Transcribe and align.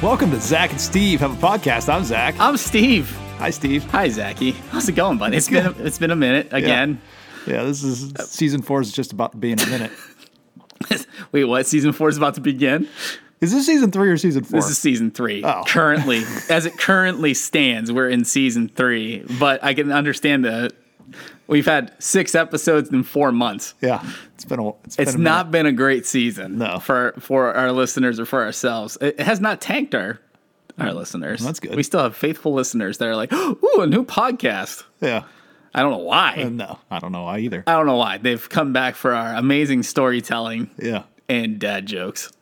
Welcome 0.00 0.30
to 0.30 0.40
Zach 0.40 0.70
and 0.70 0.80
Steve 0.80 1.18
have 1.18 1.32
a 1.32 1.46
podcast. 1.46 1.92
I'm 1.92 2.04
Zach. 2.04 2.36
I'm 2.38 2.56
Steve. 2.56 3.10
Hi, 3.38 3.50
Steve. 3.50 3.82
Hi, 3.90 4.08
Zachy. 4.08 4.52
How's 4.70 4.88
it 4.88 4.92
going, 4.92 5.18
buddy? 5.18 5.36
It's 5.36 5.48
been 5.48 5.66
a, 5.66 5.70
it's 5.72 5.98
been 5.98 6.12
a 6.12 6.16
minute 6.16 6.52
again. 6.52 7.00
Yeah, 7.48 7.64
this 7.64 7.82
is 7.82 8.12
season 8.30 8.62
four 8.62 8.80
is 8.80 8.92
just 8.92 9.12
about 9.12 9.32
to 9.32 9.38
be 9.38 9.50
in 9.50 9.58
a 9.58 9.66
minute. 9.66 9.90
Wait, 11.32 11.46
what? 11.46 11.66
Season 11.66 11.92
four 11.92 12.08
is 12.08 12.16
about 12.16 12.34
to 12.34 12.40
begin. 12.40 12.88
Is 13.40 13.50
this 13.50 13.66
season 13.66 13.90
three 13.90 14.08
or 14.08 14.16
season 14.16 14.44
four? 14.44 14.60
This 14.60 14.70
is 14.70 14.78
season 14.78 15.10
three. 15.10 15.42
Oh. 15.42 15.64
Currently, 15.66 16.22
as 16.48 16.64
it 16.64 16.78
currently 16.78 17.34
stands, 17.34 17.90
we're 17.90 18.08
in 18.08 18.24
season 18.24 18.68
three. 18.68 19.24
But 19.40 19.64
I 19.64 19.74
can 19.74 19.90
understand 19.90 20.44
that 20.44 20.74
we've 21.48 21.66
had 21.66 21.92
six 21.98 22.34
episodes 22.36 22.90
in 22.90 23.02
four 23.02 23.32
months. 23.32 23.74
yeah, 23.80 24.08
it's 24.34 24.44
been 24.44 24.60
a. 24.60 24.68
It's, 24.84 24.98
It's 24.98 25.12
been 25.12 25.20
a 25.22 25.24
not 25.24 25.46
minute. 25.46 25.52
been 25.52 25.66
a 25.66 25.72
great 25.72 26.06
season 26.06 26.58
No. 26.58 26.78
for 26.78 27.14
for 27.18 27.52
our 27.54 27.72
listeners 27.72 28.20
or 28.20 28.24
for 28.26 28.44
ourselves. 28.44 28.96
It 29.00 29.18
has 29.18 29.40
not 29.40 29.60
tanked 29.60 29.94
our 29.96 30.20
our 30.78 30.92
listeners. 30.92 31.40
That's 31.40 31.58
good. 31.58 31.74
We 31.74 31.82
still 31.82 32.00
have 32.04 32.14
faithful 32.14 32.52
listeners 32.54 32.98
that 32.98 33.08
are 33.08 33.16
like, 33.16 33.32
"Ooh, 33.34 33.80
a 33.80 33.86
new 33.86 34.04
podcast." 34.04 34.84
Yeah. 35.00 35.24
I 35.74 35.82
don't 35.82 35.90
know 35.90 35.98
why. 35.98 36.42
Uh, 36.44 36.48
no, 36.48 36.78
I 36.90 36.98
don't 36.98 37.12
know 37.12 37.24
why 37.24 37.40
either. 37.40 37.62
I 37.66 37.72
don't 37.72 37.86
know 37.86 37.96
why. 37.96 38.18
They've 38.18 38.48
come 38.48 38.72
back 38.72 38.94
for 38.94 39.12
our 39.14 39.34
amazing 39.34 39.82
storytelling 39.82 40.70
Yeah. 40.80 41.02
and 41.28 41.58
dad 41.58 41.84
jokes, 41.86 42.32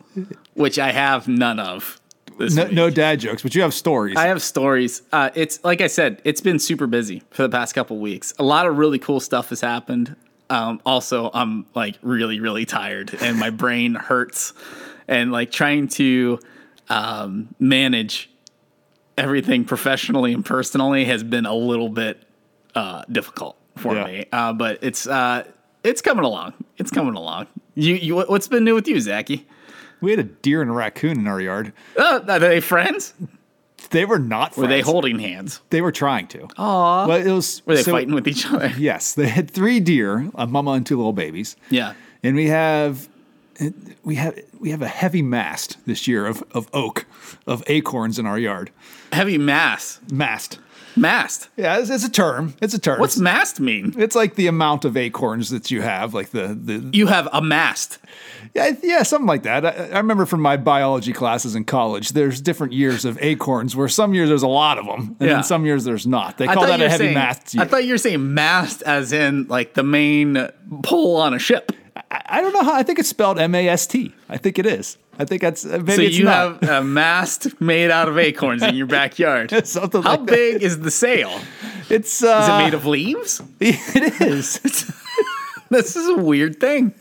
which 0.55 0.79
I 0.79 0.93
have 0.93 1.27
none 1.27 1.59
of. 1.59 2.01
No, 2.39 2.65
week. 2.65 2.73
no 2.73 2.91
dad 2.91 3.21
jokes, 3.21 3.43
but 3.43 3.55
you 3.55 3.63
have 3.63 3.73
stories. 3.75 4.17
I 4.17 4.27
have 4.27 4.43
stories. 4.43 5.03
Uh, 5.13 5.31
it's 5.35 5.63
like 5.65 5.81
I 5.81 5.87
said, 5.87 6.21
it's 6.25 6.41
been 6.41 6.59
super 6.59 6.87
busy 6.87 7.23
for 7.31 7.43
the 7.43 7.49
past 7.49 7.75
couple 7.75 7.99
weeks. 7.99 8.35
A 8.39 8.43
lot 8.43 8.67
of 8.67 8.77
really 8.79 8.99
cool 8.99 9.21
stuff 9.21 9.49
has 9.51 9.61
happened. 9.61 10.17
Um, 10.51 10.81
also, 10.87 11.31
I'm 11.35 11.67
like 11.75 11.97
really, 12.03 12.39
really 12.41 12.65
tired, 12.67 13.15
and 13.21 13.39
my 13.39 13.51
brain 13.65 13.95
hurts, 13.95 14.53
and 15.09 15.33
like 15.33 15.51
trying 15.51 15.89
to 15.89 16.39
um, 16.89 17.55
manage 17.59 18.31
everything 19.19 19.65
professionally 19.65 20.33
and 20.33 20.45
personally 20.45 21.05
has 21.07 21.23
been 21.23 21.47
a 21.47 21.55
little 21.55 21.89
bit 21.89 22.23
uh, 22.75 23.03
difficult 23.11 23.57
for 23.77 23.95
Yeah. 23.95 24.05
me. 24.07 24.27
Uh, 24.31 24.53
but 24.53 24.79
it's 24.83 25.07
uh, 25.07 25.45
it's 25.83 26.03
coming 26.03 26.25
along. 26.25 26.53
It's 26.77 26.91
coming 26.91 27.15
along. 27.15 27.47
You, 27.75 27.95
you, 27.95 28.17
what's 28.17 28.49
been 28.49 28.65
new 28.65 28.75
with 28.75 28.87
you, 28.89 29.01
Zachy? 29.01 29.47
We 30.01 30.11
had 30.11 30.21
a 30.21 30.25
deer 30.25 30.63
and 30.63 30.71
a 30.71 30.75
raccoon 30.75 31.19
in 31.19 31.27
our 31.27 31.41
yard. 31.41 31.73
Uh, 31.97 32.21
are 32.29 32.39
they 32.39 32.61
friends? 32.61 33.15
They 33.91 34.05
were 34.05 34.19
not. 34.19 34.57
Were 34.57 34.67
they 34.67 34.81
holding 34.81 35.19
hands? 35.19 35.61
They 35.71 35.81
were 35.81 35.93
trying 35.93 36.27
to. 36.29 36.49
Aw. 36.59 37.07
Well, 37.07 37.27
it 37.27 37.31
was. 37.31 37.63
Were 37.67 37.77
they 37.77 37.83
so- 37.83 37.93
fighting 37.93 38.15
with 38.15 38.27
each 38.27 38.47
other? 38.51 38.73
Yes, 38.79 39.15
they 39.15 39.29
had 39.29 39.51
three 39.51 39.81
deer, 39.81 40.29
a 40.35 40.47
mama 40.47 40.73
and 40.73 40.85
two 40.87 40.97
little 40.97 41.13
babies. 41.13 41.57
Yeah. 41.71 41.95
and 42.23 42.35
we 42.37 42.47
have 42.49 43.09
we 44.03 44.17
have 44.17 44.39
we 44.59 44.71
have 44.71 44.83
a 44.83 44.89
heavy 44.89 45.23
mast 45.23 45.77
this 45.87 46.07
year 46.09 46.27
of, 46.27 46.43
of 46.53 46.69
oak 46.75 47.07
of 47.47 47.63
acorns 47.69 48.19
in 48.19 48.27
our 48.27 48.39
yard 48.39 48.71
Heavy 49.13 49.39
mass. 49.39 49.99
mast 50.13 50.59
Mast. 50.97 51.49
yeah 51.57 51.79
it's, 51.79 51.91
it's 51.91 52.05
a 52.05 52.11
term 52.11 52.55
it's 52.63 52.73
a 52.75 52.79
term 52.79 52.99
What's 53.01 53.19
mast 53.19 53.61
mean? 53.61 53.95
it's 53.99 54.17
like 54.17 54.35
the 54.35 54.47
amount 54.47 54.85
of 54.85 54.97
acorns 54.97 55.51
that 55.51 55.71
you 55.71 55.83
have 55.83 56.15
like 56.15 56.31
the 56.31 56.59
the 56.61 56.89
You 56.93 57.07
have 57.09 57.29
a 57.33 57.43
mast. 57.43 57.99
yeah, 58.55 58.73
yeah 58.83 59.03
something 59.03 59.27
like 59.27 59.43
that 59.43 59.65
I, 59.67 59.71
I 59.95 59.99
remember 59.99 60.25
from 60.27 60.41
my 60.41 60.57
biology 60.57 61.13
classes 61.13 61.55
in 61.55 61.65
college 61.65 62.11
there's 62.11 62.41
different 62.41 62.73
years 62.73 63.05
of 63.05 63.19
acorns 63.21 63.77
where 63.77 63.89
some 63.89 64.15
years 64.15 64.29
there's 64.31 64.43
a 64.43 64.49
lot 64.49 64.79
of 64.79 64.87
them 64.87 65.17
and 65.21 65.29
Yeah. 65.29 65.35
then 65.35 65.45
some 65.45 65.67
years 65.67 65.85
there's 65.85 66.07
not 66.07 66.39
they 66.39 66.47
call 66.47 66.67
that 66.67 66.81
a 66.81 66.89
heavy 66.89 67.05
saying, 67.05 67.15
mast 67.15 67.59
I 67.59 67.67
thought 67.67 67.85
you 67.85 67.93
were 67.93 67.99
saying 67.99 68.35
mast 68.35 68.83
as 68.83 69.13
in 69.13 69.47
like 69.49 69.75
the 69.75 69.83
main 69.83 70.49
pole 70.83 71.17
on 71.17 71.35
a 71.35 71.39
ship. 71.39 71.73
I, 72.11 72.23
I 72.27 72.41
don't 72.41 72.53
know 72.53 72.63
how 72.63 72.75
I 72.75 72.83
think 72.83 72.99
it's 72.99 73.09
spelled 73.09 73.39
M-A-S-T 73.39 74.13
I 74.29 74.37
think 74.37 74.59
it 74.59 74.67
is 74.67 74.99
I 75.19 75.25
think 75.25 75.41
that's 75.43 75.65
uh, 75.65 75.79
maybe 75.79 75.93
So 75.93 76.03
it's 76.03 76.19
you 76.19 76.25
not. 76.25 76.63
have 76.63 76.83
a 76.83 76.85
mast 76.85 77.59
made 77.61 77.91
out 77.91 78.07
of 78.09 78.19
acorns 78.19 78.63
in 78.63 78.75
your 78.75 78.87
backyard. 78.87 79.51
Something 79.67 80.03
How 80.03 80.11
like 80.11 80.21
that. 80.21 80.27
big 80.27 80.63
is 80.63 80.81
the 80.81 80.91
sail? 80.91 81.31
it's 81.89 82.23
uh, 82.23 82.41
Is 82.43 82.49
it 82.49 82.59
made 82.59 82.75
of 82.75 82.85
leaves? 82.85 83.41
it 83.61 84.21
is 84.21 84.61
This 85.71 85.97
is 85.97 86.09
a 86.09 86.17
weird 86.17 86.61
thing. 86.61 86.95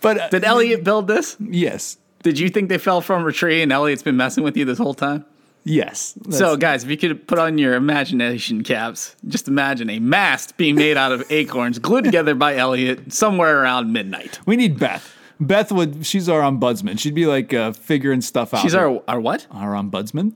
but 0.00 0.18
uh, 0.20 0.28
Did 0.30 0.44
Elliot 0.44 0.82
build 0.84 1.06
this? 1.06 1.36
yes 1.40 1.96
Did 2.22 2.38
you 2.38 2.48
think 2.48 2.68
they 2.68 2.78
fell 2.78 3.00
from 3.00 3.26
a 3.26 3.32
tree 3.32 3.62
and 3.62 3.70
Elliot's 3.72 4.02
been 4.02 4.16
messing 4.16 4.42
with 4.44 4.56
you 4.56 4.64
this 4.64 4.78
whole 4.78 4.94
time? 4.94 5.24
Yes. 5.64 6.14
So, 6.28 6.56
guys, 6.58 6.84
if 6.84 6.90
you 6.90 6.98
could 6.98 7.26
put 7.26 7.38
on 7.38 7.56
your 7.56 7.74
imagination 7.74 8.62
caps, 8.62 9.16
just 9.26 9.48
imagine 9.48 9.88
a 9.88 9.98
mast 9.98 10.58
being 10.58 10.74
made 10.74 10.98
out 10.98 11.10
of 11.10 11.24
acorns 11.30 11.78
glued 11.78 12.04
together 12.04 12.34
by 12.34 12.56
Elliot 12.56 13.12
somewhere 13.12 13.62
around 13.62 13.90
midnight. 13.92 14.38
we 14.46 14.56
need 14.56 14.78
Beth. 14.78 15.10
Beth 15.40 15.72
would. 15.72 16.04
She's 16.06 16.28
our 16.28 16.42
ombudsman. 16.42 16.98
She'd 16.98 17.14
be 17.14 17.26
like 17.26 17.52
uh, 17.54 17.72
figuring 17.72 18.20
stuff 18.20 18.52
out. 18.54 18.60
She's 18.60 18.74
our, 18.74 19.02
our 19.08 19.18
what? 19.18 19.46
our 19.50 19.72
ombudsman. 19.72 20.34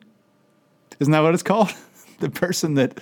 Isn't 0.98 1.12
that 1.12 1.20
what 1.20 1.34
it's 1.34 1.42
called? 1.42 1.72
the 2.20 2.30
person 2.30 2.74
that. 2.74 2.98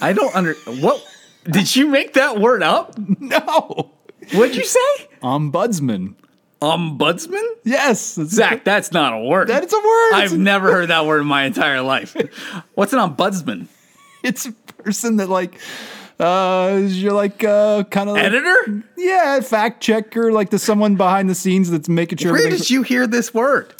I 0.00 0.12
don't 0.12 0.34
under. 0.34 0.54
What? 0.66 1.04
Did 1.44 1.74
you 1.74 1.88
make 1.88 2.14
that 2.14 2.40
word 2.40 2.62
up? 2.62 2.96
No. 3.18 3.90
What'd 4.32 4.54
you 4.56 4.64
say? 4.64 5.08
Ombudsman. 5.22 6.14
Ombudsman? 6.62 7.42
Yes. 7.64 8.14
That's, 8.14 8.30
Zach, 8.30 8.64
that's 8.64 8.92
not 8.92 9.12
a 9.12 9.18
word. 9.24 9.48
That's 9.48 9.72
a 9.72 9.76
word. 9.76 10.12
I've 10.14 10.38
never 10.38 10.70
heard 10.70 10.90
that 10.90 11.06
word 11.06 11.20
in 11.20 11.26
my 11.26 11.44
entire 11.44 11.82
life. 11.82 12.16
What's 12.74 12.92
an 12.92 13.00
ombudsman? 13.00 13.66
it's 14.22 14.46
a 14.46 14.52
person 14.52 15.16
that 15.16 15.28
like. 15.28 15.58
Uh, 16.20 16.82
you're 16.84 17.12
like 17.12 17.42
uh, 17.42 17.82
kind 17.84 18.08
of 18.08 18.14
like, 18.14 18.24
Editor? 18.26 18.84
yeah, 18.96 19.40
fact 19.40 19.82
checker, 19.82 20.30
like 20.30 20.50
the 20.50 20.58
someone 20.58 20.94
behind 20.94 21.28
the 21.28 21.34
scenes 21.34 21.68
that's 21.68 21.88
making 21.88 22.18
sure. 22.18 22.30
Where 22.30 22.38
everything's- 22.42 22.68
did 22.68 22.70
you 22.70 22.82
hear 22.82 23.08
this 23.08 23.34
word? 23.34 23.74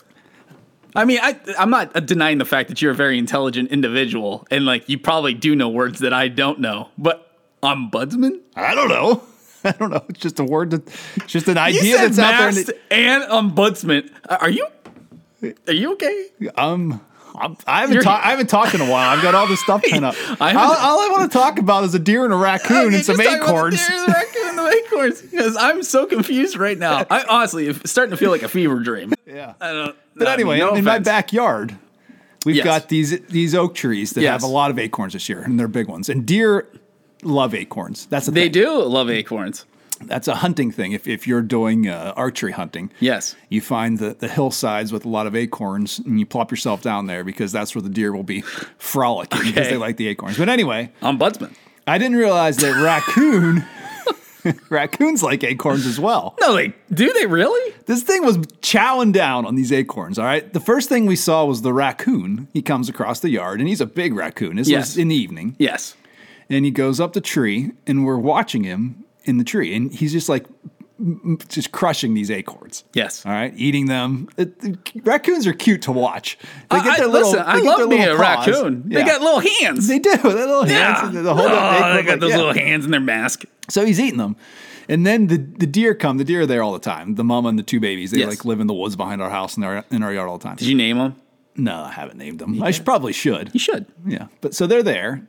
I 0.96 1.04
mean, 1.04 1.20
I, 1.22 1.38
I'm 1.58 1.70
not 1.70 2.04
denying 2.04 2.38
the 2.38 2.44
fact 2.44 2.68
that 2.68 2.82
you're 2.82 2.90
a 2.90 2.96
very 2.96 3.16
intelligent 3.16 3.70
individual 3.70 4.44
and 4.50 4.66
like 4.66 4.88
you 4.88 4.98
probably 4.98 5.34
do 5.34 5.54
know 5.54 5.68
words 5.68 6.00
that 6.00 6.12
I 6.12 6.28
don't 6.28 6.58
know, 6.58 6.88
but 6.98 7.38
ombudsman? 7.62 8.40
I 8.56 8.74
don't 8.74 8.88
know. 8.88 9.22
I 9.64 9.72
don't 9.72 9.90
know. 9.90 10.04
It's 10.08 10.20
just 10.20 10.38
a 10.40 10.44
word 10.44 10.70
that, 10.70 10.86
it's 11.16 11.26
just 11.32 11.48
an 11.48 11.58
idea 11.58 11.96
that's 11.98 12.18
out 12.18 12.52
there. 12.54 12.74
and 12.90 13.22
ombudsman. 13.24 14.10
Are 14.28 14.50
you? 14.50 14.66
Are 15.66 15.72
you 15.72 15.92
okay? 15.94 16.26
Um, 16.56 17.00
I'm, 17.34 17.56
I 17.66 17.80
haven't 17.80 18.02
talked. 18.02 18.26
I 18.26 18.30
haven't 18.30 18.48
talked 18.48 18.74
in 18.74 18.80
a 18.80 18.90
while. 18.90 19.08
I've 19.10 19.22
got 19.22 19.34
all 19.34 19.46
this 19.46 19.60
stuff 19.60 19.82
pent 19.88 20.04
up. 20.04 20.14
I 20.40 20.52
all, 20.54 20.72
all 20.74 21.00
I 21.00 21.08
want 21.10 21.32
to 21.32 21.36
talk 21.38 21.58
about 21.58 21.84
is 21.84 21.94
a 21.94 21.98
deer 21.98 22.24
and 22.24 22.32
a 22.32 22.36
raccoon 22.36 22.88
Okay, 22.88 22.96
and 22.96 23.04
some 23.04 23.16
just 23.16 23.28
talk 23.28 23.38
about 23.40 23.46
the 23.46 23.52
acorns. 23.52 23.88
deer, 23.88 24.06
the 24.06 24.12
raccoon, 24.12 24.48
and 24.48 24.58
the 24.58 24.82
acorns. 24.86 25.22
Because 25.22 25.56
I'm 25.56 25.82
so 25.82 26.06
confused 26.06 26.56
right 26.58 26.78
now. 26.78 27.06
I 27.10 27.24
honestly, 27.28 27.66
it's 27.68 27.90
starting 27.90 28.10
to 28.10 28.16
feel 28.16 28.30
like 28.30 28.42
a 28.42 28.48
fever 28.48 28.78
dream. 28.80 29.12
Yeah. 29.26 29.54
I 29.62 29.72
don't. 29.72 29.96
But 30.14 30.28
anyway, 30.28 30.58
no 30.58 30.74
in 30.74 30.84
my 30.84 30.98
backyard, 30.98 31.74
we've 32.44 32.56
Yes. 32.56 32.64
got 32.66 32.88
these 32.90 33.18
these 33.28 33.54
oak 33.54 33.74
trees 33.74 34.10
that 34.12 34.20
Yes. 34.20 34.32
have 34.32 34.42
a 34.42 34.52
lot 34.52 34.70
of 34.70 34.78
acorns 34.78 35.14
this 35.14 35.26
year, 35.26 35.40
and 35.42 35.58
they're 35.58 35.68
big 35.68 35.88
ones. 35.88 36.10
And 36.10 36.26
deer 36.26 36.66
love 37.22 37.54
acorns. 37.54 38.06
That's 38.06 38.28
a 38.28 38.30
they 38.30 38.44
thing. 38.44 38.52
do 38.52 38.82
love 38.84 39.10
acorns. 39.10 39.64
That's 40.04 40.26
a 40.26 40.34
hunting 40.34 40.72
thing. 40.72 40.92
If 40.92 41.06
if 41.06 41.26
you're 41.28 41.42
doing 41.42 41.86
uh, 41.88 42.12
archery 42.16 42.50
hunting, 42.52 42.90
Yes. 42.98 43.36
you 43.48 43.60
find 43.60 43.98
the, 44.00 44.14
the 44.14 44.26
hillsides 44.28 44.92
with 44.92 45.04
a 45.04 45.08
lot 45.08 45.28
of 45.28 45.36
acorns 45.36 46.00
and 46.00 46.18
you 46.18 46.26
plop 46.26 46.50
yourself 46.50 46.82
down 46.82 47.06
there 47.06 47.22
because 47.22 47.52
that's 47.52 47.74
where 47.74 47.82
the 47.82 47.88
deer 47.88 48.12
will 48.12 48.24
be 48.24 48.40
frolicking 48.78 49.42
because 49.44 49.68
they 49.68 49.76
like 49.76 49.96
the 49.98 50.08
acorns. 50.08 50.36
But 50.38 50.48
anyway, 50.48 50.90
Ombudsman. 51.02 51.54
I 51.86 51.98
didn't 51.98 52.16
realize 52.16 52.56
that 52.58 52.82
raccoon 52.82 53.64
raccoons 54.70 55.22
like 55.22 55.44
acorns 55.44 55.86
as 55.86 56.00
well. 56.00 56.34
No, 56.40 56.54
they 56.54 56.72
do. 56.92 57.12
They 57.12 57.26
really? 57.26 57.74
This 57.86 58.02
thing 58.02 58.24
was 58.24 58.38
chowing 58.60 59.12
down 59.12 59.46
on 59.46 59.54
these 59.54 59.70
acorns, 59.72 60.18
all 60.18 60.24
right? 60.24 60.52
The 60.52 60.60
first 60.60 60.88
thing 60.88 61.06
we 61.06 61.16
saw 61.16 61.44
was 61.44 61.62
the 61.62 61.72
raccoon. 61.72 62.48
He 62.52 62.60
comes 62.62 62.88
across 62.88 63.20
the 63.20 63.30
yard 63.30 63.60
and 63.60 63.68
he's 63.68 63.80
a 63.80 63.86
big 63.86 64.14
raccoon. 64.14 64.56
This 64.56 64.68
Yes. 64.68 64.90
was 64.90 64.98
in 64.98 65.08
the 65.08 65.14
evening. 65.16 65.54
Yes. 65.58 65.94
And 66.52 66.64
he 66.64 66.70
goes 66.70 67.00
up 67.00 67.12
the 67.14 67.20
tree 67.20 67.72
and 67.86 68.04
we're 68.04 68.18
watching 68.18 68.64
him 68.64 69.04
in 69.24 69.38
the 69.38 69.44
tree 69.44 69.74
and 69.74 69.92
he's 69.92 70.12
just 70.12 70.28
like 70.28 70.46
just 71.48 71.72
crushing 71.72 72.14
these 72.14 72.30
acorns. 72.30 72.84
Yes. 72.94 73.26
All 73.26 73.32
right, 73.32 73.52
eating 73.56 73.86
them. 73.86 74.28
It- 74.36 74.54
it- 74.62 74.78
raccoons 75.04 75.46
are 75.46 75.52
cute 75.52 75.82
to 75.82 75.92
watch. 75.92 76.38
They 76.70 76.76
I, 76.76 76.98
I- 77.00 77.06
listen, 77.06 77.40
I 77.40 77.56
get 77.56 77.64
love 77.64 77.78
their 77.78 77.88
being 77.88 78.02
a 78.02 78.06
little 78.06 78.18
raccoon. 78.20 78.88
They 78.88 79.02
got 79.04 79.20
little 79.20 79.40
hands. 79.40 79.88
They 79.88 79.98
do. 79.98 80.16
They 80.16 80.28
little 80.28 80.68
yeah. 80.68 81.00
hands. 81.00 81.16
and 81.16 81.26
they 81.26 81.32
hold 81.32 81.50
oh, 81.50 81.94
they 81.94 82.02
got 82.02 82.06
like- 82.06 82.20
those 82.20 82.30
yeah. 82.30 82.36
little 82.36 82.54
hands 82.54 82.84
in 82.84 82.90
their 82.92 83.00
mask. 83.00 83.44
So 83.68 83.84
he's 83.84 83.98
eating 83.98 84.18
them. 84.18 84.36
And 84.88 85.06
then 85.06 85.28
the, 85.28 85.38
the 85.38 85.66
deer 85.66 85.94
come. 85.94 86.18
The 86.18 86.24
deer 86.24 86.42
are 86.42 86.46
there 86.46 86.62
all 86.62 86.72
the 86.72 86.78
time. 86.78 87.14
The 87.14 87.24
mama 87.24 87.48
and 87.48 87.58
the 87.58 87.62
two 87.62 87.80
babies. 87.80 88.10
They 88.10 88.18
Yes. 88.18 88.28
like 88.28 88.44
live 88.44 88.60
in 88.60 88.66
the 88.66 88.74
woods 88.74 88.94
behind 88.96 89.22
our 89.22 89.30
house 89.30 89.54
and 89.54 89.62
they're 89.64 89.84
in 89.90 90.02
our 90.02 90.12
yard 90.12 90.28
all 90.28 90.38
the 90.38 90.44
time. 90.44 90.56
Did 90.56 90.68
you 90.68 90.74
name 90.76 90.98
them? 90.98 91.16
No, 91.56 91.82
I 91.82 91.92
haven't 91.92 92.16
named 92.16 92.38
them. 92.38 92.62
I 92.62 92.70
should, 92.70 92.84
probably 92.84 93.12
should. 93.12 93.50
You 93.52 93.60
should. 93.60 93.86
Yeah. 94.06 94.28
But 94.40 94.54
so 94.54 94.66
they're 94.66 94.82
there. 94.82 95.26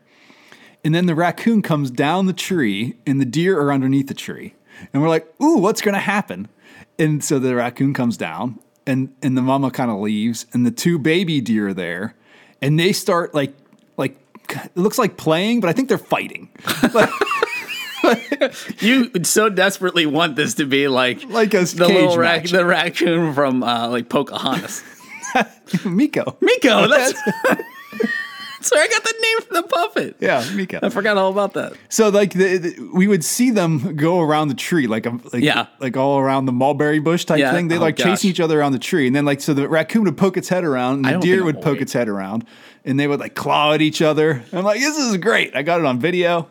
And 0.84 0.94
then 0.94 1.06
the 1.06 1.16
raccoon 1.16 1.62
comes 1.62 1.90
down 1.92 2.26
the 2.26 2.34
tree 2.34 2.96
and 3.06 3.22
the 3.22 3.26
deer 3.26 3.60
are 3.60 3.72
underneath 3.72 4.08
the 4.08 4.14
tree. 4.14 4.54
And 4.92 5.02
we're 5.02 5.10
like, 5.10 5.28
ooh, 5.42 5.58
what's 5.58 5.82
going 5.82 5.94
to 5.94 6.00
happen? 6.00 6.50
And 7.00 7.24
so 7.24 7.40
the 7.40 7.56
raccoon 7.56 7.94
comes 7.94 8.18
down 8.18 8.60
and, 8.86 9.14
and 9.22 9.38
the 9.38 9.42
mama 9.42 9.72
kind 9.72 9.90
of 9.90 10.00
leaves 10.00 10.46
and 10.54 10.66
the 10.66 10.72
two 10.72 11.00
baby 11.00 11.40
deer 11.42 11.70
are 11.70 11.74
there 11.74 12.16
and 12.62 12.80
they 12.80 12.92
start 12.92 13.34
like, 13.34 13.54
like, 13.98 14.18
it 14.50 14.76
looks 14.76 14.98
like 14.98 15.16
playing, 15.18 15.62
but 15.62 15.70
I 15.70 15.74
think 15.74 15.90
they're 15.90 15.98
fighting. 15.98 16.50
You 18.80 19.10
so 19.24 19.48
desperately 19.48 20.06
want 20.06 20.36
this 20.36 20.56
to 20.56 20.66
be 20.66 20.90
like 20.90 21.24
Like 21.30 21.54
a 21.54 21.64
the 21.64 21.88
little 21.88 22.18
rac- 22.18 22.50
the 22.50 22.66
raccoon 22.66 23.34
from 23.34 23.64
uh, 23.64 23.88
like 23.88 24.10
Pocahontas. 24.10 24.84
Meeko. 25.86 26.36
Meeko. 26.40 26.90
That's 26.90 27.64
that's 28.70 28.72
where 28.72 28.82
I 28.84 28.88
got 28.88 29.04
the 29.04 29.14
name 29.22 29.42
for 29.42 29.54
the 29.56 29.64
puppet. 29.64 30.16
Yeah, 30.20 30.50
Mika. 30.56 30.80
I 30.82 30.90
forgot 30.90 31.18
all 31.18 31.32
about 31.32 31.54
that. 31.54 31.74
So 31.90 32.10
like 32.10 32.34
the, 32.34 32.58
the- 32.58 32.90
we 32.94 33.08
would 33.08 33.24
see 33.24 33.52
them 33.52 33.96
go 33.96 34.20
around 34.22 34.48
the 34.48 34.54
tree 34.56 34.88
like 34.88 35.06
a 35.06 35.10
like, 35.34 35.44
Yeah. 35.44 35.68
like 35.80 35.98
all 35.98 36.18
around 36.20 36.46
the 36.46 36.52
mulberry 36.54 37.00
bush 37.00 37.26
type 37.26 37.40
Yeah. 37.40 37.52
thing. 37.52 37.68
They 37.68 37.78
Oh, 37.78 37.82
like 37.82 37.98
gosh. 37.98 38.06
chasing 38.06 38.30
each 38.30 38.40
other 38.40 38.60
around 38.60 38.72
the 38.72 38.80
tree, 38.80 39.06
and 39.08 39.16
then 39.16 39.26
like 39.26 39.42
so 39.42 39.54
the 39.54 39.68
raccoon 39.68 40.04
would 40.06 40.18
poke 40.18 40.38
its 40.38 40.50
head 40.50 40.64
around, 40.64 41.06
and 41.06 41.22
the 41.22 41.26
deer 41.26 41.44
would 41.44 41.56
poke 41.58 41.66
awake. 41.74 41.82
its 41.82 41.94
head 41.94 42.08
around, 42.08 42.46
and 42.86 43.00
they 43.00 43.08
would 43.08 43.20
like 43.20 43.36
claw 43.36 43.74
at 43.74 43.82
each 43.82 44.02
other. 44.02 44.44
I'm 44.54 44.64
like, 44.64 44.80
this 44.80 44.98
is 44.98 45.18
great. 45.18 45.56
I 45.56 45.62
got 45.62 45.80
it 45.80 45.86
on 45.86 46.00
video. 46.00 46.48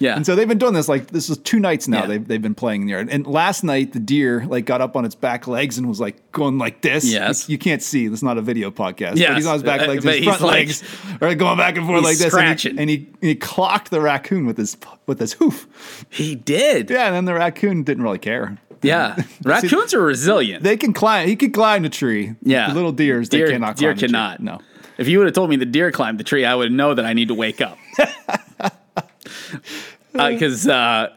Yeah. 0.00 0.16
And 0.16 0.26
so 0.26 0.34
they've 0.34 0.48
been 0.48 0.58
doing 0.58 0.74
this 0.74 0.88
like 0.88 1.08
this 1.08 1.30
is 1.30 1.38
two 1.38 1.60
nights 1.60 1.86
now. 1.86 2.00
Yeah. 2.00 2.06
They've 2.06 2.26
they've 2.26 2.42
been 2.42 2.54
playing 2.54 2.80
in 2.80 2.86
the 2.88 2.90
yard. 2.92 3.08
And 3.10 3.26
last 3.26 3.62
night 3.62 3.92
the 3.92 4.00
deer 4.00 4.44
like 4.46 4.64
got 4.64 4.80
up 4.80 4.96
on 4.96 5.04
its 5.04 5.14
back 5.14 5.46
legs 5.46 5.78
and 5.78 5.88
was 5.88 6.00
like 6.00 6.32
going 6.32 6.58
like 6.58 6.80
this. 6.80 7.04
Yes. 7.04 7.48
You, 7.48 7.52
you 7.52 7.58
can't 7.58 7.82
see. 7.82 8.08
This 8.08 8.20
is 8.20 8.22
not 8.24 8.38
a 8.38 8.42
video 8.42 8.70
podcast. 8.70 9.10
But 9.10 9.18
Yes. 9.18 9.36
he's 9.36 9.46
on 9.46 9.54
his 9.54 9.62
back 9.62 9.82
Uh, 9.82 9.86
legs. 9.86 10.04
but 10.04 10.16
His 10.16 10.24
front 10.24 10.40
like- 10.40 10.52
legs 10.54 10.82
are 11.20 11.28
like 11.28 11.38
going 11.38 11.56
back 11.58 11.76
and 11.76 11.86
forth 11.86 12.00
He's 12.00 12.04
like 12.08 12.18
this. 12.18 12.32
scratching. 12.32 12.78
And, 12.78 12.90
he, 12.90 12.96
and 12.96 13.08
he 13.20 13.28
he 13.28 13.34
clocked 13.36 13.90
the 13.90 14.00
raccoon 14.00 14.46
with 14.46 14.56
his 14.56 14.76
with 15.06 15.20
his 15.20 15.34
hoof. 15.34 16.06
he 16.10 16.34
did. 16.34 16.90
Yeah. 16.90 17.06
And 17.06 17.14
then 17.14 17.24
the 17.26 17.34
raccoon 17.34 17.82
didn't 17.82 18.02
really 18.02 18.18
care. 18.18 18.58
Yeah. 18.82 19.22
Raccoons 19.44 19.92
are 19.92 20.00
resilient. 20.00 20.62
They 20.64 20.78
can 20.78 20.94
climb. 20.94 21.28
He 21.28 21.36
could 21.36 21.52
climb 21.52 21.82
the 21.82 21.90
tree. 21.90 22.34
Yeah. 22.42 22.68
The 22.70 22.74
little 22.74 22.92
deers. 22.92 23.28
Deer- 23.28 23.46
they 23.48 23.52
cannot. 23.52 23.76
deer 23.76 23.90
climb 23.90 23.96
the 23.96 24.00
tree. 24.00 24.08
cannot. 24.08 24.40
No. 24.40 24.58
If 24.96 25.06
you 25.06 25.18
would 25.18 25.26
have 25.26 25.34
told 25.34 25.50
me 25.50 25.56
the 25.56 25.66
deer 25.66 25.92
climbed 25.92 26.18
the 26.18 26.24
tree, 26.24 26.46
I 26.46 26.54
would 26.54 26.72
know 26.72 26.94
that 26.94 27.04
I 27.04 27.12
need 27.12 27.28
to 27.28 27.34
wake 27.34 27.60
up. 27.60 27.76
Because 30.12 30.66
uh, 30.66 31.08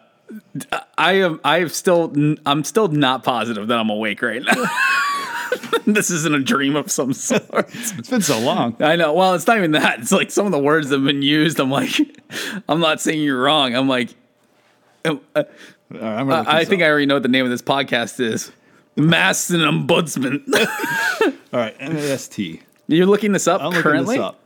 I 0.97 1.13
am, 1.13 1.39
I 1.43 1.59
am 1.59 1.69
still, 1.69 2.13
I'm 2.45 2.63
still 2.63 2.87
not 2.87 3.23
positive 3.23 3.67
that 3.67 3.77
I'm 3.77 3.89
awake 3.89 4.21
right 4.21 4.41
now. 4.41 4.65
this 5.85 6.09
isn't 6.09 6.33
a 6.33 6.39
dream 6.39 6.75
of 6.75 6.91
some 6.91 7.13
sort. 7.13 7.69
It's 7.73 8.09
been 8.09 8.21
so 8.21 8.39
long. 8.39 8.75
I 8.79 8.95
know. 8.95 9.13
Well, 9.13 9.33
it's 9.33 9.47
not 9.47 9.57
even 9.57 9.71
that. 9.71 9.99
It's 9.99 10.11
like 10.11 10.31
some 10.31 10.45
of 10.45 10.51
the 10.51 10.59
words 10.59 10.89
that 10.89 10.97
have 10.97 11.05
been 11.05 11.21
used. 11.21 11.59
I'm 11.59 11.71
like, 11.71 11.91
I'm 12.69 12.79
not 12.79 13.01
saying 13.01 13.21
you're 13.21 13.41
wrong. 13.41 13.75
I'm 13.75 13.87
like, 13.87 14.13
uh, 15.05 15.15
All 15.35 15.43
right, 15.91 16.01
I'm 16.01 16.31
I 16.31 16.65
think. 16.65 16.81
I 16.81 16.87
already 16.87 17.05
know 17.05 17.15
what 17.15 17.23
the 17.23 17.29
name 17.29 17.45
of 17.45 17.51
this 17.51 17.61
podcast 17.61 18.19
is. 18.19 18.51
Mast 18.95 19.49
and 19.49 19.61
Ombudsman. 19.61 20.43
All 21.53 21.59
right. 21.59 21.79
MAST. 21.79 22.39
You're 22.87 23.05
looking 23.05 23.31
this 23.31 23.47
up 23.47 23.61
I'm 23.61 23.67
looking 23.67 23.81
currently 23.81 24.17
this 24.17 24.23
up. 24.23 24.39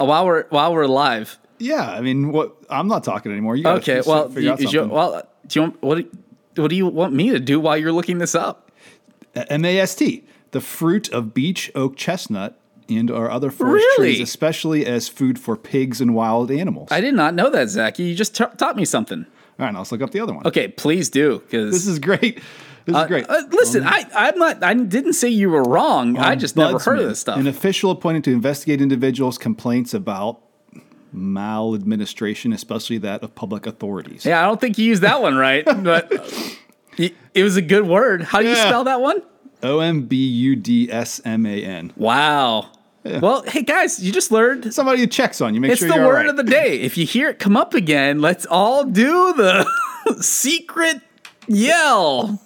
Uh, 0.00 0.06
while 0.06 0.26
we're 0.26 0.46
while 0.48 0.72
we're 0.72 0.86
live. 0.86 1.38
Yeah. 1.60 1.88
I 1.90 2.00
mean, 2.00 2.32
what? 2.32 2.56
I'm 2.68 2.88
not 2.88 3.04
talking 3.04 3.30
anymore. 3.30 3.54
You 3.56 3.62
gotta 3.62 3.78
Okay. 3.80 3.98
f- 3.98 4.06
Well, 4.06 4.30
you, 4.32 4.56
you- 4.58 4.86
well, 4.88 5.22
do 5.46 5.58
you 5.60 5.62
want 5.62 5.82
what? 5.82 5.94
do- 6.06 6.10
What 6.62 6.68
do 6.70 6.76
you 6.76 6.86
want 6.88 7.12
me 7.12 7.30
to 7.30 7.38
do 7.38 7.60
while 7.60 7.76
you're 7.76 7.92
looking 7.92 8.18
this 8.18 8.34
up? 8.34 8.70
MAST, 9.50 10.02
the 10.50 10.60
fruit 10.60 11.08
of 11.10 11.32
beech 11.34 11.70
oak 11.74 11.96
chestnut 11.96 12.58
and 12.88 13.10
or 13.10 13.30
other 13.30 13.50
forest 13.50 13.84
Really? 13.98 14.14
trees, 14.14 14.20
especially 14.28 14.84
as 14.84 15.08
food 15.08 15.38
for 15.38 15.56
pigs 15.56 16.00
and 16.00 16.14
wild 16.14 16.50
animals. 16.50 16.88
I 16.90 17.00
did 17.00 17.14
not 17.14 17.34
know 17.34 17.48
that, 17.50 17.68
Zachy. 17.68 18.02
You 18.04 18.14
just 18.16 18.34
ta- 18.34 18.46
taught 18.46 18.76
me 18.76 18.84
something. 18.84 19.26
All 19.58 19.66
right, 19.66 19.72
now 19.72 19.78
let's 19.78 19.92
look 19.92 20.02
up 20.02 20.10
the 20.10 20.20
other 20.20 20.32
one. 20.34 20.44
Okay, 20.46 20.68
please 20.68 21.08
do 21.10 21.38
because 21.40 21.72
This 21.72 21.86
is 21.86 21.98
great. 22.00 22.36
This 22.86 22.94
is 22.96 23.02
uh, 23.02 23.06
great. 23.06 23.26
Uh, 23.28 23.42
listen, 23.52 23.82
um, 23.82 23.88
I 23.92 24.06
I'm 24.14 24.38
not. 24.38 24.64
I 24.64 24.74
didn't 24.74 25.12
say 25.12 25.28
you 25.28 25.50
were 25.50 25.62
wrong. 25.62 26.16
I 26.18 26.32
um, 26.32 26.38
just 26.38 26.56
never 26.56 26.78
heard 26.78 26.98
of 26.98 27.08
this 27.08 27.20
stuff. 27.20 27.38
An 27.38 27.46
official 27.46 27.90
appointed 27.92 28.24
to 28.24 28.32
investigate 28.32 28.80
individuals' 28.80 29.38
complaints 29.38 29.94
about 29.94 30.40
maladministration, 31.12 32.52
especially 32.52 32.98
that 32.98 33.22
of 33.22 33.34
public 33.34 33.66
authorities. 33.66 34.24
yeah, 34.24 34.40
I 34.42 34.46
don't 34.46 34.60
think 34.60 34.78
you 34.78 34.86
used 34.86 35.02
that 35.02 35.20
one 35.22 35.36
right, 35.36 35.64
but 35.82 36.10
it, 36.98 37.42
was 37.44 37.56
a 37.56 37.62
good 37.62 37.86
word. 37.86 38.22
How 38.22 38.40
do 38.40 38.46
you 38.48 38.54
Yeah. 38.54 38.66
spell 38.68 38.84
that 38.84 39.00
one? 39.00 39.22
O 39.62 39.80
M 39.80 40.02
B 40.02 40.16
U 40.16 40.56
D 40.56 40.90
S 40.90 41.20
M 41.24 41.44
A 41.46 41.62
N. 41.64 41.92
Wow. 41.96 42.70
Well, 43.04 43.42
hey 43.42 43.62
guys, 43.62 43.98
you 43.98 44.12
just 44.12 44.30
learned. 44.30 44.72
Somebody 44.74 45.00
who 45.00 45.06
checks 45.06 45.40
on 45.40 45.54
you, 45.54 45.60
make 45.60 45.72
It's 45.72 45.80
sure 45.80 45.88
the 45.88 45.94
you're 45.96 46.06
word 46.06 46.14
right. 46.14 46.26
of 46.26 46.36
the 46.36 46.42
day. 46.44 46.80
If 46.80 46.98
you 46.98 47.06
hear 47.06 47.30
it 47.30 47.38
come 47.38 47.56
up 47.56 47.72
again, 47.74 48.20
let's 48.20 48.44
all 48.46 48.84
do 48.84 49.32
the 49.34 49.66
secret 50.20 51.00
yell. 51.48 52.38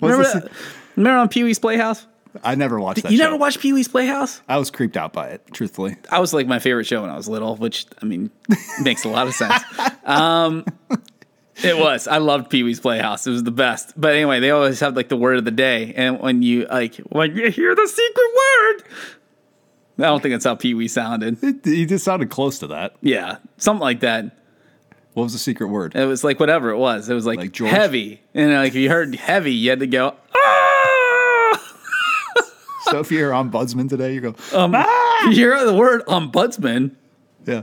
Remember, 0.00 0.24
the 0.24 0.40
that? 0.40 0.52
Remember 0.96 1.18
on 1.20 1.28
Pee 1.28 1.42
Wee's 1.44 1.58
Playhouse? 1.58 2.06
I 2.42 2.54
never 2.54 2.80
watched 2.80 3.02
that. 3.02 3.12
You 3.12 3.18
show. 3.18 3.24
never 3.24 3.36
watched 3.36 3.60
Pee 3.60 3.72
Wee's 3.72 3.88
Playhouse? 3.88 4.40
I 4.48 4.56
was 4.58 4.70
creeped 4.70 4.96
out 4.96 5.12
by 5.12 5.28
it, 5.28 5.42
truthfully. 5.52 5.96
I 6.10 6.18
was 6.20 6.34
like 6.34 6.46
my 6.46 6.58
favorite 6.58 6.84
show 6.84 7.02
when 7.02 7.10
I 7.10 7.16
was 7.16 7.28
little, 7.28 7.56
which 7.56 7.86
I 8.02 8.06
mean 8.06 8.30
makes 8.82 9.04
a 9.04 9.08
lot 9.08 9.26
of 9.26 9.34
sense. 9.34 9.62
Um, 10.04 10.64
it 11.62 11.78
was. 11.78 12.08
I 12.08 12.18
loved 12.18 12.50
Pee 12.50 12.62
Wee's 12.62 12.80
Playhouse. 12.80 13.26
It 13.26 13.30
was 13.30 13.44
the 13.44 13.50
best. 13.52 13.92
But 13.96 14.14
anyway, 14.14 14.40
they 14.40 14.50
always 14.50 14.80
have 14.80 14.96
like 14.96 15.08
the 15.08 15.16
word 15.16 15.36
of 15.38 15.44
the 15.44 15.50
day, 15.50 15.92
and 15.94 16.18
when 16.20 16.42
you 16.42 16.66
like 16.66 16.96
when 16.96 17.36
you 17.36 17.50
hear 17.50 17.74
the 17.74 17.86
secret 17.86 18.30
word, 18.36 18.82
I 19.98 20.02
don't 20.08 20.20
think 20.20 20.32
that's 20.34 20.44
how 20.44 20.56
Pee 20.56 20.74
Wee 20.74 20.88
sounded. 20.88 21.42
It, 21.42 21.64
he 21.64 21.86
just 21.86 22.04
sounded 22.04 22.30
close 22.30 22.58
to 22.60 22.66
that. 22.68 22.96
Yeah, 23.00 23.36
something 23.58 23.80
like 23.82 24.00
that. 24.00 24.36
What 25.12 25.22
was 25.22 25.32
the 25.32 25.38
secret 25.38 25.68
word? 25.68 25.94
It 25.94 26.06
was 26.06 26.24
like 26.24 26.40
whatever 26.40 26.70
it 26.70 26.76
was. 26.76 27.08
It 27.08 27.14
was 27.14 27.24
like, 27.24 27.38
Like 27.38 27.56
heavy, 27.56 28.20
and 28.34 28.52
like 28.52 28.70
if 28.70 28.74
you 28.74 28.90
heard 28.90 29.14
heavy, 29.14 29.52
you 29.54 29.70
had 29.70 29.78
to 29.78 29.86
go. 29.86 30.16
Ah! 30.34 30.53
Sophie, 33.04 33.16
you're 33.16 33.32
ombudsman 33.32 33.88
today. 33.88 34.14
You 34.14 34.20
go, 34.20 34.34
Um, 34.52 34.74
you 35.26 35.30
hear 35.32 35.64
the 35.64 35.74
word 35.74 36.02
ombudsman. 36.06 36.92
yeah. 37.46 37.62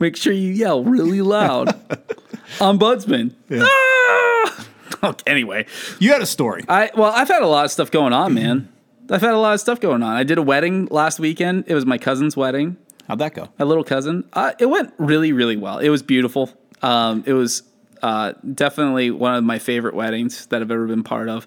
Make 0.00 0.16
sure 0.16 0.32
you 0.32 0.50
yell 0.50 0.82
really 0.84 1.22
loud. 1.22 1.68
Ombudsman. 2.58 3.32
Ah! 3.52 4.66
Okay, 5.02 5.22
anyway, 5.30 5.66
You 5.98 6.12
had 6.12 6.22
a 6.22 6.26
story. 6.26 6.64
I 6.66 6.90
well, 6.96 7.12
I've 7.12 7.28
had 7.28 7.42
a 7.42 7.46
lot 7.46 7.66
of 7.66 7.70
stuff 7.70 7.90
going 7.90 8.14
on, 8.14 8.32
man. 8.32 8.70
I've 9.10 9.20
had 9.20 9.34
a 9.34 9.38
lot 9.38 9.52
of 9.52 9.60
stuff 9.60 9.78
going 9.78 10.02
on. 10.02 10.16
I 10.16 10.22
did 10.24 10.38
a 10.38 10.42
wedding 10.42 10.86
last 10.90 11.20
weekend. 11.20 11.64
It 11.66 11.74
was 11.74 11.84
my 11.84 11.98
cousin's 11.98 12.38
wedding, 12.38 12.78
How'd 13.06 13.18
that 13.18 13.34
go? 13.34 13.48
my 13.58 13.66
little 13.66 13.84
cousin. 13.84 14.24
Uh, 14.32 14.52
it 14.58 14.64
went 14.66 14.94
really, 14.96 15.32
really 15.32 15.58
well. 15.58 15.78
It 15.78 15.90
was 15.90 16.02
beautiful. 16.02 16.48
Um, 16.80 17.22
it 17.26 17.34
was 17.34 17.62
uh, 18.04 18.34
definitely 18.52 19.10
one 19.10 19.34
of 19.34 19.44
my 19.44 19.58
favorite 19.58 19.94
weddings 19.94 20.44
that 20.48 20.60
I've 20.60 20.70
ever 20.70 20.86
been 20.86 21.02
part 21.02 21.30
of. 21.30 21.46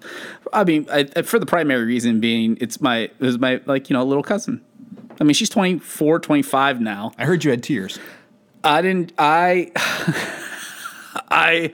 I 0.52 0.64
mean, 0.64 0.88
I, 0.90 1.04
for 1.22 1.38
the 1.38 1.46
primary 1.46 1.84
reason 1.84 2.18
being, 2.18 2.58
it's 2.60 2.80
my 2.80 3.02
it 3.02 3.20
was 3.20 3.38
my 3.38 3.60
like 3.66 3.88
you 3.88 3.94
know 3.94 4.02
little 4.02 4.24
cousin. 4.24 4.60
I 5.20 5.24
mean, 5.24 5.34
she's 5.34 5.50
24, 5.50 6.18
25 6.18 6.80
now. 6.80 7.12
I 7.16 7.26
heard 7.26 7.44
you 7.44 7.52
had 7.52 7.62
tears. 7.62 8.00
I 8.64 8.82
didn't. 8.82 9.12
I 9.16 9.70
I 11.30 11.72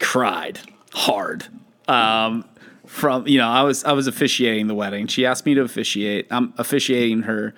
cried 0.00 0.60
hard. 0.94 1.46
Um, 1.86 2.46
from 2.86 3.26
you 3.28 3.36
know, 3.36 3.48
I 3.48 3.64
was 3.64 3.84
I 3.84 3.92
was 3.92 4.06
officiating 4.06 4.66
the 4.66 4.74
wedding. 4.74 5.08
She 5.08 5.26
asked 5.26 5.44
me 5.44 5.52
to 5.56 5.60
officiate. 5.60 6.26
I'm 6.30 6.54
officiating 6.56 7.24
her. 7.24 7.54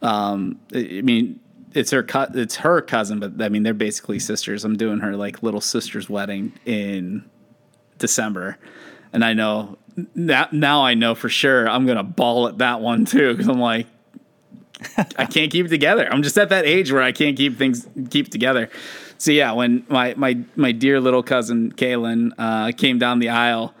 Um, 0.00 0.58
I 0.74 0.78
I 0.78 1.02
mean, 1.02 1.38
it's 1.74 1.90
her 1.90 2.06
it's 2.34 2.56
her 2.56 2.80
cousin, 2.80 3.20
but 3.20 3.40
I 3.40 3.48
mean 3.48 3.62
they're 3.62 3.74
basically 3.74 4.18
sisters. 4.18 4.64
I'm 4.64 4.76
doing 4.76 5.00
her 5.00 5.16
like 5.16 5.42
little 5.42 5.60
sister's 5.60 6.08
wedding 6.08 6.52
in 6.64 7.28
December, 7.98 8.58
and 9.12 9.24
I 9.24 9.32
know 9.32 9.78
now 10.14 10.48
now 10.52 10.84
I 10.84 10.94
know 10.94 11.14
for 11.14 11.28
sure 11.28 11.68
I'm 11.68 11.86
gonna 11.86 12.02
ball 12.02 12.48
at 12.48 12.58
that 12.58 12.80
one 12.80 13.04
too 13.04 13.32
because 13.32 13.48
I'm 13.48 13.60
like 13.60 13.86
I 15.16 15.26
can't 15.26 15.50
keep 15.50 15.66
it 15.66 15.70
together. 15.70 16.08
I'm 16.10 16.22
just 16.22 16.36
at 16.38 16.48
that 16.48 16.64
age 16.64 16.92
where 16.92 17.02
I 17.02 17.12
can't 17.12 17.36
keep 17.36 17.56
things 17.58 17.86
keep 18.10 18.28
together. 18.28 18.68
So 19.18 19.30
yeah, 19.30 19.52
when 19.52 19.84
my 19.88 20.14
my 20.16 20.38
my 20.56 20.72
dear 20.72 21.00
little 21.00 21.22
cousin 21.22 21.72
Kaylin 21.72 22.32
uh, 22.38 22.72
came 22.72 22.98
down 22.98 23.18
the 23.18 23.28
aisle, 23.28 23.74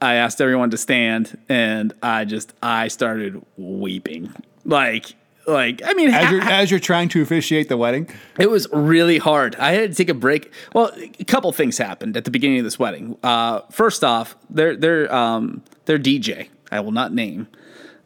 I 0.00 0.14
asked 0.14 0.40
everyone 0.40 0.70
to 0.70 0.76
stand, 0.76 1.38
and 1.48 1.92
I 2.02 2.24
just 2.24 2.52
I 2.62 2.88
started 2.88 3.44
weeping. 3.56 4.32
Like 4.64 5.14
like 5.46 5.82
I 5.84 5.94
mean, 5.94 6.10
As 6.10 6.30
you're, 6.30 6.42
as 6.42 6.70
you're 6.70 6.80
trying 6.80 7.08
to 7.10 7.22
officiate 7.22 7.68
the 7.68 7.76
wedding, 7.76 8.08
it 8.38 8.50
was 8.50 8.66
really 8.72 9.18
hard. 9.18 9.56
I 9.56 9.72
had 9.72 9.90
to 9.90 9.96
take 9.96 10.08
a 10.08 10.14
break. 10.14 10.52
Well, 10.72 10.92
a 10.96 11.24
couple 11.24 11.52
things 11.52 11.78
happened 11.78 12.16
at 12.16 12.24
the 12.24 12.30
beginning 12.30 12.58
of 12.58 12.64
this 12.64 12.78
wedding. 12.78 13.16
Uh, 13.22 13.60
first 13.70 14.04
off, 14.04 14.36
their 14.50 14.76
their 14.76 15.12
um, 15.14 15.62
their 15.86 15.98
DJ, 15.98 16.48
I 16.70 16.80
will 16.80 16.92
not 16.92 17.12
name, 17.12 17.48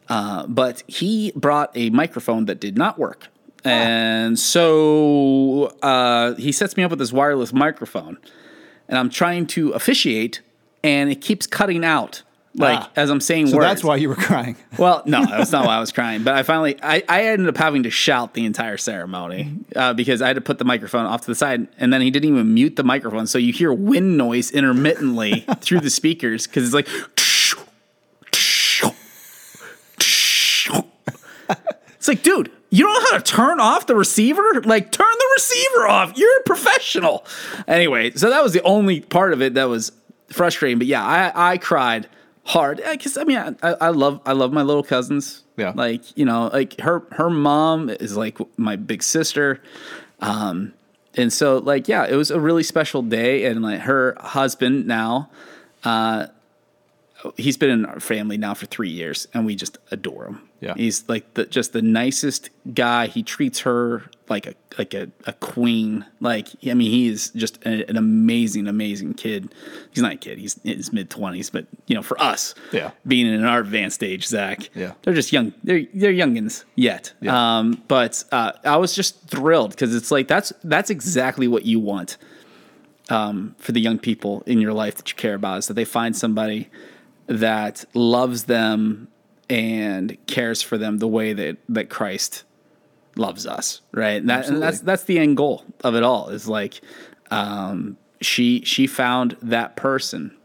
uh, 0.09 0.47
but 0.47 0.83
he 0.87 1.31
brought 1.35 1.71
a 1.75 1.89
microphone 1.91 2.45
that 2.45 2.59
did 2.59 2.77
not 2.77 2.97
work, 2.97 3.27
and 3.63 4.37
so 4.39 5.75
uh, 5.81 6.33
he 6.35 6.51
sets 6.51 6.77
me 6.77 6.83
up 6.83 6.89
with 6.89 6.99
this 6.99 7.13
wireless 7.13 7.53
microphone, 7.53 8.17
and 8.87 8.97
I'm 8.97 9.09
trying 9.09 9.47
to 9.47 9.71
officiate, 9.71 10.41
and 10.83 11.11
it 11.11 11.21
keeps 11.21 11.45
cutting 11.47 11.83
out. 11.85 12.23
Like 12.57 12.79
Ah. 12.79 12.89
as 12.95 13.09
I'm 13.11 13.21
saying 13.21 13.47
so 13.47 13.57
words. 13.57 13.67
that's 13.67 13.83
why 13.83 13.95
you 13.97 14.09
were 14.09 14.15
crying. 14.15 14.55
Well, 14.77 15.03
no, 15.05 15.25
that's 15.29 15.51
not 15.51 15.65
why 15.65 15.75
I 15.77 15.79
was 15.79 15.91
crying. 15.91 16.23
But 16.23 16.33
I 16.35 16.43
finally, 16.43 16.77
I, 16.83 17.03
I 17.07 17.25
ended 17.25 17.47
up 17.47 17.57
having 17.57 17.83
to 17.83 17.89
shout 17.91 18.33
the 18.33 18.45
entire 18.45 18.77
ceremony 18.77 19.53
uh, 19.75 19.93
because 19.93 20.21
I 20.21 20.27
had 20.27 20.35
to 20.35 20.41
put 20.41 20.57
the 20.59 20.65
microphone 20.65 21.05
off 21.05 21.21
to 21.21 21.27
the 21.27 21.35
side, 21.35 21.67
and 21.77 21.93
then 21.93 22.01
he 22.01 22.11
didn't 22.11 22.29
even 22.29 22.53
mute 22.53 22.75
the 22.75 22.83
microphone, 22.83 23.27
so 23.27 23.37
you 23.37 23.53
hear 23.53 23.71
wind 23.73 24.17
noise 24.17 24.51
intermittently 24.51 25.45
through 25.61 25.79
the 25.81 25.89
speakers 25.89 26.45
because 26.47 26.63
it's 26.65 26.73
like. 26.73 26.87
It's 31.97 32.07
like, 32.07 32.23
dude, 32.23 32.51
you 32.69 32.83
don't 32.85 32.93
know 32.93 33.09
how 33.11 33.17
to 33.17 33.23
turn 33.23 33.59
off 33.59 33.87
the 33.87 33.95
receiver? 33.95 34.61
Like, 34.63 34.91
turn 34.91 35.11
the 35.17 35.29
receiver 35.35 35.87
off. 35.87 36.17
You're 36.17 36.39
a 36.39 36.43
professional. 36.43 37.25
Anyway, 37.67 38.11
so 38.11 38.29
that 38.29 38.43
was 38.43 38.53
the 38.53 38.61
only 38.63 39.01
part 39.01 39.33
of 39.33 39.41
it 39.41 39.55
that 39.55 39.65
was 39.65 39.91
frustrating. 40.29 40.77
But 40.77 40.87
yeah, 40.87 41.03
I, 41.03 41.53
I 41.53 41.57
cried 41.57 42.07
hard 42.47 42.81
because 42.91 43.17
I 43.17 43.25
mean 43.25 43.37
I, 43.37 43.55
I 43.61 43.89
love 43.89 44.21
I 44.25 44.31
love 44.31 44.51
my 44.53 44.63
little 44.63 44.83
cousins. 44.83 45.43
Yeah. 45.57 45.73
like 45.75 46.17
you 46.17 46.25
know, 46.25 46.49
like 46.53 46.79
her 46.81 47.03
her 47.11 47.29
mom 47.29 47.89
is 47.89 48.15
like 48.15 48.37
my 48.57 48.75
big 48.75 49.03
sister, 49.03 49.61
um, 50.19 50.73
and 51.15 51.31
so 51.31 51.57
like 51.57 51.87
yeah, 51.87 52.05
it 52.05 52.15
was 52.15 52.31
a 52.31 52.39
really 52.39 52.63
special 52.63 53.01
day, 53.01 53.45
and 53.45 53.61
like 53.61 53.81
her 53.81 54.15
husband 54.19 54.87
now, 54.87 55.29
uh, 55.83 56.27
he's 57.35 57.57
been 57.57 57.69
in 57.69 57.85
our 57.85 57.99
family 57.99 58.37
now 58.37 58.53
for 58.53 58.65
three 58.67 58.89
years, 58.91 59.27
and 59.33 59.45
we 59.45 59.55
just 59.55 59.77
adore 59.91 60.25
him. 60.25 60.41
Yeah. 60.61 60.73
he's 60.75 61.07
like 61.07 61.33
the 61.33 61.45
just 61.45 61.73
the 61.73 61.81
nicest 61.81 62.49
guy. 62.73 63.07
He 63.07 63.23
treats 63.23 63.59
her 63.61 64.03
like 64.29 64.45
a 64.45 64.53
like 64.77 64.93
a, 64.93 65.09
a 65.25 65.33
queen. 65.33 66.05
Like 66.19 66.49
I 66.69 66.73
mean, 66.73 66.91
he 66.91 67.07
is 67.07 67.29
just 67.31 67.57
a, 67.65 67.89
an 67.89 67.97
amazing, 67.97 68.67
amazing 68.67 69.13
kid. 69.13 69.53
He's 69.91 70.01
not 70.03 70.11
a 70.13 70.17
kid; 70.17 70.37
he's 70.37 70.59
in 70.63 70.77
his 70.77 70.91
mid 70.91 71.09
twenties. 71.09 71.49
But 71.49 71.65
you 71.87 71.95
know, 71.95 72.01
for 72.01 72.21
us, 72.21 72.53
Yeah. 72.71 72.91
being 73.05 73.27
in 73.27 73.43
our 73.45 73.59
advanced 73.59 74.03
age, 74.03 74.25
Zach, 74.27 74.69
Yeah. 74.75 74.93
they're 75.03 75.13
just 75.13 75.31
young. 75.31 75.53
They're 75.63 75.83
they're 75.93 76.11
youngins 76.13 76.63
yet. 76.75 77.13
Yeah. 77.21 77.57
Um, 77.59 77.81
but 77.87 78.23
uh, 78.31 78.51
I 78.63 78.77
was 78.77 78.93
just 78.93 79.27
thrilled 79.27 79.71
because 79.71 79.95
it's 79.95 80.11
like 80.11 80.27
that's 80.27 80.51
that's 80.63 80.89
exactly 80.89 81.47
what 81.47 81.65
you 81.65 81.79
want 81.79 82.17
um, 83.09 83.55
for 83.59 83.71
the 83.71 83.79
young 83.81 83.99
people 83.99 84.43
in 84.45 84.59
your 84.59 84.73
life 84.73 84.95
that 84.95 85.09
you 85.09 85.15
care 85.15 85.35
about 85.35 85.59
is 85.59 85.67
that 85.67 85.75
they 85.75 85.85
find 85.85 86.15
somebody 86.15 86.69
that 87.27 87.85
loves 87.93 88.45
them 88.45 89.07
and 89.49 90.17
cares 90.27 90.61
for 90.61 90.77
them 90.77 90.97
the 90.97 91.07
way 91.07 91.31
that 91.33 91.57
that 91.69 91.89
Christ 91.89 92.43
loves 93.17 93.45
us, 93.45 93.81
right? 93.91 94.17
And, 94.17 94.29
that, 94.29 94.47
and 94.47 94.61
that's 94.61 94.79
that's 94.81 95.03
the 95.03 95.19
end 95.19 95.37
goal 95.37 95.63
of 95.83 95.95
it 95.95 96.03
all. 96.03 96.29
Is 96.29 96.47
like 96.47 96.81
um, 97.31 97.97
she 98.21 98.61
she 98.63 98.87
found 98.87 99.37
that 99.41 99.75
person, 99.75 100.35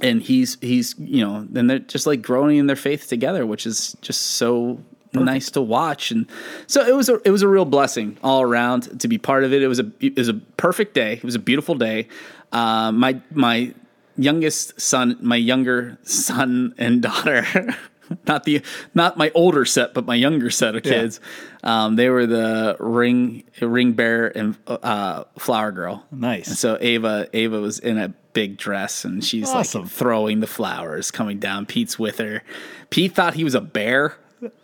and 0.00 0.22
he's 0.22 0.58
he's 0.60 0.94
you 0.98 1.24
know, 1.24 1.46
and 1.54 1.70
they're 1.70 1.78
just 1.78 2.06
like 2.06 2.22
growing 2.22 2.58
in 2.58 2.66
their 2.66 2.76
faith 2.76 3.08
together, 3.08 3.46
which 3.46 3.66
is 3.66 3.96
just 4.00 4.22
so 4.22 4.80
nice 5.12 5.50
to 5.52 5.60
watch. 5.60 6.10
And 6.10 6.26
so 6.66 6.86
it 6.86 6.94
was 6.94 7.08
a 7.08 7.20
it 7.24 7.30
was 7.30 7.42
a 7.42 7.48
real 7.48 7.64
blessing 7.64 8.18
all 8.22 8.42
around 8.42 9.00
to 9.00 9.08
be 9.08 9.18
part 9.18 9.44
of 9.44 9.52
it. 9.52 9.62
It 9.62 9.68
was 9.68 9.80
a 9.80 9.90
it 10.00 10.16
was 10.16 10.28
a 10.28 10.34
perfect 10.34 10.94
day. 10.94 11.14
It 11.14 11.24
was 11.24 11.34
a 11.34 11.40
beautiful 11.40 11.74
day. 11.74 12.08
Uh, 12.52 12.92
my 12.92 13.20
my 13.32 13.74
youngest 14.16 14.80
son, 14.80 15.16
my 15.20 15.36
younger 15.36 15.98
son 16.02 16.74
and 16.78 17.02
daughter. 17.02 17.44
Not 18.26 18.44
the 18.44 18.62
not 18.94 19.16
my 19.16 19.30
older 19.34 19.64
set, 19.64 19.94
but 19.94 20.04
my 20.06 20.14
younger 20.14 20.50
set 20.50 20.74
of 20.74 20.84
Yeah. 20.84 20.92
kids. 20.92 21.20
Um, 21.62 21.96
they 21.96 22.08
were 22.08 22.26
the 22.26 22.76
ring 22.80 23.44
ring 23.60 23.92
bear 23.92 24.36
and 24.36 24.56
uh, 24.66 25.24
flower 25.38 25.72
girl. 25.72 26.04
Nice. 26.10 26.48
And 26.48 26.56
so 26.58 26.76
Ava 26.80 27.28
Ava 27.32 27.60
was 27.60 27.78
in 27.78 27.98
a 27.98 28.08
big 28.32 28.56
dress 28.56 29.04
and 29.04 29.24
she's 29.24 29.48
Awesome. 29.48 29.82
like 29.82 29.90
throwing 29.90 30.40
the 30.40 30.46
flowers 30.46 31.10
coming 31.10 31.38
down. 31.38 31.66
Pete's 31.66 31.98
with 31.98 32.18
her. 32.18 32.42
Pete 32.90 33.14
thought 33.14 33.34
he 33.34 33.44
was 33.44 33.54
a 33.54 33.60
bear. 33.60 34.16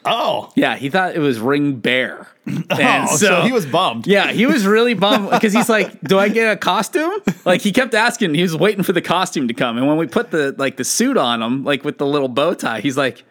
Oh, 0.07 0.51
Yeah, 0.57 0.77
he 0.77 0.89
thought 0.89 1.15
it 1.15 1.19
was 1.19 1.39
ring 1.39 1.77
bear. 1.77 2.29
And 2.47 3.09
oh 3.11 3.17
so, 3.17 3.43
he 3.43 3.53
was 3.53 3.67
bummed. 3.67 4.07
yeah, 4.07 4.33
he 4.33 4.47
was 4.47 4.67
really 4.67 4.95
bummed 5.05 5.31
because 5.31 5.53
he's 5.53 5.69
like, 5.69 6.01
"Do 6.01 6.19
I 6.19 6.29
get 6.29 6.51
a 6.51 6.57
costume?" 6.57 7.13
Like 7.45 7.61
he 7.61 7.73
kept 7.73 7.93
asking. 7.93 8.35
He 8.35 8.43
was 8.43 8.57
waiting 8.57 8.85
for 8.85 8.93
the 8.93 9.03
costume 9.03 9.49
to 9.49 9.55
come, 9.55 9.77
and 9.77 9.87
when 9.87 9.97
we 9.99 10.07
put 10.07 10.31
the 10.31 10.55
like 10.57 10.77
the 10.77 10.85
suit 10.85 11.17
on 11.17 11.43
him, 11.43 11.65
like 11.65 11.85
with 11.85 11.99
the 11.99 12.07
little 12.07 12.29
bow 12.29 12.55
tie, 12.55 12.81
he's 12.81 12.97
like, 12.97 13.25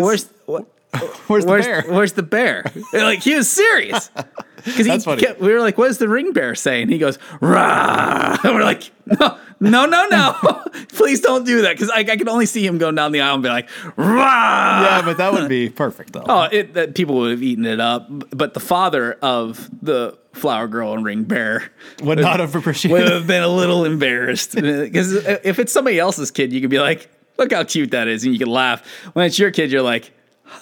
"Where's 0.00 0.28
what? 0.46 0.66
Where's 1.26 1.44
the 1.44 1.50
Where's 1.50 1.66
bear? 1.66 1.84
where's 1.88 2.12
the 2.14 2.22
bear?" 2.22 2.64
Like 2.92 3.22
he 3.22 3.34
was 3.34 3.50
serious 3.50 4.10
because 4.64 4.86
he 4.86 5.16
kept, 5.16 5.40
we 5.40 5.52
were 5.52 5.60
like, 5.60 5.76
"What 5.78 5.88
does 5.88 5.98
the 5.98 6.08
ring 6.08 6.32
bear 6.32 6.54
say?" 6.54 6.82
And 6.82 6.90
he 6.90 6.98
goes, 6.98 7.18
"Rah!" 7.40 8.38
And 8.42 8.54
we're 8.54 8.64
like, 8.64 8.90
"No, 9.06 9.38
no, 9.60 9.86
no, 9.86 10.06
no! 10.10 10.64
Please 10.88 11.20
don't 11.20 11.44
do 11.44 11.62
that!" 11.62 11.74
Because 11.74 11.90
I, 11.90 12.00
I 12.00 12.16
can 12.16 12.28
only 12.28 12.46
see 12.46 12.66
him 12.66 12.78
going 12.78 12.94
down 12.94 13.12
the 13.12 13.20
aisle 13.20 13.34
and 13.34 13.42
be 13.42 13.48
like, 13.48 13.68
"Rah!" 13.96 14.82
Yeah, 14.82 15.02
but 15.04 15.18
that 15.18 15.32
would 15.32 15.48
be 15.48 15.68
perfect 15.68 16.14
though. 16.14 16.24
Oh, 16.26 16.48
it, 16.50 16.74
that 16.74 16.94
people 16.94 17.16
would 17.16 17.32
have 17.32 17.42
eaten 17.42 17.66
it 17.66 17.80
up, 17.80 18.06
but 18.30 18.54
the 18.54 18.60
father 18.60 19.12
of 19.20 19.68
the 19.82 20.16
flower 20.32 20.68
girl 20.68 20.94
and 20.94 21.04
ring 21.04 21.24
bear 21.24 21.70
would 22.02 22.18
not 22.18 22.40
have 22.40 22.54
would 22.54 23.08
have 23.08 23.26
been 23.26 23.42
a 23.42 23.48
little 23.48 23.84
embarrassed 23.84 24.54
because 24.54 25.12
if 25.12 25.58
it's 25.58 25.72
somebody 25.72 25.98
else's 25.98 26.30
kid, 26.30 26.52
you 26.52 26.60
could 26.60 26.70
be 26.70 26.78
like, 26.78 27.10
"Look 27.38 27.52
how 27.52 27.64
cute 27.64 27.90
that 27.92 28.08
is," 28.08 28.24
and 28.24 28.32
you 28.32 28.38
can 28.38 28.48
laugh. 28.48 28.84
When 29.12 29.26
it's 29.26 29.38
your 29.38 29.50
kid, 29.50 29.70
you're 29.70 29.82
like, 29.82 30.12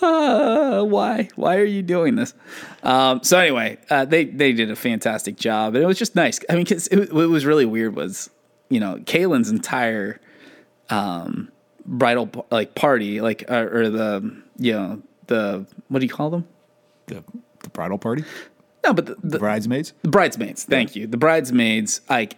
uh, 0.02 0.83
"Why? 0.85 1.28
Why 1.37 1.56
are 1.56 1.64
you 1.64 1.83
doing 1.83 2.16
this?" 2.16 2.35
Um, 2.83 3.23
so 3.23 3.38
anyway, 3.38 3.78
uh, 3.90 4.04
they 4.04 4.25
they 4.25 4.52
did 4.52 4.71
a 4.71 4.76
fantastic 4.76 5.37
job, 5.37 5.75
and 5.75 5.83
it 5.83 5.87
was 5.87 5.99
just 5.99 6.14
nice. 6.14 6.38
I 6.50 6.54
mean, 6.54 6.66
'cause 6.66 6.87
it, 6.88 7.12
what 7.12 7.28
was 7.28 7.45
really 7.47 7.64
weird 7.64 7.97
was, 7.97 8.30
you 8.68 8.80
know, 8.80 8.97
Kaylin's 9.04 9.50
entire 9.50 10.21
um, 10.90 11.50
bridal 11.85 12.47
like 12.50 12.75
party, 12.75 13.21
like 13.21 13.50
uh, 13.50 13.66
or 13.73 13.88
the 13.90 14.37
you 14.59 14.73
know 14.73 15.02
the 15.26 15.66
what 15.88 16.00
do 16.00 16.06
you 16.06 16.12
call 16.12 16.30
them? 16.30 16.47
the, 17.06 17.23
the 17.62 17.68
bridal 17.71 17.99
party, 17.99 18.25
No, 18.85 18.92
but 18.92 19.06
the, 19.06 19.16
the, 19.23 19.38
bridesmaids. 19.38 19.92
the 20.02 20.09
bridesmaids. 20.09 20.64
Thank 20.64 20.97
you. 20.97 21.06
The 21.06 21.16
bridesmaids. 21.16 22.00
Like 22.11 22.37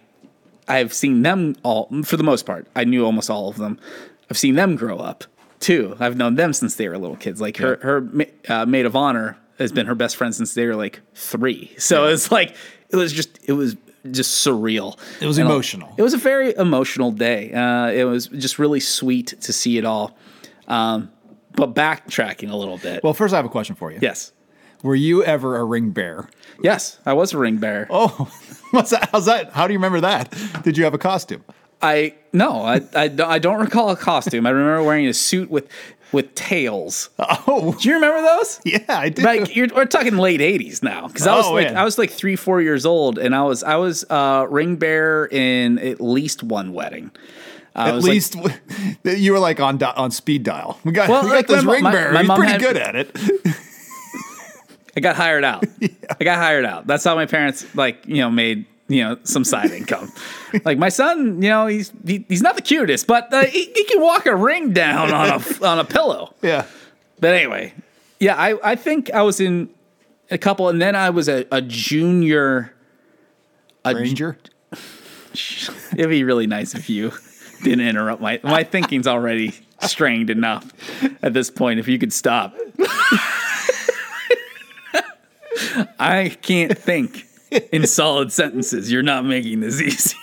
I've 0.67 0.93
seen 0.93 1.23
them 1.23 1.55
all 1.63 1.89
for 2.03 2.17
the 2.17 2.23
most 2.23 2.45
part. 2.45 2.67
I 2.75 2.83
knew 2.83 3.03
almost 3.05 3.29
all 3.31 3.49
of 3.49 3.57
them. 3.57 3.79
I've 4.29 4.37
seen 4.37 4.55
them 4.55 4.75
grow 4.75 4.97
up 4.97 5.23
too. 5.59 5.95
I've 5.99 6.15
known 6.17 6.35
them 6.35 6.53
since 6.53 6.75
they 6.75 6.87
were 6.87 6.97
little 6.97 7.17
kids. 7.17 7.41
Like 7.41 7.57
her 7.57 7.77
her 7.81 8.07
uh, 8.47 8.65
maid 8.65 8.85
of 8.85 8.95
honor 8.95 9.37
has 9.57 9.71
been 9.71 9.87
her 9.87 9.95
best 9.95 10.15
friend 10.15 10.33
since 10.33 10.53
they 10.53 10.65
were 10.65 10.75
like 10.75 11.01
three. 11.15 11.73
So 11.77 12.05
it's 12.05 12.31
like 12.31 12.55
it 12.89 12.95
was 12.95 13.11
just 13.11 13.39
it 13.43 13.53
was 13.53 13.75
just 14.11 14.45
surreal. 14.45 14.97
It 15.21 15.25
was 15.27 15.37
And 15.37 15.47
emotional. 15.49 15.93
It 15.97 16.01
was 16.01 16.13
a 16.13 16.17
very 16.17 16.55
emotional 16.55 17.11
day. 17.11 17.51
Uh, 17.51 17.87
it 17.87 18.05
was 18.05 18.27
just 18.27 18.57
really 18.57 18.79
sweet 18.79 19.27
to 19.41 19.51
see 19.51 19.77
it 19.77 19.83
all. 19.85 20.17
Um, 20.67 21.11
but 21.55 21.73
backtracking 21.73 22.49
a 22.51 22.55
little 22.55 22.77
bit. 22.77 23.03
Well, 23.03 23.13
first 23.13 23.33
I 23.33 23.37
have 23.37 23.45
a 23.45 23.49
question 23.49 23.75
for 23.75 23.91
you. 23.91 23.99
yes. 24.01 24.31
Were 24.81 24.95
you 24.95 25.25
ever 25.25 25.57
a 25.57 25.65
ring 25.65 25.89
bearer? 25.89 26.29
Yes, 26.63 26.99
I 27.05 27.11
was 27.11 27.33
a 27.33 27.37
ring 27.37 27.57
bearer. 27.57 27.85
Oh, 27.89 28.31
what's 28.71 28.91
that? 28.91 29.09
How's 29.11 29.25
that? 29.25 29.51
How 29.51 29.67
do 29.67 29.73
you 29.73 29.79
remember 29.79 29.99
that? 29.99 30.33
Did 30.63 30.77
you 30.77 30.85
have 30.85 30.93
a 30.93 30.97
costume? 30.97 31.43
I 31.81 32.13
no, 32.33 32.61
I, 32.61 32.81
I 32.95 33.07
don't- 33.07 33.29
I 33.29 33.39
don't 33.39 33.59
recall 33.59 33.89
a 33.89 33.95
costume. 33.95 34.45
I 34.45 34.49
remember 34.51 34.83
wearing 34.83 35.07
a 35.07 35.13
suit 35.13 35.49
with 35.49 35.67
with 36.11 36.33
tails. 36.33 37.09
Oh, 37.19 37.75
Do 37.79 37.87
you 37.87 37.95
remember 37.95 38.21
those? 38.21 38.59
yeah, 38.65 38.79
I 38.89 39.09
did. 39.09 39.23
Like 39.23 39.55
you're, 39.55 39.67
we're 39.75 39.85
talking 39.85 40.17
late 40.17 40.39
'80s 40.39 40.81
now, 40.81 41.07
because 41.07 41.27
I 41.27 41.35
was 41.35 41.45
Oh, 41.45 41.53
like 41.53 41.67
man. 41.67 41.77
I 41.77 41.83
was 41.83 41.97
like 41.99 42.09
three, 42.09 42.35
four 42.35 42.61
years 42.61 42.85
old, 42.85 43.19
and 43.19 43.35
I 43.35 43.43
was 43.43 43.61
I 43.63 43.75
was 43.75 44.03
uh, 44.09 44.47
ring 44.49 44.77
bearer 44.77 45.27
in 45.31 45.77
at 45.79 46.01
least 46.01 46.41
one 46.43 46.73
wedding. 46.73 47.11
I 47.75 47.89
At 47.89 47.95
was 47.95 48.03
like- 48.05 48.11
least 48.13 48.35
you 49.03 49.33
were 49.33 49.39
like 49.39 49.59
on 49.59 49.81
on 49.83 50.09
speed 50.11 50.43
dial. 50.43 50.79
We 50.83 50.91
got, 50.91 51.09
Well, 51.09 51.21
we 51.23 51.29
got 51.29 51.35
like, 51.35 51.47
this 51.47 51.63
my- 51.63 51.73
ring 51.73 51.83
my- 51.83 51.91
bearer. 51.91 52.13
my 52.13 52.21
He's 52.21 52.31
pretty 52.31 52.51
had- 52.53 52.61
good 52.61 52.77
at 52.77 52.95
it. 52.95 53.15
I 54.97 55.01
got 55.01 55.15
hired 55.15 55.43
out. 55.43 55.63
I 56.19 56.23
got 56.23 56.37
hired 56.39 56.65
out. 56.65 56.87
That's 56.87 57.03
how 57.03 57.15
my 57.15 57.25
parents 57.25 57.65
like 57.75 58.05
you 58.07 58.17
know 58.17 58.29
made 58.31 58.65
you 58.89 59.03
know 59.03 59.17
some 59.23 59.45
side 59.45 59.71
income. 59.71 60.11
like 60.65 60.77
my 60.77 60.89
son, 60.89 61.41
you 61.41 61.49
know 61.49 61.67
he's 61.67 61.93
he, 62.05 62.25
he's 62.27 62.41
not 62.41 62.55
the 62.55 62.61
cutest, 62.61 63.07
but 63.07 63.31
uh, 63.33 63.45
he, 63.45 63.71
he 63.73 63.83
can 63.85 64.01
walk 64.01 64.25
a 64.25 64.35
ring 64.35 64.73
down 64.73 65.13
on 65.13 65.29
a 65.29 65.41
on 65.65 65.79
a 65.79 65.85
pillow. 65.85 66.33
Yeah. 66.41 66.65
But 67.21 67.33
anyway, 67.33 67.73
yeah, 68.19 68.35
I, 68.35 68.71
I 68.71 68.75
think 68.75 69.11
I 69.11 69.21
was 69.21 69.39
in 69.39 69.69
a 70.31 70.37
couple, 70.37 70.69
and 70.69 70.81
then 70.81 70.95
I 70.95 71.09
was 71.09 71.29
a, 71.29 71.45
a 71.51 71.61
junior. 71.61 72.73
A, 73.85 73.95
Ranger. 73.95 74.37
It'd 75.93 76.09
be 76.09 76.23
really 76.23 76.47
nice 76.47 76.75
if 76.75 76.89
you 76.89 77.13
didn't 77.63 77.87
interrupt 77.87 78.21
my 78.21 78.39
my 78.43 78.63
thinking's 78.63 79.07
already 79.07 79.53
strained 79.81 80.29
enough 80.29 80.71
at 81.23 81.33
this 81.33 81.49
point. 81.49 81.79
If 81.79 81.87
you 81.87 81.97
could 81.99 82.13
stop, 82.13 82.55
I 85.99 86.35
can't 86.41 86.77
think 86.77 87.25
in 87.71 87.85
solid 87.87 88.31
sentences. 88.31 88.91
You're 88.91 89.03
not 89.03 89.25
making 89.25 89.61
this 89.61 89.81
easy. 89.81 90.17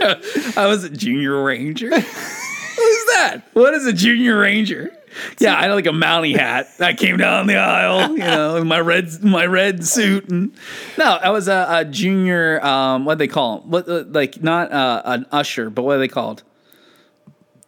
I 0.56 0.66
was 0.66 0.84
a 0.84 0.90
junior 0.90 1.42
ranger. 1.42 1.88
Who's 2.00 3.04
that? 3.06 3.42
What 3.54 3.74
is 3.74 3.86
a 3.86 3.92
junior 3.92 4.38
ranger? 4.38 4.92
Yeah, 5.40 5.56
I 5.56 5.62
had 5.62 5.72
like 5.72 5.86
a 5.86 5.90
mountie 5.90 6.36
hat. 6.36 6.68
I 6.78 6.92
came 6.92 7.16
down 7.16 7.48
the 7.48 7.56
aisle, 7.56 8.12
you 8.12 8.18
know, 8.18 8.56
in 8.56 8.68
my 8.68 8.78
red 8.78 9.22
my 9.24 9.46
red 9.46 9.84
suit, 9.84 10.28
and 10.28 10.54
no, 10.96 11.04
I 11.04 11.30
was 11.30 11.48
a, 11.48 11.66
a 11.68 11.84
junior. 11.84 12.64
Um, 12.64 13.04
what 13.04 13.14
do 13.14 13.18
they 13.18 13.28
call 13.28 13.60
them? 13.60 13.70
What 13.70 13.88
uh, 13.88 14.04
like 14.06 14.42
not 14.42 14.70
uh, 14.70 15.02
an 15.04 15.26
usher, 15.32 15.70
but 15.70 15.82
what 15.82 15.96
are 15.96 15.98
they 15.98 16.08
called? 16.08 16.44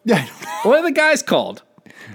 Yeah. 0.05 0.27
What 0.63 0.79
are 0.79 0.83
the 0.83 0.93
guys 0.93 1.23
called? 1.23 1.63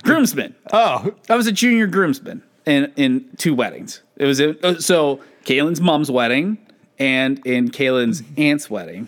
Groomsmen. 0.04 0.56
Oh, 0.72 1.14
I 1.30 1.36
was 1.36 1.48
a 1.48 1.52
junior 1.52 1.88
groomsman 1.88 2.42
in 2.66 2.94
in 2.96 3.30
two 3.38 3.54
weddings. 3.56 4.04
It 4.16 4.26
was 4.26 4.40
a, 4.40 4.66
uh, 4.66 4.80
so 4.80 5.20
Kaylin's 5.44 5.82
mom's 5.82 6.10
wedding 6.10 6.58
and 7.00 7.46
in 7.46 7.70
Kaylin's 7.72 8.24
aunt's 8.38 8.70
wedding. 8.70 9.08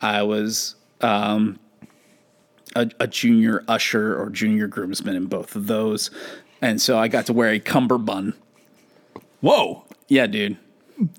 I 0.00 0.22
was 0.22 0.76
um, 1.00 1.58
a, 2.74 2.90
a 2.98 3.06
junior 3.06 3.64
usher 3.68 4.18
or 4.20 4.30
junior 4.30 4.66
groomsman 4.66 5.16
in 5.16 5.26
both 5.26 5.54
of 5.56 5.66
those, 5.66 6.10
and 6.62 6.80
so 6.80 6.98
I 6.98 7.08
got 7.08 7.26
to 7.26 7.32
wear 7.32 7.50
a 7.50 7.60
cummerbund. 7.60 8.34
whoa! 9.40 9.84
Yeah, 10.08 10.26
dude. 10.26 10.56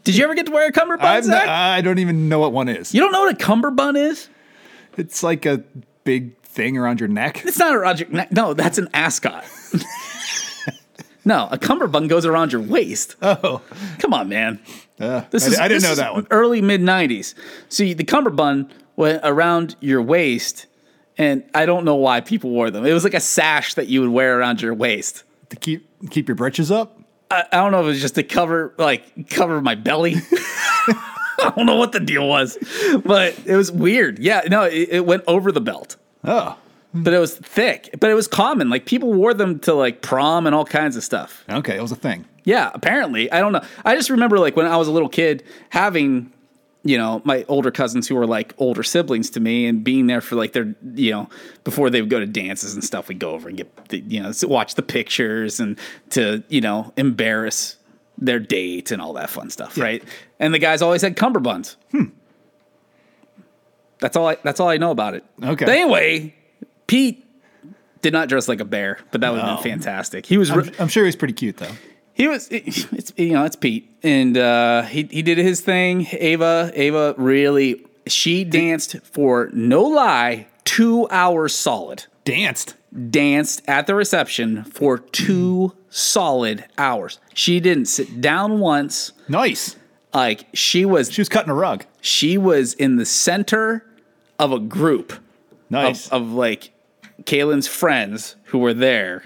Did 0.04 0.16
you 0.16 0.24
ever 0.24 0.36
get 0.36 0.46
to 0.46 0.52
wear 0.52 0.68
a 0.68 0.72
cummerbund, 0.72 1.32
I've, 1.34 1.50
I 1.50 1.82
don't 1.82 1.98
even 1.98 2.30
know 2.30 2.40
what 2.40 2.52
one 2.54 2.70
is. 2.70 2.94
you 2.94 3.00
don't 3.00 3.12
know 3.12 3.22
what 3.22 3.34
a 3.34 3.38
cummerbund 3.38 3.98
is? 3.98 4.30
It's 4.98 5.24
like 5.24 5.46
a 5.46 5.64
big 6.04 6.38
thing 6.44 6.78
around 6.78 7.00
your 7.00 7.10
neck? 7.10 7.44
It's 7.46 7.58
not 7.58 7.74
a 7.74 7.80
Roger. 7.80 8.08
No, 8.30 8.54
that's 8.54 8.78
an 8.78 8.90
ascot. 8.94 9.44
no, 11.26 11.48
a 11.50 11.58
cummerbund 11.58 12.10
goes 12.10 12.26
around 12.26 12.52
your 12.52 12.62
waist. 12.62 13.16
Oh, 13.22 13.62
Come 14.00 14.14
on, 14.14 14.30
man. 14.30 14.60
Uh, 15.02 15.26
This 15.32 15.46
I, 15.46 15.48
is 15.48 15.60
I 15.60 15.68
didn't 15.68 15.82
this 15.82 15.84
know 15.84 15.92
is 15.92 15.98
that 15.98 16.14
one. 16.14 16.28
Early 16.32 16.62
mid 16.62 16.82
'90s. 16.82 17.34
See, 17.70 17.94
the 17.94 18.04
cummerbund 18.04 18.74
went 18.96 19.22
around 19.24 19.76
your 19.80 20.02
waist, 20.02 20.68
and 21.18 21.44
I 21.54 21.66
don't 21.66 21.86
know 21.86 21.96
why 21.96 22.22
people 22.22 22.50
wore 22.50 22.70
them. 22.72 22.86
It 22.86 22.94
was 22.94 23.04
like 23.04 23.14
a 23.14 23.20
sash 23.20 23.74
that 23.76 23.88
you 23.88 24.02
would 24.02 24.10
wear 24.10 24.40
around 24.40 24.62
your 24.62 24.74
waist. 24.74 25.24
To 25.50 25.56
keep 25.56 25.88
keep 26.10 26.28
your 26.28 26.36
britches 26.36 26.72
up. 26.72 27.00
I, 27.30 27.46
I 27.52 27.58
don't 27.58 27.72
know 27.72 27.80
if 27.80 27.86
it 27.86 27.88
was 27.90 28.02
just 28.02 28.16
to 28.16 28.24
cover 28.24 28.74
like 28.78 29.30
cover 29.30 29.62
my 29.62 29.76
belly. 29.76 30.16
I 31.44 31.52
don't 31.56 31.66
know 31.66 31.78
what 31.78 31.92
the 31.92 32.00
deal 32.00 32.28
was, 32.28 32.58
but 33.04 33.36
it 33.46 33.56
was 33.56 33.72
weird. 33.72 34.20
Yeah, 34.20 34.42
no, 34.50 34.64
it, 34.64 34.90
it 34.90 35.06
went 35.06 35.24
over 35.28 35.52
the 35.52 35.62
belt. 35.62 35.96
Oh, 36.24 36.56
but 36.94 37.14
it 37.14 37.20
was 37.20 37.36
thick. 37.36 37.90
But 38.00 38.10
it 38.10 38.14
was 38.14 38.28
common. 38.28 38.70
Like 38.70 38.86
people 38.86 39.12
wore 39.14 39.34
them 39.34 39.60
to 39.62 39.74
like 39.74 40.02
prom 40.02 40.46
and 40.46 40.54
all 40.56 40.66
kinds 40.66 40.96
of 40.98 41.04
stuff. 41.04 41.44
okay, 41.50 41.76
it 41.78 41.82
was 41.82 41.92
a 41.92 41.96
thing. 41.96 42.26
Yeah, 42.44 42.72
apparently. 42.74 43.32
I 43.32 43.40
don't 43.40 43.52
know. 43.52 43.62
I 43.86 43.96
just 43.96 44.10
remember 44.10 44.40
like 44.40 44.56
when 44.56 44.66
I 44.66 44.78
was 44.78 44.88
a 44.88 44.92
little 44.92 45.10
kid 45.10 45.44
having, 45.70 46.32
you 46.84 46.98
know, 46.98 47.22
my 47.24 47.46
older 47.48 47.70
cousins 47.70 48.08
who 48.08 48.16
were 48.16 48.26
like 48.26 48.54
older 48.58 48.82
siblings 48.84 49.30
to 49.32 49.40
me 49.40 49.68
and 49.68 49.84
being 49.84 50.08
there 50.08 50.22
for 50.22 50.36
like 50.36 50.54
their, 50.54 50.74
you 50.96 51.12
know, 51.12 51.30
before 51.64 51.90
they 51.92 52.02
would 52.02 52.10
go 52.10 52.20
to 52.20 52.26
dances 52.26 52.74
and 52.74 52.84
stuff, 52.84 53.08
we'd 53.08 53.20
go 53.20 53.32
over 53.32 53.48
and 53.48 53.58
get, 53.58 53.86
the, 53.90 54.00
you 54.00 54.22
know, 54.22 54.32
watch 54.44 54.74
the 54.76 54.82
pictures 54.82 55.60
and 55.60 55.78
to, 56.10 56.44
you 56.50 56.62
know, 56.62 56.92
embarrass 56.98 57.78
their 58.18 58.40
date 58.40 58.92
and 58.92 59.02
all 59.02 59.14
that 59.14 59.30
fun 59.30 59.50
stuff, 59.50 59.78
right? 59.78 60.04
And 60.40 60.54
the 60.54 60.60
guys 60.60 60.82
always 60.82 61.02
had 61.04 61.16
cummerbunds. 61.16 61.76
Hmm. 61.92 62.06
That's 64.00 64.18
all 64.18 64.28
I 64.28 64.38
that's 64.44 64.60
all 64.60 64.68
I 64.70 64.78
know 64.78 64.92
about 64.92 65.14
it. 65.14 65.24
Okay. 65.44 65.66
But 65.66 65.76
anyway, 65.76 66.34
Pete 66.88 67.24
did 68.02 68.14
not 68.14 68.30
dress 68.30 68.48
like 68.48 68.60
a 68.60 68.66
bear, 68.66 68.98
but 69.12 69.22
that 69.22 69.32
would 69.32 69.42
have 69.42 69.58
No. 69.58 69.64
been 69.64 69.74
fantastic. 69.80 70.26
He 70.26 70.38
was 70.40 70.52
re- 70.52 70.64
I'm, 70.66 70.74
I'm 70.80 70.88
sure 70.88 71.06
he's 71.06 71.16
pretty 71.16 71.36
cute 71.36 71.58
though. 71.58 71.70
He 72.22 72.28
was 72.28 72.48
it's 72.52 73.12
you 73.18 73.34
know 73.34 73.44
it's 73.46 73.56
Pete 73.56 73.90
and 74.04 74.38
uh, 74.38 74.84
he 74.84 75.04
he 75.12 75.22
did 75.22 75.38
his 75.38 75.62
thing. 75.62 76.08
Ava 76.12 76.72
Ava 76.74 77.16
really 77.18 77.86
she 78.08 78.44
danced 78.44 78.98
for 79.04 79.50
no 79.54 79.84
lie 79.84 80.48
two 80.64 81.08
hours 81.10 81.56
solid. 81.56 82.06
Danced. 82.24 82.76
Danced 83.10 83.62
at 83.68 83.88
the 83.88 83.96
reception 83.96 84.64
for 84.66 84.98
two 85.00 85.74
solid 85.90 86.66
hours. 86.78 87.20
She 87.34 87.60
didn't 87.60 87.86
sit 87.86 88.22
down 88.22 88.60
once. 88.60 89.14
Nice. 89.28 89.76
Like 90.14 90.46
she 90.54 90.84
was 90.86 91.12
She 91.12 91.22
was 91.22 91.30
cutting 91.30 91.50
a 91.52 91.56
rug. 91.56 91.86
she 92.02 92.38
was 92.38 92.74
in 92.74 92.98
the 92.98 93.06
center 93.06 93.86
of 94.38 94.52
a 94.52 94.60
group 94.60 95.14
Nice. 95.70 96.08
of, 96.08 96.22
of 96.24 96.32
like 96.34 96.72
Kaylin's 97.24 97.68
friends 97.68 98.36
who 98.46 98.58
were 98.60 98.74
there, 98.74 99.24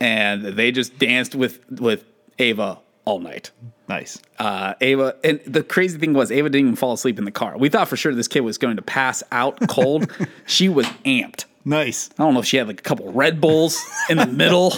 and 0.00 0.42
they 0.44 0.72
just 0.72 0.98
danced 0.98 1.34
with 1.34 1.60
with 1.70 2.04
Ava 2.38 2.78
all 3.06 3.20
night. 3.20 3.52
nice. 3.88 4.20
Uh, 4.38 4.74
Ava, 4.80 5.14
and 5.22 5.40
the 5.46 5.62
crazy 5.62 5.96
thing 5.96 6.12
was, 6.12 6.32
Ava 6.32 6.50
didn't 6.50 6.66
even 6.66 6.76
fall 6.76 6.92
asleep 6.92 7.18
in 7.18 7.24
the 7.24 7.30
car. 7.30 7.56
We 7.56 7.68
thought 7.68 7.88
for 7.88 7.96
sure 7.96 8.12
this 8.12 8.26
kid 8.28 8.40
was 8.40 8.58
going 8.58 8.76
to 8.76 8.82
pass 8.82 9.22
out 9.30 9.58
cold. 9.68 10.10
she 10.46 10.68
was 10.68 10.86
amped. 11.04 11.44
Nice. 11.64 12.10
I 12.18 12.24
don't 12.24 12.34
know 12.34 12.40
if 12.40 12.46
she 12.46 12.56
had 12.56 12.66
like 12.66 12.80
a 12.80 12.82
couple 12.82 13.10
Red 13.12 13.40
Bulls 13.40 13.80
in 14.10 14.18
the 14.18 14.26
middle 14.26 14.74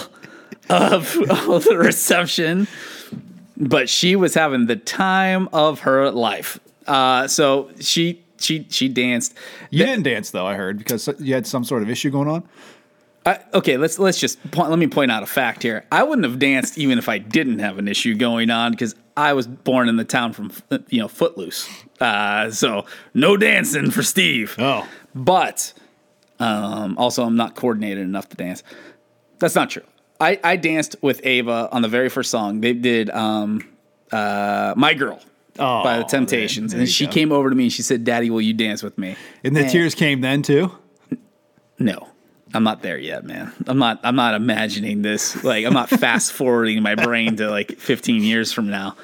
of, 0.69 1.17
of 1.29 1.63
the 1.63 1.75
reception, 1.77 2.67
but 3.57 3.89
she 3.89 4.15
was 4.15 4.35
having 4.35 4.67
the 4.67 4.75
time 4.75 5.49
of 5.51 5.81
her 5.81 6.11
life. 6.11 6.59
Uh, 6.87 7.27
so 7.27 7.69
she 7.79 8.21
she 8.39 8.65
she 8.69 8.87
danced. 8.89 9.35
You 9.69 9.85
didn't 9.85 10.03
dance 10.03 10.31
though, 10.31 10.47
I 10.47 10.55
heard, 10.55 10.77
because 10.77 11.07
you 11.19 11.33
had 11.33 11.45
some 11.45 11.63
sort 11.63 11.83
of 11.83 11.89
issue 11.89 12.09
going 12.09 12.27
on. 12.27 12.47
I, 13.29 13.39
okay, 13.53 13.77
let's 13.77 13.99
let's 13.99 14.19
just 14.19 14.39
point, 14.51 14.69
let 14.69 14.79
me 14.79 14.87
point 14.87 15.11
out 15.11 15.21
a 15.23 15.27
fact 15.27 15.61
here. 15.63 15.85
I 15.91 16.03
wouldn't 16.03 16.25
have 16.25 16.39
danced 16.39 16.77
even 16.77 16.97
if 16.97 17.07
I 17.07 17.17
didn't 17.19 17.59
have 17.59 17.77
an 17.77 17.87
issue 17.87 18.15
going 18.15 18.49
on 18.49 18.71
because 18.71 18.95
I 19.15 19.33
was 19.33 19.45
born 19.45 19.87
in 19.87 19.97
the 19.97 20.03
town 20.03 20.33
from 20.33 20.51
you 20.89 20.99
know 20.99 21.07
Footloose. 21.07 21.69
Uh, 21.99 22.49
so 22.49 22.85
no 23.13 23.37
dancing 23.37 23.91
for 23.91 24.01
Steve. 24.03 24.55
Oh. 24.57 24.87
But 25.13 25.73
um, 26.39 26.97
also, 26.97 27.23
I'm 27.23 27.35
not 27.35 27.55
coordinated 27.55 28.03
enough 28.03 28.29
to 28.29 28.35
dance. 28.37 28.63
That's 29.39 29.55
not 29.55 29.69
true. 29.69 29.83
I, 30.19 30.39
I 30.43 30.55
danced 30.57 30.95
with 31.01 31.21
Ava 31.23 31.69
on 31.71 31.81
the 31.81 31.87
very 31.87 32.09
first 32.09 32.29
song. 32.31 32.61
They 32.61 32.73
did 32.73 33.09
um, 33.11 33.61
uh, 34.11 34.73
"My 34.75 34.93
Girl" 34.93 35.21
Oh, 35.59 35.83
by 35.83 35.97
the 35.99 36.03
Temptations, 36.05 36.71
there- 36.71 36.81
and 36.81 36.89
she 36.89 37.05
go. 37.05 37.11
came 37.11 37.31
over 37.31 37.49
to 37.49 37.55
me 37.55 37.65
and 37.65 37.73
she 37.73 37.81
said, 37.83 38.03
"Daddy, 38.05 38.29
will 38.29 38.41
you 38.41 38.53
dance 38.53 38.81
with 38.81 38.97
me?" 38.97 39.15
And 39.43 39.55
the 39.55 39.61
And- 39.61 39.69
tears 39.69 39.93
came 39.93 40.21
then 40.21 40.41
too. 40.41 40.71
No, 41.77 42.08
I'm 42.53 42.63
not 42.63 42.81
there 42.81 42.97
yet, 42.97 43.25
man. 43.25 43.53
I'm 43.67 43.77
not. 43.77 43.99
I'm 44.03 44.15
not 44.15 44.33
imagining 44.33 45.01
this. 45.01 45.43
Like, 45.43 45.65
I'm 45.65 45.73
not 45.73 45.89
fast 46.01 46.31
forwarding 46.31 46.81
my 46.81 46.95
brain 46.95 47.35
to 47.37 47.49
like 47.49 47.77
15 47.77 48.23
years 48.23 48.51
from 48.51 48.69
now, 48.69 48.95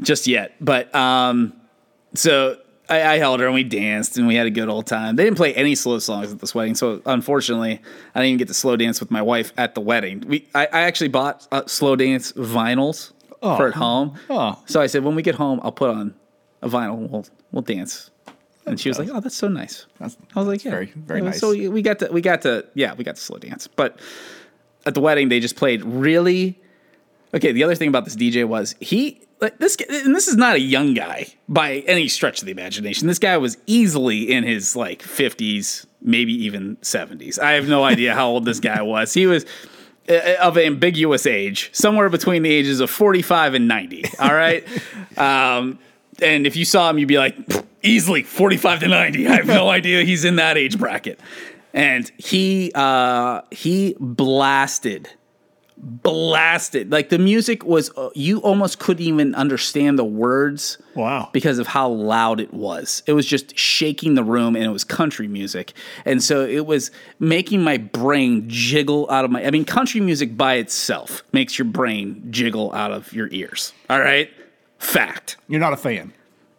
just 0.00 0.26
yet. 0.26 0.54
But 0.60 0.94
um, 0.94 1.54
so 2.14 2.58
I, 2.90 3.02
I 3.02 3.18
held 3.18 3.40
her 3.40 3.46
and 3.46 3.54
we 3.54 3.64
danced 3.64 4.18
and 4.18 4.26
we 4.26 4.34
had 4.34 4.46
a 4.46 4.50
good 4.50 4.68
old 4.68 4.86
time. 4.86 5.16
They 5.16 5.24
didn't 5.24 5.36
play 5.36 5.54
any 5.54 5.74
slow 5.74 5.98
songs 5.98 6.32
at 6.32 6.40
this 6.40 6.54
wedding, 6.54 6.74
so 6.74 7.00
unfortunately, 7.06 7.80
I 8.14 8.20
didn't 8.20 8.28
even 8.28 8.38
get 8.38 8.48
to 8.48 8.54
slow 8.54 8.76
dance 8.76 9.00
with 9.00 9.10
my 9.10 9.22
wife 9.22 9.52
at 9.56 9.74
the 9.74 9.80
wedding. 9.80 10.24
We 10.26 10.48
I, 10.54 10.66
I 10.66 10.80
actually 10.82 11.08
bought 11.08 11.46
uh, 11.52 11.62
slow 11.66 11.96
dance 11.96 12.32
vinyls 12.32 13.12
for 13.40 13.68
at 13.68 13.74
home. 13.74 14.18
Oh. 14.28 14.60
So 14.66 14.80
I 14.80 14.86
said, 14.86 15.04
when 15.04 15.14
we 15.14 15.22
get 15.22 15.36
home, 15.36 15.60
I'll 15.62 15.72
put 15.72 15.90
on 15.90 16.14
a 16.60 16.68
vinyl. 16.68 17.08
We'll 17.08 17.26
we'll 17.52 17.62
dance. 17.62 18.09
And 18.70 18.80
she 18.80 18.88
was 18.88 18.98
like, 18.98 19.08
"Oh, 19.12 19.20
that's 19.20 19.34
so 19.36 19.48
nice." 19.48 19.86
That's- 19.98 20.16
I 20.34 20.38
was 20.38 20.48
like, 20.48 20.64
"Yeah, 20.64 20.70
very- 20.70 20.92
very 20.96 21.20
nice. 21.20 21.40
So 21.40 21.50
we 21.50 21.82
got 21.82 21.98
to 22.00 22.08
we 22.10 22.20
got 22.20 22.42
to 22.42 22.64
yeah 22.74 22.94
we 22.94 23.04
got 23.04 23.16
to 23.16 23.22
slow 23.22 23.38
dance, 23.38 23.66
but 23.66 23.98
at 24.86 24.94
the 24.94 25.00
wedding 25.00 25.28
they 25.28 25.40
just 25.40 25.56
played 25.56 25.82
really. 25.84 26.58
Okay, 27.34 27.52
the 27.52 27.62
other 27.62 27.74
thing 27.76 27.88
about 27.88 28.04
this 28.04 28.16
DJ 28.16 28.44
was 28.44 28.74
he 28.80 29.20
like 29.40 29.56
this 29.58 29.76
and 29.88 30.14
this 30.14 30.26
is 30.28 30.36
not 30.36 30.56
a 30.56 30.60
young 30.60 30.94
guy 30.94 31.26
by 31.48 31.76
any 31.86 32.08
stretch 32.08 32.40
of 32.40 32.46
the 32.46 32.52
imagination. 32.52 33.06
This 33.06 33.18
guy 33.20 33.36
was 33.36 33.56
easily 33.66 34.30
in 34.32 34.42
his 34.44 34.74
like 34.74 35.02
fifties, 35.02 35.86
maybe 36.02 36.32
even 36.44 36.76
seventies. 36.82 37.38
I 37.38 37.52
have 37.52 37.68
no 37.68 37.84
idea 37.92 38.14
how 38.14 38.28
old 38.28 38.44
this 38.44 38.58
guy 38.60 38.82
was. 38.82 39.14
He 39.14 39.26
was 39.26 39.46
uh, 40.08 40.34
of 40.40 40.58
ambiguous 40.58 41.24
age, 41.26 41.70
somewhere 41.72 42.08
between 42.08 42.42
the 42.42 42.50
ages 42.50 42.80
of 42.80 42.90
forty-five 42.90 43.54
and 43.54 43.68
ninety. 43.68 44.04
All 44.18 44.34
right. 44.34 44.64
Um, 45.16 45.78
and 46.22 46.46
if 46.46 46.56
you 46.56 46.64
saw 46.64 46.90
him, 46.90 46.98
you'd 46.98 47.08
be 47.08 47.18
like, 47.18 47.36
easily 47.82 48.22
45 48.22 48.80
to 48.80 48.88
90. 48.88 49.26
I 49.28 49.36
have 49.36 49.46
no 49.46 49.68
idea 49.78 50.02
he's 50.04 50.24
in 50.24 50.36
that 50.36 50.56
age 50.58 50.78
bracket. 50.78 51.18
And 51.72 52.10
he 52.18 52.72
uh, 52.74 53.42
he 53.50 53.94
blasted, 54.00 55.08
blasted. 55.76 56.90
Like 56.90 57.08
the 57.08 57.18
music 57.18 57.64
was, 57.64 57.90
uh, 57.96 58.10
you 58.14 58.38
almost 58.40 58.78
couldn't 58.78 59.02
even 59.04 59.34
understand 59.34 59.98
the 59.98 60.04
words 60.04 60.78
Wow. 60.94 61.30
because 61.32 61.58
of 61.58 61.66
how 61.68 61.88
loud 61.88 62.40
it 62.40 62.52
was. 62.52 63.02
It 63.06 63.12
was 63.12 63.26
just 63.26 63.56
shaking 63.56 64.14
the 64.14 64.24
room 64.24 64.56
and 64.56 64.64
it 64.64 64.70
was 64.70 64.84
country 64.84 65.28
music. 65.28 65.72
And 66.04 66.22
so 66.22 66.44
it 66.44 66.66
was 66.66 66.90
making 67.18 67.62
my 67.62 67.76
brain 67.76 68.44
jiggle 68.48 69.08
out 69.10 69.24
of 69.24 69.30
my 69.30 69.44
I 69.44 69.50
mean 69.50 69.64
country 69.64 70.00
music 70.00 70.36
by 70.36 70.54
itself 70.54 71.22
makes 71.32 71.58
your 71.58 71.66
brain 71.66 72.26
jiggle 72.30 72.72
out 72.72 72.90
of 72.92 73.12
your 73.12 73.28
ears. 73.30 73.72
All 73.88 74.00
right? 74.00 74.30
Fact. 74.80 75.36
You're 75.48 75.60
not 75.60 75.72
a 75.72 75.76
fan. 75.76 76.12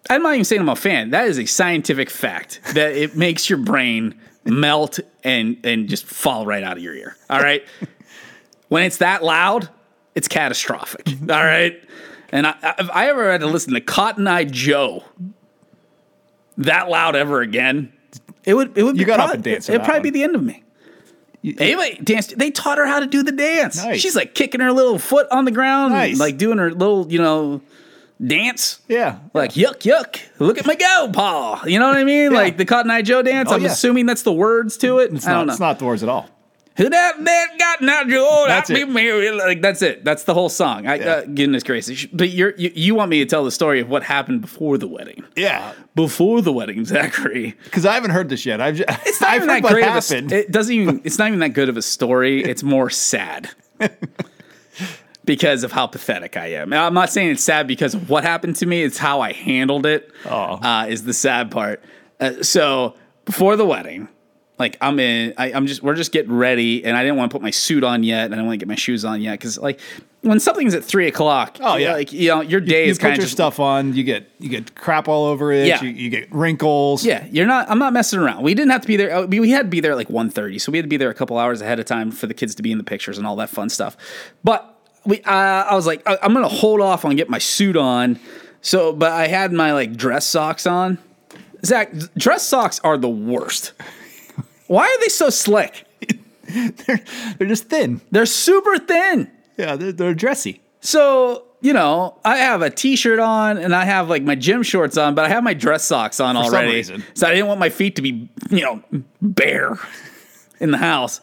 I'm 0.10 0.24
not 0.24 0.34
even 0.34 0.46
saying 0.46 0.62
I'm 0.62 0.70
a 0.70 0.76
fan. 0.76 1.10
That 1.10 1.28
is 1.28 1.38
a 1.38 1.46
scientific 1.46 2.10
fact 2.10 2.62
that 2.74 2.94
it 2.96 3.16
makes 3.18 3.50
your 3.50 3.60
brain 3.60 4.16
melt 4.46 5.00
and 5.24 5.58
and 5.64 5.88
just 5.90 6.06
fall 6.06 6.46
right 6.46 6.64
out 6.64 6.78
of 6.78 6.84
your 6.84 6.96
ear. 6.96 7.16
All 7.30 7.40
right. 7.42 7.64
when 8.70 8.84
it's 8.84 8.98
that 8.98 9.24
loud, 9.24 9.70
it's 10.16 10.28
catastrophic. 10.28 11.08
All 11.22 11.28
right. 11.44 11.82
And 12.32 12.48
I, 12.48 12.56
I- 12.64 12.76
if 12.80 12.90
I 12.92 13.10
ever 13.10 13.32
had 13.32 13.42
to 13.42 13.48
listen 13.48 13.74
to 13.74 13.82
Cotton 13.82 14.26
Eye 14.28 14.46
Joe 14.46 15.04
that 16.58 16.90
loud 16.90 17.16
ever 17.16 17.42
again, 17.42 17.92
it 18.44 18.54
would 18.54 18.78
it 18.78 18.84
would 18.84 18.96
You 18.98 19.06
be 19.06 19.08
got 19.08 19.20
up 19.20 19.26
probably, 19.28 19.36
and 19.36 19.44
danced 19.44 19.68
to 19.68 19.74
It'd 19.74 19.84
probably 19.86 20.00
one. 20.00 20.04
be 20.04 20.10
the 20.12 20.24
end 20.24 20.36
of 20.36 20.44
me. 20.44 20.64
Ava 21.44 21.96
danced. 22.04 22.38
They 22.38 22.52
taught 22.52 22.78
her 22.78 22.86
how 22.86 23.00
to 23.00 23.08
do 23.08 23.24
the 23.24 23.32
dance. 23.32 23.84
Nice. 23.84 24.00
She's 24.00 24.16
like 24.16 24.36
kicking 24.36 24.62
her 24.62 24.72
little 24.72 25.00
foot 25.00 25.28
on 25.32 25.46
the 25.46 25.52
ground, 25.52 25.94
Nice. 25.94 26.20
like 26.20 26.38
doing 26.38 26.60
her 26.60 26.70
little, 26.72 27.12
you 27.12 27.18
know, 27.18 27.62
dance. 28.26 28.80
Yeah. 28.88 29.20
Like 29.34 29.54
yuck 29.54 29.80
yuck, 29.80 30.20
look 30.40 30.58
at 30.58 30.66
my 30.66 30.76
go 30.76 31.10
paw. 31.14 31.64
You 31.66 31.80
know 31.80 31.88
what 31.88 31.98
I 31.98 32.04
mean? 32.04 32.32
Like 32.34 32.58
the 32.58 32.66
Cotton 32.66 32.92
Eye 32.92 33.02
Joe 33.02 33.22
dance. 33.22 33.50
Oh, 33.52 33.56
I'm 33.56 33.62
yeah. 33.64 33.72
assuming 33.72 34.06
that's 34.06 34.24
the 34.24 34.34
words 34.34 34.78
to 34.78 35.00
it. 35.00 35.14
It's 35.14 35.26
not. 35.26 35.50
It's 35.50 35.60
not 35.60 35.80
the 35.80 35.86
words 35.86 36.04
at 36.04 36.10
all. 36.10 36.30
Who 36.78 36.88
that 36.90 37.24
that 37.24 37.48
got 37.60 37.82
Eye 37.90 38.04
Joe? 38.10 38.46
That's 38.48 38.70
it. 38.70 38.88
me. 38.90 39.30
Like 39.32 39.62
that's 39.62 39.82
it. 39.82 40.06
That's 40.06 40.24
the 40.24 40.34
whole 40.34 40.48
song. 40.50 40.88
I, 40.88 40.96
Yeah. 40.96 41.06
uh, 41.06 41.26
goodness 41.26 41.64
gracious. 41.64 42.06
But 42.06 42.30
you're, 42.30 42.54
you 42.58 42.72
you 42.74 42.96
want 42.96 43.10
me 43.12 43.20
to 43.20 43.26
tell 43.26 43.44
the 43.44 43.52
story 43.52 43.82
of 43.82 43.90
what 43.90 44.04
happened 44.04 44.42
before 44.42 44.78
the 44.78 44.88
wedding? 44.88 45.24
Yeah. 45.36 45.74
Before 45.96 46.42
the 46.42 46.54
wedding, 46.54 46.86
Zachary. 46.86 47.58
Because 47.66 47.86
I 47.86 47.94
haven't 47.94 48.12
heard 48.12 48.30
this 48.30 48.46
yet. 48.46 48.62
I've 48.62 48.78
just, 48.78 48.90
It's 49.06 49.20
not 49.20 49.30
I've 49.32 49.44
even 49.44 49.48
that 49.50 49.64
great 49.64 49.86
of 49.86 50.32
a. 50.32 50.32
It 50.32 50.52
doesn't 50.52 50.74
even. 50.74 51.02
It's 51.04 51.20
not 51.20 51.28
even 51.28 51.40
that 51.40 51.50
good 51.50 51.68
of 51.68 51.76
a 51.76 51.82
story. 51.82 52.42
It's 52.44 52.64
more 52.64 52.90
sad. 52.90 53.50
Because 55.24 55.64
of 55.64 55.72
how 55.72 55.86
pathetic 55.86 56.36
I 56.36 56.48
am. 56.54 56.70
Now, 56.70 56.88
I'm 56.88 56.96
not 56.96 57.12
saying 57.12 57.30
it's 57.30 57.44
sad 57.44 57.68
because 57.68 57.94
of 57.94 58.10
what 58.10 58.24
happened 58.24 58.56
to 58.58 58.66
me. 58.66 58.82
It's 58.82 58.98
how 58.98 59.22
I 59.22 59.34
handled 59.34 59.86
it. 59.86 60.12
Oh. 60.26 60.54
Uh, 60.56 60.88
is 60.90 61.04
the 61.04 61.14
sad 61.14 61.52
part. 61.52 61.84
Uh, 62.20 62.42
so 62.42 62.96
before 63.26 63.56
the 63.56 63.66
wedding, 63.66 64.08
Like 64.58 64.78
I'm 64.82 65.00
in, 65.00 65.34
I, 65.38 65.54
I'm 65.54 65.68
just, 65.68 65.82
we're 65.84 65.96
just 65.96 66.12
getting 66.12 66.34
ready, 66.34 66.84
and 66.86 66.96
I 66.98 67.04
didn't 67.04 67.18
want 67.18 67.30
to 67.32 67.36
put 67.36 67.42
my 67.44 67.50
suit 67.52 67.84
on 67.84 68.04
yet, 68.04 68.26
and 68.26 68.34
I 68.34 68.38
don't 68.38 68.46
want 68.48 68.60
to 68.60 68.64
get 68.66 68.68
my 68.68 68.76
shoes 68.76 69.06
on 69.06 69.22
yet, 69.22 69.34
because 69.34 69.58
like 69.60 69.80
when 70.22 70.40
something's 70.40 70.74
at 70.76 70.84
three 70.84 71.08
o'clock, 71.08 71.58
Oh, 71.62 71.78
yeah. 71.78 71.94
like 71.94 72.12
you 72.14 72.30
know, 72.30 72.42
your 72.42 72.60
day 72.62 72.86
You 72.86 72.92
is 72.92 72.98
put 73.00 73.08
kind 73.10 73.24
of 73.24 73.30
stuff 73.30 73.60
on, 73.60 73.94
you 73.96 74.04
get 74.04 74.28
you 74.40 74.50
get 74.50 74.76
crap 74.76 75.08
all 75.08 75.26
over 75.26 75.52
it. 75.52 75.66
Yeah. 75.68 75.82
You, 75.84 75.90
you 75.90 76.10
get 76.12 76.32
wrinkles. 76.32 77.04
Yeah, 77.06 77.26
you're 77.32 77.48
not. 77.48 77.70
I'm 77.72 77.80
not 77.80 77.92
messing 77.94 78.20
around. 78.20 78.44
We 78.44 78.54
didn't 78.56 78.72
have 78.72 78.82
to 78.82 78.88
be 78.88 78.98
there. 78.98 79.16
uh, 79.16 79.26
We 79.28 79.40
we 79.40 79.50
had 79.52 79.64
to 79.64 79.70
be 79.70 79.80
there 79.82 79.92
at 79.94 79.98
like 79.98 80.10
1.30, 80.10 80.60
so 80.62 80.72
we 80.72 80.78
had 80.80 80.86
to 80.86 80.90
be 80.90 80.98
there 80.98 81.10
a 81.12 81.16
couple 81.16 81.38
hours 81.40 81.62
ahead 81.62 81.80
of 81.80 81.86
time 81.86 82.12
for 82.12 82.28
the 82.28 82.34
kids 82.36 82.54
to 82.56 82.62
be 82.64 82.72
in 82.72 82.78
the 82.80 82.84
pictures 82.84 83.18
and 83.20 83.26
all 83.28 83.36
that 83.38 83.50
fun 83.50 83.70
stuff. 83.70 83.98
But 84.44 84.68
we, 85.06 85.22
uh, 85.22 85.32
I 85.32 85.76
was 85.76 85.88
like, 85.88 86.08
I, 86.08 86.18
I'm 86.22 86.34
gonna 86.34 86.48
hold 86.48 86.82
off 86.82 87.06
on 87.06 87.16
get 87.16 87.30
my 87.30 87.40
suit 87.40 87.78
on. 87.78 88.20
So, 88.62 88.94
but 88.94 89.12
I 89.12 89.28
had 89.28 89.52
my 89.52 89.74
like 89.74 89.96
dress 89.96 90.26
socks 90.26 90.68
on. 90.68 90.98
Zach, 91.66 91.92
dress 92.18 92.44
socks 92.44 92.80
are 92.84 92.98
the 92.98 93.10
worst. 93.10 93.74
Why 94.68 94.86
are 94.86 95.00
they 95.02 95.10
so 95.10 95.30
slick? 95.30 95.86
they're, 96.48 97.02
they're 97.38 97.48
just 97.48 97.70
thin. 97.70 98.02
They're 98.12 98.26
super 98.26 98.78
thin. 98.78 99.30
Yeah, 99.58 99.76
they're, 99.76 99.92
they're 99.92 100.14
dressy. 100.14 100.62
So, 100.80 101.46
you 101.62 101.74
know, 101.74 102.18
I 102.26 102.38
have 102.38 102.62
a 102.62 102.70
t-shirt 102.70 103.20
on 103.20 103.58
and 103.58 103.76
I 103.76 103.86
have 103.86 104.10
like 104.10 104.24
my 104.24 104.36
gym 104.36 104.64
shorts 104.64 104.98
on, 104.98 105.14
but 105.14 105.26
I 105.26 105.30
have 105.30 105.44
my 105.44 105.54
dress 105.54 105.84
socks 105.84 106.20
on 106.20 106.36
some 106.36 106.46
already. 106.46 106.84
So 106.84 107.28
I 107.28 107.32
didn't 107.32 107.48
want 107.48 107.60
my 107.60 107.70
feet 107.70 107.96
to 107.98 108.02
be, 108.02 108.30
you 108.50 108.62
know, 108.62 108.82
bare 109.22 109.78
in 110.60 110.72
the 110.72 110.78
house. 110.78 111.22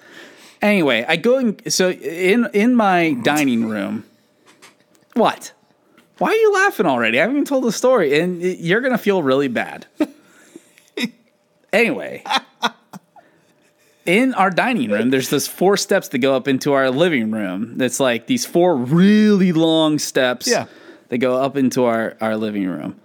Anyway, 0.61 1.05
I 1.07 1.17
go 1.17 1.39
and 1.39 1.73
so 1.73 1.91
in 1.91 2.49
in 2.53 2.75
my 2.75 3.15
dining 3.23 3.67
room. 3.69 4.05
What? 5.15 5.53
Why 6.19 6.31
are 6.31 6.35
you 6.35 6.53
laughing 6.55 6.87
already? 6.87 7.19
I 7.19 7.23
haven't 7.23 7.37
even 7.37 7.45
told 7.47 7.65
the 7.65 7.73
story 7.73 8.19
and 8.21 8.43
you're 8.43 8.81
to 8.93 8.99
feel 8.99 9.23
really 9.23 9.47
bad. 9.49 9.87
anyway, 11.73 12.25
in 14.05 14.35
our 14.35 14.51
dining 14.51 14.91
room, 14.91 15.11
there's 15.11 15.29
those 15.31 15.47
four 15.47 15.77
steps 15.77 16.09
that 16.09 16.19
go 16.19 16.35
up 16.35 16.49
into 16.49 16.73
our 16.73 16.91
living 16.91 17.31
room. 17.31 17.79
That's 17.79 18.01
like 18.01 18.27
these 18.27 18.45
four 18.45 18.77
really 18.77 19.53
long 19.53 19.99
steps 20.01 20.49
Yeah. 20.49 20.67
that 21.09 21.19
go 21.19 21.37
up 21.37 21.57
into 21.57 21.85
our, 21.85 22.17
our 22.21 22.37
living 22.37 22.67
room. 22.67 22.99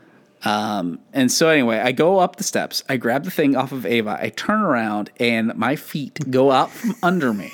Um, 0.45 0.99
and 1.13 1.31
so 1.31 1.47
anyway, 1.49 1.79
I 1.79 1.91
go 1.93 2.19
up 2.19 2.35
the 2.35 2.43
steps, 2.43 2.83
I 2.89 2.97
grab 2.97 3.23
the 3.23 3.31
thing 3.31 3.55
off 3.55 3.71
of 3.71 3.85
Ava, 3.85 4.17
I 4.19 4.29
turn 4.29 4.59
around, 4.59 5.09
and 5.17 5.55
my 5.55 5.75
feet 5.75 6.19
go 6.29 6.51
out 6.51 6.69
from 6.69 6.95
under 7.01 7.33
me. 7.33 7.51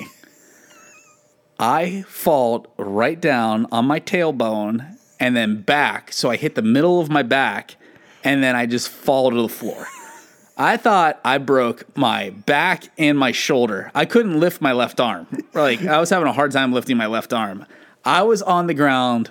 I 1.58 2.02
fall 2.08 2.66
right 2.78 3.20
down 3.20 3.66
on 3.70 3.84
my 3.84 4.00
tailbone 4.00 4.96
and 5.20 5.36
then 5.36 5.60
back. 5.60 6.10
So 6.12 6.30
I 6.30 6.36
hit 6.36 6.54
the 6.54 6.62
middle 6.62 7.00
of 7.00 7.10
my 7.10 7.22
back 7.22 7.76
and 8.24 8.42
then 8.42 8.56
I 8.56 8.64
just 8.64 8.88
fall 8.88 9.30
to 9.30 9.42
the 9.42 9.48
floor. 9.48 9.86
I 10.56 10.78
thought 10.78 11.20
I 11.24 11.38
broke 11.38 11.96
my 11.96 12.30
back 12.30 12.84
and 12.98 13.18
my 13.18 13.32
shoulder. 13.32 13.90
I 13.94 14.06
couldn't 14.06 14.40
lift 14.40 14.60
my 14.62 14.72
left 14.72 15.00
arm. 15.00 15.26
Like 15.52 15.84
I 15.84 16.00
was 16.00 16.08
having 16.10 16.28
a 16.28 16.32
hard 16.32 16.52
time 16.52 16.72
lifting 16.72 16.96
my 16.96 17.06
left 17.06 17.32
arm. 17.32 17.66
I 18.04 18.22
was 18.22 18.40
on 18.40 18.66
the 18.66 18.74
ground 18.74 19.30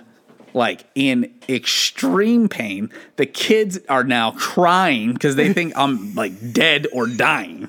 like 0.54 0.84
in 0.94 1.32
extreme 1.48 2.48
pain. 2.48 2.90
The 3.16 3.26
kids 3.26 3.78
are 3.88 4.04
now 4.04 4.32
crying 4.32 5.12
because 5.12 5.36
they 5.36 5.52
think 5.52 5.72
I'm 5.76 6.14
like 6.14 6.52
dead 6.52 6.86
or 6.92 7.06
dying. 7.06 7.68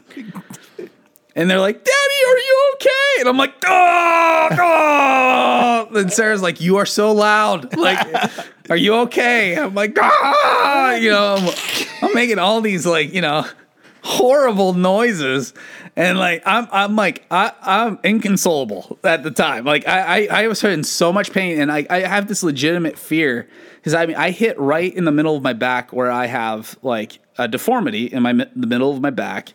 And 1.33 1.49
they're 1.49 1.59
like, 1.59 1.83
Daddy, 1.83 2.25
are 2.27 2.37
you 2.37 2.73
okay? 2.75 3.19
And 3.19 3.29
I'm 3.29 3.37
like, 3.37 3.53
oh, 3.65 4.49
oh. 4.51 5.95
And 5.95 6.11
Sarah's 6.11 6.41
like, 6.41 6.59
You 6.59 6.77
are 6.77 6.85
so 6.85 7.11
loud. 7.13 7.75
Like, 7.77 8.05
are 8.69 8.77
you 8.77 8.95
okay? 8.95 9.57
I'm 9.57 9.73
like, 9.73 9.97
ah, 9.99 10.95
you 10.95 11.09
know, 11.09 11.35
I'm, 11.37 11.55
I'm 12.01 12.13
making 12.13 12.39
all 12.39 12.61
these 12.61 12.85
like, 12.85 13.13
you 13.13 13.21
know, 13.21 13.45
horrible 14.03 14.73
noises. 14.73 15.53
And 15.95 16.17
like 16.17 16.43
I'm 16.45 16.67
I'm 16.71 16.95
like 16.95 17.25
I, 17.29 17.53
I'm 17.61 17.99
inconsolable 18.03 18.99
at 19.03 19.23
the 19.23 19.31
time. 19.31 19.65
Like 19.65 19.87
I, 19.87 20.27
I, 20.27 20.43
I 20.43 20.47
was 20.47 20.63
in 20.63 20.83
so 20.83 21.11
much 21.11 21.31
pain 21.31 21.59
and 21.59 21.71
I, 21.71 21.85
I 21.89 21.99
have 21.99 22.27
this 22.27 22.43
legitimate 22.43 22.97
fear 22.97 23.47
because 23.75 23.93
I 23.93 24.05
mean 24.05 24.15
I 24.15 24.31
hit 24.31 24.59
right 24.59 24.93
in 24.93 25.05
the 25.05 25.11
middle 25.11 25.35
of 25.35 25.43
my 25.43 25.53
back 25.53 25.91
where 25.93 26.11
I 26.11 26.27
have 26.27 26.77
like 26.81 27.19
a 27.37 27.47
deformity 27.47 28.05
in 28.05 28.23
my 28.23 28.33
the 28.33 28.67
middle 28.67 28.91
of 28.91 29.01
my 29.01 29.11
back. 29.11 29.53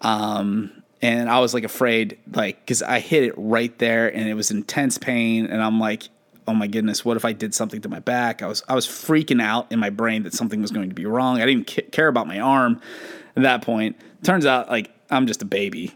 Um 0.00 0.72
and 1.02 1.30
I 1.30 1.40
was 1.40 1.54
like 1.54 1.64
afraid, 1.64 2.18
like, 2.30 2.60
because 2.60 2.82
I 2.82 3.00
hit 3.00 3.24
it 3.24 3.34
right 3.36 3.76
there, 3.78 4.14
and 4.14 4.28
it 4.28 4.34
was 4.34 4.50
intense 4.50 4.98
pain, 4.98 5.46
and 5.46 5.62
I'm 5.62 5.80
like, 5.80 6.10
oh 6.46 6.52
my 6.52 6.66
goodness, 6.66 7.04
what 7.04 7.16
if 7.16 7.24
I 7.24 7.32
did 7.32 7.54
something 7.54 7.80
to 7.82 7.88
my 7.88 8.00
back? 8.00 8.42
I 8.42 8.46
was 8.46 8.62
I 8.68 8.74
was 8.74 8.86
freaking 8.86 9.40
out 9.40 9.70
in 9.70 9.78
my 9.78 9.90
brain 9.90 10.24
that 10.24 10.34
something 10.34 10.60
was 10.60 10.70
going 10.70 10.88
to 10.88 10.94
be 10.94 11.06
wrong. 11.06 11.40
I 11.40 11.46
didn't 11.46 11.70
ca- 11.70 11.88
care 11.90 12.08
about 12.08 12.26
my 12.26 12.40
arm 12.40 12.80
at 13.36 13.42
that 13.42 13.62
point. 13.62 13.96
Turns 14.22 14.46
out, 14.46 14.68
like, 14.68 14.90
I'm 15.10 15.26
just 15.26 15.42
a 15.42 15.46
baby. 15.46 15.92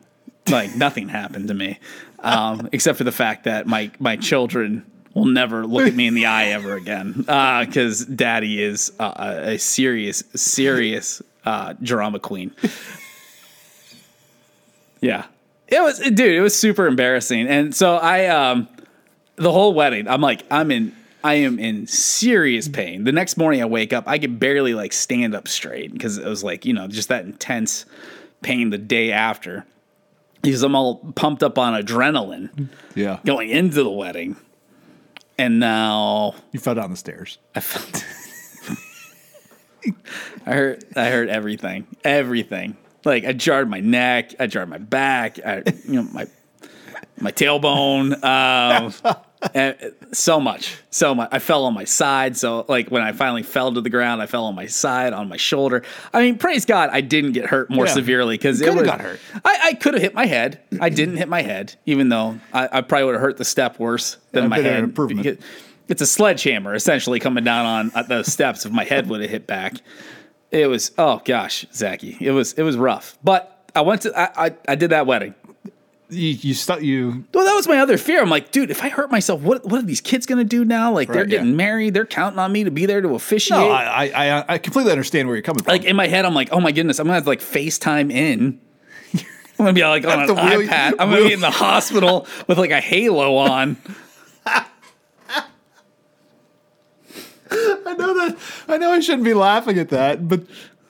Like 0.49 0.75
nothing 0.77 1.09
happened 1.09 1.49
to 1.49 1.55
me, 1.55 1.79
um, 2.21 2.69
except 2.73 2.99
for 2.99 3.05
the 3.05 3.13
fact 3.13 3.45
that 3.45 3.67
my 3.67 3.91
my 3.99 4.17
children 4.17 4.85
will 5.15 5.25
never 5.25 5.65
look 5.65 5.87
at 5.87 5.95
me 5.95 6.07
in 6.07 6.15
the 6.15 6.27
eye 6.27 6.47
ever 6.49 6.75
again 6.75 7.13
because 7.13 8.05
Daddy 8.05 8.63
is 8.63 8.93
uh, 8.99 9.13
a 9.17 9.53
a 9.55 9.59
serious 9.59 10.23
serious 10.35 11.23
uh, 11.47 11.75
drama 11.83 12.19
queen. 12.19 12.53
Yeah. 15.05 15.27
It 15.69 15.83
was 15.83 15.99
dude, 15.99 16.21
it 16.21 16.41
was 16.41 16.57
super 16.59 16.87
embarrassing. 16.87 17.47
And 17.47 17.75
so 17.75 17.97
I 17.97 18.27
um 18.27 18.69
the 19.37 19.53
whole 19.53 19.75
wedding, 19.75 20.09
I'm 20.09 20.21
like 20.21 20.43
I'm 20.51 20.71
in 20.71 20.95
I 21.25 21.35
am 21.37 21.59
in 21.59 21.87
serious 21.87 22.69
pain. 22.69 23.05
The 23.05 23.13
next 23.13 23.39
morning 23.39 23.63
I 23.63 23.65
wake 23.65 23.95
up, 23.95 24.05
I 24.07 24.19
could 24.19 24.39
barely 24.39 24.75
like 24.75 24.93
stand 24.93 25.35
up 25.35 25.49
straight 25.49 25.91
because 25.93 26.19
it 26.19 26.27
was 26.27 26.45
like, 26.45 26.67
you 26.67 26.75
know, 26.75 26.87
just 26.87 27.09
that 27.09 27.25
intense 27.25 27.87
pain 28.43 28.69
the 28.69 28.77
day 28.79 29.11
after. 29.11 29.65
Because 30.43 30.63
I'm 30.63 30.77
all 30.77 30.97
pumped 31.17 31.43
up 31.43 31.59
on 31.59 31.83
adrenaline 31.83 32.69
Yeah. 32.95 33.21
going 33.25 33.49
into 33.49 33.83
the 33.83 33.91
wedding. 33.91 34.37
And 35.39 35.59
now 35.59 36.35
You 36.53 36.61
fell 36.61 36.75
down 36.75 36.91
the 36.91 36.97
stairs. 36.97 37.39
I 37.55 37.61
felt 37.61 38.05
I 40.47 40.53
heard 40.53 40.85
I 40.95 41.07
heard 41.11 41.31
everything. 41.31 41.87
Everything. 42.05 42.77
Like 43.05 43.25
I 43.25 43.33
jarred 43.33 43.69
my 43.71 43.81
neck, 43.81 44.35
I 44.39 44.47
jarred 44.47 44.69
my 44.69 44.79
back, 44.79 45.39
I 45.45 45.63
you 45.89 46.03
know, 46.03 46.09
my 46.13 46.27
my 47.19 47.33
tailbone. 47.33 48.23
Um 48.23 48.93
and 49.53 49.77
uh, 49.83 49.89
so 50.13 50.41
much. 50.41 50.77
So 50.91 51.15
much. 51.15 51.29
I 51.33 51.39
fell 51.39 51.65
on 51.65 51.75
my 51.75 51.85
side. 51.85 52.37
So 52.37 52.65
like 52.69 52.91
when 52.91 53.03
I 53.03 53.13
finally 53.13 53.43
fell 53.43 53.73
to 53.75 53.81
the 53.81 53.91
ground, 53.91 54.23
I 54.23 54.27
fell 54.27 54.45
on 54.47 54.55
my 54.55 54.67
side, 54.67 55.13
on 55.13 55.29
my 55.29 55.37
shoulder. 55.37 55.83
I 56.13 56.23
mean, 56.23 56.39
praise 56.39 56.65
God 56.65 56.91
I 56.93 57.01
didn't 57.01 57.33
get 57.33 57.47
hurt 57.47 57.69
more 57.71 57.87
Yeah. 57.87 57.93
severely 57.93 58.37
because 58.37 58.61
it 58.61 58.73
was 58.73 58.85
got 58.85 59.01
hurt. 59.01 59.21
I, 59.45 59.59
I 59.65 59.75
could 59.75 59.95
have 59.95 60.03
hit 60.03 60.15
my 60.15 60.27
head. 60.27 60.61
I 60.81 60.89
didn't 60.89 61.17
hit 61.17 61.29
my 61.29 61.43
head, 61.43 61.75
even 61.87 62.09
though 62.09 62.39
I, 62.53 62.69
I 62.73 62.81
probably 62.81 63.07
would 63.07 63.15
have 63.15 63.23
hurt 63.23 63.37
the 63.37 63.45
step 63.45 63.79
worse 63.79 64.17
than 64.33 64.45
Yeah, 64.45 64.49
my 64.49 64.59
head. 64.61 64.85
improvement. 64.85 65.41
It's 65.89 66.01
a 66.01 66.07
sledgehammer 66.07 66.75
essentially 66.75 67.21
coming 67.21 67.45
down 67.45 67.67
on 67.67 67.93
uh, 67.95 68.03
the 68.05 68.23
steps. 68.23 68.65
If 68.65 68.73
my 68.73 68.85
head 68.85 69.09
would 69.11 69.21
have 69.21 69.29
hit 69.31 69.47
back, 69.47 69.75
it 70.51 70.67
was 70.69 70.93
oh 70.97 71.21
gosh, 71.25 71.67
Zachy, 71.75 72.17
it 72.21 72.31
was 72.31 72.53
it 72.55 72.63
was 72.63 72.77
rough. 72.77 73.19
But 73.23 73.69
I 73.75 73.83
went 73.83 74.03
to 74.03 74.19
I 74.19 74.47
I, 74.47 74.55
I 74.69 74.75
did 74.77 74.91
that 74.91 75.07
wedding. 75.07 75.35
You 76.15 76.31
you 76.41 76.55
stu- 76.55 76.85
you 76.85 77.25
Well, 77.35 77.45
that 77.45 77.55
was 77.55 77.67
my 77.69 77.79
other 77.79 77.99
fear. 77.99 78.21
I'm 78.23 78.31
like, 78.31 78.51
dude, 78.51 78.71
if 78.71 78.83
I 78.83 78.89
hurt 78.89 79.11
myself, 79.11 79.41
what 79.43 79.65
what 79.65 79.81
are 79.81 79.87
these 79.87 80.01
kids 80.01 80.27
gonna 80.27 80.45
do 80.45 80.65
now? 80.65 80.93
Like 80.93 81.09
they're 81.09 81.23
Right, 81.23 81.29
yeah. 81.31 81.39
getting 81.39 81.57
married, 81.57 81.95
they're 81.95 82.07
counting 82.07 82.39
on 82.39 82.51
me 82.53 82.65
to 82.65 82.71
be 82.71 82.87
there 82.87 83.01
to 83.01 83.15
officiate. 83.15 83.59
No, 83.61 83.71
I, 83.71 84.07
I 84.07 84.39
I 84.39 84.45
I 84.55 84.59
completely 84.59 84.93
understand 84.93 85.29
where 85.29 85.37
you're 85.37 85.43
coming 85.43 85.63
from. 85.65 85.73
like 85.73 85.85
in 85.85 85.97
my 85.97 86.07
head, 86.07 86.25
I'm 86.25 86.35
like, 86.35 86.49
oh 86.53 86.61
my 86.61 86.73
goodness, 86.73 86.99
I'm 86.99 87.05
gonna 87.07 87.15
have 87.15 87.25
to 87.25 87.29
like 87.31 87.41
FaceTime 87.41 88.11
in. 88.13 88.61
I'm 89.15 89.21
gonna 89.59 89.73
be 89.73 89.83
like 89.85 90.05
on 90.07 90.23
an 90.23 90.29
wheel- 90.29 90.69
iPad. 90.69 90.95
I'm 90.99 91.11
gonna 91.11 91.25
be 91.29 91.33
in 91.33 91.41
the 91.41 91.51
hospital 91.51 92.27
with 92.49 92.59
like 92.59 92.71
a 92.71 92.81
halo 92.81 93.37
on. 93.37 93.77
I 97.51 97.95
know 97.97 98.15
that 98.15 98.37
I 98.69 98.77
know 98.79 98.91
I 98.93 99.01
shouldn't 99.01 99.25
be 99.25 99.35
laughing 99.35 99.79
at 99.79 99.91
that, 99.91 100.27
but 100.29 100.41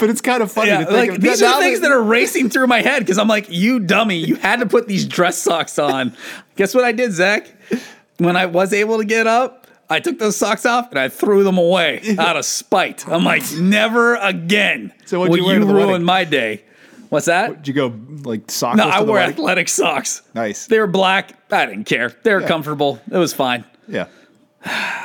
but 0.05 0.11
it's 0.11 0.21
kind 0.21 0.43
of 0.43 0.53
funny 0.53 0.69
Yeah, 0.69 0.81
to 0.81 0.85
think 0.85 0.97
like 1.09 1.11
of. 1.17 1.21
these 1.23 1.41
now 1.41 1.55
are 1.55 1.63
things 1.63 1.81
that 1.81 1.91
are 1.91 2.03
racing 2.03 2.51
through 2.51 2.67
my 2.67 2.83
head 2.83 2.99
because 2.99 3.17
I'm 3.17 3.27
like, 3.27 3.47
you 3.49 3.81
dummy, 3.81 4.17
you 4.19 4.35
had 4.37 4.61
to 4.61 4.67
put 4.67 4.87
these 4.87 5.07
dress 5.07 5.39
socks 5.39 5.79
on. 5.79 6.15
Guess 6.57 6.75
what 6.75 6.85
I 6.85 6.93
did, 6.93 7.11
Zach? 7.13 7.49
When 8.19 8.37
I 8.37 8.45
was 8.45 8.75
able 8.75 8.99
to 8.99 9.07
get 9.07 9.27
up, 9.27 9.67
I 9.89 10.01
took 10.01 10.19
those 10.19 10.37
socks 10.37 10.67
off 10.67 10.91
and 10.91 10.99
I 10.99 11.09
threw 11.09 11.43
them 11.43 11.57
away 11.57 12.03
out 12.19 12.37
of 12.37 12.45
spite. 12.45 13.09
I'm 13.09 13.25
like, 13.25 13.51
never 13.55 14.17
again. 14.17 14.93
So 15.07 15.21
what'd 15.21 15.35
you 15.35 15.43
wear 15.47 15.55
you 15.55 15.61
to 15.61 15.65
the 15.67 15.73
ruin 15.73 15.89
wedding? 15.89 16.05
my 16.05 16.25
day? 16.25 16.65
What's 17.09 17.25
that? 17.25 17.63
Did 17.63 17.69
you 17.69 17.73
go 17.73 17.95
like 18.29 18.51
socks? 18.51 18.77
No, 18.77 18.87
I 18.87 19.01
wore 19.03 19.15
wedding? 19.15 19.33
athletic 19.37 19.71
socks. 19.71 20.21
Nice. 20.35 20.67
They 20.67 20.79
were 20.81 20.87
black. 20.87 21.33
I 21.51 21.65
didn't 21.65 21.85
care. 21.85 22.11
They 22.25 22.35
were 22.35 22.43
comfortable. 22.43 23.01
It 23.11 23.17
was 23.17 23.33
fine. 23.33 23.65
Yeah. 23.89 24.09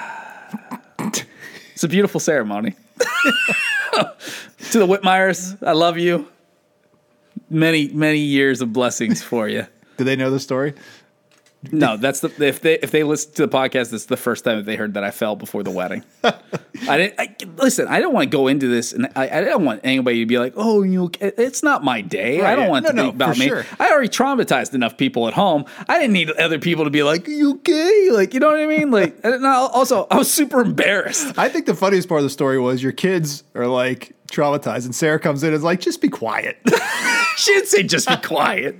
It's 1.73 1.85
a 1.85 1.87
beautiful 1.87 2.19
ceremony. 2.19 2.75
to 4.71 4.79
the 4.79 4.87
Whitmires, 4.87 5.57
I 5.65 5.73
love 5.73 5.97
you. 5.97 6.27
Many, 7.49 7.87
many 7.89 8.19
years 8.19 8.61
of 8.61 8.71
blessings 8.73 9.23
for 9.23 9.47
you. 9.47 9.65
Did 9.97 10.03
they 10.05 10.15
know 10.15 10.29
the 10.29 10.39
story? 10.39 10.73
No, 11.73 11.97
that's 11.97 12.21
the 12.21 12.31
if 12.41 12.61
they 12.61 12.75
if 12.79 12.91
they 12.91 13.03
listen 13.03 13.33
to 13.33 13.45
the 13.45 13.51
podcast, 13.57 13.91
that's 13.91 14.05
the 14.05 14.15
first 14.15 14.45
time 14.45 14.55
that 14.57 14.65
they 14.65 14.77
heard 14.77 14.93
that 14.93 15.03
I 15.03 15.11
fell 15.11 15.35
before 15.35 15.61
the 15.61 15.71
wedding. 15.71 16.05
I 16.23 16.97
didn't 16.97 17.15
I, 17.19 17.35
listen. 17.57 17.85
I 17.89 17.99
don't 17.99 18.13
want 18.13 18.31
to 18.31 18.37
go 18.37 18.47
into 18.47 18.67
this, 18.69 18.93
and 18.93 19.07
I, 19.13 19.29
I 19.29 19.41
don't 19.41 19.65
want 19.65 19.81
anybody 19.83 20.21
to 20.21 20.25
be 20.25 20.39
like, 20.39 20.53
"Oh, 20.55 20.83
you." 20.83 21.11
It's 21.19 21.61
not 21.61 21.83
my 21.83 21.99
day. 21.99 22.41
I 22.45 22.55
don't 22.55 22.69
want 22.69 22.85
No, 22.85 22.91
to 22.91 22.95
no, 22.95 23.03
be 23.03 23.09
about 23.09 23.37
me. 23.37 23.47
sure. 23.49 23.65
I 23.77 23.91
already 23.91 24.07
traumatized 24.07 24.73
enough 24.73 24.95
people 24.95 25.27
at 25.27 25.33
home. 25.33 25.65
I 25.89 25.99
didn't 25.99 26.13
need 26.13 26.31
other 26.31 26.59
people 26.59 26.85
to 26.85 26.89
be 26.89 27.03
like, 27.03 27.27
"You 27.27 27.55
okay?" 27.55 28.09
Like, 28.11 28.33
you 28.33 28.39
know 28.39 28.47
what 28.47 28.59
I 28.61 28.65
mean? 28.65 28.89
Like, 28.89 29.17
and 29.25 29.45
I- 29.45 29.53
also, 29.55 30.07
I 30.09 30.15
was 30.17 30.31
super 30.31 30.61
embarrassed. 30.61 31.37
I 31.37 31.49
think 31.49 31.65
the 31.65 31.75
funniest 31.75 32.07
part 32.07 32.19
of 32.19 32.23
the 32.23 32.29
story 32.29 32.57
was 32.57 32.81
your 32.81 32.93
kids 32.93 33.43
are 33.53 33.67
like 33.67 34.13
traumatized, 34.31 34.85
and 34.85 34.95
Sarah 34.95 35.19
comes 35.19 35.43
in 35.43 35.47
and 35.49 35.57
is 35.57 35.63
like, 35.63 35.81
just 35.81 35.99
be 36.01 36.07
quiet. 36.09 36.57
She 37.37 37.53
didn't 37.53 37.67
say 37.67 37.83
just 37.83 38.09
be 38.09 38.17
quiet, 38.17 38.75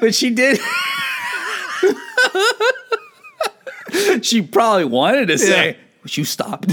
but 0.00 0.14
she 0.14 0.30
did. 0.30 0.58
she 4.22 4.42
probably 4.42 4.84
wanted 4.84 5.28
to 5.28 5.38
say, 5.38 5.70
Yeah. 5.70 5.76
"Would 6.02 6.16
you 6.16 6.24
stop? 6.24 6.66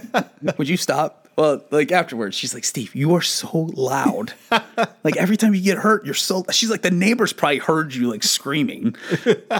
Would 0.58 0.68
you 0.68 0.76
stop?" 0.76 1.28
Well, 1.36 1.64
like 1.70 1.90
afterwards, 1.90 2.36
she's 2.36 2.54
like, 2.54 2.64
"Steve, 2.64 2.94
you 2.94 3.14
are 3.14 3.22
so 3.22 3.70
loud. 3.74 4.34
like 5.04 5.16
every 5.16 5.36
time 5.36 5.54
you 5.54 5.62
get 5.62 5.78
hurt, 5.78 6.04
you're 6.04 6.14
so." 6.14 6.44
She's 6.50 6.70
like, 6.70 6.82
"The 6.82 6.90
neighbors 6.90 7.32
probably 7.32 7.58
heard 7.58 7.94
you 7.94 8.10
like 8.10 8.22
screaming." 8.22 8.94
And 9.24 9.52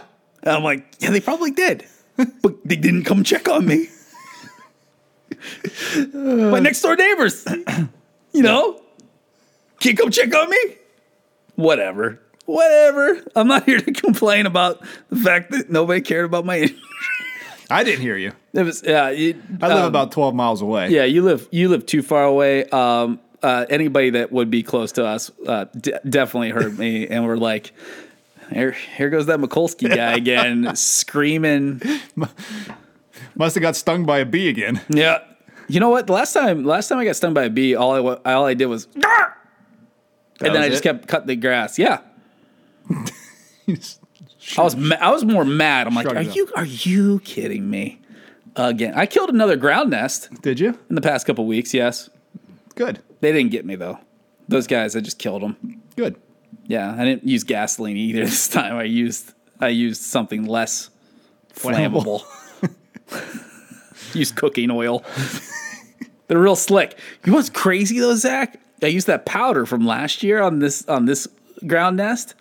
I'm 0.44 0.62
like, 0.62 0.86
"Yeah, 1.00 1.10
they 1.10 1.20
probably 1.20 1.50
did, 1.50 1.84
but 2.16 2.64
they 2.64 2.76
didn't 2.76 3.04
come 3.04 3.24
check 3.24 3.48
on 3.48 3.66
me." 3.66 3.88
My 6.14 6.60
next 6.60 6.80
door 6.80 6.96
neighbors, 6.96 7.44
you 8.32 8.42
know, 8.42 8.80
can't 9.80 9.98
come 9.98 10.10
check 10.10 10.34
on 10.34 10.48
me 10.48 10.58
whatever. 11.56 12.20
Whatever. 12.46 13.22
I'm 13.34 13.48
not 13.48 13.64
here 13.64 13.80
to 13.80 13.92
complain 14.04 14.46
about 14.46 14.82
the 15.10 15.16
fact 15.16 15.50
that 15.52 15.70
nobody 15.70 16.00
cared 16.00 16.24
about 16.26 16.44
my. 16.44 16.74
I 17.70 17.82
didn't 17.84 18.02
hear 18.02 18.16
you. 18.16 18.32
It 18.54 18.62
was 18.62 18.84
yeah. 18.86 19.10
You, 19.10 19.42
I 19.60 19.66
live 19.66 19.78
um, 19.78 19.84
about 19.86 20.12
12 20.12 20.32
miles 20.32 20.62
away. 20.62 20.88
yeah. 20.90 21.02
You 21.02 21.22
live 21.22 21.48
you 21.50 21.68
live 21.68 21.84
too 21.86 22.02
far 22.02 22.22
away. 22.22 22.64
Um, 22.66 23.18
uh, 23.42 23.66
anybody 23.68 24.10
that 24.10 24.30
would 24.30 24.48
be 24.48 24.62
close 24.62 24.92
to 24.92 25.04
us 25.04 25.32
uh, 25.48 25.64
d- 25.80 25.92
definitely 26.08 26.50
heard 26.50 26.78
me, 26.78 27.08
and 27.08 27.26
we're 27.26 27.36
like, 27.36 27.72
here 28.52 28.70
here 28.70 29.10
goes 29.10 29.26
that 29.26 29.40
Mikulski 29.40 29.92
guy 29.92 30.12
again, 30.16 30.76
screaming. 30.76 31.82
Must 33.34 33.56
have 33.56 33.62
got 33.62 33.74
stung 33.74 34.06
by 34.06 34.18
a 34.20 34.24
bee 34.24 34.48
again. 34.48 34.80
Yeah. 34.88 35.18
You 35.66 35.80
know 35.80 35.88
what? 35.90 36.06
The 36.06 36.12
last 36.12 36.32
time 36.32 36.64
last 36.64 36.86
time 36.86 36.98
I 36.98 37.04
got 37.04 37.16
stung 37.16 37.34
by 37.34 37.44
a 37.44 37.50
bee, 37.50 37.74
all 37.74 37.92
I 38.24 38.32
all 38.32 38.46
I 38.46 38.54
did 38.54 38.66
was. 38.66 38.86
And 38.94 40.54
then 40.54 40.58
I 40.62 40.68
just 40.68 40.84
it? 40.84 40.88
kept 40.92 41.08
cutting 41.08 41.26
the 41.26 41.36
grass. 41.36 41.76
Yeah, 41.78 41.98
I 44.58 44.62
was 44.62 44.76
ma- 44.76 44.96
I 45.00 45.10
was 45.10 45.24
more 45.24 45.44
mad. 45.44 45.86
I'm 45.86 45.94
like, 45.94 46.04
Shrug 46.04 46.16
are 46.16 46.20
it 46.22 46.28
up. 46.30 46.36
you 46.36 46.48
are 46.56 46.64
you 46.66 47.20
kidding 47.20 47.68
me? 47.70 48.00
Again, 48.56 48.94
I 48.94 49.06
killed 49.06 49.30
another 49.30 49.56
ground 49.56 49.90
nest 49.90 50.28
Did 50.42 50.60
you? 50.60 50.78
in 50.88 50.94
the 50.94 51.00
past 51.00 51.26
couple 51.26 51.44
weeks. 51.46 51.74
Yes, 51.74 52.08
Good. 52.76 53.00
they 53.20 53.32
didn't 53.32 53.50
get 53.50 53.64
me 53.64 53.74
though. 53.74 53.98
Those 54.48 54.66
guys, 54.66 54.94
I 54.94 55.00
just 55.00 55.18
killed 55.18 55.42
them. 55.42 55.82
Good. 55.96 56.16
Yeah, 56.66 56.94
I 56.96 57.04
didn't 57.04 57.26
use 57.26 57.42
gasoline 57.44 57.96
either 57.96 58.20
this 58.24 58.48
time. 58.48 58.76
I 58.76 58.84
used 58.84 59.32
I 59.60 59.68
used 59.68 60.02
something 60.02 60.44
less 60.46 60.90
flammable. 61.54 62.22
used 64.14 64.36
cooking 64.36 64.70
oil. 64.70 65.04
They're 66.28 66.38
real 66.38 66.56
slick. 66.56 66.96
You 67.24 67.32
know 67.32 67.36
what's 67.38 67.50
crazy 67.50 67.98
though, 67.98 68.14
Zach? 68.14 68.60
I 68.82 68.86
used 68.86 69.06
that 69.06 69.24
powder 69.26 69.66
from 69.66 69.86
last 69.86 70.22
year 70.22 70.42
on 70.42 70.58
this 70.58 70.86
on 70.88 71.06
this 71.06 71.26
ground 71.66 71.96
nest, 71.96 72.34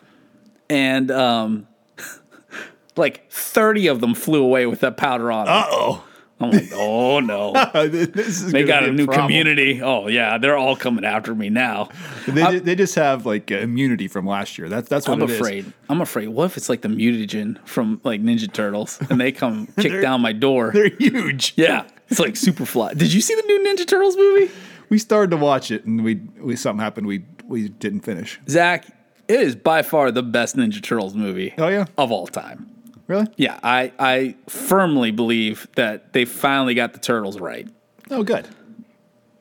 and 0.73 1.11
um, 1.11 1.67
like 2.97 3.31
thirty 3.31 3.87
of 3.87 4.01
them 4.01 4.15
flew 4.15 4.43
away 4.43 4.65
with 4.65 4.79
that 4.79 4.97
powder 4.97 5.31
on. 5.31 5.45
them. 5.45 5.55
Uh 5.55 5.65
oh. 5.69 6.03
I'm 6.39 6.51
like, 6.51 6.71
oh 6.73 7.19
no, 7.21 7.53
this 7.87 8.41
is 8.41 8.51
they 8.51 8.63
got 8.63 8.81
be 8.81 8.89
a 8.89 8.91
new 8.91 9.05
problem. 9.05 9.27
community. 9.27 9.81
Oh 9.81 10.07
yeah, 10.07 10.37
they're 10.37 10.57
all 10.57 10.75
coming 10.75 11.05
after 11.05 11.33
me 11.33 11.49
now. 11.49 11.89
They, 12.27 12.59
they 12.59 12.75
just 12.75 12.95
have 12.95 13.25
like 13.25 13.49
uh, 13.51 13.55
immunity 13.59 14.09
from 14.09 14.25
last 14.27 14.57
year. 14.57 14.67
That's 14.67 14.89
that's 14.89 15.07
what 15.07 15.19
I'm 15.19 15.21
it 15.21 15.29
is. 15.29 15.39
afraid. 15.39 15.71
I'm 15.87 16.01
afraid. 16.01 16.29
What 16.29 16.45
if 16.45 16.57
it's 16.57 16.67
like 16.67 16.81
the 16.81 16.89
mutagen 16.89 17.65
from 17.65 18.01
like 18.03 18.21
Ninja 18.21 18.51
Turtles 18.51 18.99
and 19.09 19.21
they 19.21 19.31
come 19.31 19.67
kick 19.79 20.01
down 20.01 20.19
my 20.19 20.33
door? 20.33 20.71
They're 20.73 20.89
huge. 20.89 21.53
Yeah, 21.55 21.87
it's 22.09 22.19
like 22.19 22.35
super 22.35 22.65
Superfly. 22.65 22.97
Did 22.97 23.13
you 23.13 23.21
see 23.21 23.35
the 23.35 23.43
new 23.43 23.59
Ninja 23.59 23.87
Turtles 23.87 24.17
movie? 24.17 24.51
We 24.89 24.97
started 24.97 25.31
to 25.31 25.37
watch 25.37 25.71
it 25.71 25.85
and 25.85 26.03
we 26.03 26.15
we 26.41 26.55
something 26.57 26.81
happened. 26.83 27.07
We 27.07 27.23
we 27.47 27.69
didn't 27.69 28.01
finish. 28.01 28.39
Zach, 28.49 28.85
it 29.27 29.39
is 29.39 29.55
by 29.55 29.81
far 29.81 30.11
the 30.11 30.23
best 30.23 30.55
Ninja 30.55 30.81
Turtles 30.81 31.15
movie. 31.15 31.53
Oh, 31.57 31.67
yeah? 31.67 31.85
of 31.97 32.11
all 32.11 32.27
time. 32.27 32.69
Really? 33.07 33.27
Yeah, 33.35 33.59
I 33.63 33.91
I 33.99 34.35
firmly 34.47 35.11
believe 35.11 35.67
that 35.75 36.13
they 36.13 36.25
finally 36.25 36.73
got 36.73 36.93
the 36.93 36.99
turtles 36.99 37.39
right. 37.39 37.67
Oh, 38.09 38.23
good. 38.23 38.47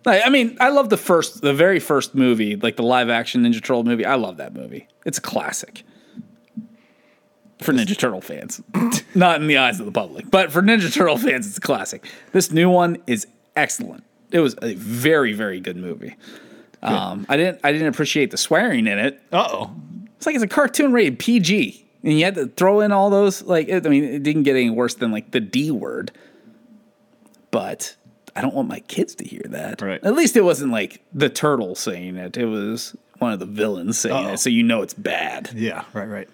I, 0.05 0.23
I 0.23 0.29
mean, 0.31 0.57
I 0.61 0.71
love 0.71 0.89
the 0.89 0.97
first, 0.97 1.43
the 1.43 1.55
very 1.55 1.79
first 1.79 2.15
movie, 2.15 2.57
like 2.57 2.75
the 2.77 2.83
live 2.83 3.09
action 3.09 3.45
Ninja 3.45 3.63
Turtle 3.63 3.85
movie. 3.85 4.05
I 4.05 4.17
love 4.17 4.39
that 4.39 4.53
movie. 4.53 4.89
It's 5.07 5.19
a 5.19 5.21
classic 5.21 5.85
for 7.61 7.73
Ninja 7.73 7.97
Turtle 7.97 8.21
fans, 8.21 8.61
not 9.15 9.41
in 9.41 9.47
the 9.47 9.59
eyes 9.59 9.81
of 9.81 9.87
the 9.87 9.93
public, 9.93 10.31
but 10.31 10.51
for 10.53 10.63
Ninja 10.63 10.93
Turtle 10.93 11.17
fans, 11.17 11.47
it's 11.47 11.59
a 11.59 11.61
classic. 11.61 12.05
This 12.33 12.51
new 12.51 12.69
one 12.69 12.99
is 13.07 13.27
excellent. 13.57 14.05
It 14.31 14.41
was 14.41 14.57
a 14.63 14.75
very, 14.75 15.33
very 15.33 15.61
good 15.61 15.77
movie. 15.77 16.17
Um, 16.83 17.27
I 17.29 17.37
didn't, 17.37 17.61
I 17.63 17.73
didn't 17.73 17.89
appreciate 17.89 18.31
the 18.31 18.37
swearing 18.37 18.87
in 18.87 18.99
it. 18.99 19.23
Uh 19.33 19.47
oh. 19.51 19.75
It's 20.17 20.27
like 20.27 20.35
it's 20.35 20.45
a 20.45 20.49
cartoon 20.49 20.93
rated 20.93 21.19
PG, 21.19 21.85
and 22.03 22.19
you 22.19 22.25
had 22.25 22.35
to 22.37 22.47
throw 22.49 22.81
in 22.81 22.93
all 22.93 23.11
those. 23.11 23.43
Like, 23.43 23.71
I 23.71 23.81
mean, 23.81 24.05
it 24.05 24.23
didn't 24.23 24.45
get 24.45 24.57
any 24.57 24.71
worse 24.71 24.95
than 24.95 25.11
like 25.13 25.31
the 25.33 25.41
D 25.41 25.71
word, 25.71 26.13
but 27.51 27.97
I 28.35 28.41
don't 28.41 28.55
want 28.55 28.69
my 28.69 28.81
kids 28.81 29.15
to 29.17 29.25
hear 29.25 29.43
that. 29.51 29.81
Right. 29.83 30.03
At 30.05 30.15
least 30.15 30.37
it 30.37 30.43
wasn't 30.43 30.73
like 30.73 31.03
the 31.13 31.29
turtle 31.29 31.75
saying 31.75 32.17
it. 32.17 32.37
It 32.37 32.47
was 32.47 32.97
one 33.19 33.33
of 33.33 33.39
the 33.39 33.47
villains 33.47 33.99
saying 33.99 34.27
Uh-oh. 34.27 34.33
it, 34.35 34.39
so 34.39 34.51
you 34.51 34.63
know 34.63 34.83
it's 34.83 34.95
bad. 34.95 35.51
Yeah. 35.55 35.85
Right. 35.93 36.09
Right. 36.09 36.29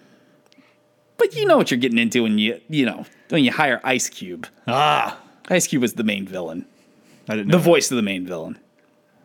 But 1.16 1.34
you 1.34 1.46
know 1.46 1.56
what 1.56 1.70
you're 1.70 1.78
getting 1.80 1.98
into 1.98 2.22
when 2.22 2.38
you 2.38 2.60
you 2.68 2.86
know 2.86 3.04
when 3.30 3.42
you 3.44 3.50
hire 3.52 3.80
Ice 3.84 4.08
Cube. 4.08 4.46
Ah. 4.66 5.18
Ice 5.50 5.66
Cube 5.66 5.82
was 5.82 5.94
the 5.94 6.04
main 6.04 6.26
villain, 6.26 6.66
I 7.28 7.36
didn't. 7.36 7.50
the 7.50 7.56
Know 7.56 7.62
voice 7.62 7.90
of 7.90 7.96
the 7.96 8.02
main 8.02 8.26
villain. 8.26 8.58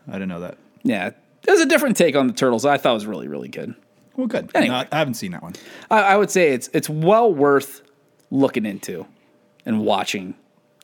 I 0.08 0.14
didn't 0.14 0.30
know 0.30 0.40
that. 0.40 0.58
Yeah, 0.84 1.08
it 1.08 1.52
was 1.52 1.62
a 1.62 1.66
different 1.66 1.98
take 1.98 2.16
on 2.16 2.28
the 2.28 2.34
turtles. 2.34 2.66
I 2.66 2.78
thought 2.78 2.92
it 2.92 2.96
was 2.96 3.06
really 3.06 3.28
really 3.28 3.50
good. 3.50 3.76
Well, 4.16 4.28
good. 4.28 4.52
Anyway. 4.54 4.76
No, 4.76 4.86
I 4.92 4.96
haven't 4.98 5.16
seen 5.16 5.32
that 5.32 5.42
one. 5.42 5.54
I, 5.90 6.02
I 6.02 6.18
would 6.18 6.30
say 6.30 6.54
it's 6.54 6.70
it's 6.74 6.90
well 6.90 7.34
worth 7.34 7.82
looking 8.30 8.66
into 8.66 9.06
and 9.66 9.82
watching 9.86 10.36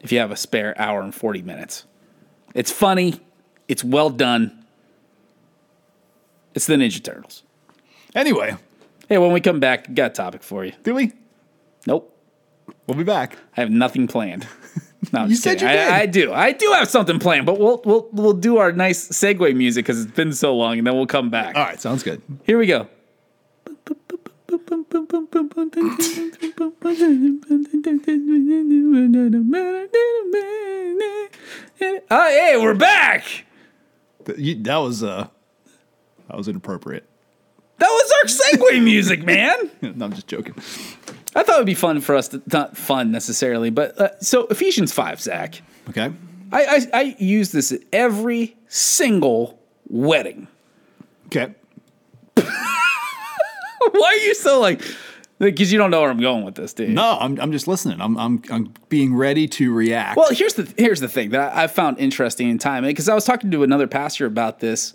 if 0.02 0.12
you 0.12 0.20
have 0.20 0.32
a 0.32 0.36
spare 0.36 0.74
hour 0.80 1.02
and 1.02 1.14
40 1.14 1.42
minutes. 1.44 1.86
It's 2.56 2.72
funny, 2.72 3.20
it's 3.68 3.84
well 3.84 4.10
done. 4.10 4.66
It's 6.56 6.66
the 6.66 6.76
Ninja 6.76 7.04
Turtles. 7.04 7.44
Anyway, 8.16 8.56
Hey, 9.08 9.18
when 9.18 9.32
we 9.32 9.42
come 9.42 9.60
back, 9.60 9.94
got 9.94 10.12
a 10.12 10.14
topic 10.14 10.44
for 10.44 10.64
you. 10.66 10.74
do 10.84 10.94
we? 10.96 11.12
Nope. 11.88 12.16
We'll 12.88 12.98
be 12.98 13.04
back. 13.04 13.38
I 13.58 13.62
have 13.62 13.72
nothing 13.72 14.08
planned. 14.08 14.48
No, 15.14 15.26
You 15.26 15.36
said 15.36 15.60
kidding. 15.60 15.70
you 15.70 15.76
did. 15.76 15.88
I, 15.90 16.00
I 16.02 16.06
do. 16.06 16.34
I 16.34 16.52
do 16.52 16.72
have 16.74 16.90
something 16.90 17.20
planned, 17.20 17.46
but 17.46 17.58
we'll 17.60 17.82
we'll 17.86 18.10
we'll 18.12 18.34
do 18.34 18.58
our 18.58 18.72
nice 18.74 19.08
segue 19.10 19.56
music 19.56 19.86
because 19.86 20.04
it's 20.04 20.12
been 20.12 20.34
so 20.34 20.56
long, 20.56 20.78
and 20.78 20.86
then 20.86 20.94
we'll 20.96 21.06
come 21.08 21.30
back. 21.30 21.56
All 21.56 21.64
right. 21.64 21.80
Sounds 21.80 22.04
good. 22.04 22.22
Here 22.44 22.58
we 22.58 22.66
go. 22.68 22.88
Oh, 32.12 32.28
hey, 32.30 32.56
we're 32.60 32.74
back. 32.76 33.46
You- 34.38 34.62
That 34.64 34.78
was 34.78 35.04
uh, 35.04 35.28
that 36.28 36.38
was 36.38 36.48
inappropriate. 36.48 37.06
That 37.78 37.88
was 37.88 38.12
our 38.18 38.52
segue 38.58 38.84
music, 38.84 39.24
man. 39.24 39.56
no, 39.82 40.06
I'm 40.06 40.14
just 40.14 40.28
joking. 40.28 40.56
I 41.36 41.44
thought 41.44 41.56
it 41.56 41.60
would 41.60 41.66
be 41.66 41.76
fun 41.76 42.02
for 42.02 42.16
us 42.16 42.30
to, 42.30 42.42
not 42.52 42.76
fun 42.76 43.12
necessarily, 43.12 43.70
but 43.70 44.00
uh, 44.00 44.20
so 44.20 44.48
Ephesians 44.48 44.92
5, 44.92 45.22
Zach. 45.22 45.62
Okay. 45.90 46.12
I, 46.52 46.66
I, 46.66 46.88
I 46.94 47.16
use 47.20 47.52
this 47.52 47.72
at 47.72 47.82
every 47.94 48.58
single 48.68 49.60
wedding. 49.88 50.48
Okay. 51.28 51.54
Why 52.36 54.18
are 54.20 54.26
you 54.26 54.34
so 54.34 54.60
like, 54.60 54.82
because 55.38 55.72
you 55.72 55.78
don't 55.78 55.92
know 55.92 56.02
where 56.02 56.10
I'm 56.10 56.20
going 56.20 56.44
with 56.44 56.56
this, 56.56 56.74
you? 56.78 56.88
No, 56.88 57.18
I'm, 57.20 57.40
I'm 57.40 57.52
just 57.52 57.68
listening. 57.68 58.02
I'm, 58.02 58.18
I'm, 58.18 58.42
I'm 58.50 58.74
being 58.90 59.16
ready 59.16 59.48
to 59.48 59.72
react. 59.72 60.18
Well, 60.18 60.30
here's 60.32 60.56
the 60.56 60.72
here's 60.78 61.00
the 61.00 61.08
thing 61.08 61.30
that 61.30 61.56
I, 61.56 61.64
I 61.64 61.68
found 61.68 62.00
interesting 62.00 62.50
in 62.50 62.58
time 62.58 62.84
because 62.84 63.08
I 63.08 63.14
was 63.14 63.26
talking 63.26 63.52
to 63.52 63.64
another 63.64 63.88
pastor 63.88 64.26
about 64.26 64.60
this, 64.60 64.94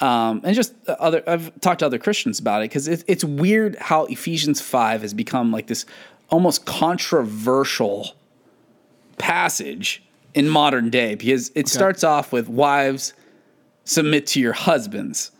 um, 0.00 0.40
and 0.44 0.54
just 0.54 0.74
other 0.88 1.22
I've 1.26 1.58
talked 1.60 1.80
to 1.80 1.86
other 1.86 1.98
Christians 1.98 2.40
about 2.40 2.62
it 2.62 2.70
because 2.70 2.88
it, 2.88 3.04
it's 3.06 3.24
weird 3.24 3.76
how 3.76 4.06
Ephesians 4.06 4.60
five 4.60 5.02
has 5.02 5.14
become 5.14 5.52
like 5.52 5.66
this 5.68 5.86
almost 6.30 6.64
controversial 6.66 8.14
passage 9.18 10.02
in 10.34 10.48
modern 10.48 10.90
day 10.90 11.14
because 11.14 11.52
it 11.54 11.68
starts 11.68 12.02
off 12.02 12.32
with 12.32 12.48
wives 12.48 13.14
submit 13.84 14.26
to 14.26 14.40
your 14.40 14.52
husbands, 14.52 15.30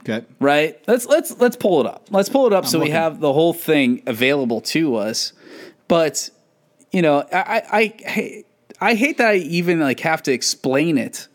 Okay. 0.00 0.24
right? 0.40 0.80
Let's 0.86 1.04
let's 1.06 1.38
let's 1.38 1.56
pull 1.56 1.80
it 1.80 1.86
up. 1.86 2.06
Let's 2.10 2.28
pull 2.28 2.46
it 2.46 2.52
up 2.52 2.64
so 2.66 2.78
we 2.80 2.90
have 2.90 3.20
the 3.20 3.32
whole 3.32 3.52
thing 3.52 4.02
available 4.06 4.60
to 4.62 4.96
us. 4.96 5.32
But 5.86 6.30
you 6.92 7.02
know, 7.02 7.26
I 7.32 7.62
I 7.70 7.94
I, 8.06 8.44
I 8.80 8.94
hate 8.94 9.18
that 9.18 9.28
I 9.28 9.34
even 9.36 9.80
like 9.80 10.00
have 10.00 10.22
to 10.22 10.32
explain 10.32 10.96
it 10.96 11.28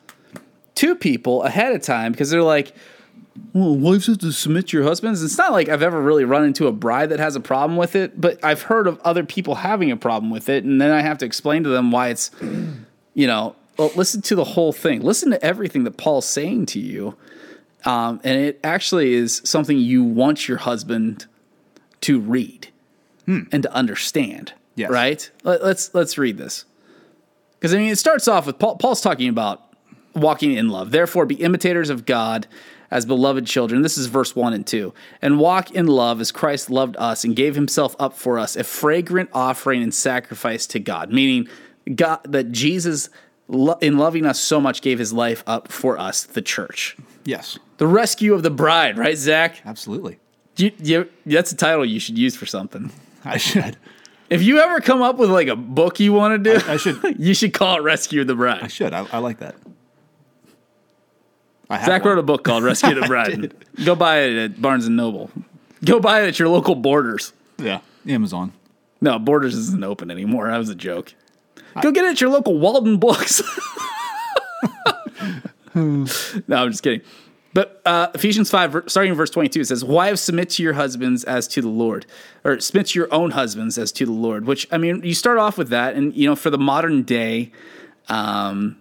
to 0.76 0.96
people 0.96 1.44
ahead 1.44 1.74
of 1.74 1.82
time 1.82 2.12
because 2.12 2.30
they're 2.30 2.44
like, 2.44 2.74
well, 3.54 3.76
wives 3.76 4.08
have 4.08 4.20
to 4.20 4.32
submit 4.32 4.68
to 4.70 4.78
your 4.78 4.86
husbands. 4.86 5.24
It's 5.24 5.38
not 5.38 5.52
like 5.52 5.70
I've 5.70 5.82
ever 5.82 6.02
really 6.02 6.24
run 6.24 6.44
into 6.44 6.68
a 6.68 6.72
bride 6.72 7.10
that 7.10 7.20
has 7.20 7.36
a 7.36 7.40
problem 7.40 7.78
with 7.78 7.96
it, 7.96 8.20
but 8.20 8.44
I've 8.44 8.64
heard 8.64 8.88
of 8.88 9.00
other 9.02 9.24
people 9.24 9.56
having 9.56 9.92
a 9.92 9.98
problem 9.98 10.30
with 10.32 10.50
it, 10.50 10.64
and 10.64 10.80
then 10.80 10.92
I 10.92 11.02
have 11.02 11.18
to 11.20 11.26
explain 11.26 11.64
to 11.64 11.70
them 11.70 11.92
why 11.92 12.10
it's, 12.10 12.32
you 13.14 13.28
know, 13.28 13.56
well, 13.78 13.92
listen 13.96 14.22
to 14.24 14.36
the 14.36 14.44
whole 14.44 14.72
thing. 14.72 15.02
Listen 15.02 15.32
to 15.32 15.44
everything 15.44 15.84
that 15.86 15.98
Paul's 15.98 16.28
saying 16.28 16.68
to 16.68 16.80
you. 16.80 17.16
Um, 17.86 18.22
and 18.24 18.40
it 18.40 18.60
actually 18.64 19.14
is 19.14 19.42
something 19.44 19.78
you 19.78 20.04
want 20.04 20.48
your 20.48 20.58
husband 20.58 21.26
to 22.02 22.20
read 22.20 22.68
and 23.26 23.64
to 23.64 23.74
understand. 23.74 24.54
Yes. 24.76 24.92
Right? 24.92 25.30
Let, 25.44 25.64
let's 25.64 25.94
let's 25.94 26.18
read 26.18 26.38
this. 26.38 26.66
Because 27.60 27.74
I 27.74 27.78
mean, 27.78 27.90
it 27.90 27.98
starts 27.98 28.28
off 28.28 28.46
with 28.46 28.60
Paul, 28.60 28.78
Paul's 28.78 29.02
talking 29.02 29.30
about 29.30 29.73
walking 30.15 30.54
in 30.54 30.69
love. 30.69 30.91
Therefore, 30.91 31.26
be 31.26 31.36
imitators 31.36 31.89
of 31.89 32.06
God 32.06 32.47
as 32.93 33.06
beloved 33.06 33.47
children. 33.47 33.82
This 33.82 33.97
is 33.97 34.06
verse 34.06 34.36
1 34.36 34.54
and 34.54 34.65
2. 34.65 34.93
And 35.21 35.39
walk 35.39 35.71
in 35.71 35.88
love 35.88 36.21
as 36.21 36.32
Christ 36.32 36.69
loved 36.69 36.95
us 36.97 37.23
and 37.23 37.36
gave 37.36 37.56
himself 37.56 37.95
up 37.99 38.13
for 38.15 38.38
us, 38.38 38.56
a 38.56 38.63
fragrant 38.63 39.30
offering 39.34 39.82
and 39.82 39.93
sacrifice 39.93 40.67
to 40.67 40.80
God. 40.80 41.12
Meaning, 41.12 41.47
God, 41.95 42.19
that 42.26 42.52
Jesus, 42.52 43.10
in 43.82 43.97
loving 43.97 44.26
us 44.26 44.39
so 44.39 44.62
much, 44.62 44.82
gave 44.82 44.99
his 44.99 45.12
life 45.12 45.43
up 45.47 45.71
for 45.71 45.97
us, 45.97 46.23
the 46.23 46.41
church. 46.41 46.95
Yes. 47.26 47.58
The 47.78 47.88
rescue 47.88 48.34
of 48.34 48.43
the 48.43 48.52
bride, 48.52 48.97
right, 48.97 49.17
Zach? 49.17 49.62
Absolutely. 49.65 50.19
You, 50.58 50.71
you, 50.78 51.10
that's 51.26 51.52
a 51.52 51.56
title 51.56 51.84
you 51.84 51.99
should 51.99 52.17
use 52.17 52.36
for 52.36 52.45
something. 52.45 52.91
I 53.26 53.38
should. 53.38 53.78
If 54.30 54.43
you 54.43 54.60
ever 54.60 54.82
come 54.82 55.02
up 55.02 55.17
with 55.17 55.32
like 55.32 55.47
a 55.47 55.56
book 55.56 55.99
you 55.99 56.13
want 56.13 56.43
to 56.43 56.54
do, 56.60 56.65
I 56.67 56.78
should. 56.78 57.02
you 57.19 57.34
should 57.34 57.54
call 57.54 57.78
it 57.78 57.82
Rescue 57.82 58.23
the 58.23 58.36
Bride. 58.36 58.63
I 58.63 58.67
should. 58.67 58.93
I, 58.93 59.08
I 59.12 59.17
like 59.17 59.39
that. 59.39 59.56
Zach 61.86 62.06
wrote 62.06 62.18
a 62.18 62.24
book 62.24 62.44
called 62.44 62.64
Rescue 62.64 62.94
the 63.00 63.08
Bride. 63.08 63.54
Go 63.84 63.96
buy 63.96 64.20
it 64.22 64.38
at 64.38 64.62
Barnes 64.62 64.86
and 64.86 64.96
Noble. 64.96 65.32
Go 65.84 66.00
buy 66.00 66.24
it 66.24 66.28
at 66.28 66.40
your 66.40 66.50
local 66.50 66.76
Borders. 66.76 67.34
Yeah. 67.58 67.82
Amazon. 68.08 68.54
No, 69.02 69.20
Borders 69.20 69.56
isn't 69.56 69.84
open 69.84 70.10
anymore. 70.12 70.48
That 70.48 70.58
was 70.58 70.70
a 70.70 70.76
joke. 70.76 71.14
Go 71.82 71.92
get 71.92 72.06
it 72.06 72.12
at 72.12 72.22
your 72.22 72.30
local 72.30 72.58
Walden 72.58 72.98
Books. 72.98 73.42
no, 75.76 76.06
I'm 76.56 76.72
just 76.72 76.84
kidding. 76.84 77.02
But 77.54 77.82
uh, 77.86 78.08
Ephesians 78.16 78.50
5, 78.50 78.84
starting 78.88 79.12
in 79.12 79.18
verse 79.18 79.30
22, 79.30 79.62
it 79.62 79.66
says, 79.66 79.84
Wives, 79.86 80.22
submit 80.22 80.50
to 80.52 80.64
your 80.64 80.74
husbands 80.74 81.24
as 81.24 81.48
to 81.50 81.62
the 81.62 81.70
Lord, 81.70 82.06
or 82.44 82.60
submit 82.60 82.88
to 82.88 83.00
your 83.00 83.14
own 83.14 83.32
husbands 83.32 83.78
as 83.78 83.92
to 83.94 84.06
the 84.06 84.12
Lord, 84.12 84.46
which, 84.46 84.68
I 84.72 84.78
mean, 84.78 85.04
you 85.04 85.14
start 85.14 85.38
off 85.38 85.58
with 85.58 85.70
that. 85.70 85.96
And, 85.96 86.16
you 86.16 86.28
know, 86.28 86.36
for 86.36 86.50
the 86.50 86.58
modern 86.58 87.04
day, 87.04 87.52
um, 88.10 88.78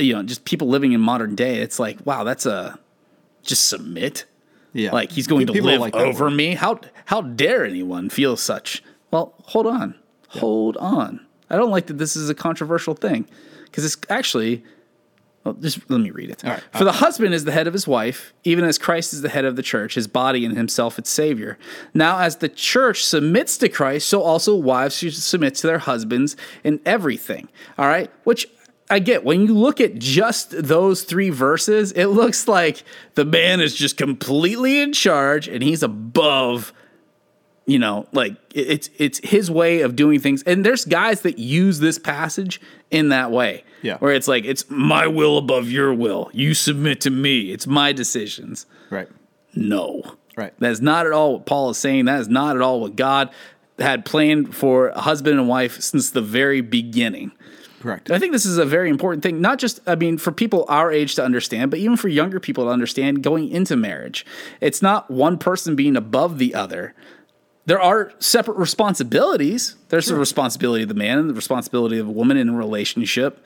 you 0.00 0.14
know, 0.14 0.22
just 0.22 0.44
people 0.44 0.68
living 0.68 0.92
in 0.92 1.00
modern 1.00 1.34
day, 1.34 1.56
it's 1.56 1.78
like, 1.78 1.98
wow, 2.04 2.24
that's 2.24 2.46
a 2.46 2.78
just 3.42 3.68
submit. 3.68 4.24
Yeah. 4.72 4.92
Like 4.92 5.10
he's 5.10 5.26
going 5.26 5.46
to 5.46 5.52
live 5.52 5.80
like 5.80 5.94
over 5.94 6.30
me. 6.30 6.54
How 6.54 6.80
how 7.06 7.22
dare 7.22 7.64
anyone 7.64 8.08
feel 8.10 8.36
such? 8.36 8.82
Well, 9.10 9.34
hold 9.44 9.66
on, 9.66 9.94
hold 10.28 10.76
on. 10.76 11.26
I 11.48 11.56
don't 11.56 11.70
like 11.70 11.86
that 11.88 11.98
this 11.98 12.14
is 12.16 12.30
a 12.30 12.34
controversial 12.34 12.94
thing 12.94 13.28
because 13.64 13.84
it's 13.84 13.96
actually. 14.08 14.62
Well, 15.42 15.54
just 15.54 15.88
let 15.88 16.02
me 16.02 16.10
read 16.10 16.28
it. 16.28 16.44
All 16.44 16.50
right. 16.50 16.62
For 16.74 16.84
the 16.84 16.92
husband 16.92 17.32
is 17.32 17.44
the 17.44 17.52
head 17.52 17.66
of 17.66 17.72
his 17.72 17.88
wife, 17.88 18.34
even 18.44 18.62
as 18.62 18.76
Christ 18.76 19.14
is 19.14 19.22
the 19.22 19.30
head 19.30 19.46
of 19.46 19.56
the 19.56 19.62
church, 19.62 19.94
his 19.94 20.06
body, 20.06 20.44
and 20.44 20.54
himself 20.54 20.98
its 20.98 21.08
savior. 21.08 21.56
Now, 21.94 22.18
as 22.18 22.36
the 22.36 22.48
church 22.50 23.02
submits 23.02 23.56
to 23.56 23.70
Christ, 23.70 24.06
so 24.06 24.20
also 24.20 24.54
wives 24.54 24.98
should 24.98 25.14
submit 25.14 25.54
to 25.54 25.66
their 25.66 25.78
husbands 25.78 26.36
in 26.62 26.78
everything. 26.84 27.48
All 27.78 27.86
right, 27.86 28.10
which 28.24 28.48
get. 28.98 29.24
When 29.24 29.46
you 29.46 29.54
look 29.56 29.80
at 29.80 29.98
just 29.98 30.50
those 30.50 31.02
three 31.04 31.30
verses, 31.30 31.92
it 31.92 32.06
looks 32.06 32.48
like 32.48 32.82
the 33.14 33.24
man 33.24 33.60
is 33.60 33.74
just 33.74 33.96
completely 33.96 34.80
in 34.80 34.92
charge 34.92 35.46
and 35.48 35.62
he's 35.62 35.82
above 35.82 36.72
you 37.66 37.78
know 37.78 38.06
like 38.12 38.34
it's 38.54 38.88
it's 38.98 39.20
his 39.22 39.50
way 39.50 39.82
of 39.82 39.94
doing 39.94 40.18
things 40.18 40.42
and 40.44 40.64
there's 40.64 40.86
guys 40.86 41.20
that 41.20 41.38
use 41.38 41.78
this 41.78 41.98
passage 41.98 42.58
in 42.90 43.10
that 43.10 43.30
way 43.30 43.62
Yeah. 43.82 43.98
where 43.98 44.12
it's 44.14 44.26
like 44.26 44.44
it's 44.46 44.64
my 44.70 45.06
will 45.06 45.36
above 45.36 45.70
your 45.70 45.92
will 45.92 46.30
you 46.32 46.54
submit 46.54 47.02
to 47.02 47.10
me 47.10 47.52
it's 47.52 47.66
my 47.66 47.92
decisions 47.92 48.64
Right. 48.88 49.08
no 49.54 50.02
Right. 50.36 50.54
that 50.58 50.70
is 50.72 50.80
not 50.80 51.04
at 51.06 51.12
all 51.12 51.34
what 51.34 51.46
paul 51.46 51.68
is 51.70 51.76
saying 51.76 52.06
that 52.06 52.18
is 52.20 52.28
not 52.28 52.56
at 52.56 52.62
all 52.62 52.80
what 52.80 52.96
god 52.96 53.28
had 53.78 54.06
planned 54.06 54.54
for 54.56 54.88
a 54.88 55.00
husband 55.02 55.38
and 55.38 55.46
wife 55.46 55.80
since 55.80 56.10
the 56.10 56.22
very 56.22 56.62
beginning 56.62 57.30
Correct. 57.80 58.10
I 58.10 58.18
think 58.18 58.32
this 58.32 58.44
is 58.44 58.58
a 58.58 58.66
very 58.66 58.90
important 58.90 59.22
thing, 59.22 59.40
not 59.40 59.58
just, 59.58 59.80
I 59.86 59.94
mean, 59.94 60.18
for 60.18 60.32
people 60.32 60.66
our 60.68 60.92
age 60.92 61.14
to 61.14 61.24
understand, 61.24 61.70
but 61.70 61.80
even 61.80 61.96
for 61.96 62.08
younger 62.08 62.38
people 62.38 62.64
to 62.64 62.70
understand 62.70 63.22
going 63.22 63.48
into 63.48 63.74
marriage. 63.74 64.26
It's 64.60 64.82
not 64.82 65.10
one 65.10 65.38
person 65.38 65.76
being 65.76 65.96
above 65.96 66.36
the 66.36 66.54
other. 66.54 66.94
There 67.64 67.80
are 67.80 68.12
separate 68.18 68.58
responsibilities. 68.58 69.76
There's 69.88 70.06
the 70.06 70.16
responsibility 70.16 70.82
of 70.82 70.88
the 70.88 70.94
man 70.94 71.18
and 71.18 71.30
the 71.30 71.34
responsibility 71.34 71.98
of 71.98 72.06
a 72.06 72.10
woman 72.10 72.36
in 72.36 72.50
a 72.50 72.54
relationship. 72.54 73.44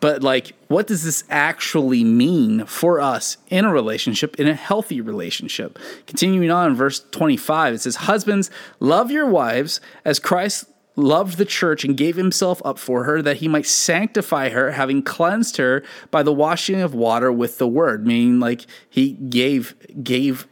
But, 0.00 0.22
like, 0.22 0.52
what 0.68 0.86
does 0.86 1.04
this 1.04 1.24
actually 1.30 2.04
mean 2.04 2.66
for 2.66 3.00
us 3.00 3.38
in 3.48 3.64
a 3.64 3.72
relationship, 3.72 4.38
in 4.38 4.46
a 4.46 4.54
healthy 4.54 5.00
relationship? 5.00 5.78
Continuing 6.06 6.50
on 6.50 6.72
in 6.72 6.76
verse 6.76 7.00
25, 7.12 7.74
it 7.74 7.80
says, 7.80 7.96
Husbands, 7.96 8.50
love 8.78 9.10
your 9.10 9.26
wives 9.26 9.80
as 10.04 10.18
Christ 10.18 10.66
loved 10.96 11.38
the 11.38 11.44
church 11.44 11.84
and 11.84 11.96
gave 11.96 12.16
himself 12.16 12.60
up 12.64 12.78
for 12.78 13.04
her 13.04 13.22
that 13.22 13.38
he 13.38 13.48
might 13.48 13.66
sanctify 13.66 14.48
her 14.48 14.72
having 14.72 15.02
cleansed 15.02 15.56
her 15.56 15.82
by 16.10 16.22
the 16.22 16.32
washing 16.32 16.80
of 16.80 16.94
water 16.94 17.30
with 17.32 17.58
the 17.58 17.68
word 17.68 18.06
meaning 18.06 18.40
like 18.40 18.66
he 18.88 19.12
gave 19.12 19.74
gave 20.02 20.46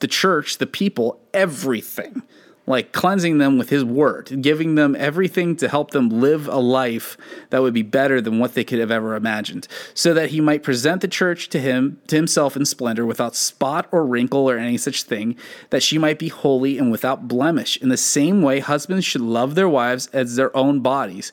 the 0.00 0.06
church 0.06 0.58
the 0.58 0.66
people 0.66 1.20
everything 1.32 2.22
like 2.68 2.92
cleansing 2.92 3.38
them 3.38 3.58
with 3.58 3.70
his 3.70 3.84
word 3.84 4.40
giving 4.42 4.74
them 4.74 4.94
everything 4.98 5.56
to 5.56 5.68
help 5.68 5.90
them 5.90 6.08
live 6.08 6.46
a 6.48 6.58
life 6.58 7.16
that 7.50 7.62
would 7.62 7.74
be 7.74 7.82
better 7.82 8.20
than 8.20 8.38
what 8.38 8.54
they 8.54 8.64
could 8.64 8.78
have 8.78 8.90
ever 8.90 9.14
imagined 9.14 9.66
so 9.94 10.14
that 10.14 10.30
he 10.30 10.40
might 10.40 10.62
present 10.62 11.00
the 11.00 11.08
church 11.08 11.48
to 11.48 11.58
him 11.58 12.00
to 12.06 12.16
himself 12.16 12.56
in 12.56 12.64
splendor 12.64 13.06
without 13.06 13.34
spot 13.34 13.88
or 13.90 14.06
wrinkle 14.06 14.48
or 14.48 14.58
any 14.58 14.76
such 14.76 15.02
thing 15.02 15.36
that 15.70 15.82
she 15.82 15.98
might 15.98 16.18
be 16.18 16.28
holy 16.28 16.78
and 16.78 16.90
without 16.90 17.28
blemish. 17.28 17.76
In 17.78 17.88
the 17.88 17.96
same 17.96 18.42
way 18.42 18.60
husbands 18.60 19.04
should 19.04 19.20
love 19.20 19.54
their 19.54 19.68
wives 19.68 20.08
as 20.12 20.36
their 20.36 20.54
own 20.56 20.80
bodies 20.80 21.32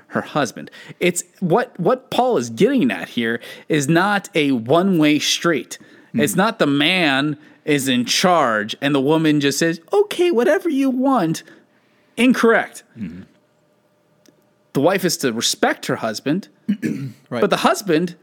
her 0.11 0.21
husband. 0.21 0.69
It's 0.99 1.23
what 1.39 1.77
what 1.79 2.09
paul 2.09 2.37
is 2.37 2.49
getting 2.49 2.91
at 2.91 3.09
here 3.09 3.39
is 3.69 3.87
not 3.87 4.29
a 4.35 4.51
one-way 4.51 5.19
street. 5.19 5.77
Hmm. 6.11 6.19
It's 6.19 6.35
not 6.35 6.59
the 6.59 6.67
man 6.67 7.37
is 7.63 7.87
in 7.87 8.05
charge 8.05 8.75
and 8.81 8.93
the 8.93 9.01
woman 9.01 9.39
just 9.39 9.59
says 9.59 9.79
okay 9.93 10.29
whatever 10.31 10.69
you 10.69 10.89
want. 10.89 11.43
Incorrect. 12.17 12.83
Hmm. 12.95 13.21
The 14.73 14.81
wife 14.81 15.03
is 15.05 15.17
to 15.17 15.31
respect 15.33 15.85
her 15.87 15.97
husband 15.97 16.49
Right. 17.29 17.41
but 17.41 17.49
the 17.49 17.57
husband 17.57 18.15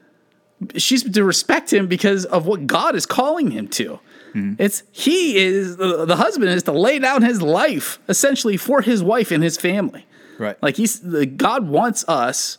she's 0.77 1.05
to 1.11 1.25
respect 1.25 1.73
him 1.73 1.87
because 1.87 2.25
of 2.27 2.45
what 2.47 2.67
god 2.67 2.97
is 2.97 3.07
calling 3.07 3.51
him 3.51 3.67
to. 3.69 3.99
Hmm. 4.35 4.55
It's 4.59 4.83
he 4.93 5.39
is 5.39 5.79
the, 5.79 6.05
the 6.05 6.17
husband 6.17 6.51
is 6.51 6.65
to 6.65 6.73
lay 6.73 6.99
down 6.99 7.23
his 7.23 7.41
life 7.41 7.99
essentially 8.11 8.59
for 8.59 8.83
his 8.83 9.03
wife 9.03 9.31
and 9.31 9.43
his 9.43 9.57
family 9.57 10.05
Right. 10.39 10.61
like 10.63 10.77
he's 10.77 11.01
the 11.01 11.27
god 11.27 11.69
wants 11.69 12.05
us 12.09 12.59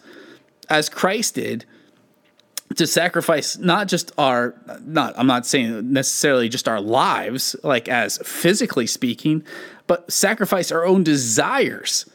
as 0.70 0.90
christ 0.90 1.36
did 1.36 1.66
to 2.76 2.86
sacrifice 2.86 3.58
not 3.58 3.88
just 3.88 4.12
our 4.18 4.56
not 4.82 5.14
i'm 5.18 5.28
not 5.28 5.46
saying 5.46 5.92
necessarily 5.92 6.50
just 6.50 6.68
our 6.68 6.82
lives 6.82 7.56
like 7.64 7.88
as 7.88 8.18
physically 8.20 8.86
speaking 8.86 9.44
but 9.88 10.12
sacrifice 10.12 10.72
our 10.72 10.86
own 10.86 11.04
desires 11.04 12.06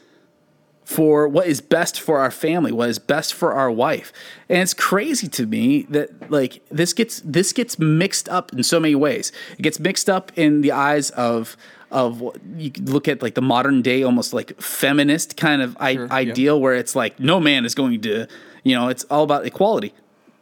for 0.85 1.27
what 1.27 1.47
is 1.47 1.61
best 1.61 1.99
for 1.99 2.19
our 2.19 2.29
family, 2.29 2.71
what 2.71 2.89
is 2.89 2.99
best 2.99 3.33
for 3.33 3.53
our 3.53 3.71
wife. 3.71 4.13
And 4.47 4.59
it's 4.59 4.73
crazy 4.73 5.27
to 5.29 5.47
me 5.47 5.81
that 5.89 6.31
like 6.31 6.61
this 6.69 6.93
gets 6.93 7.21
this 7.25 7.51
gets 7.51 7.79
mixed 7.79 8.29
up 8.29 8.53
in 8.53 8.61
so 8.63 8.79
many 8.79 8.93
ways. 8.93 9.31
It 9.57 9.63
gets 9.63 9.79
mixed 9.79 10.09
up 10.09 10.31
in 10.35 10.61
the 10.61 10.71
eyes 10.71 11.09
of 11.09 11.57
of 11.91 12.19
what 12.21 12.37
you 12.57 12.71
could 12.71 12.89
look 12.89 13.07
at 13.07 13.21
like 13.21 13.35
the 13.35 13.41
modern 13.41 13.81
day 13.81 14.03
almost 14.03 14.33
like 14.33 14.59
feminist 14.61 15.37
kind 15.37 15.61
of 15.61 15.77
I- 15.79 15.93
Sure, 15.95 16.05
yeah. 16.07 16.13
ideal 16.13 16.59
where 16.59 16.73
it's 16.75 16.95
like 16.95 17.19
no 17.19 17.39
man 17.39 17.65
is 17.65 17.75
going 17.75 18.01
to, 18.01 18.27
you 18.63 18.75
know, 18.75 18.87
it's 18.89 19.03
all 19.05 19.23
about 19.23 19.45
equality. 19.45 19.93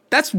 That's 0.09 0.35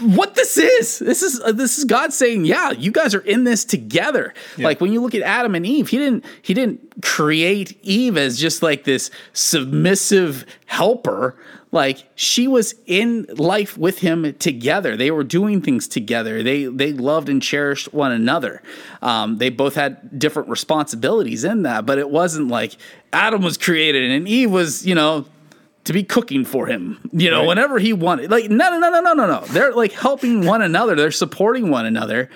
what 0.00 0.34
this 0.34 0.56
is. 0.56 0.98
This 0.98 1.22
is 1.22 1.40
uh, 1.40 1.52
this 1.52 1.78
is 1.78 1.84
God 1.84 2.12
saying, 2.12 2.44
"Yeah, 2.44 2.72
you 2.72 2.90
guys 2.90 3.14
are 3.14 3.20
in 3.20 3.44
this 3.44 3.64
together." 3.64 4.34
Like 4.64 4.80
when 4.80 4.92
you 4.92 5.00
look 5.00 5.14
at 5.14 5.22
Adam 5.22 5.54
and 5.54 5.64
Eve, 5.66 5.88
he 5.88 5.98
didn't 5.98 6.24
he 6.42 6.54
didn't 6.54 7.02
create 7.02 7.78
Eve 7.82 8.16
as 8.16 8.38
just 8.38 8.62
like 8.62 8.84
this 8.84 9.10
submissive 9.32 10.44
helper. 10.66 11.36
Like 11.70 12.08
she 12.14 12.46
was 12.46 12.74
in 12.86 13.26
life 13.36 13.76
with 13.76 13.98
him 13.98 14.34
together. 14.34 14.96
They 14.96 15.10
were 15.10 15.24
doing 15.24 15.60
things 15.60 15.88
together. 15.88 16.42
They 16.42 16.64
they 16.64 16.92
loved 16.92 17.28
and 17.28 17.42
cherished 17.42 17.92
one 17.92 18.12
another. 18.12 18.62
Um, 19.02 19.38
they 19.38 19.50
both 19.50 19.74
had 19.74 20.18
different 20.18 20.48
responsibilities 20.48 21.44
in 21.44 21.62
that, 21.62 21.84
but 21.84 21.98
it 21.98 22.10
wasn't 22.10 22.48
like 22.48 22.76
Adam 23.12 23.42
was 23.42 23.58
created 23.58 24.10
and 24.10 24.28
Eve 24.28 24.50
was, 24.50 24.86
you 24.86 24.94
know, 24.94 25.26
to 25.84 25.92
be 25.92 26.02
cooking 26.02 26.44
for 26.44 26.66
him, 26.66 26.98
you 27.12 27.30
know, 27.30 27.40
Right. 27.40 27.48
whenever 27.48 27.78
he 27.78 27.92
wanted. 27.92 28.30
Like, 28.30 28.50
no, 28.50 28.70
no, 28.70 28.78
no, 28.78 28.90
no, 28.90 29.00
no, 29.00 29.12
no, 29.14 29.26
no. 29.26 29.44
They're 29.48 29.72
like 29.72 29.92
helping 29.92 30.46
one 30.46 30.62
another. 30.62 30.94
They're 30.94 31.10
supporting 31.10 31.70
one 31.70 31.84
another. 31.86 32.30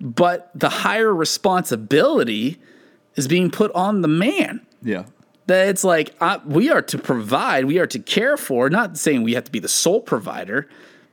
But 0.00 0.50
the 0.54 0.68
higher 0.68 1.12
responsibility 1.12 2.58
is 3.16 3.26
being 3.28 3.50
put 3.50 3.72
on 3.72 4.02
the 4.02 4.08
man. 4.08 4.60
Yeah. 4.82 5.04
That 5.46 5.68
it's 5.68 5.82
like 5.82 6.14
uh, 6.20 6.38
we 6.44 6.70
are 6.70 6.82
to 6.82 6.98
provide, 6.98 7.64
we 7.64 7.78
are 7.78 7.86
to 7.88 7.98
care 7.98 8.36
for. 8.36 8.68
Not 8.70 8.96
saying 8.98 9.22
we 9.22 9.32
have 9.34 9.44
to 9.44 9.50
be 9.50 9.58
the 9.58 9.66
sole 9.68 10.00
provider, 10.00 10.68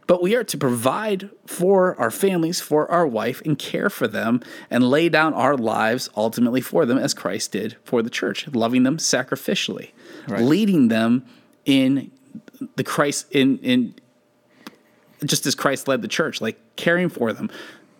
but 0.07 0.21
we 0.21 0.35
are 0.35 0.43
to 0.43 0.57
provide 0.57 1.29
for 1.47 1.99
our 1.99 2.11
families, 2.11 2.59
for 2.61 2.91
our 2.91 3.07
wife, 3.07 3.41
and 3.45 3.57
care 3.57 3.89
for 3.89 4.07
them, 4.07 4.41
and 4.69 4.87
lay 4.87 5.09
down 5.09 5.33
our 5.33 5.57
lives 5.57 6.09
ultimately 6.15 6.61
for 6.61 6.85
them, 6.85 6.97
as 6.97 7.13
Christ 7.15 7.53
did 7.53 7.77
for 7.83 8.03
the 8.03 8.09
church, 8.09 8.47
loving 8.53 8.83
them 8.83 8.97
sacrificially, 8.97 9.91
Right. 10.27 10.41
leading 10.41 10.89
them 10.89 11.25
in 11.65 12.11
the 12.75 12.83
Christ 12.83 13.27
in 13.31 13.57
in 13.59 13.95
just 15.23 15.45
as 15.45 15.55
Christ 15.55 15.87
led 15.87 16.01
the 16.01 16.07
church, 16.07 16.41
like 16.41 16.59
caring 16.75 17.09
for 17.09 17.33
them. 17.33 17.49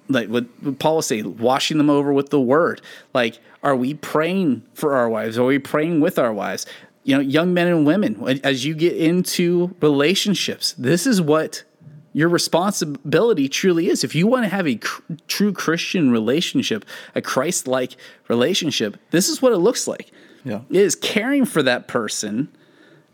Like 0.08 0.30
what 0.30 0.46
what 0.62 0.80
Paul 0.80 0.98
was 0.98 1.08
saying, 1.08 1.38
washing 1.38 1.78
them 1.78 1.90
over 1.90 2.14
with 2.14 2.30
the 2.30 2.40
word. 2.40 2.82
Like, 3.14 3.40
are 3.64 3.76
we 3.76 3.94
praying 3.94 4.64
for 4.74 4.96
our 4.96 5.10
wives? 5.10 5.38
Are 5.38 5.46
we 5.46 5.60
praying 5.60 6.02
with 6.02 6.20
our 6.20 6.32
wives? 6.32 6.66
You 7.04 7.16
know, 7.16 7.22
young 7.22 7.54
men 7.54 7.68
and 7.68 7.86
women, 7.86 8.40
as 8.44 8.66
you 8.66 8.74
get 8.74 8.98
into 8.98 9.76
relationships, 9.80 10.74
this 10.78 11.06
is 11.06 11.22
what 11.22 11.64
your 12.14 12.30
responsibility 12.30 13.50
truly 13.50 13.90
is. 13.90 14.04
If 14.04 14.16
you 14.16 14.26
want 14.26 14.46
to 14.46 14.50
have 14.50 14.68
a 14.68 14.76
cr- 14.76 15.02
true 15.28 15.52
Christian 15.52 16.12
relationship, 16.12 16.86
a 17.14 17.22
Christ 17.22 17.68
like 17.68 17.98
relationship, 18.28 18.98
this 19.12 19.28
is 19.30 19.42
what 19.42 19.52
it 19.52 19.58
looks 19.58 19.88
like. 19.88 20.12
Yeah. 20.44 20.62
It 20.70 20.78
is 20.78 20.96
caring 20.96 21.46
for 21.46 21.62
that 21.64 21.88
person 21.88 22.48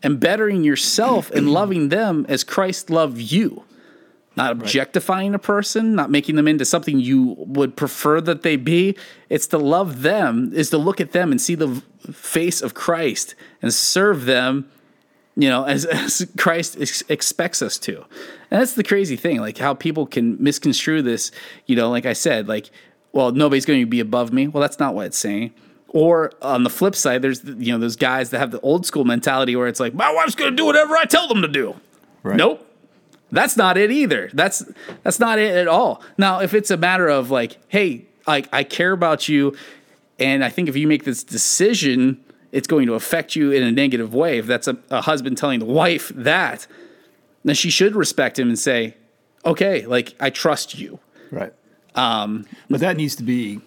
and 0.02 0.20
bettering 0.20 0.64
yourself 0.64 1.30
and 1.30 1.50
loving 1.52 1.88
them 1.88 2.26
as 2.28 2.44
Christ 2.44 2.90
loved 2.90 3.18
you. 3.18 3.64
Not 4.34 4.52
objectifying 4.52 5.34
a 5.34 5.38
person, 5.38 5.94
not 5.94 6.10
making 6.10 6.36
them 6.36 6.48
into 6.48 6.64
something 6.64 6.98
you 6.98 7.34
would 7.38 7.76
prefer 7.76 8.18
that 8.22 8.42
they 8.42 8.56
be. 8.56 8.96
It's 9.28 9.46
to 9.48 9.58
love 9.58 10.00
them, 10.00 10.52
is 10.54 10.70
to 10.70 10.78
look 10.78 11.02
at 11.02 11.12
them 11.12 11.30
and 11.30 11.40
see 11.40 11.54
the 11.54 11.82
face 12.10 12.62
of 12.62 12.72
Christ 12.72 13.34
and 13.60 13.74
serve 13.74 14.24
them, 14.24 14.70
you 15.36 15.50
know, 15.50 15.64
as, 15.64 15.84
as 15.86 16.26
Christ 16.38 16.78
ex- 16.80 17.02
expects 17.10 17.60
us 17.60 17.76
to. 17.80 17.98
And 18.50 18.60
that's 18.60 18.72
the 18.72 18.84
crazy 18.84 19.16
thing, 19.16 19.38
like 19.40 19.58
how 19.58 19.74
people 19.74 20.06
can 20.06 20.42
misconstrue 20.42 21.02
this, 21.02 21.30
you 21.66 21.76
know, 21.76 21.90
like 21.90 22.06
I 22.06 22.14
said, 22.14 22.48
like, 22.48 22.70
well, 23.12 23.32
nobody's 23.32 23.66
going 23.66 23.80
to 23.80 23.86
be 23.86 24.00
above 24.00 24.32
me. 24.32 24.48
Well, 24.48 24.62
that's 24.62 24.78
not 24.78 24.94
what 24.94 25.06
it's 25.06 25.18
saying. 25.18 25.52
Or 25.94 26.32
on 26.40 26.62
the 26.64 26.70
flip 26.70 26.94
side, 26.94 27.20
there's 27.20 27.44
you 27.44 27.72
know 27.72 27.78
those 27.78 27.96
guys 27.96 28.30
that 28.30 28.38
have 28.38 28.50
the 28.50 28.60
old 28.60 28.86
school 28.86 29.04
mentality 29.04 29.54
where 29.56 29.68
it's 29.68 29.80
like 29.80 29.94
my 29.94 30.12
wife's 30.12 30.34
going 30.34 30.50
to 30.50 30.56
do 30.56 30.64
whatever 30.64 30.96
I 30.96 31.04
tell 31.04 31.28
them 31.28 31.42
to 31.42 31.48
do. 31.48 31.76
Right. 32.22 32.36
Nope. 32.36 32.66
That's 33.30 33.56
not 33.56 33.76
it 33.76 33.90
either. 33.90 34.30
That's 34.32 34.64
that's 35.02 35.18
not 35.18 35.38
it 35.38 35.54
at 35.54 35.68
all. 35.68 36.02
Now, 36.18 36.40
if 36.40 36.54
it's 36.54 36.70
a 36.70 36.76
matter 36.76 37.08
of 37.08 37.30
like, 37.30 37.58
hey, 37.68 38.06
like 38.26 38.48
I 38.52 38.64
care 38.64 38.92
about 38.92 39.28
you, 39.28 39.56
and 40.18 40.44
I 40.44 40.48
think 40.48 40.68
if 40.68 40.76
you 40.76 40.86
make 40.86 41.04
this 41.04 41.24
decision, 41.24 42.22
it's 42.52 42.68
going 42.68 42.86
to 42.86 42.94
affect 42.94 43.34
you 43.34 43.50
in 43.50 43.62
a 43.62 43.72
negative 43.72 44.14
way. 44.14 44.38
If 44.38 44.46
that's 44.46 44.68
a, 44.68 44.76
a 44.90 45.00
husband 45.00 45.38
telling 45.38 45.58
the 45.58 45.66
wife 45.66 46.12
that, 46.14 46.66
then 47.44 47.54
she 47.54 47.70
should 47.70 47.96
respect 47.96 48.38
him 48.38 48.48
and 48.48 48.58
say, 48.58 48.96
okay, 49.44 49.86
like 49.86 50.14
I 50.20 50.30
trust 50.30 50.78
you. 50.78 51.00
Right. 51.30 51.52
Um, 51.94 52.46
but 52.70 52.80
that 52.80 52.96
needs 52.96 53.16
to 53.16 53.22
be 53.22 53.60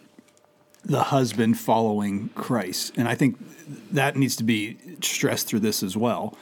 the 0.86 1.04
husband 1.04 1.60
following 1.60 2.30
Christ, 2.30 2.94
and 2.96 3.08
I 3.08 3.16
think 3.16 3.38
that 3.92 4.16
needs 4.16 4.36
to 4.38 4.44
be 4.44 4.78
stressed 5.02 5.48
through 5.48 5.62
this 5.62 5.84
as 5.84 5.98
well. 5.98 6.38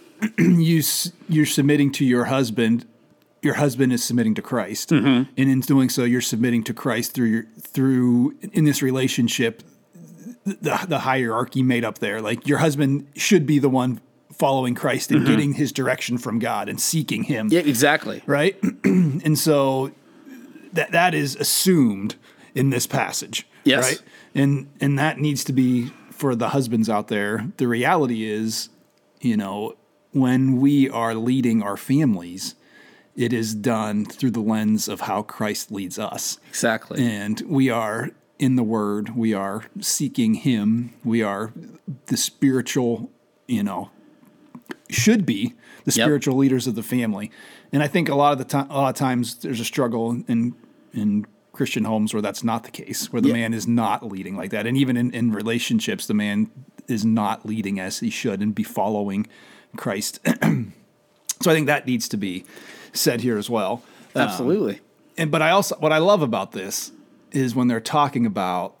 you 0.38 0.82
you're 1.28 1.46
submitting 1.46 1.92
to 1.92 2.04
your 2.04 2.24
husband. 2.24 2.86
Your 3.42 3.54
husband 3.54 3.92
is 3.92 4.02
submitting 4.02 4.34
to 4.36 4.42
Christ, 4.42 4.90
mm-hmm. 4.90 5.30
and 5.36 5.50
in 5.50 5.60
doing 5.60 5.88
so, 5.88 6.04
you're 6.04 6.20
submitting 6.20 6.64
to 6.64 6.74
Christ 6.74 7.12
through 7.12 7.26
your 7.26 7.44
through 7.60 8.34
in 8.52 8.64
this 8.64 8.82
relationship. 8.82 9.62
The, 10.46 10.84
the 10.86 10.98
hierarchy 11.00 11.62
made 11.62 11.84
up 11.84 12.00
there, 12.00 12.20
like 12.20 12.46
your 12.46 12.58
husband 12.58 13.06
should 13.16 13.46
be 13.46 13.58
the 13.58 13.70
one 13.70 14.00
following 14.34 14.74
Christ 14.74 15.10
and 15.10 15.20
mm-hmm. 15.20 15.30
getting 15.30 15.52
his 15.54 15.72
direction 15.72 16.18
from 16.18 16.38
God 16.38 16.68
and 16.68 16.80
seeking 16.80 17.22
Him 17.22 17.48
Yeah, 17.50 17.60
exactly. 17.60 18.22
right? 18.26 18.60
and 18.84 19.38
so 19.38 19.92
that 20.72 20.92
that 20.92 21.14
is 21.14 21.36
assumed 21.36 22.16
in 22.54 22.70
this 22.70 22.86
passage, 22.86 23.46
Yes. 23.64 23.84
right? 23.84 24.02
And 24.34 24.68
and 24.80 24.98
that 24.98 25.18
needs 25.18 25.44
to 25.44 25.52
be 25.52 25.90
for 26.10 26.34
the 26.36 26.50
husbands 26.50 26.88
out 26.88 27.08
there. 27.08 27.50
The 27.56 27.66
reality 27.68 28.24
is, 28.24 28.68
you 29.20 29.36
know, 29.36 29.74
when 30.12 30.60
we 30.60 30.88
are 30.88 31.14
leading 31.14 31.62
our 31.62 31.76
families, 31.76 32.54
it 33.16 33.32
is 33.32 33.54
done 33.54 34.04
through 34.04 34.30
the 34.30 34.40
lens 34.40 34.88
of 34.88 35.02
how 35.02 35.22
Christ 35.22 35.72
leads 35.72 35.98
us. 35.98 36.38
Exactly. 36.48 37.04
And 37.04 37.40
we 37.46 37.68
are 37.70 38.10
in 38.38 38.56
the 38.56 38.62
Word, 38.62 39.14
we 39.16 39.32
are 39.34 39.64
seeking 39.80 40.34
Him, 40.34 40.92
we 41.04 41.22
are 41.22 41.52
the 42.06 42.16
spiritual, 42.16 43.10
you 43.46 43.62
know, 43.62 43.90
should 44.90 45.24
be 45.26 45.54
the 45.84 45.92
Yep. 45.92 46.04
spiritual 46.06 46.36
leaders 46.36 46.66
of 46.66 46.74
the 46.74 46.82
family. 46.82 47.30
And 47.72 47.82
I 47.82 47.86
think 47.88 48.08
a 48.08 48.14
lot 48.14 48.32
of 48.32 48.38
the 48.38 48.44
time, 48.44 48.66
a 48.70 48.74
lot 48.74 48.88
of 48.90 48.94
times, 48.96 49.36
there's 49.36 49.60
a 49.60 49.64
struggle 49.64 50.22
in 50.28 50.54
in 50.92 51.26
Christian 51.54 51.84
homes 51.84 52.12
where 52.12 52.20
that's 52.20 52.44
not 52.44 52.64
the 52.64 52.70
case, 52.70 53.10
where 53.12 53.22
the 53.22 53.28
Yeah. 53.28 53.34
man 53.34 53.54
is 53.54 53.66
not 53.66 54.04
leading 54.06 54.36
like 54.36 54.50
that, 54.50 54.66
and 54.66 54.76
even 54.76 54.96
in, 54.98 55.10
in 55.14 55.32
relationships, 55.32 56.06
the 56.06 56.12
man 56.14 56.50
is 56.88 57.04
not 57.04 57.46
leading 57.46 57.80
as 57.80 58.00
he 58.00 58.10
should 58.10 58.40
and 58.42 58.54
be 58.54 58.62
following 58.62 59.26
Christ. 59.76 60.20
so 60.42 61.50
I 61.50 61.54
think 61.54 61.66
that 61.66 61.86
needs 61.86 62.08
to 62.10 62.16
be 62.18 62.44
said 62.92 63.22
here 63.22 63.38
as 63.38 63.48
well 63.50 63.82
um, 64.14 64.22
Absolutely. 64.22 64.80
and 65.16 65.30
but 65.30 65.40
I 65.42 65.50
also 65.50 65.76
what 65.76 65.92
I 65.92 65.98
love 65.98 66.22
about 66.22 66.52
this 66.52 66.92
is 67.32 67.54
when 67.54 67.66
they're 67.68 67.80
talking 67.80 68.26
about 68.26 68.76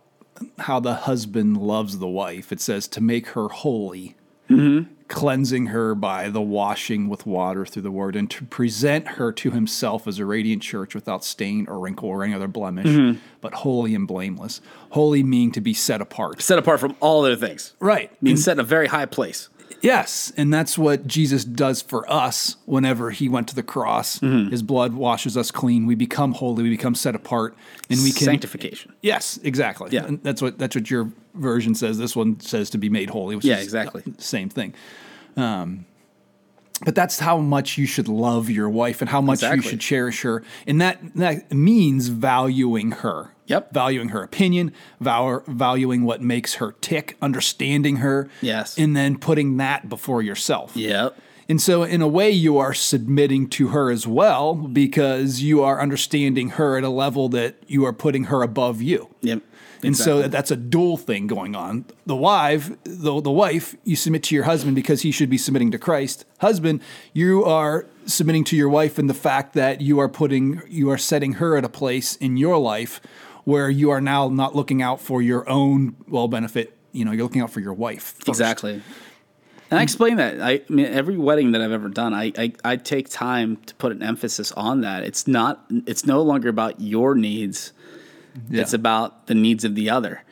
how 0.60 0.78
the 0.80 0.94
husband 0.94 1.56
loves 1.56 1.98
the 1.98 2.06
wife. 2.08 2.52
It 2.52 2.60
says 2.60 2.86
to 2.88 3.00
make 3.00 3.28
her 3.28 3.48
holy, 3.48 4.16
Mm-hmm. 4.48 4.92
cleansing 5.08 5.66
her 5.66 5.94
by 5.94 6.28
the 6.28 6.40
washing 6.40 7.08
with 7.08 7.24
water 7.24 7.64
through 7.64 7.82
the 7.82 7.90
word, 7.90 8.14
and 8.14 8.30
to 8.30 8.44
present 8.44 9.08
her 9.08 9.32
to 9.32 9.50
himself 9.50 10.06
as 10.06 10.18
a 10.18 10.26
radiant 10.26 10.62
church 10.62 10.94
without 10.94 11.24
stain 11.24 11.66
or 11.66 11.78
wrinkle 11.78 12.08
or 12.10 12.24
any 12.24 12.34
other 12.34 12.48
blemish, 12.48 12.86
mm-hmm. 12.86 13.18
but 13.40 13.54
holy 13.54 13.94
and 13.94 14.06
blameless. 14.06 14.60
Holy 14.90 15.22
meaning 15.22 15.52
to 15.52 15.60
be 15.60 15.72
set 15.72 16.00
apart. 16.00 16.42
Set 16.42 16.58
apart 16.58 16.80
from 16.80 16.94
all 17.00 17.24
other 17.24 17.36
things. 17.36 17.74
Right. 17.80 18.10
Being 18.22 18.36
set 18.36 18.52
in 18.52 18.60
a 18.60 18.64
very 18.64 18.86
high 18.86 19.06
place. 19.06 19.48
Yes, 19.84 20.32
and 20.36 20.52
that's 20.52 20.78
what 20.78 21.06
Jesus 21.06 21.44
does 21.44 21.82
for 21.82 22.10
us 22.10 22.56
whenever 22.64 23.10
he 23.10 23.28
went 23.28 23.48
to 23.48 23.54
the 23.54 23.62
cross. 23.62 24.18
His 24.20 24.62
blood 24.62 24.94
washes 24.94 25.36
us 25.36 25.50
clean. 25.50 25.84
We 25.86 25.94
become 25.94 26.32
holy, 26.32 26.62
we 26.62 26.70
become 26.70 26.94
set 26.94 27.14
apart, 27.14 27.54
and 27.90 28.02
we 28.02 28.10
can 28.10 28.24
Sanctification. 28.24 28.94
Yes, 29.02 29.38
exactly. 29.42 29.90
Yeah. 29.92 30.06
And 30.06 30.22
that's 30.22 30.40
what 30.40 30.58
that's 30.58 30.74
what 30.74 30.90
your 30.90 31.12
version 31.34 31.74
says. 31.74 31.98
This 31.98 32.16
one 32.16 32.40
says 32.40 32.70
to 32.70 32.78
be 32.78 32.88
made 32.88 33.10
holy, 33.10 33.36
which 33.36 33.44
Yeah, 33.44 33.58
is 33.58 33.64
exactly. 33.64 34.02
the 34.06 34.22
same 34.22 34.48
thing. 34.48 34.72
Um, 35.36 35.84
but 36.84 36.94
that's 36.94 37.18
how 37.18 37.36
much 37.38 37.76
you 37.76 37.86
should 37.86 38.08
love 38.08 38.48
your 38.48 38.68
wife 38.70 39.00
and 39.02 39.08
how 39.10 39.20
much 39.20 39.42
you 39.42 39.60
should 39.62 39.80
cherish 39.80 40.22
her, 40.22 40.42
and 40.66 40.80
that 40.80 40.98
that 41.14 41.52
means 41.52 42.08
valuing 42.08 42.90
her. 42.92 43.33
Yep. 43.46 43.72
Valuing 43.72 44.08
her 44.08 44.22
opinion, 44.22 44.72
vow, 45.00 45.42
valuing 45.46 46.04
what 46.04 46.22
makes 46.22 46.54
her 46.54 46.72
tick, 46.80 47.16
understanding 47.20 47.96
her. 47.96 48.28
Yes. 48.40 48.78
And 48.78 48.96
then 48.96 49.18
putting 49.18 49.56
that 49.58 49.88
before 49.88 50.22
yourself. 50.22 50.76
Yep. 50.76 51.18
And 51.46 51.60
so, 51.60 51.82
in 51.82 52.00
a 52.00 52.08
way, 52.08 52.30
you 52.30 52.56
are 52.56 52.72
submitting 52.72 53.48
to 53.50 53.68
her 53.68 53.90
as 53.90 54.06
well 54.06 54.54
because 54.54 55.42
you 55.42 55.62
are 55.62 55.80
understanding 55.80 56.50
her 56.50 56.78
at 56.78 56.84
a 56.84 56.88
level 56.88 57.28
that 57.30 57.56
you 57.66 57.84
are 57.84 57.92
putting 57.92 58.24
her 58.24 58.42
above 58.42 58.80
you. 58.80 59.10
Yep. 59.20 59.42
And 59.84 59.96
so 59.96 60.22
that's 60.28 60.50
a 60.50 60.56
dual 60.56 60.96
thing 60.96 61.26
going 61.26 61.54
on. 61.54 61.84
The 62.06 62.16
wife, 62.16 62.70
the, 62.84 63.20
the 63.20 63.30
wife, 63.30 63.76
you 63.84 63.96
submit 63.96 64.22
to 64.24 64.34
your 64.34 64.44
husband 64.44 64.74
because 64.74 65.02
he 65.02 65.10
should 65.10 65.28
be 65.28 65.38
submitting 65.38 65.70
to 65.72 65.78
Christ. 65.78 66.24
Husband, 66.38 66.80
you 67.12 67.44
are 67.44 67.86
submitting 68.06 68.44
to 68.44 68.56
your 68.56 68.68
wife 68.68 68.98
in 68.98 69.06
the 69.06 69.14
fact 69.14 69.52
that 69.54 69.80
you 69.80 69.98
are 69.98 70.08
putting, 70.08 70.62
you 70.68 70.90
are 70.90 70.98
setting 70.98 71.34
her 71.34 71.56
at 71.56 71.64
a 71.64 71.68
place 71.68 72.16
in 72.16 72.36
your 72.36 72.58
life 72.58 73.00
where 73.44 73.70
you 73.70 73.90
are 73.90 74.00
now 74.00 74.28
not 74.28 74.54
looking 74.54 74.82
out 74.82 75.00
for 75.00 75.22
your 75.22 75.48
own 75.48 75.96
well 76.08 76.28
benefit. 76.28 76.76
You 76.92 77.04
know, 77.04 77.12
you're 77.12 77.24
looking 77.24 77.42
out 77.42 77.50
for 77.50 77.60
your 77.60 77.74
wife. 77.74 78.14
first. 78.14 78.28
Exactly. 78.28 78.82
And 79.70 79.80
I 79.80 79.82
explain 79.82 80.16
that. 80.16 80.40
I, 80.40 80.50
I 80.52 80.62
mean, 80.68 80.86
every 80.86 81.16
wedding 81.16 81.52
that 81.52 81.60
I've 81.60 81.72
ever 81.72 81.88
done, 81.88 82.14
I, 82.14 82.32
I 82.36 82.52
I 82.64 82.76
take 82.76 83.08
time 83.08 83.56
to 83.66 83.74
put 83.74 83.92
an 83.92 84.02
emphasis 84.02 84.52
on 84.52 84.82
that. 84.82 85.04
It's 85.04 85.26
not. 85.26 85.64
It's 85.86 86.06
no 86.06 86.22
longer 86.22 86.48
about 86.48 86.80
your 86.80 87.14
needs. 87.14 87.72
It's 88.50 88.72
about 88.72 89.28
the 89.28 89.34
needs 89.34 89.64
of 89.64 89.74
the 89.74 89.90
other. 89.90 90.22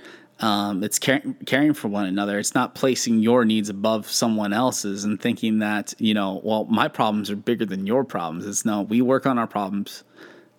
Um, 0.40 0.82
it's 0.82 0.98
car- 0.98 1.22
caring 1.46 1.72
for 1.72 1.86
one 1.86 2.06
another. 2.06 2.38
It's 2.38 2.54
not 2.54 2.74
placing 2.74 3.20
your 3.20 3.44
needs 3.44 3.68
above 3.68 4.10
someone 4.10 4.52
else's 4.52 5.04
and 5.04 5.20
thinking 5.20 5.60
that 5.60 5.94
you 5.98 6.14
know, 6.14 6.40
well, 6.42 6.64
my 6.64 6.88
problems 6.88 7.30
are 7.30 7.36
bigger 7.36 7.64
than 7.64 7.86
your 7.86 8.04
problems. 8.04 8.44
It's 8.46 8.64
no, 8.64 8.82
we 8.82 9.02
work 9.02 9.24
on 9.24 9.38
our 9.38 9.46
problems 9.46 10.02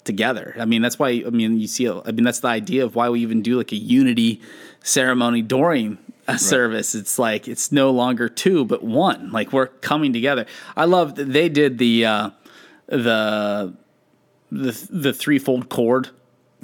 together. 0.05 0.55
I 0.59 0.65
mean, 0.65 0.81
that's 0.81 0.97
why. 0.99 1.23
I 1.25 1.29
mean, 1.29 1.59
you 1.59 1.67
see. 1.67 1.89
I 1.89 2.11
mean, 2.11 2.23
that's 2.23 2.39
the 2.39 2.47
idea 2.47 2.83
of 2.85 2.95
why 2.95 3.09
we 3.09 3.21
even 3.21 3.41
do 3.41 3.57
like 3.57 3.71
a 3.71 3.75
unity 3.77 4.41
ceremony 4.83 5.41
during 5.41 5.97
a 6.27 6.37
service. 6.39 6.95
It's 6.95 7.17
like 7.19 7.47
it's 7.47 7.71
no 7.71 7.91
longer 7.91 8.29
two, 8.29 8.65
but 8.65 8.83
one. 8.83 9.31
Like 9.31 9.51
we're 9.53 9.67
coming 9.67 10.13
together. 10.13 10.45
I 10.75 10.85
love 10.85 11.15
that 11.15 11.31
they 11.31 11.49
did 11.49 11.77
the 11.77 12.05
uh, 12.05 12.29
the 12.87 13.73
the 14.51 14.87
the 14.89 15.13
threefold 15.13 15.69
cord. 15.69 16.09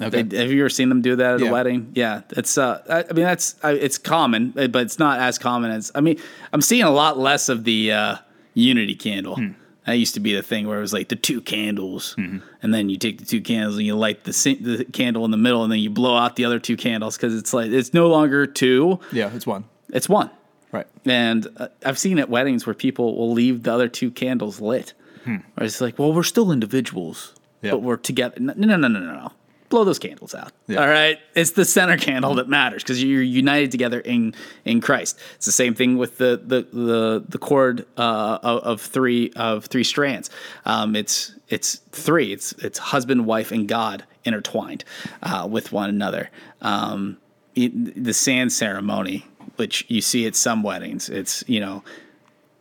Okay. 0.00 0.22
They- 0.22 0.38
have 0.38 0.50
you 0.50 0.62
ever 0.62 0.70
seen 0.70 0.88
them 0.88 1.02
do 1.02 1.16
that 1.16 1.34
at 1.34 1.40
Yeah. 1.40 1.48
a 1.48 1.52
wedding? 1.52 1.92
Yeah, 1.94 2.22
it's. 2.30 2.56
Uh, 2.56 2.80
I, 2.88 3.04
I 3.10 3.12
mean, 3.12 3.24
that's 3.24 3.56
uh, 3.62 3.76
it's 3.78 3.98
common, 3.98 4.50
but 4.50 4.76
it's 4.76 4.98
not 4.98 5.18
as 5.20 5.38
common 5.38 5.70
as. 5.70 5.92
I 5.94 6.00
mean, 6.00 6.18
I'm 6.54 6.62
seeing 6.62 6.84
a 6.84 6.90
lot 6.90 7.18
less 7.18 7.48
of 7.50 7.64
the 7.64 7.92
uh, 7.92 8.16
unity 8.54 8.94
candle. 8.94 9.36
Hmm. 9.36 9.48
That 9.90 9.96
used 9.98 10.14
to 10.14 10.20
be 10.20 10.34
the 10.34 10.42
thing 10.42 10.68
where 10.68 10.78
it 10.78 10.82
was 10.82 10.92
like 10.92 11.08
the 11.08 11.16
two 11.16 11.40
candles, 11.40 12.14
Mm-hmm. 12.16 12.38
and 12.62 12.72
then 12.72 12.88
you 12.88 12.96
take 12.96 13.18
the 13.18 13.24
two 13.24 13.40
candles 13.40 13.76
and 13.76 13.84
you 13.86 13.96
light 13.96 14.22
the 14.24 14.32
the 14.60 14.84
candle 14.84 15.24
in 15.24 15.30
the 15.32 15.36
middle, 15.36 15.62
and 15.64 15.72
then 15.72 15.80
you 15.80 15.90
blow 15.90 16.16
out 16.16 16.36
the 16.36 16.44
other 16.44 16.58
two 16.60 16.76
candles 16.76 17.16
because 17.16 17.34
it's 17.34 17.52
like 17.52 17.70
it's 17.72 17.92
no 17.92 18.08
longer 18.08 18.46
two, 18.46 19.00
Yeah, 19.12 19.30
it's 19.34 19.46
one. 19.46 19.64
it's 19.92 20.08
one. 20.08 20.30
Right. 20.72 20.86
And 21.04 21.48
uh, 21.56 21.68
I've 21.84 21.98
seen 21.98 22.18
at 22.20 22.28
weddings 22.30 22.64
where 22.66 22.74
people 22.74 23.16
will 23.16 23.32
leave 23.32 23.64
the 23.64 23.72
other 23.74 23.88
two 23.88 24.10
candles 24.12 24.60
lit. 24.60 24.92
Or 25.26 25.64
it's 25.64 25.80
like, 25.80 25.98
well, 25.98 26.12
we're 26.12 26.22
still 26.22 26.50
individuals, 26.52 27.34
Hmm. 27.60 27.66
Yeah. 27.66 27.72
but 27.72 27.82
we're 27.82 27.96
together. 27.98 28.36
No, 28.40 28.54
no, 28.56 28.76
no, 28.76 28.88
no, 28.88 29.00
no. 29.00 29.32
Blow 29.70 29.84
those 29.84 30.00
candles 30.00 30.34
out. 30.34 30.52
Yeah. 30.66 30.80
All 30.80 30.88
right. 30.88 31.18
It's 31.36 31.52
the 31.52 31.64
center 31.64 31.96
candle 31.96 32.34
that 32.34 32.48
matters 32.48 32.82
because 32.82 33.02
you're 33.02 33.22
united 33.22 33.70
together 33.70 34.00
in 34.00 34.34
in 34.64 34.80
Christ. 34.80 35.18
It's 35.36 35.46
the 35.46 35.52
same 35.52 35.74
thing 35.74 35.96
with 35.96 36.18
the 36.18 36.42
the 36.44 36.62
the, 36.76 37.24
the 37.28 37.38
cord 37.38 37.86
uh, 37.96 38.40
of, 38.42 38.62
of 38.64 38.80
three 38.80 39.32
of 39.36 39.66
three 39.66 39.84
strands. 39.84 40.28
Um, 40.64 40.96
it's 40.96 41.36
it's 41.48 41.76
three. 41.92 42.32
It's 42.32 42.50
it's 42.54 42.78
husband, 42.78 43.26
wife, 43.26 43.52
and 43.52 43.68
God 43.68 44.04
intertwined 44.24 44.84
uh, 45.22 45.46
with 45.48 45.70
one 45.70 45.88
another. 45.88 46.30
Um, 46.60 47.18
it, 47.54 48.02
the 48.02 48.12
sand 48.12 48.52
ceremony, 48.52 49.24
which 49.54 49.84
you 49.88 50.00
see 50.00 50.26
at 50.26 50.34
some 50.34 50.64
weddings, 50.64 51.08
it's 51.08 51.44
you 51.46 51.60
know, 51.60 51.84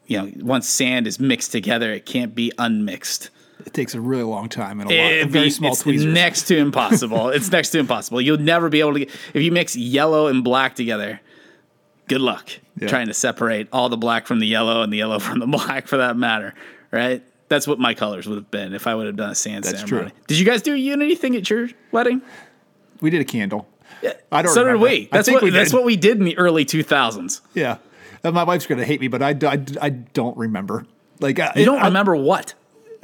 you 0.05 0.17
know, 0.21 0.31
once 0.41 0.69
sand 0.69 1.07
is 1.07 1.19
mixed 1.19 1.51
together, 1.51 1.91
it 1.91 2.05
can't 2.05 2.35
be 2.35 2.51
unmixed. 2.59 3.31
It 3.65 3.73
takes 3.73 3.93
a 3.93 4.01
really 4.01 4.23
long 4.23 4.47
time 4.49 4.79
and 4.79 4.89
a 4.89 4.93
lot 4.93 5.11
It'd 5.11 5.31
very 5.31 5.45
be- 5.45 5.49
small 5.51 5.73
it's 5.73 5.81
tweezers. 5.83 6.13
next 6.13 6.43
to 6.43 6.57
impossible. 6.57 7.29
it's 7.29 7.51
next 7.51 7.69
to 7.71 7.79
impossible. 7.79 8.21
You'll 8.21 8.37
never 8.37 8.69
be 8.69 8.79
able 8.79 8.93
to 8.93 8.99
get, 8.99 9.09
if 9.33 9.41
you 9.43 9.51
mix 9.51 9.75
yellow 9.75 10.27
and 10.27 10.43
black 10.43 10.75
together. 10.75 11.19
Good 12.07 12.21
luck 12.21 12.49
Yeah. 12.79 12.87
trying 12.87 13.07
to 13.07 13.13
separate 13.13 13.67
all 13.71 13.89
the 13.89 13.97
black 13.97 14.25
from 14.27 14.39
the 14.39 14.47
yellow 14.47 14.81
and 14.81 14.91
the 14.91 14.97
yellow 14.97 15.19
from 15.27 15.39
the 15.39 15.47
black, 15.47 15.87
for 15.87 15.97
that 15.97 16.15
matter. 16.17 16.53
Right? 16.91 17.23
That's 17.49 17.67
what 17.67 17.79
my 17.79 17.93
colors 17.93 18.27
would 18.27 18.35
have 18.35 18.49
been 18.51 18.73
if 18.73 18.87
I 18.87 18.95
would 18.95 19.07
have 19.07 19.15
done 19.15 19.29
a 19.31 19.35
sand 19.35 19.63
That's 19.65 19.79
ceremony. 19.81 20.11
true. 20.11 20.19
Did 20.27 20.39
you 20.39 20.45
guys 20.45 20.61
do 20.61 20.73
a 20.73 20.77
unity 20.77 21.15
thing 21.15 21.35
at 21.35 21.49
your 21.49 21.69
wedding? 21.91 22.21
we 23.01 23.09
did 23.09 23.21
a 23.21 23.25
candle. 23.25 23.67
I 24.31 24.41
don't 24.41 24.53
so 24.53 24.63
remember. 24.63 24.87
did 24.87 24.99
we. 24.99 25.09
That's 25.11 25.29
what 25.29 25.41
we 25.43 25.49
that's 25.49 25.71
did. 25.71 25.75
what 25.75 25.83
we 25.85 25.95
did 25.97 26.17
in 26.17 26.23
the 26.23 26.37
early 26.37 26.63
2000s. 26.65 27.41
Yeah. 27.53 27.77
Uh, 28.23 28.31
my 28.31 28.43
wife's 28.43 28.65
going 28.67 28.79
to 28.79 28.85
hate 28.85 29.01
me, 29.01 29.07
but 29.07 29.21
I, 29.21 29.29
I, 29.47 29.63
I 29.81 29.89
don't 29.89 30.37
remember. 30.37 30.85
Like 31.19 31.39
I, 31.39 31.51
You 31.55 31.65
don't 31.65 31.79
I- 31.81 31.85
remember 31.87 32.15
what? 32.15 32.53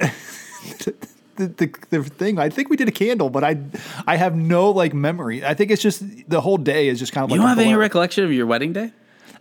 the, 1.36 1.46
the, 1.48 1.74
the 1.90 2.02
thing. 2.04 2.38
I 2.38 2.48
think 2.48 2.68
we 2.70 2.76
did 2.76 2.88
a 2.88 2.92
candle, 2.92 3.30
but 3.30 3.44
I 3.44 3.58
I 4.06 4.16
have 4.16 4.34
no 4.36 4.70
like 4.70 4.94
memory. 4.94 5.44
I 5.44 5.54
think 5.54 5.70
it's 5.70 5.82
just 5.82 6.02
the 6.28 6.40
whole 6.40 6.56
day 6.58 6.88
is 6.88 6.98
just 6.98 7.12
kind 7.12 7.24
of 7.24 7.30
like 7.30 7.36
You 7.36 7.42
don't 7.42 7.46
a 7.46 7.48
have 7.50 7.58
any 7.58 7.74
recollection 7.74 8.24
of 8.24 8.32
your 8.32 8.46
wedding 8.46 8.72
day? 8.72 8.92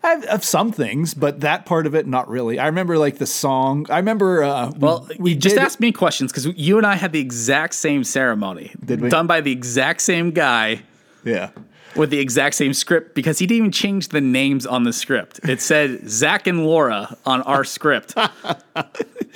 I 0.03 0.09
have, 0.09 0.23
of 0.26 0.43
some 0.43 0.71
things, 0.71 1.13
but 1.15 1.39
that 1.39 1.65
part 1.65 1.88
of 1.88 1.95
it 1.95 2.05
not 2.05 2.30
really. 2.30 2.59
I 2.59 2.67
remember 2.67 2.97
like 2.99 3.17
the 3.17 3.26
song. 3.26 3.88
I 3.89 3.97
remember. 3.97 4.43
Uh, 4.43 4.69
we- 4.71 4.78
Well, 4.80 5.09
we 5.17 5.36
just 5.36 5.55
did, 5.55 5.63
ask 5.63 5.80
me 5.80 5.91
questions 5.91 6.32
because 6.32 6.45
you 6.45 6.78
and 6.78 6.86
I 6.86 6.95
had 6.95 7.11
the 7.11 7.19
exact 7.19 7.73
same 7.73 8.03
ceremony. 8.03 8.71
Did 8.84 9.01
we? 9.01 9.09
Done 9.09 9.26
by 9.26 9.41
the 9.41 9.51
exact 9.51 10.01
same 10.01 10.32
guy 10.32 10.82
Yeah. 11.23 11.49
With 11.96 12.10
the 12.10 12.20
exact 12.20 12.56
same 12.56 12.74
script 12.74 13.16
because 13.16 13.39
he 13.39 13.48
didn't 13.48 13.58
even 13.58 13.72
change 13.72 14.10
the 14.10 14.22
names 14.22 14.66
on 14.66 14.84
the 14.84 14.93
script. 14.93 15.39
It 15.48 15.62
said 15.62 16.10
Zach 16.10 16.48
and 16.48 16.66
Laura 16.66 17.18
on 17.26 17.41
our 17.43 17.64
script. 17.64 18.14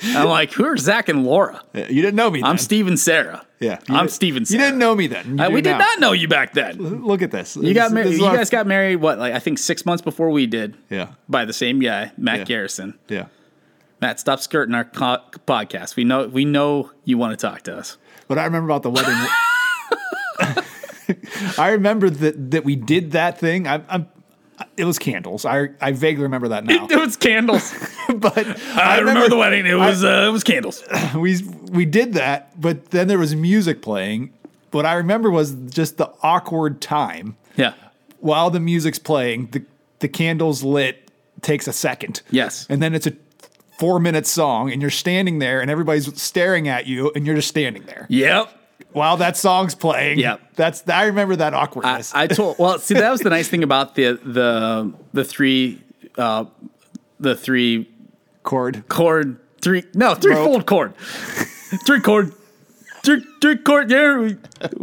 I'm 0.02 0.28
like, 0.28 0.52
who 0.52 0.64
are 0.64 0.76
Zach 0.76 1.08
and 1.08 1.24
Laura? 1.24 1.62
You 1.74 2.02
didn't 2.02 2.14
know 2.16 2.30
me. 2.30 2.40
Then. 2.40 2.50
I'm 2.50 2.58
Steve 2.58 2.86
and 2.86 2.98
Sarah. 2.98 3.44
Yeah, 3.60 3.78
I'm 3.90 4.08
Steven. 4.08 4.10
Steve 4.10 4.30
and 4.36 4.50
You 4.50 4.58
didn't 4.58 4.78
know 4.78 4.94
me 4.94 5.06
then. 5.06 5.38
Uh, 5.38 5.48
do 5.48 5.54
we 5.54 5.60
did 5.60 5.72
now. 5.72 5.78
not 5.78 6.00
know 6.00 6.12
you 6.12 6.28
back 6.28 6.54
then. 6.54 6.78
Look 7.04 7.20
at 7.20 7.30
this. 7.30 7.56
You 7.56 7.74
got 7.74 7.92
married. 7.92 8.12
You 8.14 8.20
guys 8.20 8.48
got 8.48 8.66
married. 8.66 8.96
What? 8.96 9.18
Like 9.18 9.34
I 9.34 9.38
think 9.38 9.58
six 9.58 9.84
months 9.84 10.00
before 10.02 10.30
we 10.30 10.46
did. 10.46 10.76
Yeah. 10.88 11.08
By 11.28 11.44
the 11.44 11.52
same 11.52 11.78
guy, 11.78 12.12
Matt 12.16 12.38
Yeah. 12.38 12.44
Garrison. 12.44 12.98
Yeah. 13.08 13.26
Matt, 14.00 14.18
stop 14.18 14.40
skirting 14.40 14.74
our 14.74 14.84
co- 14.84 15.22
podcast. 15.46 15.94
We 15.96 16.04
know. 16.04 16.26
We 16.26 16.46
know 16.46 16.90
you 17.04 17.18
want 17.18 17.38
to 17.38 17.46
talk 17.46 17.60
to 17.64 17.76
us. 17.76 17.98
But 18.28 18.38
I 18.38 18.44
remember 18.44 18.70
about 18.70 18.82
the 18.82 18.90
wedding. 18.90 19.14
I 21.58 21.70
remember 21.70 22.10
that 22.10 22.50
that 22.52 22.64
we 22.64 22.76
did 22.76 23.12
that 23.12 23.38
thing. 23.38 23.66
I, 23.66 23.82
I'm. 23.88 24.08
It 24.76 24.84
was 24.84 24.98
candles. 24.98 25.44
I 25.46 25.68
I 25.80 25.92
vaguely 25.92 26.22
remember 26.24 26.48
that 26.48 26.64
now. 26.64 26.86
It 26.90 26.96
was 26.98 27.16
candles. 27.16 27.72
but 28.14 28.46
I, 28.76 28.98
remember, 28.98 29.28
the 29.28 29.36
wedding. 29.36 29.64
It 29.66 29.74
was 29.74 30.04
uh, 30.04 30.26
it 30.28 30.32
was 30.32 30.44
candles. 30.44 30.82
we 31.16 31.38
we 31.70 31.84
did 31.86 32.12
that, 32.14 32.60
but 32.60 32.90
then 32.90 33.08
there 33.08 33.18
was 33.18 33.34
music 33.34 33.80
playing. 33.82 34.32
What 34.70 34.84
I 34.86 34.94
remember 34.94 35.30
was 35.30 35.52
just 35.70 35.96
the 35.96 36.10
awkward 36.22 36.80
time 36.80 37.36
Yeah. 37.56 37.72
while 38.20 38.50
the 38.50 38.60
music's 38.60 38.98
playing. 38.98 39.46
The 39.52 39.62
the 40.00 40.08
candles 40.08 40.62
lit 40.62 41.10
takes 41.42 41.66
a 41.66 41.72
second. 41.72 42.20
Yes. 42.30 42.66
and 42.68 42.82
then 42.82 42.94
it's 42.94 43.06
a 43.06 43.14
four 43.78 43.98
minute 43.98 44.26
song, 44.26 44.70
and 44.70 44.82
you're 44.82 44.90
standing 44.90 45.38
there, 45.38 45.62
and 45.62 45.70
everybody's 45.70 46.20
staring 46.20 46.68
at 46.68 46.86
you, 46.86 47.10
and 47.16 47.24
you're 47.26 47.34
just 47.36 47.48
standing 47.48 47.84
there 47.84 48.04
Yep. 48.10 48.52
While 48.92 49.18
that 49.18 49.36
song's 49.36 49.74
playing. 49.74 50.18
Yeah, 50.18 50.36
that's 50.56 50.86
I 50.88 51.04
remember 51.06 51.36
that 51.36 51.54
awkwardness. 51.54 52.12
I 52.14 52.26
told. 52.26 52.58
Well, 52.58 52.78
see, 52.78 52.94
that 52.94 53.10
was 53.10 53.20
the 53.20 53.30
nice 53.30 53.48
thing 53.48 53.62
about 53.62 53.94
the 53.94 54.14
the 54.22 54.92
the 55.12 55.24
three 55.24 55.80
uh, 56.18 56.46
the 57.20 57.34
three 57.36 57.88
Cord. 58.42 58.84
cord 58.88 59.38
three 59.60 59.84
no 59.94 60.14
three 60.14 60.34
fold 60.34 60.64
cord 60.66 60.96
three 61.86 62.00
cord 62.00 62.32
three 63.04 63.22
three 63.42 63.58
cord 63.58 63.90
yeah 63.90 64.16
we 64.16 64.36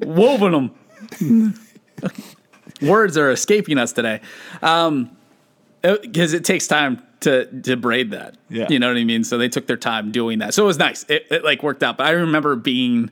woven 0.06 0.52
them 0.52 1.54
words 2.82 3.18
are 3.18 3.32
escaping 3.32 3.80
us 3.80 3.92
today 3.92 4.22
um 4.62 5.10
because 5.82 6.34
it 6.34 6.46
takes 6.46 6.68
time 6.68 7.02
to 7.22 7.46
to 7.62 7.76
braid 7.76 8.12
that 8.12 8.36
Yeah. 8.50 8.68
you 8.70 8.78
know 8.78 8.88
what 8.90 8.98
i 8.98 9.04
mean 9.04 9.24
so 9.24 9.40
they 9.40 9.50
took 9.50 9.66
their 9.66 9.76
time 9.78 10.12
doing 10.12 10.38
that 10.40 10.54
so 10.54 10.64
it 10.64 10.68
was 10.68 10.78
nice 10.78 11.04
it, 11.10 11.26
it 11.32 11.44
like 11.44 11.64
worked 11.64 11.82
out 11.82 11.98
but 11.98 12.06
i 12.06 12.12
remember 12.12 12.56
being 12.56 13.10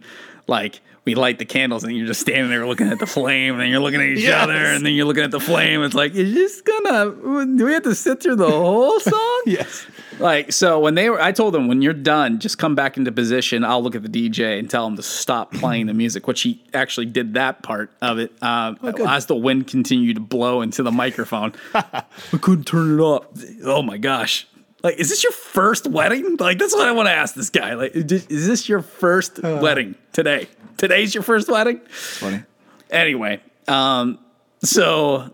like 0.47 0.79
we 1.05 1.15
light 1.15 1.37
the 1.39 1.45
candles 1.45 1.83
and 1.83 1.95
you're 1.95 2.07
just 2.07 2.21
standing 2.21 2.49
there 2.49 2.65
looking 2.67 2.87
at 2.89 2.99
the 2.99 3.05
flame 3.05 3.53
and 3.53 3.61
then 3.61 3.69
you're 3.69 3.79
looking 3.79 4.01
at 4.01 4.07
each 4.07 4.23
Yes. 4.23 4.43
other 4.43 4.53
and 4.55 4.85
then 4.85 4.93
you're 4.93 5.05
looking 5.05 5.23
at 5.23 5.31
the 5.31 5.39
flame 5.39 5.83
it's 5.83 5.93
like 5.95 6.13
is 6.15 6.33
this 6.33 6.61
gonna 6.61 7.11
do 7.55 7.65
we 7.65 7.73
have 7.73 7.83
to 7.83 7.93
sit 7.95 8.21
through 8.21 8.35
the 8.37 8.49
whole 8.49 8.99
song 8.99 9.41
Yes. 9.45 9.85
like 10.19 10.51
so 10.51 10.79
when 10.79 10.95
they 10.95 11.09
were 11.09 11.21
I 11.21 11.31
told 11.31 11.53
them 11.53 11.67
when 11.67 11.81
you're 11.81 11.93
done, 11.93 12.39
just 12.39 12.57
come 12.57 12.73
back 12.75 12.97
into 12.97 13.11
position. 13.11 13.63
I'll 13.63 13.81
look 13.83 13.95
at 13.95 14.01
the 14.03 14.09
DJ 14.29 14.57
and 14.59 14.69
tell 14.69 14.85
him 14.87 14.95
to 14.95 15.03
stop 15.03 15.51
playing 15.53 15.85
the 15.87 15.93
music, 15.93 16.27
which 16.27 16.41
he 16.41 16.61
actually 16.73 17.05
did 17.07 17.33
that 17.35 17.61
part 17.63 17.91
of 18.01 18.17
it. 18.19 18.31
Um, 18.41 18.77
as 19.07 19.25
the 19.27 19.35
wind 19.35 19.67
continued 19.67 20.15
to 20.15 20.21
blow 20.21 20.61
into 20.61 20.83
the 20.83 20.91
microphone. 20.91 21.53
I 21.73 22.03
couldn't 22.41 22.65
turn 22.65 22.99
it 22.99 23.03
up. 23.03 23.35
Oh 23.63 23.81
my 23.81 23.97
gosh. 23.97 24.47
Like, 24.85 24.99
is 24.99 25.09
this 25.09 25.23
your 25.23 25.31
first 25.31 25.87
wedding? 25.87 26.37
Like, 26.37 26.59
that's 26.59 26.75
what 26.75 26.87
I 26.87 26.91
want 26.91 27.07
to 27.07 27.11
ask 27.11 27.33
this 27.33 27.49
guy. 27.49 27.73
Like, 27.73 27.95
is 27.95 28.11
is 28.27 28.45
this 28.45 28.69
your 28.69 28.83
first 28.83 29.41
wedding 29.41 29.95
today? 30.13 30.47
Today's 30.77 31.15
your 31.15 31.23
first 31.23 31.49
wedding? 31.49 31.79
Funny. 31.89 32.43
anyway, 32.91 33.41
um, 33.67 34.19
so 34.61 35.33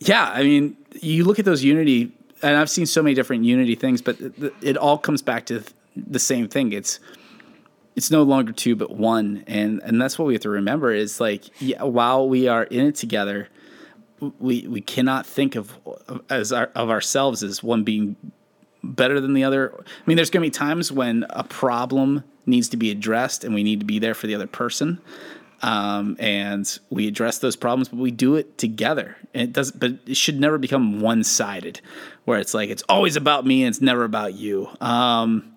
yeah, 0.00 0.30
I 0.32 0.42
mean, 0.44 0.78
you 0.94 1.24
look 1.24 1.38
at 1.38 1.44
those 1.44 1.62
Unity. 1.62 2.10
and 2.42 2.56
I've 2.56 2.70
seen 2.70 2.86
so 2.86 3.02
many 3.02 3.14
different 3.14 3.44
unity 3.44 3.74
things, 3.74 4.00
but 4.00 4.18
it, 4.18 4.54
it 4.62 4.76
all 4.78 4.96
comes 4.96 5.20
back 5.20 5.44
to 5.46 5.62
the 5.94 6.18
same 6.18 6.48
thing. 6.48 6.72
It's 6.72 6.98
it's 7.96 8.10
no 8.10 8.22
longer 8.22 8.52
two 8.52 8.76
but 8.76 8.92
one, 8.96 9.44
and 9.46 9.82
and 9.84 10.00
that's 10.00 10.18
what 10.18 10.24
we 10.24 10.32
have 10.32 10.42
to 10.42 10.48
remember 10.48 10.90
is 10.90 11.20
like 11.20 11.44
yeah, 11.60 11.82
while 11.82 12.26
we 12.26 12.48
are 12.48 12.64
in 12.64 12.86
it 12.86 12.94
together, 12.94 13.50
we 14.38 14.66
we 14.66 14.80
cannot 14.80 15.26
think 15.26 15.54
of 15.54 15.76
as 16.30 16.50
our, 16.50 16.70
of 16.74 16.88
ourselves 16.88 17.42
as 17.42 17.62
one 17.62 17.84
being 17.84 18.16
better 18.94 19.20
than 19.20 19.34
the 19.34 19.44
other. 19.44 19.74
I 19.76 20.02
mean, 20.06 20.16
there's 20.16 20.30
going 20.30 20.42
to 20.42 20.46
be 20.46 20.50
times 20.50 20.92
when 20.92 21.24
a 21.30 21.44
problem 21.44 22.24
needs 22.46 22.68
to 22.70 22.76
be 22.76 22.90
addressed, 22.90 23.44
and 23.44 23.54
we 23.54 23.62
need 23.62 23.80
to 23.80 23.86
be 23.86 23.98
there 23.98 24.14
for 24.14 24.26
the 24.26 24.34
other 24.34 24.46
person. 24.46 25.00
Um, 25.62 26.16
and 26.18 26.78
we 26.90 27.08
address 27.08 27.38
those 27.38 27.56
problems, 27.56 27.88
but 27.88 27.98
we 27.98 28.10
do 28.10 28.36
it 28.36 28.58
together. 28.58 29.16
And 29.32 29.44
it 29.44 29.52
does, 29.52 29.72
but 29.72 29.92
it 30.06 30.16
should 30.16 30.38
never 30.38 30.58
become 30.58 31.00
one 31.00 31.24
sided, 31.24 31.80
where 32.24 32.38
it's 32.38 32.54
like 32.54 32.70
it's 32.70 32.82
always 32.88 33.16
about 33.16 33.46
me 33.46 33.62
and 33.62 33.70
it's 33.70 33.80
never 33.80 34.04
about 34.04 34.34
you. 34.34 34.68
Um, 34.80 35.54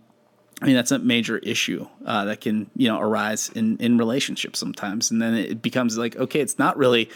I 0.62 0.66
mean, 0.66 0.76
that's 0.76 0.92
a 0.92 1.00
major 1.00 1.38
issue 1.38 1.88
uh, 2.06 2.26
that 2.26 2.42
can 2.42 2.70
you 2.76 2.88
know 2.88 3.00
arise 3.00 3.50
in 3.50 3.78
in 3.78 3.98
relationships 3.98 4.60
sometimes, 4.60 5.12
and 5.12 5.22
then 5.22 5.34
it 5.34 5.62
becomes 5.62 5.98
like 5.98 6.16
okay, 6.16 6.40
it's 6.40 6.58
not 6.58 6.78
really, 6.78 7.10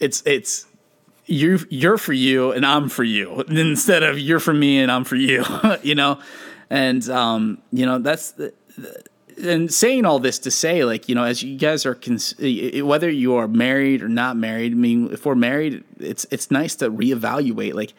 it's 0.00 0.22
it's 0.26 0.66
you 1.26 1.60
you're 1.70 1.98
for 1.98 2.12
you 2.12 2.52
and 2.52 2.66
I'm 2.66 2.88
for 2.88 3.04
you 3.04 3.40
instead 3.42 4.02
of 4.02 4.18
you're 4.18 4.40
for 4.40 4.54
me 4.54 4.78
and 4.78 4.90
I'm 4.90 5.04
for 5.04 5.16
you, 5.16 5.44
you 5.82 5.94
know, 5.94 6.18
and 6.70 7.08
um, 7.08 7.58
you 7.72 7.86
know 7.86 7.98
that's 7.98 8.32
the, 8.32 8.52
and 9.42 9.72
saying 9.72 10.04
all 10.04 10.18
this 10.18 10.38
to 10.40 10.50
say 10.50 10.84
like 10.84 11.08
you 11.08 11.14
know 11.14 11.24
as 11.24 11.42
you 11.42 11.56
guys 11.58 11.86
are 11.86 11.94
cons- 11.94 12.34
whether 12.38 13.10
you 13.10 13.34
are 13.34 13.48
married 13.48 14.02
or 14.02 14.08
not 14.08 14.36
married. 14.36 14.72
I 14.72 14.76
mean, 14.76 15.12
if 15.12 15.24
we're 15.26 15.34
married, 15.34 15.84
it's 15.98 16.26
it's 16.30 16.50
nice 16.50 16.74
to 16.76 16.90
reevaluate 16.90 17.74
like. 17.74 17.94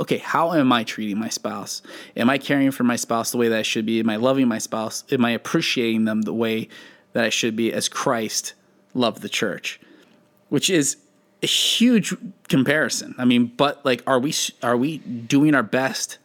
Okay, 0.00 0.16
how 0.16 0.54
am 0.54 0.72
I 0.72 0.84
treating 0.84 1.18
my 1.18 1.28
spouse? 1.28 1.82
Am 2.16 2.30
I 2.30 2.38
caring 2.38 2.70
for 2.70 2.82
my 2.82 2.96
spouse 2.96 3.30
the 3.30 3.36
way 3.36 3.48
that 3.48 3.58
I 3.58 3.62
should 3.62 3.84
be? 3.84 4.00
Am 4.00 4.08
I 4.08 4.16
loving 4.16 4.48
my 4.48 4.56
spouse? 4.56 5.04
Am 5.12 5.22
I 5.22 5.32
appreciating 5.32 6.06
them 6.06 6.22
the 6.22 6.32
way 6.32 6.70
that 7.12 7.24
I 7.24 7.28
should 7.28 7.56
be 7.56 7.70
as 7.74 7.90
Christ 7.90 8.54
loved 8.94 9.20
the 9.20 9.28
church? 9.28 9.78
Which 10.48 10.70
is 10.70 10.96
a 11.42 11.46
huge 11.46 12.14
comparison. 12.48 13.14
I 13.18 13.24
mean, 13.24 13.46
but 13.56 13.84
like, 13.84 14.02
are 14.06 14.18
we 14.18 14.34
are 14.62 14.76
we 14.76 14.98
doing 14.98 15.54
our 15.54 15.62
best 15.62 16.18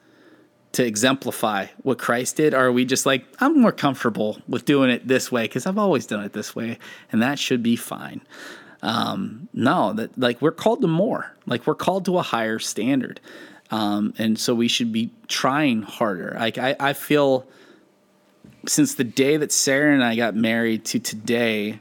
to 0.74 0.86
exemplify 0.86 1.68
what 1.82 1.98
Christ 1.98 2.36
did? 2.36 2.54
Or 2.54 2.68
are 2.68 2.72
we 2.72 2.86
just 2.86 3.06
like, 3.06 3.26
I'm 3.40 3.60
more 3.60 3.72
comfortable 3.72 4.40
with 4.48 4.66
doing 4.66 4.90
it 4.90 5.08
this 5.08 5.32
way 5.32 5.44
because 5.44 5.66
I've 5.66 5.78
always 5.78 6.06
done 6.06 6.24
it 6.24 6.34
this 6.34 6.56
way, 6.56 6.78
and 7.12 7.22
that 7.22 7.40
should 7.40 7.64
be 7.64 7.76
fine. 7.76 8.22
Um, 8.84 9.50
no, 9.54 9.94
that 9.94 10.18
like 10.18 10.42
we're 10.42 10.52
called 10.52 10.82
to 10.82 10.88
more. 10.88 11.36
Like 11.46 11.66
we're 11.66 11.76
called 11.76 12.06
to 12.06 12.18
a 12.20 12.22
higher 12.22 12.60
standard, 12.60 13.20
um, 13.72 14.14
and 14.18 14.38
so 14.38 14.54
we 14.54 14.68
should 14.68 14.92
be 14.92 15.12
trying 15.28 15.82
harder. 15.82 16.36
Like 16.40 16.58
I, 16.58 16.76
I 16.80 16.94
feel 16.94 17.48
since 18.68 18.94
the 18.96 19.04
day 19.04 19.38
that 19.38 19.52
Sarah 19.52 19.94
and 19.94 20.04
I 20.04 20.16
got 20.16 20.36
married 20.36 20.86
to 20.86 21.00
today, 21.00 21.80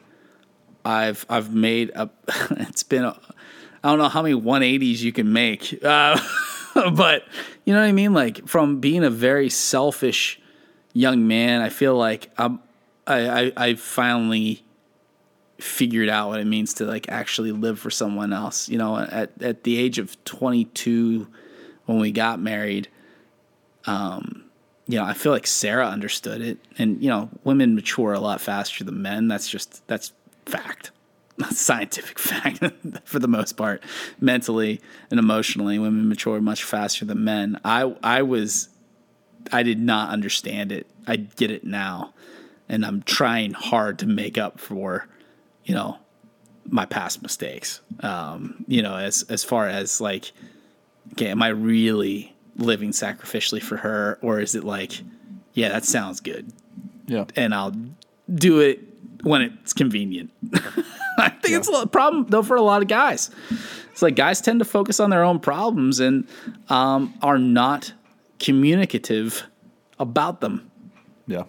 I've 0.86 1.26
I've 1.28 1.52
made 1.54 1.90
a. 1.94 2.08
It's 2.68 2.82
been 2.82 3.04
I 3.04 3.14
don't 3.82 3.98
know 3.98 4.08
how 4.08 4.22
many 4.22 4.34
180s 4.34 5.00
you 5.00 5.12
can 5.12 5.32
make, 5.32 5.78
uh, 5.84 6.18
but 6.92 7.24
you 7.64 7.74
know 7.74 7.80
what 7.80 7.86
I 7.86 7.92
mean. 7.92 8.12
Like 8.14 8.46
from 8.46 8.80
being 8.80 9.04
a 9.04 9.10
very 9.10 9.50
selfish 9.50 10.40
young 10.92 11.26
man, 11.26 11.60
I 11.60 11.68
feel 11.68 11.96
like 11.96 12.30
I'm. 12.38 12.60
I, 13.06 13.28
I 13.28 13.52
I 13.56 13.74
finally 13.74 14.64
figured 15.58 16.08
out 16.08 16.28
what 16.28 16.40
it 16.40 16.46
means 16.46 16.74
to 16.74 16.84
like 16.84 17.08
actually 17.08 17.52
live 17.52 17.78
for 17.78 17.90
someone 17.90 18.32
else. 18.32 18.68
You 18.68 18.78
know, 18.78 18.96
at 18.96 19.30
at 19.42 19.64
the 19.64 19.78
age 19.78 19.98
of 19.98 20.22
22, 20.24 21.26
when 21.86 21.98
we 21.98 22.12
got 22.12 22.40
married, 22.40 22.88
um, 23.86 24.44
you 24.86 24.98
know, 24.98 25.04
I 25.04 25.14
feel 25.14 25.32
like 25.32 25.46
Sarah 25.46 25.88
understood 25.88 26.40
it, 26.40 26.58
and 26.78 27.02
you 27.02 27.08
know, 27.08 27.30
women 27.44 27.74
mature 27.74 28.12
a 28.12 28.20
lot 28.20 28.40
faster 28.40 28.84
than 28.84 29.02
men. 29.02 29.28
That's 29.28 29.48
just 29.48 29.86
that's 29.86 30.12
fact. 30.46 30.90
Scientific 31.50 32.18
fact 32.18 32.62
for 33.04 33.18
the 33.18 33.28
most 33.28 33.54
part. 33.56 33.82
Mentally 34.20 34.80
and 35.10 35.20
emotionally 35.20 35.78
women 35.78 36.08
mature 36.08 36.40
much 36.40 36.64
faster 36.64 37.04
than 37.04 37.24
men. 37.24 37.60
I 37.64 37.94
i 38.02 38.22
was 38.22 38.68
i 39.52 39.62
did 39.62 39.78
not 39.78 40.10
understand 40.10 40.72
it. 40.72 40.86
I 41.06 41.16
get 41.16 41.50
it 41.50 41.64
now. 41.64 42.14
And 42.68 42.84
i'm 42.86 43.02
trying 43.02 43.52
hard 43.52 43.98
to 44.00 44.06
make 44.06 44.38
up 44.38 44.58
for 44.58 45.06
you 45.64 45.74
know 45.74 45.98
my 46.68 46.86
past 46.86 47.22
mistakes. 47.22 47.80
Um 48.00 48.64
you 48.66 48.82
know 48.82 48.96
as 48.96 49.24
as 49.28 49.44
far 49.44 49.68
as 49.68 50.00
like 50.00 50.32
okay 51.12 51.28
am 51.28 51.42
i 51.42 51.48
really 51.48 52.34
living 52.56 52.90
sacrificially 52.90 53.62
for 53.62 53.76
her? 53.76 54.18
Or 54.22 54.40
is 54.40 54.54
it 54.54 54.64
like 54.64 55.02
yeah 55.52 55.68
that 55.68 55.84
sounds 55.84 56.20
good. 56.20 56.50
Yeah. 57.08 57.26
and 57.36 57.54
i'll 57.54 57.72
do 58.34 58.58
it 58.58 58.80
when 59.22 59.42
it's 59.42 59.72
convenient. 59.72 60.30
I 61.18 61.30
think 61.30 61.48
yeah. 61.48 61.58
it's 61.58 61.68
a 61.68 61.86
problem 61.86 62.26
though 62.28 62.42
for 62.42 62.56
a 62.56 62.62
lot 62.62 62.82
of 62.82 62.88
guys. 62.88 63.30
It's 63.90 64.02
like 64.02 64.16
guys 64.16 64.40
tend 64.40 64.58
to 64.58 64.64
focus 64.64 65.00
on 65.00 65.10
their 65.10 65.22
own 65.22 65.40
problems 65.40 66.00
and 66.00 66.26
um, 66.68 67.14
are 67.22 67.38
not 67.38 67.92
communicative 68.38 69.44
about 69.98 70.40
them. 70.40 70.70
Yeah. 71.26 71.44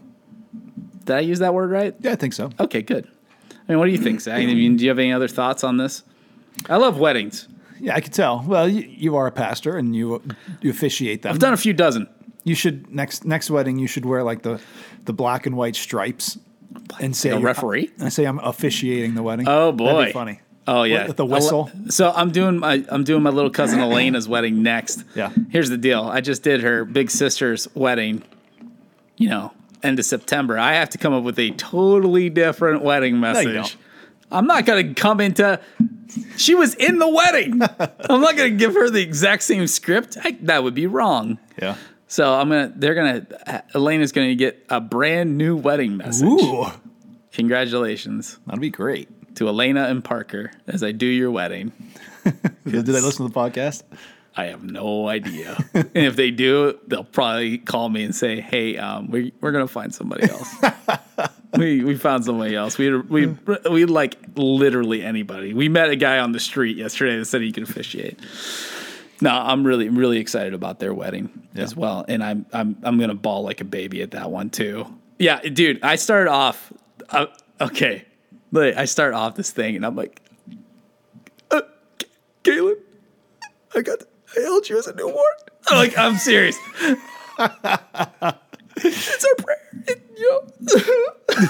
Did 1.04 1.16
I 1.16 1.20
use 1.20 1.40
that 1.40 1.54
word 1.54 1.72
right? 1.72 1.96
Yeah, 2.00 2.12
I 2.12 2.16
think 2.16 2.34
so. 2.34 2.50
Okay, 2.60 2.82
good. 2.82 3.08
I 3.52 3.72
mean, 3.72 3.80
what 3.80 3.86
do 3.86 3.92
you 3.92 3.98
think, 3.98 4.22
Zach? 4.22 4.40
I 4.40 4.46
mean, 4.46 4.78
do 4.78 4.84
you 4.84 4.90
have 4.90 5.00
any 5.00 5.12
other 5.12 5.28
thoughts 5.28 5.64
on 5.64 5.78
this? 5.78 6.04
I 6.70 6.78
love 6.78 7.00
weddings. 7.00 7.48
Yeah, 7.80 7.96
I 7.96 8.02
can 8.02 8.12
tell. 8.12 8.44
Well, 8.48 8.68
you, 8.68 8.88
you 8.88 9.16
are 9.18 9.28
a 9.28 9.32
pastor 9.32 9.78
and 9.78 9.96
you 9.96 10.22
you 10.62 10.70
officiate 10.70 11.22
them. 11.22 11.34
I've 11.34 11.40
done 11.40 11.54
a 11.54 11.58
few 11.58 11.74
dozen. 11.74 12.08
You 12.44 12.56
should 12.56 12.90
next 12.90 13.26
next 13.26 13.50
wedding. 13.50 13.78
You 13.78 13.88
should 13.88 14.06
wear 14.06 14.24
like 14.24 14.42
the 14.42 14.60
the 15.06 15.14
black 15.14 15.46
and 15.46 15.56
white 15.56 15.76
stripes 15.76 16.38
and 17.00 17.16
say 17.16 17.30
a 17.30 17.40
referee. 17.40 17.92
I 18.00 18.10
say 18.10 18.26
I'm 18.26 18.40
officiating 18.40 19.16
the 19.16 19.24
wedding. 19.24 19.48
Oh 19.48 19.72
boy, 19.72 19.86
That'd 19.88 20.06
be 20.08 20.12
funny. 20.14 20.42
Oh 20.68 20.84
yeah, 20.84 21.08
with 21.08 21.18
the 21.18 21.26
whistle. 21.26 21.72
So 21.90 22.12
I'm 22.12 22.32
doing 22.32 22.60
my 22.60 22.84
I'm 22.90 23.04
doing 23.04 23.24
my 23.24 23.30
little 23.30 23.50
cousin 23.50 23.80
Elena's 23.82 24.28
wedding 24.28 24.62
next. 24.64 25.04
Yeah. 25.16 25.32
Here's 25.50 25.70
the 25.70 25.78
deal. 25.78 26.04
I 26.04 26.22
just 26.22 26.44
did 26.44 26.62
her 26.62 26.84
big 26.86 27.10
sister's 27.10 27.74
wedding. 27.74 28.24
You 29.16 29.30
know, 29.30 29.54
end 29.82 30.00
of 30.00 30.06
September. 30.06 30.58
I 30.58 30.74
have 30.74 30.90
to 30.90 30.98
come 30.98 31.14
up 31.14 31.24
with 31.24 31.40
a 31.40 31.52
totally 31.52 32.30
different 32.30 32.84
wedding 32.84 33.20
message. 33.20 33.78
I'm 34.32 34.46
not 34.46 34.66
gonna 34.66 34.94
come 34.94 35.22
into. 35.22 35.60
She 36.36 36.54
was 36.56 36.76
in 36.76 37.00
the 37.00 37.08
wedding. 37.08 37.62
I'm 38.10 38.22
not 38.22 38.36
gonna 38.36 38.50
give 38.52 38.74
her 38.74 38.90
the 38.90 39.02
exact 39.02 39.44
same 39.44 39.68
script. 39.68 40.18
I, 40.22 40.38
that 40.42 40.64
would 40.64 40.76
be 40.76 40.88
wrong. 40.88 41.38
Yeah. 41.62 41.76
So 42.08 42.34
I'm 42.34 42.50
gonna. 42.50 42.74
They're 42.76 42.96
gonna. 42.96 43.64
Elena's 43.74 44.12
gonna 44.12 44.36
get 44.36 44.66
a 44.70 44.80
brand 44.80 45.38
new 45.38 45.56
wedding 45.56 45.98
message. 45.98 46.28
Ooh. 46.28 46.66
Congratulations. 47.34 48.40
That'd 48.46 48.62
be 48.62 48.70
great. 48.70 49.36
To 49.36 49.48
Elena 49.48 49.84
and 49.84 50.04
Parker 50.04 50.52
as 50.66 50.84
I 50.84 50.92
do 50.92 51.06
your 51.06 51.30
wedding. 51.30 51.72
Did 52.24 52.86
they 52.86 52.94
listen 52.94 53.28
to 53.28 53.32
the 53.32 53.40
podcast? 53.40 53.84
I 54.36 54.46
have 54.46 54.64
no 54.64 55.08
idea. 55.08 55.58
and 55.74 55.90
if 55.96 56.16
they 56.16 56.32
do, 56.32 56.80
they'll 56.88 57.04
probably 57.04 57.58
call 57.58 57.90
me 57.90 58.04
and 58.04 58.16
say, 58.16 58.40
"Hey, 58.40 58.78
um, 58.78 59.10
we 59.10 59.34
we're 59.42 59.52
gonna 59.52 59.68
find 59.68 59.94
somebody 59.94 60.30
else. 60.30 60.56
we 61.58 61.84
we 61.84 61.96
found 61.96 62.24
somebody 62.24 62.56
else. 62.56 62.78
We 62.78 62.96
we 62.98 63.36
we 63.70 63.86
like 63.86 64.16
literally 64.36 65.02
anybody. 65.04 65.54
We 65.54 65.70
met 65.70 65.90
a 65.90 65.96
guy 65.96 66.20
on 66.20 66.32
the 66.32 66.40
street 66.40 66.78
yesterday 66.78 67.18
that 67.18 67.26
said 67.26 67.42
he 67.42 67.52
could 67.52 67.64
officiate. 67.64 68.20
No, 69.22 69.32
I'm 69.32 69.66
really 69.66 69.90
really 69.90 70.20
excited 70.20 70.54
about 70.54 70.80
their 70.80 70.94
wedding 70.94 71.48
yeah. 71.54 71.64
as 71.64 71.76
well, 71.76 72.06
and 72.08 72.24
I'm 72.24 72.46
I'm 72.54 72.78
I'm 72.84 73.00
gonna 73.00 73.16
bawl 73.16 73.44
like 73.44 73.62
a 73.62 73.66
baby 73.66 74.02
at 74.02 74.12
that 74.12 74.30
one 74.30 74.50
too. 74.50 74.86
Yeah, 75.20 75.40
dude. 75.42 75.84
I 75.84 75.96
started 75.96 76.30
off. 76.30 76.72
Uh, 77.10 77.28
okay, 77.60 78.06
like 78.52 78.76
I 78.76 78.86
start 78.86 79.14
off 79.14 79.36
this 79.36 79.52
thing, 79.52 79.76
and 79.76 79.86
I'm 79.86 79.96
like, 79.96 80.22
uh, 81.52 81.62
Galen, 82.44 82.78
I 83.76 83.82
got. 83.82 84.04
I 84.36 84.42
held 84.42 84.70
you 84.70 84.78
as 84.78 84.88
a 84.88 84.96
newborn. 84.96 85.24
I'm 85.68 85.78
like, 85.78 85.98
I'm 85.98 86.18
serious. 86.18 86.58
it's 86.78 87.00
our 89.26 89.36
prayer. 89.38 89.84
It, 89.88 90.02
you 90.16 90.32
know. 90.32 90.48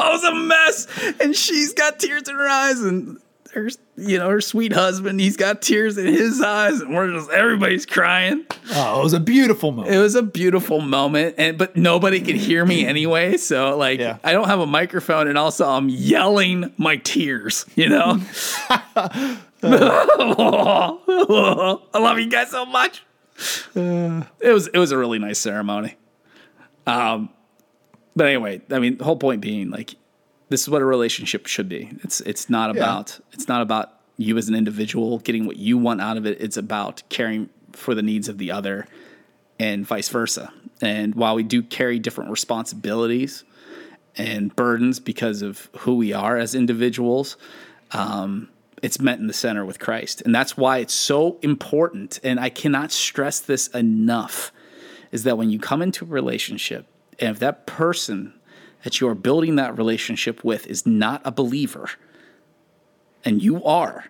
I 0.00 0.10
was 0.10 0.22
a 0.22 0.34
mess, 0.34 0.86
and 1.20 1.34
she's 1.34 1.72
got 1.72 1.98
tears 1.98 2.28
in 2.28 2.36
her 2.36 2.48
eyes, 2.48 2.80
and 2.80 3.18
her, 3.58 3.68
you 3.96 4.18
know, 4.18 4.28
her 4.28 4.40
sweet 4.40 4.72
husband, 4.72 5.20
he's 5.20 5.36
got 5.36 5.62
tears 5.62 5.98
in 5.98 6.06
his 6.06 6.40
eyes, 6.40 6.80
and 6.80 6.94
we're 6.94 7.12
just 7.12 7.30
everybody's 7.30 7.86
crying. 7.86 8.44
Oh, 8.72 9.00
it 9.00 9.04
was 9.04 9.12
a 9.12 9.20
beautiful 9.20 9.72
moment. 9.72 9.94
It 9.94 9.98
was 9.98 10.14
a 10.14 10.22
beautiful 10.22 10.80
moment, 10.80 11.34
and 11.38 11.58
but 11.58 11.76
nobody 11.76 12.20
could 12.20 12.36
hear 12.36 12.64
me 12.64 12.86
anyway. 12.86 13.36
So 13.36 13.76
like, 13.76 14.00
Yeah. 14.00 14.18
I 14.24 14.32
don't 14.32 14.48
have 14.48 14.60
a 14.60 14.66
microphone, 14.66 15.28
and 15.28 15.38
also 15.38 15.68
I'm 15.68 15.88
yelling 15.88 16.72
my 16.76 16.96
tears. 16.96 17.64
You 17.76 17.88
know, 17.90 18.20
I 19.62 21.78
love 21.94 22.18
you 22.18 22.30
guys 22.30 22.50
so 22.50 22.66
much. 22.66 23.02
It 23.74 24.52
was 24.52 24.68
it 24.68 24.78
was 24.78 24.92
a 24.92 24.98
really 24.98 25.18
nice 25.18 25.38
ceremony. 25.38 25.96
Um, 26.86 27.30
but 28.16 28.26
anyway, 28.26 28.62
I 28.70 28.78
mean, 28.78 28.98
the 28.98 29.04
whole 29.04 29.16
point 29.16 29.40
being 29.40 29.70
like, 29.70 29.94
this 30.48 30.62
is 30.62 30.68
what 30.68 30.82
a 30.82 30.84
relationship 30.84 31.46
should 31.46 31.68
be. 31.68 31.90
It's 32.02 32.20
it's 32.22 32.48
not 32.48 32.74
Yeah. 32.74 32.82
about 32.82 33.20
it's 33.32 33.48
not 33.48 33.62
about 33.62 33.92
you 34.16 34.36
as 34.36 34.48
an 34.48 34.54
individual 34.54 35.18
getting 35.20 35.46
what 35.46 35.56
you 35.56 35.78
want 35.78 36.00
out 36.00 36.16
of 36.16 36.26
it. 36.26 36.40
It's 36.40 36.56
about 36.56 37.02
caring 37.08 37.48
for 37.72 37.94
the 37.94 38.02
needs 38.02 38.28
of 38.28 38.38
the 38.38 38.50
other 38.50 38.86
and 39.60 39.86
vice 39.86 40.08
versa. 40.08 40.52
And 40.80 41.14
while 41.14 41.34
we 41.34 41.42
do 41.42 41.62
carry 41.62 41.98
different 41.98 42.30
responsibilities 42.30 43.44
and 44.16 44.54
burdens 44.54 44.98
because 45.00 45.42
of 45.42 45.68
who 45.78 45.96
we 45.96 46.12
are 46.12 46.36
as 46.36 46.54
individuals, 46.54 47.36
um, 47.92 48.48
it's 48.82 49.00
met 49.00 49.18
in 49.18 49.26
the 49.26 49.32
center 49.32 49.64
with 49.64 49.78
Christ. 49.78 50.22
And 50.22 50.34
that's 50.34 50.56
why 50.56 50.78
it's 50.78 50.94
so 50.94 51.38
important. 51.42 52.20
And 52.22 52.38
I 52.38 52.48
cannot 52.48 52.92
stress 52.92 53.40
this 53.40 53.68
enough 53.68 54.52
is 55.10 55.24
that 55.24 55.38
when 55.38 55.50
you 55.50 55.58
come 55.58 55.82
into 55.82 56.04
a 56.04 56.08
relationship, 56.08 56.86
and 57.18 57.30
if 57.30 57.38
that 57.40 57.66
person 57.66 58.34
that 58.88 59.02
you 59.02 59.08
are 59.08 59.14
building 59.14 59.56
that 59.56 59.76
relationship 59.76 60.42
with 60.42 60.66
is 60.66 60.86
not 60.86 61.20
a 61.22 61.30
believer, 61.30 61.90
and 63.22 63.42
you 63.42 63.62
are, 63.62 64.06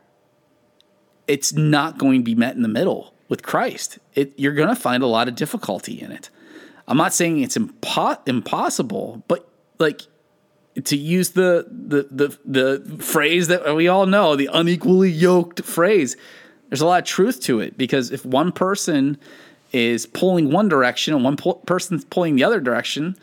it's 1.27 1.53
not 1.53 1.99
going 1.99 2.21
to 2.21 2.25
be 2.25 2.37
met 2.37 2.55
in 2.55 2.63
the 2.63 2.69
middle 2.69 3.13
with 3.29 3.43
Christ. 3.43 3.99
It, 4.15 4.35
you're 4.39 4.55
going 4.55 4.69
to 4.69 4.77
find 4.77 5.03
a 5.03 5.09
lot 5.09 5.27
of 5.27 5.35
difficulty 5.35 6.01
in 6.01 6.13
it. 6.13 6.31
I'm 6.87 6.97
not 6.97 7.13
saying 7.13 7.41
it's 7.41 7.59
impo- 7.59 8.21
impossible, 8.29 9.25
but 9.27 9.49
like 9.81 10.03
to 10.85 10.97
use 10.97 11.31
the, 11.31 11.67
the 11.69 12.07
the 12.09 12.39
the 12.45 13.03
phrase 13.03 13.49
that 13.49 13.75
we 13.75 13.89
all 13.89 14.07
know, 14.07 14.37
the 14.37 14.49
unequally 14.53 15.11
yoked 15.11 15.65
phrase. 15.65 16.17
There's 16.69 16.83
a 16.83 16.87
lot 16.87 17.03
of 17.03 17.05
truth 17.05 17.41
to 17.43 17.59
it 17.59 17.77
because 17.77 18.13
if 18.13 18.25
one 18.25 18.53
person 18.53 19.19
is 19.73 20.07
pulling 20.07 20.53
one 20.53 20.69
direction 20.69 21.15
and 21.15 21.25
one 21.25 21.37
po- 21.37 21.55
person's 21.67 22.05
pulling 22.05 22.37
the 22.37 22.45
other 22.45 22.61
direction, 22.61 23.17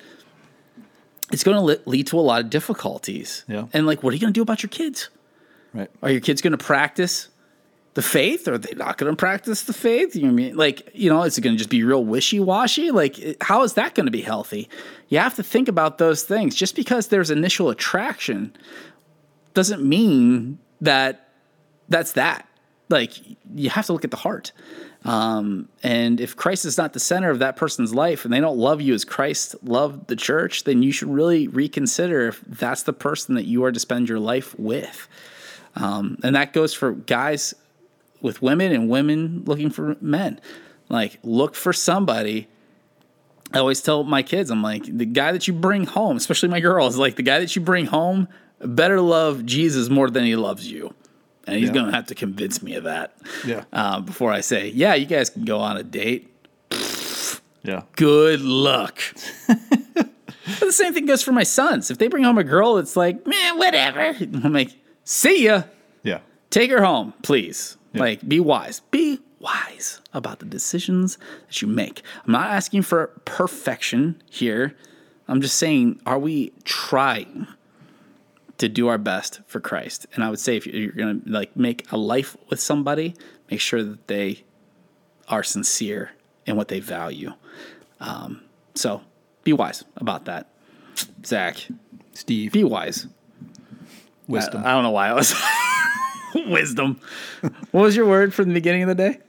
it's 1.31 1.43
going 1.43 1.57
to 1.57 1.89
lead 1.89 2.07
to 2.07 2.19
a 2.19 2.21
lot 2.21 2.41
of 2.41 2.49
difficulties. 2.49 3.43
Yeah. 3.47 3.67
And 3.73 3.87
like, 3.87 4.03
what 4.03 4.11
are 4.11 4.15
you 4.15 4.21
going 4.21 4.33
to 4.33 4.37
do 4.37 4.41
about 4.41 4.63
your 4.63 4.69
kids? 4.69 5.09
Right. 5.73 5.89
Are 6.01 6.11
your 6.11 6.21
kids 6.21 6.41
going 6.41 6.51
to 6.51 6.63
practice 6.63 7.29
the 7.95 8.01
faith? 8.01 8.47
Or 8.47 8.53
are 8.53 8.57
they 8.57 8.73
not 8.75 8.97
going 8.97 9.11
to 9.11 9.15
practice 9.15 9.63
the 9.63 9.73
faith? 9.73 10.15
You 10.15 10.23
know 10.23 10.27
what 10.27 10.33
I 10.33 10.35
mean? 10.35 10.57
Like, 10.57 10.89
you 10.93 11.09
know, 11.09 11.23
is 11.23 11.37
it 11.37 11.41
going 11.41 11.55
to 11.55 11.57
just 11.57 11.69
be 11.69 11.83
real 11.83 12.03
wishy 12.03 12.39
washy? 12.39 12.91
Like, 12.91 13.37
how 13.41 13.63
is 13.63 13.73
that 13.73 13.95
going 13.95 14.05
to 14.05 14.11
be 14.11 14.21
healthy? 14.21 14.69
You 15.09 15.19
have 15.19 15.35
to 15.35 15.43
think 15.43 15.67
about 15.67 15.97
those 15.97 16.23
things. 16.23 16.55
Just 16.55 16.75
because 16.75 17.07
there's 17.07 17.31
initial 17.31 17.69
attraction 17.69 18.55
doesn't 19.53 19.83
mean 19.83 20.59
that 20.81 21.29
that's 21.89 22.13
that. 22.13 22.47
Like, 22.89 23.13
you 23.55 23.69
have 23.69 23.87
to 23.87 23.93
look 23.93 24.03
at 24.03 24.11
the 24.11 24.17
heart. 24.17 24.51
Um, 25.05 25.69
and 25.83 26.19
if 26.19 26.35
Christ 26.35 26.65
is 26.65 26.77
not 26.77 26.93
the 26.93 26.99
center 26.99 27.29
of 27.29 27.39
that 27.39 27.55
person's 27.55 27.93
life 27.93 28.25
and 28.25 28.33
they 28.33 28.39
don't 28.39 28.57
love 28.57 28.81
you 28.81 28.93
as 28.93 29.05
Christ 29.05 29.55
loved 29.63 30.07
the 30.07 30.15
church, 30.15 30.63
then 30.63 30.81
you 30.81 30.91
should 30.91 31.09
really 31.09 31.47
reconsider 31.47 32.27
if 32.27 32.41
that's 32.41 32.83
the 32.83 32.93
person 32.93 33.35
that 33.35 33.45
you 33.45 33.63
are 33.65 33.71
to 33.71 33.79
spend 33.79 34.09
your 34.09 34.19
life 34.19 34.57
with. 34.59 35.07
Um, 35.75 36.17
and 36.23 36.35
that 36.35 36.53
goes 36.53 36.73
for 36.73 36.93
guys 36.93 37.53
with 38.21 38.41
women 38.41 38.71
and 38.71 38.89
women 38.89 39.43
looking 39.45 39.69
for 39.69 39.95
men. 40.01 40.39
Like, 40.89 41.19
look 41.23 41.55
for 41.55 41.73
somebody. 41.73 42.47
I 43.53 43.59
always 43.59 43.81
tell 43.81 44.03
my 44.03 44.23
kids, 44.23 44.49
I'm 44.49 44.63
like, 44.63 44.85
the 44.85 45.05
guy 45.05 45.31
that 45.31 45.47
you 45.47 45.53
bring 45.53 45.85
home, 45.85 46.17
especially 46.17 46.49
my 46.49 46.59
girls, 46.59 46.97
like 46.97 47.15
the 47.15 47.23
guy 47.23 47.39
that 47.39 47.55
you 47.55 47.61
bring 47.61 47.85
home 47.85 48.27
better 48.59 49.01
love 49.01 49.45
Jesus 49.45 49.89
more 49.89 50.09
than 50.09 50.23
he 50.23 50.35
loves 50.35 50.71
you. 50.71 50.93
And 51.47 51.57
he's 51.59 51.67
Yeah. 51.69 51.73
going 51.73 51.85
to 51.87 51.91
have 51.91 52.07
to 52.07 52.15
convince 52.15 52.61
me 52.63 52.75
of 52.75 52.83
that 52.85 53.15
Yeah. 53.45 53.63
uh, 53.73 53.99
before 54.01 54.31
I 54.31 54.41
say, 54.41 54.69
yeah, 54.69 54.95
you 54.95 55.05
guys 55.05 55.29
can 55.29 55.45
go 55.45 55.59
on 55.59 55.77
a 55.77 55.83
date. 55.83 56.31
Yeah. 57.63 57.81
Good 57.95 58.41
luck. 58.41 58.99
but 59.47 60.59
the 60.59 60.71
same 60.71 60.93
thing 60.93 61.07
goes 61.07 61.23
for 61.23 61.31
my 61.31 61.41
sons. 61.41 61.89
If 61.89 61.97
they 61.97 62.07
bring 62.07 62.23
home 62.23 62.37
a 62.37 62.43
girl 62.43 62.77
it's 62.77 62.95
like, 62.95 63.25
man, 63.25 63.57
whatever. 63.57 64.15
I'm 64.43 64.53
like, 64.53 64.69
see 65.03 65.45
ya. 65.45 65.63
Yeah. 66.03 66.19
Take 66.51 66.69
her 66.69 66.83
home, 66.83 67.15
please. 67.23 67.77
Like, 67.95 68.27
be 68.27 68.39
wise. 68.39 68.81
Be 68.91 69.19
wise 69.39 69.99
about 70.13 70.37
the 70.39 70.45
decisions 70.45 71.17
that 71.47 71.59
you 71.63 71.67
make. 71.67 72.03
I'm 72.27 72.33
not 72.33 72.51
asking 72.51 72.83
for 72.83 73.07
perfection 73.25 74.21
here. 74.29 74.75
I'm 75.27 75.41
just 75.41 75.55
saying, 75.57 76.01
are 76.05 76.19
we 76.19 76.51
trying 76.65 77.47
to 78.57 78.69
do 78.69 78.87
our 78.87 78.97
best 78.97 79.41
for 79.47 79.59
Christ? 79.59 80.05
And 80.13 80.23
I 80.23 80.29
would 80.29 80.39
say 80.39 80.55
if 80.57 80.67
you're 80.67 80.91
going 80.91 81.21
to 81.21 81.29
like 81.29 81.55
make 81.55 81.91
a 81.91 81.97
life 81.97 82.35
with 82.49 82.59
somebody, 82.59 83.15
make 83.49 83.61
sure 83.61 83.83
that 83.83 84.07
they 84.07 84.43
are 85.27 85.43
sincere 85.43 86.11
in 86.45 86.55
what 86.55 86.67
they 86.67 86.79
value. 86.79 87.33
Um, 87.99 88.41
so 88.75 89.01
be 89.43 89.53
wise 89.53 89.83
about 89.97 90.25
that. 90.25 90.49
Zach, 91.25 91.65
Steve. 92.13 92.51
be 92.51 92.63
wise. 92.63 93.07
Wisdom. 94.27 94.63
I 94.65 94.71
don't 94.71 94.83
know 94.83 94.91
why 94.91 95.09
I 95.09 95.13
was 95.13 95.33
wisdom. 96.47 96.99
What 97.71 97.81
was 97.81 97.95
your 97.95 98.07
word 98.07 98.33
from 98.33 98.47
the 98.47 98.53
beginning 98.53 98.83
of 98.83 98.89
the 98.89 98.95
day? 98.95 99.19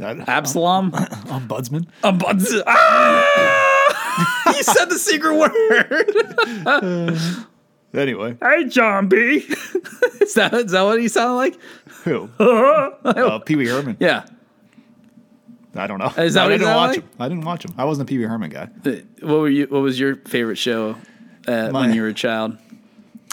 Absalom. 0.00 0.90
Ombudsman. 0.92 1.86
Abuz- 2.02 2.62
ah! 2.66 4.46
you 4.56 4.62
said 4.62 4.86
the 4.86 4.98
secret 4.98 5.34
word. 5.36 7.46
Anyway. 7.92 8.36
hey, 8.40 8.64
John 8.68 9.08
B. 9.08 9.36
is 10.20 10.34
that 10.34 10.52
is 10.54 10.72
that 10.72 10.82
what 10.82 11.00
he 11.00 11.08
sounded 11.08 11.34
like? 11.34 11.58
Who? 12.04 12.28
uh, 12.38 13.38
Pee 13.40 13.56
Wee 13.56 13.66
Herman. 13.66 13.96
Yeah. 14.00 14.26
I 15.74 15.86
don't 15.86 15.98
know. 15.98 16.12
Is 16.16 16.34
that 16.34 16.42
I 16.42 16.44
what 16.44 16.52
he 16.52 16.58
didn't 16.58 16.66
sounded 16.66 16.76
watch 16.76 16.96
like? 16.96 17.04
him. 17.04 17.10
I 17.18 17.28
didn't 17.28 17.44
watch 17.44 17.64
him. 17.64 17.74
I 17.78 17.84
wasn't 17.84 18.08
a 18.08 18.10
Pee 18.10 18.18
Wee 18.18 18.24
Herman 18.24 18.50
guy. 18.50 18.68
What 19.20 19.38
were 19.40 19.48
you? 19.48 19.66
What 19.66 19.82
was 19.82 19.98
your 19.98 20.16
favorite 20.16 20.56
show 20.56 20.96
uh, 21.46 21.70
My- 21.70 21.80
when 21.82 21.94
you 21.94 22.02
were 22.02 22.08
a 22.08 22.14
child? 22.14 22.56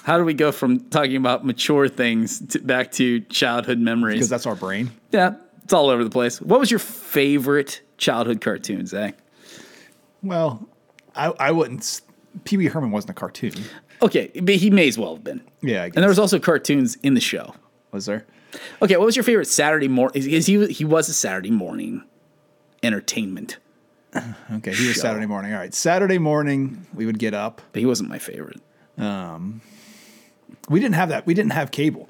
How 0.03 0.17
do 0.17 0.23
we 0.23 0.33
go 0.33 0.53
from 0.53 0.79
talking 0.89 1.17
about 1.17 1.45
mature 1.45 1.89
things 1.89 2.39
to, 2.47 2.59
back 2.59 2.93
to 2.93 3.19
childhood 3.21 3.77
memories? 3.79 4.15
Because 4.15 4.29
that's 4.29 4.45
our 4.45 4.55
brain. 4.55 4.89
Yeah, 5.11 5.35
it's 5.65 5.73
all 5.73 5.89
over 5.89 6.01
the 6.03 6.09
place. 6.09 6.39
What 6.41 6.61
was 6.61 6.71
your 6.71 6.79
favorite 6.79 7.81
childhood 7.97 8.39
cartoon, 8.39 8.85
Zach? 8.85 9.17
Well, 10.23 10.65
I, 11.15 11.33
I 11.39 11.51
wouldn't. 11.51 12.01
Pee 12.45 12.55
Wee 12.57 12.67
Herman 12.67 12.91
wasn't 12.91 13.09
a 13.11 13.13
cartoon. 13.15 13.53
Okay, 14.01 14.31
but 14.41 14.55
he 14.55 14.69
may 14.69 14.87
as 14.87 14.97
well 14.97 15.15
have 15.15 15.23
been. 15.23 15.41
Yeah, 15.61 15.83
I 15.83 15.89
guess. 15.89 15.95
And 15.95 16.03
there 16.03 16.09
was 16.09 16.19
also 16.19 16.39
cartoons 16.39 16.97
in 17.03 17.13
the 17.15 17.19
show. 17.21 17.55
was 17.91 18.05
there? 18.05 18.25
Okay, 18.81 18.95
what 18.97 19.05
was 19.05 19.15
your 19.15 19.23
favorite 19.23 19.47
Saturday 19.47 19.87
morning? 19.87 20.23
Is 20.29 20.45
he 20.45 20.65
he 20.67 20.85
was 20.85 21.09
a 21.09 21.13
Saturday 21.13 21.51
morning 21.51 22.03
entertainment, 22.83 23.57
Okay, 24.15 24.73
he 24.73 24.87
was 24.87 24.95
Show. 24.95 25.01
Saturday 25.01 25.25
morning. 25.25 25.53
All 25.53 25.59
right, 25.59 25.73
Saturday 25.73 26.17
morning 26.17 26.85
we 26.93 27.05
would 27.05 27.19
get 27.19 27.33
up. 27.33 27.61
but 27.73 27.79
he 27.79 27.85
wasn't 27.85 28.09
my 28.09 28.19
favorite. 28.19 28.61
Um, 28.97 29.61
we 30.69 30.79
didn't 30.79 30.95
have 30.95 31.09
that. 31.09 31.25
We 31.25 31.33
didn't 31.33 31.51
have 31.53 31.71
cable. 31.71 32.09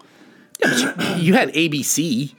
You 1.18 1.34
had 1.34 1.50
ABC. 1.54 2.34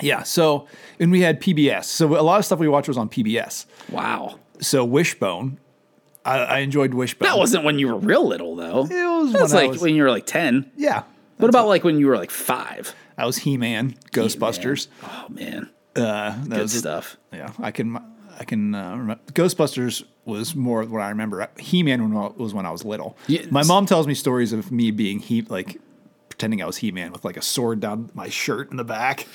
Yeah. 0.00 0.22
So 0.24 0.66
and 0.98 1.10
we 1.12 1.20
had 1.20 1.40
PBS. 1.40 1.84
So 1.84 2.18
a 2.18 2.22
lot 2.22 2.38
of 2.38 2.44
stuff 2.44 2.58
we 2.58 2.68
watched 2.68 2.88
was 2.88 2.96
on 2.98 3.08
PBS. 3.08 3.66
Wow, 3.90 4.38
So 4.60 4.84
Wishbone, 4.84 5.58
I, 6.24 6.38
I 6.38 6.58
enjoyed 6.60 6.94
Wishbone. 6.94 7.28
that 7.28 7.38
wasn't 7.38 7.64
when 7.64 7.78
you 7.78 7.88
were 7.88 7.96
real 7.96 8.26
little 8.26 8.56
though. 8.56 8.86
It 8.90 8.90
was 8.90 9.32
when 9.34 9.50
like 9.62 9.70
was- 9.72 9.80
when 9.82 9.94
you 9.94 10.02
were 10.02 10.10
like 10.10 10.26
ten. 10.26 10.70
Yeah. 10.76 11.02
What 11.38 11.48
about 11.48 11.66
like 11.68 11.84
when 11.84 11.98
you 11.98 12.06
were 12.06 12.16
like 12.16 12.30
five? 12.30 12.94
I 13.18 13.26
was 13.26 13.38
He 13.38 13.56
Man, 13.56 13.96
Ghostbusters. 14.12 14.88
Oh 15.02 15.26
man, 15.28 15.68
Uh, 15.96 16.30
that 16.30 16.48
good 16.48 16.60
was 16.62 16.72
stuff. 16.78 17.16
Yeah, 17.32 17.52
I 17.58 17.70
can. 17.70 17.98
I 18.40 18.44
can. 18.44 18.74
Uh, 18.74 18.90
remember. 18.96 19.20
Ghostbusters 19.32 20.04
was 20.24 20.54
more 20.56 20.84
what 20.84 21.00
I 21.02 21.08
remember. 21.10 21.48
He 21.58 21.82
Man 21.82 22.12
was 22.36 22.54
when 22.54 22.66
I 22.66 22.70
was 22.70 22.84
little. 22.84 23.16
Yeah, 23.26 23.42
My 23.50 23.62
mom 23.64 23.86
tells 23.86 24.06
me 24.06 24.14
stories 24.14 24.52
of 24.52 24.72
me 24.72 24.90
being 24.90 25.18
he 25.20 25.42
like 25.42 25.80
pretending 26.28 26.62
I 26.62 26.66
was 26.66 26.78
He 26.78 26.90
Man 26.92 27.12
with 27.12 27.24
like 27.24 27.36
a 27.36 27.42
sword 27.42 27.80
down 27.80 28.10
my 28.14 28.28
shirt 28.28 28.70
in 28.70 28.76
the 28.76 28.84
back, 28.84 29.26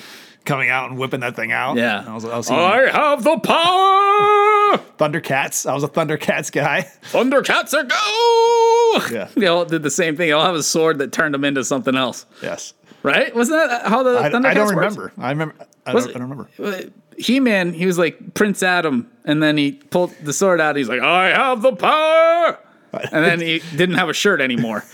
coming 0.46 0.70
out 0.70 0.90
and 0.90 1.00
whipping 1.00 1.20
that 1.20 1.36
thing 1.36 1.52
out. 1.52 1.78
Yeah. 1.78 2.04
I 2.08 2.14
was, 2.16 2.26
I 2.26 2.38
was 2.38 2.48
He-Man. 2.48 2.88
have 2.90 3.24
the 3.24 3.38
power. 3.40 4.78
Thundercats. 4.98 5.70
I 5.70 5.74
was 5.74 5.84
a 5.84 5.88
Thundercats 5.88 6.52
guy. 6.52 6.88
Thundercats 7.12 7.74
are 7.74 7.84
go. 7.84 9.14
Yeah. 9.16 9.28
They 9.36 9.48
all 9.48 9.66
did 9.66 9.84
the 9.84 9.92
same 9.92 10.16
thing. 10.18 10.28
They 10.28 10.32
all 10.32 10.46
have 10.46 10.56
a 10.56 10.64
sword 10.64 10.98
that 11.00 11.12
turned 11.12 11.34
them 11.34 11.44
into 11.46 11.64
something 11.64 11.96
else, 11.96 12.26
Yes. 12.42 12.74
right? 13.04 13.34
Wasn't 13.36 13.58
that 13.58 13.88
how 13.88 14.04
the 14.04 14.18
I, 14.20 14.30
Thundercats 14.30 14.46
I 14.46 14.54
don't 14.56 14.76
works? 14.76 14.76
remember. 14.98 15.14
I 15.18 15.30
remember. 15.30 15.56
I 15.86 15.92
don't, 15.94 16.04
it- 16.10 16.16
I 16.16 16.20
don't 16.20 16.30
remember. 16.30 16.50
Uh, 16.62 16.82
he 17.18 17.40
Man, 17.40 17.74
he 17.74 17.86
was 17.86 17.98
like 17.98 18.34
Prince 18.34 18.64
Adam, 18.64 19.10
and 19.26 19.44
then 19.44 19.58
he 19.58 19.74
pulled 19.74 20.12
the 20.24 20.32
sword 20.34 20.62
out. 20.62 20.76
He's 20.78 20.88
like, 20.88 21.02
I 21.02 21.28
have 21.30 21.62
the 21.62 21.74
power, 21.76 22.58
and 22.94 23.26
then 23.26 23.42
he 23.42 23.60
didn't 23.76 23.96
have 23.96 24.08
a 24.10 24.14
shirt 24.14 24.40
anymore. 24.40 24.86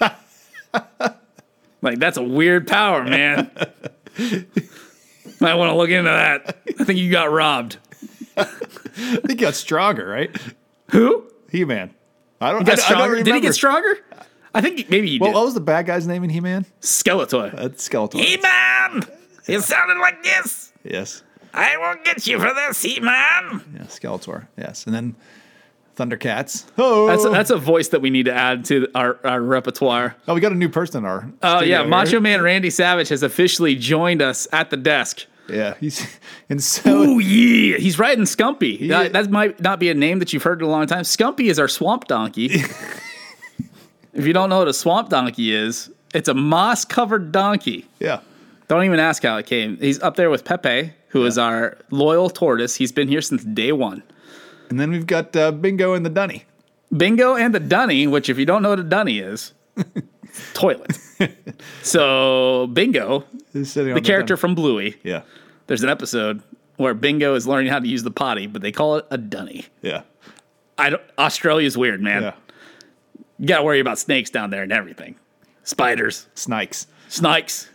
like 1.82 1.98
that's 1.98 2.16
a 2.16 2.22
weird 2.22 2.68
power, 2.68 3.02
man. 3.04 3.50
Might 5.46 5.54
want 5.54 5.70
to 5.70 5.76
look 5.76 5.90
into 5.90 6.10
that. 6.10 6.58
I 6.80 6.84
think 6.84 6.98
you 6.98 7.10
got 7.10 7.30
robbed. 7.30 7.78
I 8.36 8.44
think 8.44 9.30
he 9.30 9.34
got 9.36 9.54
stronger, 9.54 10.06
right? 10.06 10.34
Who 10.90 11.24
He 11.50 11.64
Man. 11.64 11.92
I 12.40 12.52
don't. 12.52 12.64
got 12.64 12.70
I, 12.70 12.72
I 12.72 12.76
don't 12.76 12.84
stronger? 12.96 13.22
Did 13.22 13.34
he 13.34 13.40
get 13.40 13.54
stronger? 13.54 13.98
I 14.54 14.60
think 14.60 14.88
maybe 14.90 15.08
he 15.08 15.18
What, 15.18 15.28
did. 15.28 15.34
what 15.34 15.44
was 15.46 15.54
the 15.54 15.60
bad 15.60 15.86
guy's 15.86 16.06
name 16.06 16.24
in 16.24 16.30
uh, 16.30 16.34
He 16.34 16.40
Man? 16.40 16.66
Skeletor. 16.80 17.54
That's 17.54 17.88
Skeletor. 17.88 18.14
He 18.20 18.36
Man, 18.38 19.02
it 19.46 19.60
sounded 19.62 19.98
like 19.98 20.22
this. 20.22 20.72
yes. 20.84 21.22
I 21.54 21.76
will 21.76 22.02
get 22.02 22.26
you 22.26 22.38
for 22.38 22.52
this, 22.54 22.80
He 22.82 22.98
Man. 23.00 23.62
Yeah, 23.74 23.82
Skeletor. 23.84 24.46
Yes, 24.56 24.86
and 24.86 24.94
then 24.94 25.14
Thundercats. 25.96 26.64
Oh, 26.78 27.06
That's 27.06 27.24
a, 27.24 27.28
oh! 27.28 27.32
that's 27.32 27.50
a 27.50 27.58
voice 27.58 27.88
that 27.88 28.00
we 28.00 28.08
need 28.10 28.24
to 28.24 28.32
add 28.32 28.64
to 28.66 28.88
our, 28.94 29.18
our 29.24 29.42
repertoire. 29.42 30.16
oh, 30.26 30.34
we 30.34 30.40
got 30.40 30.52
a 30.52 30.56
new 30.56 30.70
person 30.70 30.98
in 30.98 31.04
our. 31.04 31.30
Oh 31.42 31.60
yeah, 31.62 31.80
here. 31.80 31.88
Macho 31.88 32.20
Man 32.20 32.40
Randy 32.40 32.70
Savage 32.70 33.08
has 33.10 33.22
officially 33.22 33.74
joined 33.76 34.22
us 34.22 34.48
at 34.52 34.70
the 34.70 34.76
desk. 34.78 35.26
Yeah, 35.52 35.74
he's 35.80 36.18
and 36.48 36.62
so 36.62 36.82
Oh 37.02 37.18
yeah, 37.18 37.76
he's 37.78 37.98
riding 37.98 38.24
Scumpy. 38.24 38.80
Yeah. 38.80 39.04
That, 39.04 39.12
that 39.12 39.30
might 39.30 39.60
not 39.60 39.78
be 39.80 39.88
a 39.90 39.94
name 39.94 40.18
that 40.20 40.32
you've 40.32 40.42
heard 40.42 40.60
in 40.60 40.66
a 40.66 40.70
long 40.70 40.86
time. 40.86 41.02
Scumpy 41.02 41.48
is 41.50 41.58
our 41.58 41.68
swamp 41.68 42.06
donkey. 42.06 42.46
if 44.14 44.26
you 44.26 44.32
don't 44.32 44.48
know 44.48 44.58
what 44.58 44.68
a 44.68 44.72
swamp 44.74 45.08
donkey 45.08 45.54
is, 45.54 45.90
it's 46.14 46.28
a 46.28 46.34
moss 46.34 46.84
covered 46.84 47.32
donkey. 47.32 47.86
yeah, 48.00 48.20
Don't 48.68 48.84
even 48.84 48.98
ask 49.00 49.22
how 49.22 49.36
it 49.38 49.46
came. 49.46 49.76
He's 49.78 50.00
up 50.02 50.16
there 50.16 50.30
with 50.30 50.44
Pepe, 50.44 50.92
who 51.08 51.24
is 51.24 51.38
our 51.38 51.78
loyal 51.90 52.28
tortoise. 52.30 52.74
He's 52.76 52.92
been 52.92 53.08
here 53.08 53.22
since 53.22 53.44
day 53.44 53.72
one. 53.72 54.02
and 54.70 54.78
then 54.78 54.90
we've 54.90 55.06
got 55.06 55.34
uh, 55.36 55.52
Bingo 55.52 55.94
and 55.94 56.04
the 56.04 56.10
Dunny. 56.10 56.44
Bingo 56.94 57.34
and 57.36 57.54
the 57.54 57.60
Dunny, 57.60 58.06
which 58.06 58.28
if 58.28 58.38
you 58.38 58.44
don't 58.44 58.62
know 58.62 58.70
what 58.70 58.80
a 58.80 58.84
Dunny 58.84 59.18
is, 59.18 59.52
toilet. 60.54 60.98
So 61.82 62.66
Bingo, 62.72 63.24
on 63.54 63.62
the 63.62 64.00
character 64.02 64.36
from 64.36 64.54
Bluey, 64.54 64.96
Yeah, 65.02 65.22
there's 65.66 65.82
an 65.82 65.88
episode 65.88 66.42
where 66.76 66.94
Bingo 66.94 67.34
is 67.34 67.46
learning 67.46 67.70
how 67.70 67.78
to 67.78 67.86
use 67.86 68.02
the 68.02 68.10
potty, 68.10 68.46
but 68.46 68.62
they 68.62 68.72
call 68.72 68.96
it 68.96 69.06
a 69.10 69.18
Dunny. 69.18 69.66
yeah, 69.82 70.02
I 70.78 70.90
don't, 70.90 71.02
Australia's 71.18 71.76
weird, 71.76 72.00
man. 72.00 72.22
yeah. 72.22 72.32
You 73.38 73.46
got 73.48 73.58
to 73.58 73.64
worry 73.64 73.80
about 73.80 73.98
snakes 73.98 74.30
down 74.30 74.50
there 74.50 74.62
and 74.62 74.72
everything. 74.72 75.16
Spiders, 75.64 76.28
Snakes. 76.34 76.86
snakes. 77.08 77.68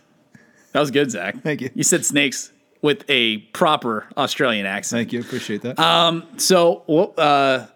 That 0.72 0.80
was 0.80 0.90
good, 0.90 1.10
Zach. 1.10 1.42
Thank 1.42 1.60
you. 1.62 1.70
You 1.74 1.82
said 1.82 2.04
snakes 2.04 2.52
with 2.82 3.04
a 3.08 3.38
proper 3.38 4.06
Australian 4.16 4.66
accent. 4.66 4.98
Thank 5.00 5.12
you. 5.12 5.20
Appreciate 5.20 5.62
that. 5.62 5.78
Um, 5.78 6.26
so, 6.36 6.84
well, 6.86 7.12
uh, 7.18 7.66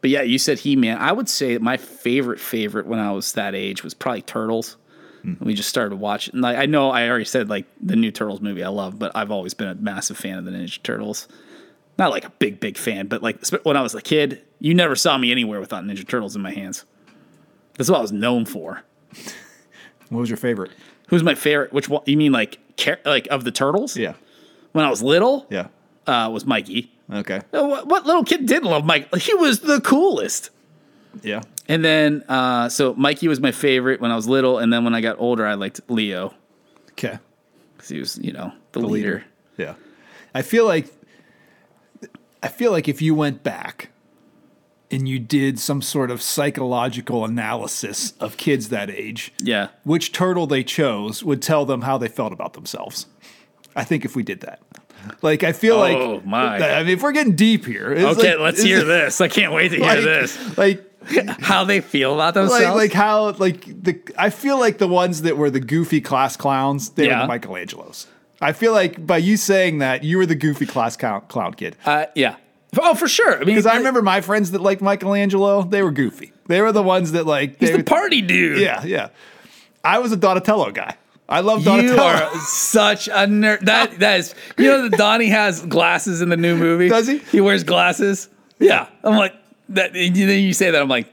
but 0.00 0.10
yeah, 0.10 0.22
you 0.22 0.38
said 0.38 0.58
He 0.58 0.76
Man. 0.76 0.98
I 0.98 1.12
would 1.12 1.28
say 1.28 1.58
my 1.58 1.76
favorite 1.76 2.38
favorite 2.40 2.86
when 2.86 2.98
I 2.98 3.12
was 3.12 3.32
that 3.32 3.54
age 3.54 3.82
was 3.82 3.94
probably 3.94 4.22
Turtles. 4.22 4.76
We 5.40 5.54
just 5.54 5.68
started 5.68 5.96
watching. 5.96 6.40
Like 6.40 6.56
I 6.56 6.66
know 6.66 6.90
I 6.90 7.08
already 7.08 7.24
said 7.24 7.48
like 7.48 7.66
the 7.80 7.96
new 7.96 8.10
Turtles 8.10 8.40
movie 8.40 8.62
I 8.62 8.68
love, 8.68 8.98
but 8.98 9.12
I've 9.14 9.30
always 9.30 9.54
been 9.54 9.68
a 9.68 9.74
massive 9.74 10.16
fan 10.16 10.38
of 10.38 10.44
the 10.44 10.50
Ninja 10.52 10.82
Turtles. 10.82 11.26
Not 11.98 12.10
like 12.10 12.24
a 12.24 12.30
big 12.30 12.60
big 12.60 12.76
fan, 12.76 13.06
but 13.08 13.22
like 13.22 13.44
when 13.64 13.76
I 13.76 13.82
was 13.82 13.94
a 13.94 14.02
kid, 14.02 14.42
you 14.60 14.74
never 14.74 14.94
saw 14.94 15.16
me 15.18 15.30
anywhere 15.32 15.58
without 15.60 15.82
Ninja 15.84 16.06
Turtles 16.06 16.36
in 16.36 16.42
my 16.42 16.52
hands. 16.52 16.84
That's 17.76 17.90
what 17.90 17.98
I 17.98 18.02
was 18.02 18.12
known 18.12 18.44
for. 18.46 18.82
what 20.10 20.20
was 20.20 20.30
your 20.30 20.36
favorite? 20.36 20.70
Who's 21.08 21.22
my 21.22 21.34
favorite? 21.34 21.72
Which 21.72 21.88
one? 21.88 22.02
You 22.06 22.16
mean 22.16 22.32
like 22.32 22.58
like 23.04 23.26
of 23.28 23.44
the 23.44 23.52
Turtles? 23.52 23.96
Yeah, 23.96 24.14
When 24.72 24.84
I 24.84 24.90
was 24.90 25.02
little, 25.02 25.46
yeah. 25.50 25.68
uh, 26.06 26.28
was 26.32 26.44
Mikey. 26.44 26.92
Okay. 27.12 27.40
Uh, 27.52 27.64
What, 27.66 27.86
what 27.86 28.06
little 28.06 28.24
kid 28.24 28.46
didn't 28.46 28.68
love 28.68 28.84
Mike? 28.84 29.14
He 29.16 29.32
was 29.34 29.60
the 29.60 29.80
coolest. 29.80 30.50
Yeah. 31.22 31.42
And 31.68 31.84
then, 31.84 32.24
uh, 32.28 32.68
so 32.68 32.94
Mikey 32.94 33.28
was 33.28 33.40
my 33.40 33.52
favorite 33.52 34.00
when 34.00 34.10
I 34.10 34.16
was 34.16 34.28
little, 34.28 34.58
and 34.58 34.72
then 34.72 34.84
when 34.84 34.94
I 34.94 35.00
got 35.00 35.16
older, 35.18 35.46
I 35.46 35.54
liked 35.54 35.80
Leo 35.88 36.32
Okay. 36.92 37.18
because 37.76 37.88
he 37.88 37.98
was, 37.98 38.18
you 38.18 38.32
know, 38.32 38.52
the, 38.72 38.80
The 38.80 38.86
leader. 38.86 39.24
Yeah. 39.56 39.74
I 40.34 40.42
feel 40.42 40.66
like 40.66 40.92
I 42.42 42.48
feel 42.48 42.70
like 42.70 42.88
if 42.88 43.00
you 43.02 43.14
went 43.14 43.42
back 43.42 43.90
and 44.90 45.08
you 45.08 45.18
did 45.18 45.58
some 45.58 45.82
sort 45.82 46.10
of 46.10 46.22
psychological 46.22 47.24
analysis 47.24 48.12
of 48.20 48.36
kids 48.36 48.68
that 48.68 48.88
age, 48.90 49.32
Yeah, 49.40 49.68
which 49.82 50.12
turtle 50.12 50.46
they 50.46 50.62
chose 50.62 51.24
would 51.24 51.42
tell 51.42 51.64
them 51.66 51.82
how 51.82 51.98
they 51.98 52.08
felt 52.08 52.32
about 52.32 52.52
themselves. 52.52 53.06
I 53.74 53.82
think 53.84 54.04
if 54.04 54.14
we 54.14 54.22
did 54.22 54.40
that. 54.42 54.60
Like 55.22 55.42
I 55.42 55.52
feel 55.52 55.78
like 55.78 55.96
Oh, 55.96 56.20
my. 56.24 56.58
I 56.58 56.82
mean 56.82 56.92
if 56.92 57.02
we're 57.02 57.12
getting 57.12 57.34
deep 57.36 57.64
here. 57.64 57.92
it's 57.92 58.18
Okay, 58.18 58.32
like- 58.36 58.40
let's 58.40 58.62
hear 58.62 58.84
this. 58.84 59.20
I 59.20 59.28
can't 59.28 59.52
wait 59.52 59.70
to 59.70 59.76
hear 59.76 59.84
like, 59.86 60.04
this. 60.04 60.58
Like 60.58 60.85
How 61.40 61.64
they 61.64 61.80
feel 61.80 62.14
about 62.14 62.34
themselves. 62.34 62.62
like 62.64 62.74
like 62.74 62.92
how 62.92 63.30
like 63.32 63.64
the 63.82 63.98
I 64.18 64.30
feel 64.30 64.58
like 64.58 64.78
the 64.78 64.88
ones 64.88 65.22
that 65.22 65.36
were 65.36 65.50
the 65.50 65.60
goofy 65.60 66.00
class 66.00 66.36
clowns, 66.36 66.90
they 66.90 67.06
Yeah. 67.06 67.26
were 67.26 67.38
the 67.38 67.46
Michelangelos. 67.46 68.06
I 68.40 68.52
feel 68.52 68.72
like 68.72 69.06
by 69.06 69.16
you 69.18 69.36
saying 69.36 69.78
that, 69.78 70.04
you 70.04 70.18
were 70.18 70.26
the 70.26 70.34
goofy 70.34 70.66
class 70.66 70.96
clown, 70.96 71.22
clown 71.28 71.54
kid. 71.54 71.76
uh, 71.86 72.06
yeah. 72.14 72.36
Oh, 72.78 72.94
for 72.94 73.08
sure. 73.08 73.34
I 73.34 73.38
mean, 73.38 73.46
Because 73.56 73.64
I 73.64 73.76
remember 73.76 74.02
my 74.02 74.20
friends 74.20 74.50
that 74.50 74.60
liked 74.60 74.82
Michelangelo, 74.82 75.62
they 75.62 75.82
were 75.82 75.90
goofy. 75.92 76.32
They 76.46 76.60
were 76.60 76.72
the 76.72 76.82
ones 76.82 77.12
that 77.12 77.24
like 77.26 77.58
he's 77.58 77.72
the 77.72 77.82
party 77.82 78.20
dude. 78.20 78.58
Yeah, 78.60 78.84
yeah. 78.84 79.08
I 79.82 79.98
was 80.00 80.12
a 80.12 80.16
Donatello 80.16 80.72
guy. 80.72 80.96
I 81.28 81.40
love 81.40 81.60
You 81.60 81.64
Donatello. 81.64 82.02
are 82.02 82.30
such 82.40 83.08
a 83.08 83.26
nerd. 83.26 83.60
That 83.60 83.98
that 84.00 84.20
is. 84.20 84.34
You 84.58 84.66
know 84.66 84.88
that 84.88 84.98
Donnie 84.98 85.28
has 85.28 85.62
glasses 85.64 86.20
in 86.20 86.28
the 86.28 86.36
new 86.36 86.56
movie. 86.56 86.88
Does 86.88 87.06
he? 87.08 87.18
He 87.18 87.40
wears 87.40 87.64
glasses. 87.64 88.28
Yeah. 88.58 88.88
I'm 89.02 89.16
like 89.16 89.34
that. 89.70 89.92
Then 89.92 90.14
you 90.14 90.52
say 90.52 90.70
that. 90.70 90.80
I'm 90.80 90.88
like, 90.88 91.12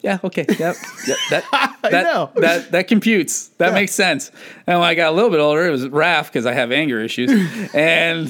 yeah, 0.00 0.18
okay, 0.24 0.44
yep, 0.48 0.76
yep 1.06 1.18
that 1.30 1.44
that, 1.82 2.34
that 2.36 2.72
that 2.72 2.88
computes. 2.88 3.48
That 3.58 3.68
Yeah. 3.68 3.74
makes 3.74 3.92
sense. 3.92 4.30
And 4.66 4.80
when 4.80 4.88
I 4.88 4.94
got 4.94 5.12
a 5.12 5.14
little 5.14 5.30
bit 5.30 5.40
older, 5.40 5.66
it 5.66 5.70
was 5.70 5.86
Raph 5.86 6.26
because 6.26 6.46
I 6.46 6.52
have 6.52 6.72
anger 6.72 7.00
issues, 7.00 7.30
and 7.74 8.28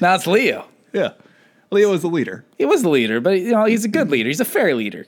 now 0.00 0.14
it's 0.14 0.26
Leo. 0.26 0.66
yeah. 0.92 1.12
Leo 1.70 1.90
was 1.90 2.02
the 2.02 2.08
leader. 2.08 2.44
He 2.58 2.66
was 2.66 2.82
the 2.82 2.90
leader, 2.90 3.18
but 3.20 3.38
you 3.40 3.52
know 3.52 3.64
he's 3.64 3.84
a 3.86 3.88
good 3.88 4.10
leader. 4.10 4.28
He's 4.28 4.40
a 4.40 4.44
fair 4.44 4.74
leader. 4.74 5.06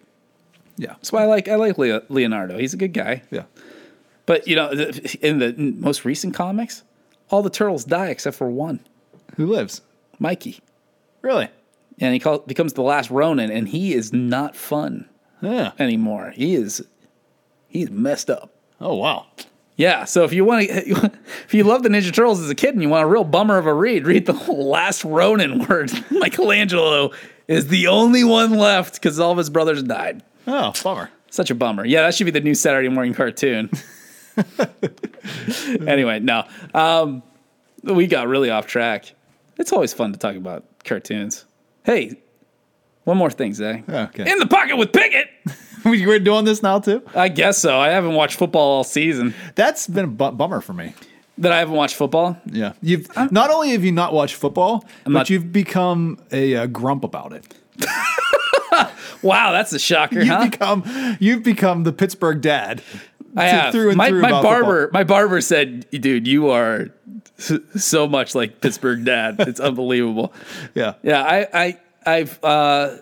Yeah. 0.79 0.95
That's 0.95 1.13
why 1.13 1.23
I 1.23 1.27
like 1.27 1.47
I 1.49 1.57
like 1.57 1.77
Leo, 1.77 2.01
Leonardo. 2.09 2.57
He's 2.59 2.73
a 2.73 2.79
good 2.79 2.95
guy. 2.95 3.23
Yeah. 3.31 3.43
But 4.25 4.49
you 4.49 4.57
know, 4.57 4.71
in 5.21 5.39
the 5.41 5.55
most 5.59 6.07
recent 6.07 6.33
comics, 6.35 6.83
all 7.29 7.43
the 7.43 7.51
turtles 7.51 7.85
die 7.85 8.09
except 8.09 8.37
for 8.37 8.49
one, 8.49 8.81
Who 9.37 9.47
lives? 9.47 9.83
Mikey, 10.19 10.61
Really? 11.21 11.49
And 12.01 12.13
he 12.15 12.21
call, 12.21 12.39
becomes 12.41 12.73
the 12.75 12.83
last 12.83 13.11
Ronin, 13.11 13.51
and 13.51 13.69
he 13.69 13.95
is 13.95 14.13
not 14.13 14.57
fun 14.57 15.09
Yeah. 15.41 15.73
anymore. 15.79 16.33
He 16.35 16.55
is 16.55 16.85
he's 17.69 17.91
messed 17.91 18.31
up. 18.31 18.51
Oh 18.81 18.95
wow. 18.95 19.27
Yeah, 19.77 20.05
so 20.05 20.23
if 20.23 20.33
you 20.33 20.45
want 20.45 20.69
to, 20.69 20.73
if 21.45 21.53
you 21.53 21.65
love 21.65 21.83
the 21.83 21.89
Ninja 21.89 22.13
Turtles 22.15 22.41
as 22.41 22.49
a 22.49 22.55
kid 22.55 22.75
and 22.75 22.83
you 22.83 22.89
want 22.89 23.03
a 23.03 23.09
real 23.09 23.25
bummer 23.25 23.59
of 23.59 23.67
a 23.67 23.75
read, 23.75 24.07
read 24.07 24.25
the 24.27 24.33
last 24.33 25.03
Ronin 25.05 25.65
where 25.67 25.87
Michelangelo 26.13 27.11
is 27.49 27.67
the 27.69 27.89
only 27.89 28.23
one 28.23 28.53
left 28.55 28.95
because 28.95 29.19
all 29.19 29.33
of 29.33 29.39
his 29.39 29.51
brothers 29.51 29.83
died. 29.83 30.23
Oh, 30.47 30.73
bummer. 30.85 31.11
Such 31.31 31.51
a 31.51 31.57
bummer. 31.57 31.85
Yeah, 31.85 32.03
that 32.03 32.15
should 32.15 32.25
be 32.27 32.31
the 32.31 32.41
new 32.41 32.55
Saturday 32.55 32.89
morning 32.89 33.15
cartoon. 33.15 33.69
anyway, 35.87 36.21
no. 36.21 36.45
Um, 36.73 37.23
we 37.83 38.07
got 38.07 38.29
really 38.29 38.51
off 38.51 38.67
track. 38.67 39.13
It's 39.59 39.73
always 39.73 39.93
fun 39.93 40.13
to 40.13 40.19
talk 40.19 40.37
about 40.37 40.65
cartoons. 40.85 41.45
Hey, 41.85 42.17
one 43.05 43.17
more 43.17 43.31
thing, 43.31 43.53
Zay. 43.55 43.85
Okay. 43.89 44.31
In 44.31 44.39
the 44.39 44.47
pocket 44.47 44.77
with 44.77 44.93
Pickett. 44.93 45.29
We're 45.85 46.19
doing 46.19 46.45
this 46.47 46.63
now 46.63 46.79
too. 46.81 47.03
I 47.15 47.29
guess 47.29 47.59
so. 47.59 47.79
I 47.79 47.91
haven't 47.91 48.15
watched 48.15 48.39
football 48.39 48.63
all 48.77 48.85
season. 48.85 49.35
That's 49.55 49.87
been 49.87 50.05
a 50.07 50.09
bu- 50.09 50.31
bummer 50.33 50.63
for 50.63 50.73
me. 50.73 50.95
That 51.37 51.53
I 51.53 51.59
haven't 51.59 51.75
watched 51.75 51.97
football. 51.97 52.39
Yeah. 52.47 52.73
You've 52.81 53.09
not 53.31 53.51
only 53.51 53.71
have 53.73 53.85
you 53.85 53.93
not 53.93 54.15
watched 54.15 54.37
football, 54.37 54.85
but 55.05 55.11
not- 55.13 55.31
you've 55.31 55.53
become 55.53 56.19
a, 56.33 56.55
uh 56.57 56.67
grump 56.67 57.05
about 57.05 57.33
it. 57.33 57.55
Wow, 59.23 59.53
that's 59.53 59.73
a 59.73 59.79
shocker, 59.79 60.19
You've 60.19 60.29
huh? 60.29 60.45
become 60.51 61.17
you've 61.19 61.43
become 61.43 61.85
the 61.85 61.93
Pittsburgh 61.95 62.43
dad. 62.43 62.83
I 63.37 63.45
have. 63.47 63.73
through 63.73 63.89
and 63.89 63.97
my 63.97 64.09
through 64.09 64.21
my 64.23 64.31
barber 64.31 64.91
my 64.93 65.05
barber 65.05 65.41
said, 65.41 65.87
"Dude, 65.91 66.27
you 66.27 66.51
are 66.51 66.89
so 67.77 68.07
much 68.07 68.35
like 68.35 68.61
Pittsburgh 68.61 69.05
dad. 69.05 69.37
It's 69.41 69.61
unbelievable." 69.69 70.33
Yeah. 70.75 70.95
Yeah, 71.03 71.23
I 71.23 71.49
I 71.53 71.79
I've 72.07 72.43
uh 72.45 72.97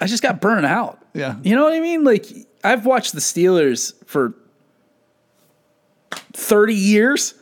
I 0.00 0.06
just 0.06 0.22
got 0.22 0.40
burned 0.40 0.66
out. 0.66 0.98
Yeah. 1.14 1.36
You 1.42 1.56
know 1.56 1.64
what 1.64 1.72
I 1.72 1.80
mean? 1.80 2.04
Like 2.04 2.26
I've 2.62 2.86
watched 2.86 3.12
the 3.14 3.20
Steelers 3.20 3.92
for 4.06 4.34
30 6.32 6.74
years. 6.74 7.34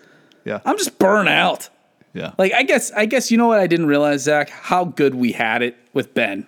Yeah. 0.45 0.61
I'm 0.65 0.79
just 0.79 0.99
burnt 0.99 1.29
out. 1.29 1.69
yeah. 2.15 2.33
Like 2.39 2.53
I 2.55 2.63
guess 2.63 2.91
I 2.93 3.05
guess 3.07 3.31
you 3.31 3.37
know 3.39 3.47
what 3.47 3.61
I 3.61 3.67
didn't 3.67 3.87
realize, 3.87 4.23
Zach, 4.23 4.49
how 4.51 4.85
good 4.85 5.15
we 5.15 5.33
had 5.33 5.63
it 5.63 5.77
with 5.93 6.15
Ben. 6.15 6.47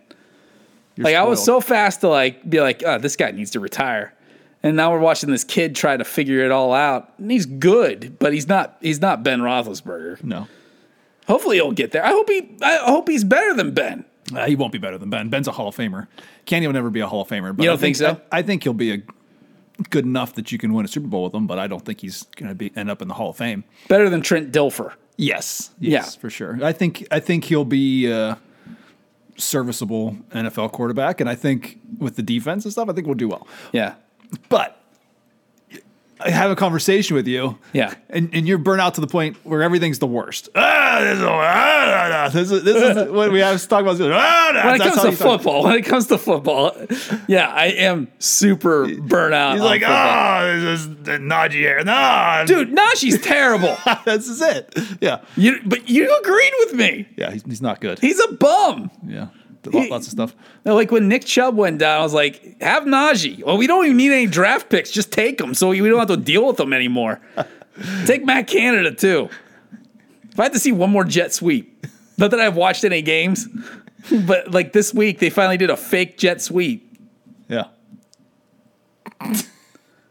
You're 0.97 1.05
Like 1.05 1.17
I 1.17 1.25
was 1.25 1.45
so 1.45 1.61
fast 1.61 2.01
to 2.01 2.09
like 2.09 2.49
be 2.49 2.61
like, 2.61 2.83
oh, 2.85 2.99
this 2.99 3.17
guy 3.17 3.31
needs 3.31 3.51
to 3.53 3.61
retire. 3.61 4.15
And 4.63 4.77
now 4.77 4.93
we're 4.93 4.99
watching 4.99 5.31
this 5.31 5.43
kid 5.45 5.75
try 5.75 5.97
to 5.97 6.05
figure 6.05 6.41
it 6.45 6.51
all 6.51 6.73
out. 6.75 7.13
And 7.19 7.31
he's 7.31 7.47
good, 7.47 8.19
but 8.19 8.33
he's 8.35 8.47
not 8.49 8.77
he's 8.81 9.01
not 9.01 9.23
Ben 9.23 9.41
Roethlisberger. 9.41 10.23
no. 10.25 10.47
Hopefully 11.27 11.57
he'll 11.57 11.71
get 11.73 11.93
there. 11.93 12.05
I 12.05 12.09
hope 12.11 12.29
he 12.29 12.57
I 12.61 12.77
hope 12.85 13.09
he's 13.09 13.23
better 13.25 13.55
than 13.55 13.73
Ben. 13.73 14.05
Uh, 14.35 14.47
he 14.47 14.57
won't 14.57 14.73
be 14.73 14.79
better 14.79 14.99
than 14.99 15.11
Ben. 15.11 15.29
Ben's 15.29 15.49
a 15.49 15.53
Hall 15.53 15.69
of 15.69 15.77
Famer. 15.77 16.07
Kenny 16.45 16.67
will 16.67 16.75
never 16.75 16.91
be 16.91 17.01
a 17.01 17.07
Hall 17.07 17.23
of 17.23 17.29
Famer. 17.29 17.55
But 17.57 17.63
You 17.63 17.71
don't 17.71 17.79
I 17.79 17.81
think 17.81 17.97
so? 17.97 18.21
I, 18.33 18.39
I 18.39 18.43
think 18.43 18.63
he'll 18.65 18.73
be 18.75 18.93
a 18.93 19.03
good 19.91 20.05
enough 20.05 20.35
that 20.35 20.53
you 20.53 20.59
can 20.59 20.73
win 20.75 20.85
a 20.85 20.89
Super 20.89 21.07
Bowl 21.07 21.25
with 21.25 21.35
him, 21.35 21.47
but 21.47 21.59
I 21.59 21.67
don't 21.67 21.85
think 21.85 22.01
he's 22.01 22.25
going 22.37 22.49
to 22.49 22.55
be 22.55 22.71
end 22.77 22.91
up 22.91 23.01
in 23.01 23.09
the 23.09 23.15
Hall 23.15 23.31
of 23.31 23.37
Fame. 23.37 23.65
Better 23.89 24.11
than 24.11 24.21
Trent 24.23 24.53
Dilfer. 24.53 24.93
Yes, 25.17 25.71
Yeah. 25.79 25.91
yes, 26.01 26.17
for 26.17 26.31
sure. 26.31 26.59
I 26.63 26.73
think 26.73 27.07
I 27.11 27.21
think 27.21 27.45
he'll 27.45 27.65
be 27.65 28.11
a 28.11 28.39
serviceable 29.37 30.17
NFL 30.33 30.73
quarterback, 30.73 31.21
and 31.21 31.29
I 31.31 31.35
think 31.35 31.79
with 31.99 32.17
the 32.17 32.23
defense 32.23 32.65
and 32.65 32.73
stuff, 32.73 32.89
I 32.89 32.93
think 32.93 33.07
we'll 33.07 33.15
do 33.17 33.29
well. 33.29 33.47
Yeah. 33.73 33.95
But 34.49 34.81
I 36.23 36.31
have 36.31 36.51
a 36.51 36.57
conversation 36.57 37.17
with 37.17 37.27
you. 37.27 37.59
Yeah. 37.73 37.95
And, 38.11 38.31
and 38.35 38.47
you're 38.47 38.59
burnt 38.59 38.81
out 38.81 38.95
to 38.95 39.01
the 39.01 39.07
point 39.07 39.37
where 39.45 39.63
everything's 39.63 39.99
the 39.99 40.07
worst. 40.07 40.51
Ah, 40.55 40.99
this 41.01 41.19
is, 41.19 41.25
ah, 41.25 42.31
this 42.33 42.51
is, 42.51 42.63
this 42.65 42.77
is 42.77 43.11
what 43.13 43.33
we 43.33 43.41
have 43.41 43.61
to 43.61 43.69
talk 43.69 43.83
about. 43.83 44.01
Ah, 44.01 44.51
when 44.65 44.75
it 44.75 44.79
that's 44.79 44.97
comes 44.97 45.19
to 45.19 45.25
football, 45.25 45.65
when 45.65 45.77
it 45.77 45.83
comes 45.83 46.07
to 46.09 46.19
football, 46.19 46.77
yeah, 47.27 47.49
I 47.49 47.67
am 47.67 48.09
super 48.19 48.87
burnt 48.97 49.35
out. 49.35 49.55
He's 49.55 49.63
like, 49.63 49.81
football. 49.81 50.43
oh, 50.43 50.61
this 50.61 50.81
is 50.81 50.89
the 50.89 51.13
Najee 51.13 51.53
here. 51.53 51.83
No, 51.85 52.45
dude, 52.47 52.71
Najee's 52.71 53.21
terrible. 53.23 53.77
this 54.05 54.29
is 54.29 54.43
it. 54.43 54.77
Yeah. 55.01 55.21
You, 55.37 55.61
but 55.65 55.89
you 55.89 56.19
agreed 56.19 56.53
with 56.61 56.75
me. 56.75 57.09
Yeah, 57.17 57.31
he's, 57.31 57.45
he's 57.45 57.63
not 57.63 57.81
good. 57.81 57.99
He's 57.99 58.21
a 58.21 58.33
bum. 58.33 58.91
Yeah. 59.07 59.29
Lots 59.73 60.07
of 60.07 60.13
stuff. 60.13 60.35
No, 60.65 60.75
Like 60.75 60.91
when 60.91 61.09
Nick 61.09 61.25
Chubb 61.25 61.57
went 61.57 61.79
down, 61.79 62.01
I 62.01 62.03
was 62.03 62.13
like, 62.15 62.61
have 62.61 62.85
Najee. 62.85 63.43
Well, 63.45 63.57
we 63.57 63.67
don't 63.67 63.85
even 63.87 63.97
need 63.97 64.13
any 64.13 64.27
draft 64.27 64.69
picks. 64.69 64.91
Just 64.91 65.11
take 65.13 65.39
them 65.39 65.55
so 65.55 65.71
we 65.71 65.79
don't 65.81 65.99
have 65.99 66.09
to 66.09 66.17
deal 66.17 66.47
with 66.47 66.57
them 66.59 66.73
anymore. 66.73 67.21
take 68.07 68.25
Matt 68.25 68.47
Canada 68.47 68.93
too. 68.93 69.29
If 70.31 70.39
I 70.39 70.45
had 70.45 70.53
to 70.53 70.59
see 70.59 70.73
one 70.73 70.91
more 70.91 71.05
jet 71.05 71.33
sweep, 71.33 71.87
not 72.19 72.31
that 72.33 72.41
I've 72.41 72.57
watched 72.57 72.85
any 72.85 73.03
games, 73.03 73.49
but 74.27 74.51
like 74.51 74.73
this 74.73 74.93
week, 74.95 75.19
they 75.19 75.31
finally 75.31 75.57
did 75.57 75.71
a 75.71 75.77
fake 75.77 76.19
jet 76.19 76.41
sweep. 76.43 76.87
Yeah. 77.49 77.65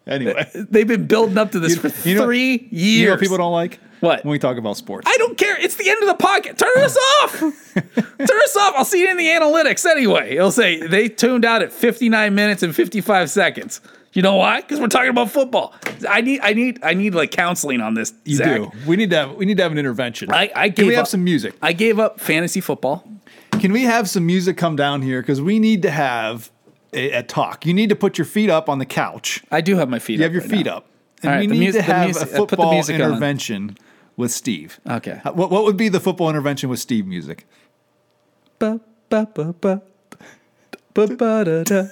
Anyway, 0.07 0.49
They've 0.55 0.87
been 0.87 1.05
building 1.05 1.37
up 1.37 1.51
to 1.51 1.59
this 1.59 1.75
You- 1.75 1.89
for 1.89 2.09
you 2.09 2.15
know- 2.15 2.25
three 2.25 2.67
years. 2.71 2.71
you 2.99 3.05
know 3.05 3.11
what 3.11 3.19
people 3.19 3.37
don't 3.37 3.51
like? 3.53 3.79
What? 3.99 4.23
When 4.23 4.31
we 4.31 4.39
talk 4.39 4.57
about 4.57 4.77
sports. 4.77 5.07
I 5.09 5.17
don't 5.17 5.37
care. 5.37 5.59
It's 5.59 5.75
the 5.75 5.89
end 5.89 6.01
of 6.01 6.07
the 6.07 6.15
pocket. 6.15 6.57
Turn 6.57 6.71
us 6.77 6.97
off. 7.21 7.39
Turn 7.73 8.41
us 8.43 8.57
off. 8.57 8.73
I'll 8.77 8.85
see 8.85 9.03
it 9.03 9.09
in 9.09 9.17
the 9.17 9.27
analytics 9.27 9.85
anyway. 9.85 10.35
It'll 10.35 10.51
say 10.51 10.85
they 10.87 11.09
tuned 11.09 11.43
out 11.45 11.61
at 11.61 11.71
59 11.73 12.33
minutes 12.33 12.63
and 12.63 12.75
55 12.75 13.29
seconds. 13.29 13.81
You 14.13 14.21
know 14.23 14.37
why? 14.37 14.61
Because 14.61 14.79
we're 14.79 14.87
talking 14.87 15.09
about 15.09 15.29
football. 15.31 15.73
I 16.09 16.21
need, 16.21 16.39
I 16.41 16.53
need, 16.53 16.79
I 16.83 16.93
need 16.95 17.13
like 17.13 17.31
counseling 17.31 17.79
on 17.81 17.93
this. 17.93 18.13
you 18.25 18.37
Zach. 18.37 18.55
do. 18.59 18.71
We 18.87 18.95
need 18.95 19.09
to 19.11 19.15
have 19.17 19.35
we 19.35 19.45
need 19.45 19.57
to 19.57 19.63
have 19.63 19.71
an 19.71 19.77
intervention. 19.77 20.31
I, 20.31 20.51
I 20.55 20.69
Can 20.71 20.87
we 20.87 20.93
have 20.95 21.03
up, 21.03 21.07
some 21.09 21.23
music? 21.23 21.53
I 21.61 21.73
gave 21.73 21.99
up 21.99 22.19
fantasy 22.19 22.59
football. 22.61 23.03
Can 23.59 23.71
we 23.71 23.83
have 23.83 24.09
some 24.09 24.25
music 24.25 24.57
come 24.57 24.75
down 24.75 25.01
here? 25.03 25.21
Because 25.21 25.41
we 25.41 25.59
need 25.59 25.81
to 25.83 25.91
have 25.91 26.49
a, 26.93 27.11
a 27.11 27.23
talk. 27.23 27.65
You 27.65 27.73
need 27.73 27.89
to 27.89 27.95
put 27.95 28.17
your 28.17 28.25
feet 28.25 28.49
up 28.49 28.67
on 28.69 28.79
the 28.79 28.85
couch. 28.85 29.43
I 29.51 29.61
do 29.61 29.75
have 29.75 29.89
my 29.89 29.99
feet. 29.99 30.15
Up. 30.15 30.19
You 30.19 30.25
up 30.25 30.29
have 30.29 30.33
your 30.33 30.41
right 30.43 30.51
feet 30.51 30.65
now. 30.67 30.77
up. 30.77 30.85
And 31.21 31.29
All 31.29 31.35
right, 31.35 31.39
we 31.41 31.47
the 31.47 31.53
need 31.53 31.59
music- 31.59 31.81
to 31.85 31.91
have 31.91 32.05
music- 32.05 32.23
a 32.23 32.25
football 32.25 32.71
music 32.73 32.99
on. 33.01 33.19
With 34.19 34.31
Steve. 34.31 34.79
Okay. 34.87 35.21
Uh, 35.23 35.31
What, 35.31 35.49
what 35.49 35.63
would 35.63 35.77
be 35.77 35.87
the 35.87 36.01
football 36.01 36.29
intervention 36.29 36.69
with 36.69 36.79
Steve 36.79 37.07
music? 37.07 37.47
Ba, 38.59 38.81
ba, 39.09 39.27
ba, 39.33 39.53
ba. 39.53 39.81
Ba, 40.93 41.07
ba, 41.07 41.45
da, 41.45 41.63
da. 41.63 41.83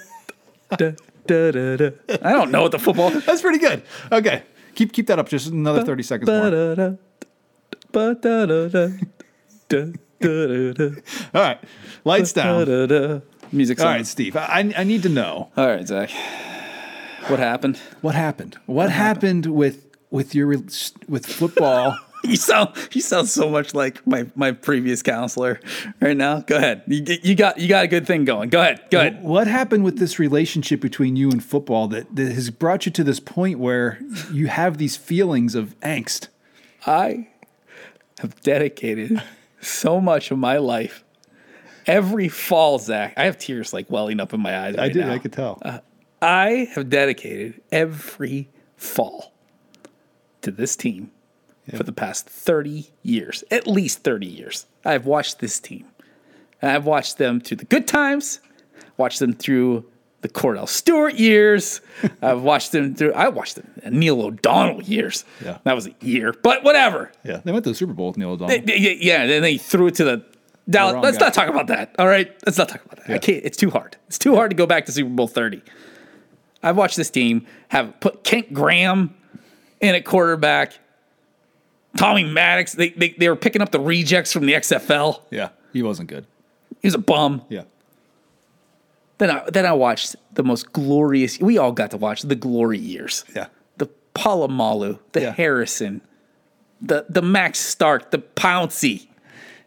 Da, 0.77 0.91
da, 1.25 1.51
da, 1.51 1.77
da. 1.77 1.89
I 2.21 2.33
don't 2.33 2.51
know 2.51 2.63
what 2.63 2.73
the 2.73 2.79
football. 2.79 3.09
That's 3.11 3.41
pretty 3.41 3.59
good. 3.59 3.81
Okay. 4.11 4.43
Keep 4.75 4.91
keep 4.91 5.07
that 5.07 5.17
up 5.17 5.29
just 5.29 5.47
another 5.47 5.83
30 5.83 6.03
seconds 6.03 6.27
more. 6.29 6.51
Ba-da-da, 6.51 6.97
ba-da-da-da, 7.91 8.89
da-da-da-da, 9.69 11.01
All 11.33 11.41
right. 11.41 11.59
Lights 12.03 12.33
down. 12.33 13.23
Music's 13.51 13.81
All 13.81 14.03
Steve. 14.03 14.35
I, 14.35 14.71
I 14.77 14.83
need 14.83 15.03
to 15.03 15.09
know 15.09 15.49
All 15.55 15.67
right, 15.67 15.87
Zach. 15.87 16.11
What 17.27 17.39
happened? 17.39 17.77
what 18.01 18.13
happened. 18.13 18.57
What 18.65 18.91
happened 18.91 19.45
with 19.47 19.87
with 20.11 20.35
your 20.35 20.47
with 21.07 21.25
football? 21.25 21.97
You 22.23 22.35
sound 22.35 22.75
you 22.91 23.01
sound 23.01 23.29
so 23.29 23.49
much 23.49 23.73
like 23.73 24.05
my, 24.05 24.25
my 24.35 24.51
previous 24.51 25.01
counselor 25.01 25.59
right 26.01 26.17
now. 26.17 26.41
Go 26.41 26.57
ahead. 26.57 26.83
You, 26.87 27.05
you 27.21 27.35
got 27.35 27.57
you 27.59 27.69
got 27.69 27.85
a 27.85 27.87
good 27.87 28.05
thing 28.05 28.25
going. 28.25 28.49
Go 28.49 28.59
ahead. 28.59 28.81
Go 28.89 28.99
ahead. 28.99 29.23
what 29.23 29.47
happened 29.47 29.83
with 29.83 29.97
this 29.97 30.19
relationship 30.19 30.81
between 30.81 31.15
you 31.15 31.29
and 31.29 31.43
football 31.43 31.87
that, 31.89 32.13
that 32.15 32.33
has 32.33 32.49
brought 32.49 32.85
you 32.85 32.91
to 32.93 33.03
this 33.03 33.19
point 33.19 33.59
where 33.59 33.99
you 34.31 34.47
have 34.47 34.77
these 34.77 34.97
feelings 34.97 35.55
of 35.55 35.79
angst? 35.81 36.27
I 36.85 37.29
have 38.19 38.41
dedicated 38.41 39.21
so 39.61 40.01
much 40.01 40.31
of 40.31 40.37
my 40.37 40.57
life. 40.57 41.03
Every 41.85 42.27
fall, 42.27 42.79
Zach, 42.79 43.13
I 43.15 43.25
have 43.25 43.37
tears 43.37 43.71
like 43.71 43.89
welling 43.89 44.19
up 44.19 44.33
in 44.33 44.41
my 44.41 44.57
eyes. 44.57 44.75
I 44.77 44.89
did. 44.89 45.05
now. 45.05 45.13
I 45.13 45.19
could 45.19 45.33
tell. 45.33 45.59
Uh, 45.61 45.79
I 46.21 46.67
have 46.73 46.89
dedicated 46.89 47.61
every 47.71 48.49
fall 48.75 49.33
to 50.41 50.51
this 50.51 50.75
team 50.75 51.11
for 51.75 51.83
the 51.83 51.91
past 51.91 52.29
30 52.29 52.87
years, 53.03 53.43
at 53.51 53.67
least 53.67 54.03
30 54.03 54.25
years. 54.25 54.65
I've 54.85 55.05
watched 55.05 55.39
this 55.39 55.59
team. 55.59 55.85
And 56.61 56.71
I've 56.71 56.85
watched 56.85 57.17
them 57.17 57.39
through 57.39 57.57
the 57.57 57.65
good 57.65 57.87
times, 57.87 58.39
watched 58.97 59.19
them 59.19 59.33
through 59.33 59.85
the 60.21 60.29
Kordell 60.29 60.67
Stewart 60.67 61.15
years. 61.15 61.81
I've 62.21 62.41
watched 62.41 62.71
them 62.71 62.95
through, 62.95 63.13
I 63.13 63.29
watched 63.29 63.55
them 63.55 63.69
Neil 63.91 64.21
O'Donnell 64.21 64.81
years. 64.81 65.23
Yeah. 65.43 65.59
That 65.63 65.75
was 65.75 65.87
a 65.87 65.95
year, 66.01 66.33
but 66.41 66.63
whatever. 66.63 67.11
yeah, 67.23 67.41
they 67.43 67.51
went 67.51 67.63
to 67.65 67.71
the 67.71 67.75
Super 67.75 67.93
Bowl 67.93 68.07
with 68.07 68.17
Neil 68.17 68.31
O'Donnell. 68.31 68.55
Yeah, 68.55 68.73
yeah, 68.75 68.93
yeah, 68.99 69.25
then 69.27 69.41
they 69.41 69.57
threw 69.57 69.87
it 69.87 69.95
to 69.95 70.03
the 70.03 70.25
Dallas. 70.69 71.01
Let's 71.03 71.17
guy. 71.17 71.25
not 71.27 71.33
talk 71.33 71.49
about 71.49 71.67
that. 71.67 71.95
All 71.99 72.07
right, 72.07 72.33
let's 72.45 72.57
not 72.57 72.69
talk 72.69 72.83
about 72.85 73.05
that. 73.05 73.13
I 73.13 73.17
can't. 73.19 73.45
It's 73.45 73.57
too 73.57 73.69
hard. 73.69 73.95
It's 74.07 74.17
too 74.17 74.35
hard 74.35 74.49
to 74.51 74.55
go 74.55 74.65
back 74.65 74.85
to 74.87 74.91
Super 74.91 75.09
Bowl 75.09 75.27
thirty. 75.27 75.61
I've 76.61 76.75
watched 76.75 76.97
this 76.97 77.09
team 77.09 77.45
have 77.69 77.99
put 77.99 78.23
Kent 78.23 78.53
Graham 78.53 79.15
in 79.79 79.95
at 79.95 80.03
quarterback. 80.05 80.73
Tommy 81.97 82.23
Maddox. 82.23 82.73
They, 82.73 82.89
they 82.89 83.09
they 83.09 83.27
were 83.29 83.35
picking 83.35 83.61
up 83.61 83.71
the 83.71 83.79
rejects 83.79 84.31
from 84.31 84.45
the 84.45 84.53
XFL. 84.53 85.21
yeah, 85.31 85.49
he 85.73 85.81
wasn't 85.83 86.07
good. 86.09 86.25
He 86.81 86.87
was 86.87 86.93
a 86.95 86.99
bum. 86.99 87.41
Yeah, 87.49 87.63
Then 89.17 89.31
I 89.31 89.49
then 89.49 89.65
I 89.65 89.73
watched 89.73 90.15
the 90.33 90.43
most 90.43 90.71
glorious. 90.73 91.39
We 91.39 91.57
all 91.57 91.71
got 91.71 91.91
to 91.91 91.97
watch 91.97 92.21
the 92.21 92.35
glory 92.35 92.77
years. 92.77 93.25
yeah, 93.35 93.47
The 93.77 93.89
Polamalu, 94.13 94.99
the 95.13 95.21
Yeah. 95.21 95.31
Harrison, 95.33 96.01
the 96.81 97.05
the 97.09 97.21
Max 97.21 97.59
Stark, 97.59 98.11
the 98.11 98.19
Pouncey. 98.19 99.07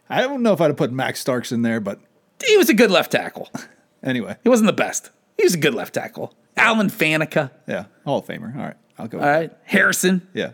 I 0.09 0.21
don't 0.21 0.41
know 0.43 0.53
if 0.53 0.59
I'd 0.61 0.67
have 0.67 0.77
put 0.77 0.91
Max 0.91 1.19
Starks 1.19 1.51
in 1.51 1.61
there, 1.61 1.79
but 1.79 1.99
He 2.45 2.57
was 2.57 2.69
a 2.69 2.73
good 2.73 2.91
left 2.91 3.11
tackle. 3.11 3.49
anyway, 4.03 4.37
He 4.43 4.49
wasn't 4.49 4.67
the 4.67 4.73
best. 4.73 5.09
He 5.37 5.43
was 5.43 5.53
a 5.53 5.57
good 5.59 5.73
left 5.73 5.93
tackle. 5.93 6.33
Alan 6.57 6.89
Faneca. 6.89 7.51
yeah, 7.67 7.85
Hall 8.05 8.19
of 8.19 8.25
Famer. 8.25 8.55
All 8.55 8.61
right, 8.63 8.75
I'll 8.97 9.07
go. 9.07 9.17
with 9.17 9.25
All 9.27 9.33
that. 9.41 9.59
Harrison. 9.65 10.27
Yeah, 10.33 10.51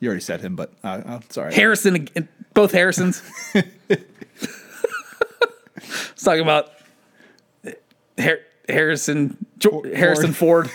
you 0.00 0.08
already 0.08 0.22
said 0.22 0.40
him, 0.40 0.56
but 0.56 0.72
uh, 0.82 1.00
uh, 1.06 1.20
sorry. 1.28 1.54
Harrison. 1.54 2.08
Both 2.54 2.72
Harrisons. 2.72 3.22
Let's 5.76 6.22
talk 6.24 6.38
about 6.38 6.70
Har- 8.18 8.40
Harrison. 8.68 9.36
Jo- 9.58 9.84
Harrison 9.94 10.32
Ford. 10.32 10.68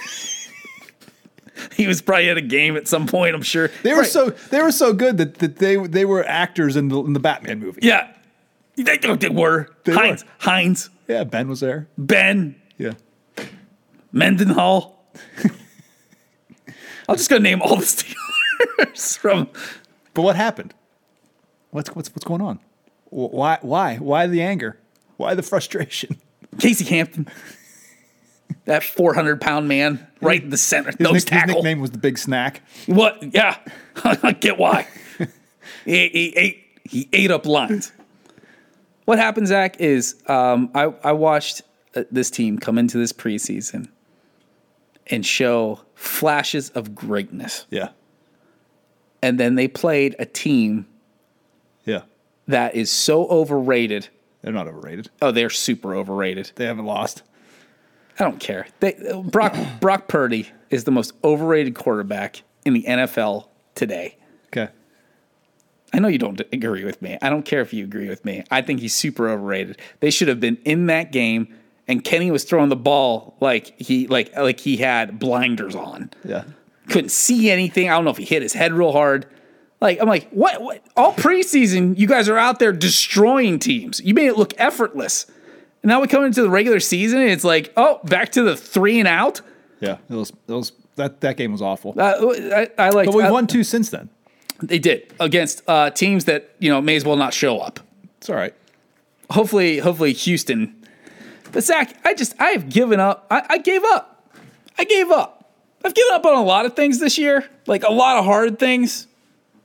he 1.76 1.88
was 1.88 2.02
probably 2.02 2.30
at 2.30 2.38
a 2.38 2.42
game 2.42 2.78
at 2.78 2.88
some 2.88 3.08
point. 3.08 3.36
I'm 3.36 3.42
sure. 3.42 3.70
They 3.84 3.94
were 3.94 4.00
Right. 4.02 4.08
so 4.08 4.30
they 4.30 4.62
were 4.62 4.72
so 4.72 4.94
good 4.94 5.18
that, 5.18 5.36
that 5.40 5.58
they 5.58 5.76
they 5.76 6.06
were 6.06 6.24
actors 6.26 6.76
in 6.76 6.88
the 6.90 7.00
in 7.04 7.14
the 7.14 7.20
Batman 7.20 7.60
movie. 7.60 7.82
Yeah. 7.84 8.12
They, 8.78 8.98
they 8.98 9.30
were. 9.30 9.70
They 9.86 9.94
Heinz. 9.94 10.24
were. 10.24 10.30
Heinz. 10.40 10.90
Yeah, 11.08 11.24
Ben 11.24 11.48
was 11.48 11.62
there. 11.62 11.88
Ben. 11.98 12.56
Yeah, 12.78 12.94
Mendenhall. 14.12 15.02
I'm 17.08 17.16
just 17.16 17.30
gonna 17.30 17.42
name 17.42 17.62
all 17.62 17.78
the 17.78 17.84
Steelers 17.86 18.16
from 18.96 19.50
but 20.14 20.22
what 20.22 20.36
happened? 20.36 20.74
What's 21.72 21.90
what's 21.96 22.10
what's 22.10 22.26
going 22.26 22.42
on? 22.42 22.60
Why 23.10 23.58
why 23.62 23.98
why 23.98 24.28
the 24.28 24.42
anger? 24.42 24.78
Why 25.18 25.34
the 25.36 25.44
frustration? 25.44 26.18
Casey 26.60 26.86
Hampton. 26.86 27.28
That 28.66 28.84
400 28.84 29.42
pound 29.42 29.68
man 29.68 30.06
right 30.22 30.42
in 30.42 30.50
the 30.50 30.58
center, 30.58 30.92
His, 30.92 31.00
nick- 31.00 31.30
his 31.30 31.48
nickname 31.56 31.80
was 31.80 31.92
the 31.92 31.98
Big 31.98 32.18
Snack. 32.18 32.62
What? 32.88 33.34
Yeah, 33.34 33.58
I 34.04 34.32
get 34.34 34.58
why. 34.58 34.88
he, 35.84 36.10
he 36.10 36.34
ate 36.36 36.64
he 36.84 37.10
ate 37.14 37.32
up 37.32 37.46
lines. 37.46 37.92
What 39.06 39.20
happened, 39.20 39.48
Zach? 39.48 39.80
Is 39.80 40.16
um, 40.28 40.70
I 40.74 40.86
I 41.04 41.12
watched 41.12 41.62
uh, 41.96 42.04
this 42.12 42.30
team 42.32 42.58
come 42.58 42.78
into 42.78 42.98
this 42.98 43.14
preseason 43.14 43.88
and 45.08 45.26
show 45.26 45.82
flashes 45.94 46.70
of 46.72 46.96
greatness, 46.96 47.66
Yeah, 47.70 47.90
and 49.26 49.40
then 49.40 49.56
they 49.56 49.68
played 49.68 50.16
a 50.20 50.26
team 50.26 50.86
yeah. 51.84 52.02
that 52.48 52.76
is 52.76 52.92
so 52.92 53.28
overrated. 53.28 54.08
They're 54.44 54.54
not 54.54 54.68
overrated. 54.68 55.10
Oh, 55.20 55.32
they're 55.32 55.50
super 55.50 55.96
overrated. 55.96 56.52
They 56.54 56.66
haven't 56.66 56.86
lost. 56.86 57.24
I 58.20 58.24
don't 58.24 58.40
care. 58.40 58.68
They, 58.82 58.96
Brock 59.26 59.56
Brock 59.82 60.08
Purdy 60.08 60.48
is 60.70 60.84
the 60.84 60.92
most 60.92 61.14
overrated 61.24 61.74
quarterback 61.74 62.44
in 62.66 62.74
the 62.74 62.84
NFL 62.84 63.48
today. 63.74 64.16
Okay. 64.48 64.72
I 65.92 65.98
know 65.98 66.08
you 66.08 66.20
don't 66.20 66.40
agree 66.54 66.86
with 66.86 67.02
me. 67.02 67.18
I 67.20 67.32
don't 67.32 67.46
care 67.46 67.62
if 67.62 67.74
you 67.74 67.84
agree 67.84 68.10
with 68.10 68.24
me. 68.26 68.44
I 68.52 68.62
think 68.62 68.80
he's 68.80 68.94
super 68.94 69.28
overrated. 69.28 69.80
They 70.02 70.12
should 70.12 70.28
have 70.28 70.40
been 70.40 70.58
in 70.66 70.86
that 70.86 71.12
game, 71.12 71.52
and 71.88 72.04
Kenny 72.04 72.30
was 72.30 72.44
throwing 72.44 72.70
the 72.70 72.76
ball 72.76 73.38
like 73.40 73.74
he 73.82 74.06
like 74.06 74.36
like 74.38 74.60
he 74.60 74.78
had 74.78 75.18
blinders 75.18 75.74
on. 75.74 76.12
Yeah. 76.24 76.44
Couldn't 76.90 77.10
see 77.10 77.50
anything. 77.50 77.90
I 77.90 77.94
don't 77.94 78.06
know 78.06 78.12
if 78.12 78.18
he 78.18 78.26
hit 78.26 78.42
his 78.42 78.54
head 78.54 78.74
real 78.74 78.92
hard. 78.92 79.26
Like 79.82 80.00
I'm 80.00 80.08
like, 80.08 80.30
what? 80.30 80.62
What? 80.62 80.84
All 80.96 81.14
preseason, 81.14 81.98
you 81.98 82.08
guys 82.08 82.30
are 82.30 82.38
out 82.38 82.60
there 82.60 82.72
destroying 82.72 83.60
teams. 83.60 84.00
You 84.02 84.14
made 84.14 84.28
it 84.28 84.38
look 84.38 84.54
effortless. 84.58 85.26
And 85.84 85.90
now 85.90 86.02
we 86.02 86.08
come 86.08 86.24
into 86.24 86.42
the 86.42 86.50
regular 86.50 86.80
season, 86.80 87.20
and 87.22 87.30
it's 87.30 87.44
like, 87.44 87.72
oh, 87.78 88.00
back 88.06 88.32
to 88.32 88.44
the 88.44 88.58
three 88.58 88.98
and 89.00 89.08
out. 89.08 89.42
Yeah. 89.80 89.98
it 90.10 90.16
was, 90.16 90.32
it 90.48 90.52
was 90.52 90.72
that 90.96 91.22
that 91.22 91.38
game 91.38 91.52
was 91.52 91.62
awful. 91.62 91.94
Uh, 91.98 92.14
I, 92.56 92.70
I 92.78 92.90
like. 92.90 93.06
but 93.08 93.16
we've 93.16 93.30
won 93.30 93.48
two 93.48 93.64
since 93.64 93.90
then. 93.90 94.10
They 94.64 94.80
did 94.80 95.14
against 95.20 95.62
uh, 95.68 95.90
teams 95.90 96.26
that 96.26 96.56
you 96.60 96.70
know 96.70 96.82
may 96.82 96.96
as 96.96 97.04
well 97.06 97.18
not 97.18 97.34
show 97.34 97.60
up. 97.60 97.80
It's 98.18 98.30
all 98.30 98.36
right. 98.36 98.54
Hopefully, 99.30 99.80
hopefully 99.80 100.14
Houston. 100.14 100.76
But 101.52 101.64
Zach, 101.64 101.96
I 102.06 102.14
just 102.14 102.40
I 102.40 102.52
have 102.52 102.70
given 102.70 103.00
up. 103.00 103.28
I, 103.30 103.44
I 103.50 103.58
gave 103.58 103.84
up. 103.84 104.32
I 104.78 104.86
gave 104.86 105.12
up. 105.12 105.35
I've 105.86 105.94
given 105.94 106.14
up 106.14 106.26
on 106.26 106.34
a 106.34 106.44
lot 106.44 106.66
of 106.66 106.76
things 106.76 107.00
this 107.00 107.18
year, 107.18 107.48
like 107.68 107.84
a 107.84 107.92
lot 107.92 108.18
of 108.18 108.26
hard 108.26 108.58
things. 108.58 109.06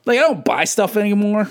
Like 0.05 0.19
I 0.19 0.23
don't 0.23 0.45
buy 0.45 0.65
stuff 0.65 0.99
anymore. 0.99 1.49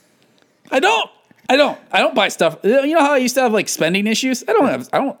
I 0.72 0.80
don't. 0.80 1.10
I 1.48 1.56
don't. 1.56 1.78
I 1.92 2.00
don't 2.00 2.14
buy 2.14 2.28
stuff. 2.28 2.58
You 2.64 2.94
know 2.94 3.00
how 3.00 3.12
I 3.12 3.18
used 3.18 3.36
to 3.36 3.42
have 3.42 3.52
like 3.52 3.68
spending 3.68 4.08
issues? 4.08 4.42
I 4.48 4.52
don't 4.54 4.66
have. 4.66 4.88
I 4.92 4.98
don't. 4.98 5.18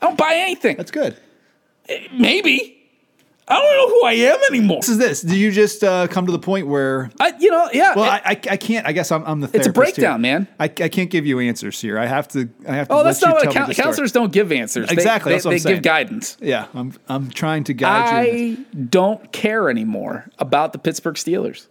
I 0.00 0.06
don't 0.06 0.16
buy 0.16 0.34
anything. 0.34 0.76
That's 0.76 0.92
good. 0.92 1.16
Eh, 1.88 2.06
maybe. 2.12 2.79
I 3.50 3.54
don't 3.54 3.76
know 3.76 3.88
who 3.88 4.04
I 4.06 4.12
am 4.32 4.38
anymore. 4.48 4.78
This 4.80 4.90
is 4.90 4.98
this. 4.98 5.22
Do 5.22 5.36
you 5.36 5.50
just 5.50 5.82
uh, 5.82 6.06
come 6.06 6.24
to 6.26 6.32
the 6.32 6.38
point 6.38 6.68
where? 6.68 7.10
I, 7.18 7.32
you 7.40 7.50
know, 7.50 7.68
yeah. 7.72 7.94
Well, 7.96 8.04
it- 8.04 8.22
I, 8.24 8.30
I, 8.30 8.40
I 8.52 8.56
can't. 8.56 8.86
I 8.86 8.92
guess 8.92 9.10
I'm, 9.10 9.24
I'm 9.24 9.40
the. 9.40 9.46
It's 9.52 9.66
a 9.66 9.72
therapist 9.72 9.96
here. 9.96 10.02
breakdown, 10.04 10.20
man. 10.20 10.46
I, 10.60 10.64
I 10.64 10.88
can't 10.88 11.10
give 11.10 11.26
you 11.26 11.40
answers 11.40 11.80
here. 11.80 11.98
I 11.98 12.06
have 12.06 12.28
to. 12.28 12.48
I 12.68 12.74
have 12.74 12.86
to. 12.88 12.94
oh, 12.94 13.02
that's 13.02 13.20
you 13.20 13.26
not 13.26 13.34
what 13.34 13.42
tell 13.42 13.50
me 13.52 13.54
coun- 13.58 13.68
the 13.68 13.74
story. 13.74 13.84
counselors 13.86 14.12
don't 14.12 14.32
give 14.32 14.52
answers. 14.52 14.90
Exactly, 14.90 15.32
They, 15.36 15.40
they, 15.40 15.58
saying. 15.58 15.74
give 15.76 15.82
guidance. 15.82 16.36
Yeah, 16.40 16.68
I'm. 16.74 16.92
I'm 17.08 17.28
trying 17.30 17.64
to 17.64 17.74
guide 17.74 18.26
you. 18.26 18.32
in. 18.32 18.66
I 18.72 18.84
don't 18.84 19.32
care 19.32 19.68
anymore 19.68 20.30
about 20.38 20.72
the 20.72 20.78
Pittsburgh 20.78 21.16
Steelers 21.16 21.66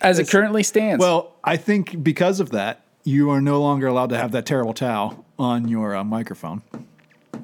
as 0.00 0.18
it 0.18 0.28
currently 0.28 0.62
stands. 0.64 1.00
Well, 1.00 1.32
I 1.44 1.56
think 1.56 2.02
because 2.02 2.40
of 2.40 2.50
that, 2.50 2.82
you 3.04 3.30
are 3.30 3.40
no 3.40 3.60
longer 3.60 3.86
allowed 3.86 4.10
to 4.10 4.18
have 4.18 4.32
that 4.32 4.44
terrible 4.46 4.74
towel 4.74 5.24
on 5.38 5.68
your 5.68 5.94
uh, 5.96 6.04
microphone. 6.04 6.60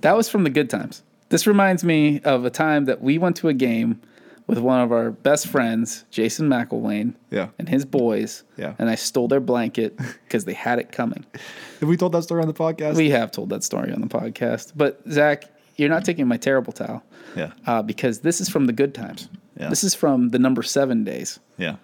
that 0.02 0.16
was 0.16 0.28
from 0.28 0.44
the 0.44 0.50
good 0.50 0.68
times. 0.68 1.02
This 1.30 1.46
reminds 1.46 1.84
me 1.84 2.20
of 2.20 2.44
a 2.44 2.50
time 2.50 2.86
that 2.86 3.02
we 3.02 3.18
went 3.18 3.36
to 3.36 3.48
a 3.48 3.54
game 3.54 4.00
with 4.46 4.58
one 4.58 4.80
of 4.80 4.92
our 4.92 5.10
best 5.10 5.46
friends, 5.46 6.06
Jason 6.10 6.48
McElwain, 6.48 7.14
Yeah. 7.30 7.48
and 7.58 7.68
his 7.68 7.84
boys. 7.84 8.44
Yeah. 8.56 8.74
And 8.78 8.88
I 8.88 8.94
stole 8.94 9.28
their 9.28 9.40
blanket 9.40 9.96
because 10.24 10.46
they 10.46 10.54
had 10.54 10.78
it 10.78 10.90
coming. 10.90 11.26
Have 11.80 11.88
we 11.88 11.98
told 11.98 12.12
that 12.12 12.22
story 12.22 12.40
on 12.40 12.48
the 12.48 12.54
podcast? 12.54 12.94
We 12.96 13.10
have 13.10 13.30
told 13.30 13.50
that 13.50 13.62
story 13.62 13.92
on 13.92 14.00
the 14.00 14.06
podcast. 14.06 14.72
But 14.74 15.00
Zach, 15.10 15.44
you're 15.76 15.90
not 15.90 16.04
taking 16.04 16.26
my 16.26 16.38
terrible 16.38 16.72
towel 16.72 17.04
yeah. 17.36 17.52
uh, 17.66 17.82
because 17.82 18.20
this 18.20 18.40
is 18.40 18.48
from 18.48 18.66
the 18.66 18.72
good 18.72 18.94
times. 18.94 19.28
Yeah. 19.60 19.68
This 19.68 19.84
is 19.84 19.94
from 19.94 20.30
the 20.30 20.38
number 20.38 20.62
seven 20.62 21.04
days. 21.04 21.38
Yeah. 21.58 21.76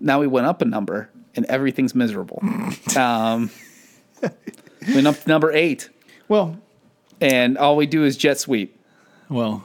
now 0.00 0.18
we 0.20 0.26
went 0.26 0.46
up 0.46 0.60
a 0.60 0.64
number 0.64 1.08
and 1.36 1.46
everything's 1.46 1.94
miserable. 1.94 2.42
um, 2.96 3.50
we 4.86 4.94
went 4.94 5.06
up 5.06 5.18
to 5.22 5.28
number 5.28 5.52
eight 5.52 5.88
Well, 6.28 6.58
and 7.20 7.56
all 7.56 7.76
we 7.76 7.86
do 7.86 8.04
is 8.04 8.16
jet 8.16 8.38
sweep. 8.40 8.77
Well, 9.28 9.64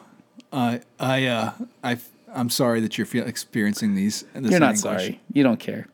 I, 0.52 0.82
I, 1.00 1.26
uh, 1.28 1.52
I, 1.84 1.98
I'm 2.34 2.50
sorry 2.50 2.80
that 2.82 2.98
you're 2.98 3.06
feel, 3.08 3.26
experiencing 3.28 3.96
these. 3.96 4.24
This 4.34 4.52
You're 4.52 4.60
not 4.60 4.76
anguish. 4.76 4.82
sorry. 4.82 5.22
You 5.32 5.44
don't 5.44 5.60
care. 5.60 5.88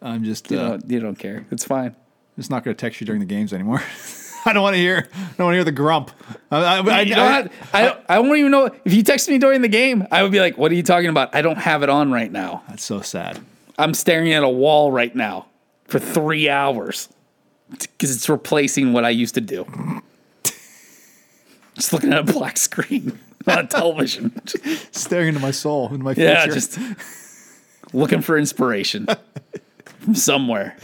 I'm 0.00 0.24
just, 0.24 0.50
You, 0.50 0.58
uh, 0.58 0.68
don't, 0.70 0.90
you 0.90 1.00
don't 1.00 1.18
care. 1.18 1.46
It's 1.50 1.64
fine. 1.64 1.96
just 2.36 2.50
not 2.50 2.64
going 2.64 2.76
to 2.76 2.80
text 2.80 3.00
you 3.00 3.06
during 3.06 3.20
the 3.20 3.26
games 3.26 3.52
anymore. 3.52 3.82
I 4.44 4.52
don't 4.52 4.62
want 4.62 4.74
to 4.74 4.80
hear. 4.80 5.08
I 5.14 5.18
don't 5.38 5.46
want 5.46 5.52
to 5.52 5.56
hear 5.58 5.64
the 5.64 5.70
grump. 5.72 6.10
I, 6.50 6.56
I, 6.58 6.78
I, 6.78 7.04
don't 7.04 7.08
have- 7.10 7.52
I, 7.72 7.96
I 8.08 8.18
won't 8.18 8.38
even 8.38 8.50
know 8.50 8.70
if 8.84 8.92
you 8.92 9.02
text 9.04 9.28
me 9.28 9.38
during 9.38 9.62
the 9.62 9.68
game. 9.68 10.06
I 10.10 10.24
would 10.24 10.32
be 10.32 10.40
like, 10.40 10.58
"What 10.58 10.72
are 10.72 10.74
you 10.74 10.82
talking 10.82 11.08
about? 11.10 11.32
I 11.32 11.42
don't 11.42 11.58
have 11.58 11.84
it 11.84 11.88
on 11.88 12.10
right 12.10 12.30
now. 12.30 12.64
that's 12.68 12.82
so 12.82 13.00
sad. 13.02 13.38
I'm 13.78 13.94
staring 13.94 14.32
at 14.32 14.42
a 14.42 14.48
wall 14.48 14.90
right 14.90 15.14
now 15.14 15.46
for 15.84 16.00
three 16.00 16.48
hours 16.48 17.08
because 17.70 18.14
it's 18.14 18.28
replacing 18.28 18.92
what 18.92 19.04
I 19.04 19.10
used 19.10 19.34
to 19.36 19.40
do. 19.40 19.64
Just 21.74 21.92
looking 21.92 22.12
at 22.12 22.18
a 22.28 22.32
black 22.32 22.56
screen 22.56 23.18
on 23.46 23.68
television. 23.68 24.32
Staring 24.92 25.28
into 25.28 25.40
my 25.40 25.50
soul, 25.50 25.88
into 25.88 26.04
my 26.04 26.14
future. 26.14 26.28
Yeah, 26.28 26.46
just 26.46 26.78
looking 27.92 28.20
for 28.20 28.36
inspiration 28.38 29.06
from 30.00 30.14
somewhere. 30.14 30.76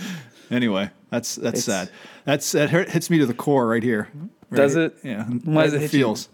Anyway, 0.51 0.91
that's 1.11 1.35
that's 1.37 1.61
It's- 1.69 1.89
sad. 1.89 1.91
That's 2.25 2.53
that 2.53 2.69
hurt, 2.71 2.91
hits 2.91 3.09
me 3.11 3.19
to 3.19 3.27
the 3.27 3.33
core 3.35 3.67
right 3.67 3.83
here. 3.83 4.09
Right 4.51 4.57
Does 4.59 4.75
here. 4.75 4.85
it? 4.85 4.97
Yeah. 5.03 5.25
Why 5.25 5.65
does 5.65 5.73
it 5.73 5.77
in 5.77 5.83
hit 5.83 5.93
you? 5.95 5.99
feels? 6.01 6.29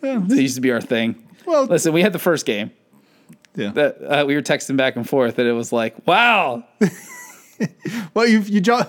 That 0.00 0.28
used 0.30 0.56
to 0.56 0.60
be 0.60 0.70
our 0.72 0.80
thing. 0.80 1.24
Well, 1.46 1.64
Listen, 1.66 1.92
we 1.92 2.02
had 2.02 2.12
the 2.12 2.18
first 2.18 2.46
game 2.46 2.70
yeah. 3.54 3.70
that 3.72 3.96
uh, 4.02 4.24
we 4.26 4.34
were 4.34 4.42
texting 4.42 4.76
back 4.76 4.96
and 4.96 5.08
forth, 5.08 5.38
and 5.38 5.46
it 5.48 5.52
was 5.52 5.72
like, 5.72 5.94
"Wow, 6.06 6.64
well, 8.14 8.26
you 8.26 8.40
you 8.40 8.60
jo- 8.60 8.82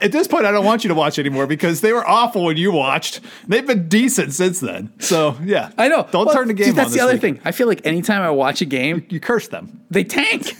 at 0.00 0.12
this 0.12 0.28
point, 0.28 0.44
I 0.46 0.50
don't 0.52 0.64
want 0.64 0.84
you 0.84 0.88
to 0.88 0.94
watch 0.94 1.18
anymore 1.18 1.46
because 1.46 1.80
they 1.80 1.92
were 1.92 2.06
awful 2.08 2.44
when 2.44 2.56
you 2.56 2.72
watched. 2.72 3.20
They've 3.48 3.66
been 3.66 3.88
decent 3.88 4.32
since 4.34 4.60
then. 4.60 4.92
So 4.98 5.36
yeah, 5.44 5.70
I 5.78 5.88
know." 5.88 6.06
Don't 6.10 6.26
Well, 6.26 6.34
turn 6.34 6.48
the 6.48 6.54
game 6.54 6.70
on. 6.70 6.74
That's 6.76 6.92
the 6.94 7.00
other 7.00 7.12
week. 7.14 7.20
thing. 7.20 7.40
I 7.44 7.52
feel 7.52 7.66
like 7.68 7.84
anytime 7.86 8.22
I 8.22 8.30
watch 8.30 8.60
a 8.60 8.64
game, 8.66 9.04
You 9.08 9.20
curse 9.20 9.48
them. 9.48 9.80
they 9.90 10.04
tank. 10.04 10.52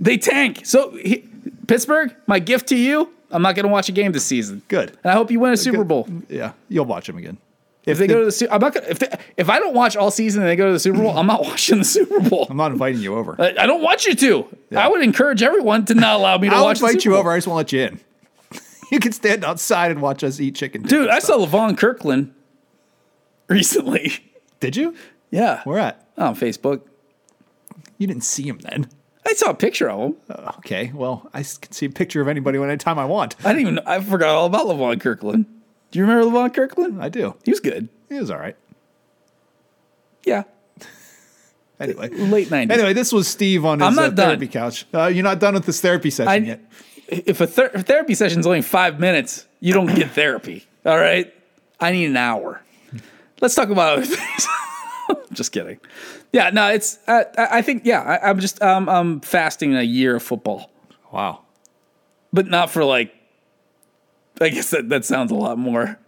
they 0.00 0.16
tank. 0.18 0.62
So 0.64 0.90
he, 0.96 1.28
Pittsburgh, 1.66 2.14
my 2.26 2.38
gift 2.38 2.68
to 2.68 2.76
you: 2.76 3.10
I'm 3.30 3.42
not 3.42 3.54
going 3.54 3.66
to 3.66 3.72
watch 3.72 3.88
a 3.88 3.92
game 3.92 4.12
this 4.12 4.24
season. 4.24 4.62
Good. 4.68 4.90
and 5.02 5.10
I 5.10 5.14
hope 5.14 5.30
you 5.30 5.40
win 5.40 5.52
a 5.52 5.56
Super 5.56 5.84
Bowl. 5.84 6.08
Yeah, 6.28 6.52
you'll 6.68 6.84
watch 6.86 7.06
them 7.06 7.16
again. 7.18 7.38
If 7.86 7.98
they 7.98 8.06
go 8.06 8.20
to 8.20 8.24
the, 8.24 8.32
Su- 8.32 8.48
I'm 8.50 8.60
not 8.60 8.72
gonna, 8.72 8.86
if 8.88 8.98
they, 8.98 9.08
if 9.36 9.50
I 9.50 9.58
don't 9.58 9.74
watch 9.74 9.94
all 9.96 10.10
season 10.10 10.42
and 10.42 10.48
they 10.50 10.56
go 10.56 10.66
to 10.66 10.72
the 10.72 10.78
Super 10.78 10.98
Bowl, 11.02 11.16
I'm 11.16 11.26
not 11.26 11.42
watching 11.44 11.78
the 11.78 11.84
Super 11.84 12.18
Bowl. 12.20 12.46
I'm 12.48 12.56
not 12.56 12.72
inviting 12.72 13.00
you 13.02 13.14
over. 13.14 13.36
I, 13.38 13.54
I 13.58 13.66
don't 13.66 13.82
want 13.82 14.06
you 14.06 14.14
to. 14.14 14.56
I 14.74 14.88
would 14.88 15.02
encourage 15.02 15.42
everyone 15.42 15.84
to 15.86 15.94
not 15.94 16.16
allow 16.16 16.38
me 16.38 16.48
to 16.48 16.54
watch. 16.54 16.58
I'll 16.60 16.64
watch. 16.64 16.78
the 16.78 16.86
invite 16.86 17.02
Super 17.02 17.04
you 17.04 17.10
Bowl. 17.12 17.20
over. 17.20 17.32
I 17.32 17.36
just 17.36 17.46
won't 17.46 17.56
let 17.58 17.72
you 17.72 17.80
in. 17.82 18.00
you 18.90 19.00
can 19.00 19.12
stand 19.12 19.44
outside 19.44 19.90
and 19.90 20.00
watch 20.00 20.24
us 20.24 20.40
eat 20.40 20.54
chicken. 20.54 20.82
Dude, 20.82 21.08
I 21.10 21.18
saw 21.18 21.36
Levon 21.36 21.76
Kirkland 21.76 22.32
recently. 23.48 24.12
Did 24.60 24.76
you? 24.76 24.94
Yeah. 25.30 25.62
Where 25.64 25.78
at? 25.78 26.06
On 26.16 26.34
Facebook. 26.34 26.82
You 27.98 28.06
didn't 28.06 28.24
see 28.24 28.44
him 28.48 28.58
then. 28.58 28.88
I 29.26 29.32
saw 29.34 29.50
a 29.50 29.54
picture 29.54 29.90
of 29.90 30.00
him. 30.00 30.16
Okay, 30.58 30.92
well, 30.94 31.30
I 31.32 31.42
can 31.42 31.72
see 31.72 31.86
a 31.86 31.90
picture 31.90 32.20
of 32.20 32.28
anybody 32.28 32.58
anytime 32.58 32.98
I 32.98 33.04
want. 33.06 33.36
I 33.44 33.52
didn't 33.52 33.60
even 33.62 33.78
I 33.86 34.00
forgot 34.00 34.34
all 34.34 34.46
about 34.46 34.66
Levon 34.66 35.00
Kirkland. 35.00 35.46
Do 35.94 36.00
you 36.00 36.06
remember 36.06 36.28
Levon 36.28 36.52
Kirkland? 36.52 37.00
I 37.00 37.08
do. 37.08 37.36
He 37.44 37.52
was 37.52 37.60
good. 37.60 37.88
He 38.08 38.18
was 38.18 38.28
all 38.28 38.38
right. 38.38 38.56
Yeah. 40.24 40.42
Anyway. 41.78 42.08
Late 42.08 42.48
90s. 42.48 42.70
Anyway, 42.70 42.92
this 42.94 43.12
was 43.12 43.26
Steve 43.28 43.64
on 43.64 43.78
his 43.80 43.86
I'm 43.88 43.94
not 43.94 44.12
uh, 44.12 44.26
therapy 44.26 44.46
couch. 44.48 44.86
Uh, 44.94 45.06
you're 45.06 45.24
not 45.24 45.38
done 45.40 45.54
with 45.54 45.66
this 45.66 45.80
therapy 45.80 46.10
session 46.10 46.28
I, 46.28 46.36
yet. 46.36 46.60
if 47.08 47.40
a 47.40 47.46
ther- 47.48 47.68
therapy 47.70 48.14
session's 48.14 48.44
only 48.46 48.62
five 48.62 48.98
minutes, 48.98 49.46
you 49.60 49.72
don't 49.72 49.92
get 49.94 50.10
therapy. 50.12 50.66
All 50.84 50.96
right. 50.96 51.32
I 51.80 51.92
need 51.92 52.06
an 52.06 52.16
hour. 52.16 52.60
Let's 53.40 53.54
talk 53.54 53.70
about 53.70 53.98
other 53.98 54.06
things. 54.06 54.48
just 55.32 55.52
kidding. 55.52 55.78
Yeah, 56.32 56.50
no, 56.50 56.68
it's. 56.72 56.98
Uh, 57.06 57.24
I 57.38 57.58
I 57.58 57.62
think 57.62 57.82
yeah. 57.84 58.00
I, 58.02 58.30
I'm 58.30 58.38
just 58.40 58.60
um, 58.62 58.88
I'm 58.88 59.20
fasting 59.20 59.76
a 59.76 59.82
year 59.82 60.16
of 60.16 60.22
football, 60.22 60.70
Wow. 61.12 61.40
but 62.32 62.46
not 62.46 62.70
for 62.70 62.84
like. 62.84 63.12
I 64.40 64.48
guess 64.48 64.70
that 64.70 64.88
that 64.88 65.04
sounds 65.04 65.30
a 65.30 65.34
lot 65.34 65.58
more 65.58 65.98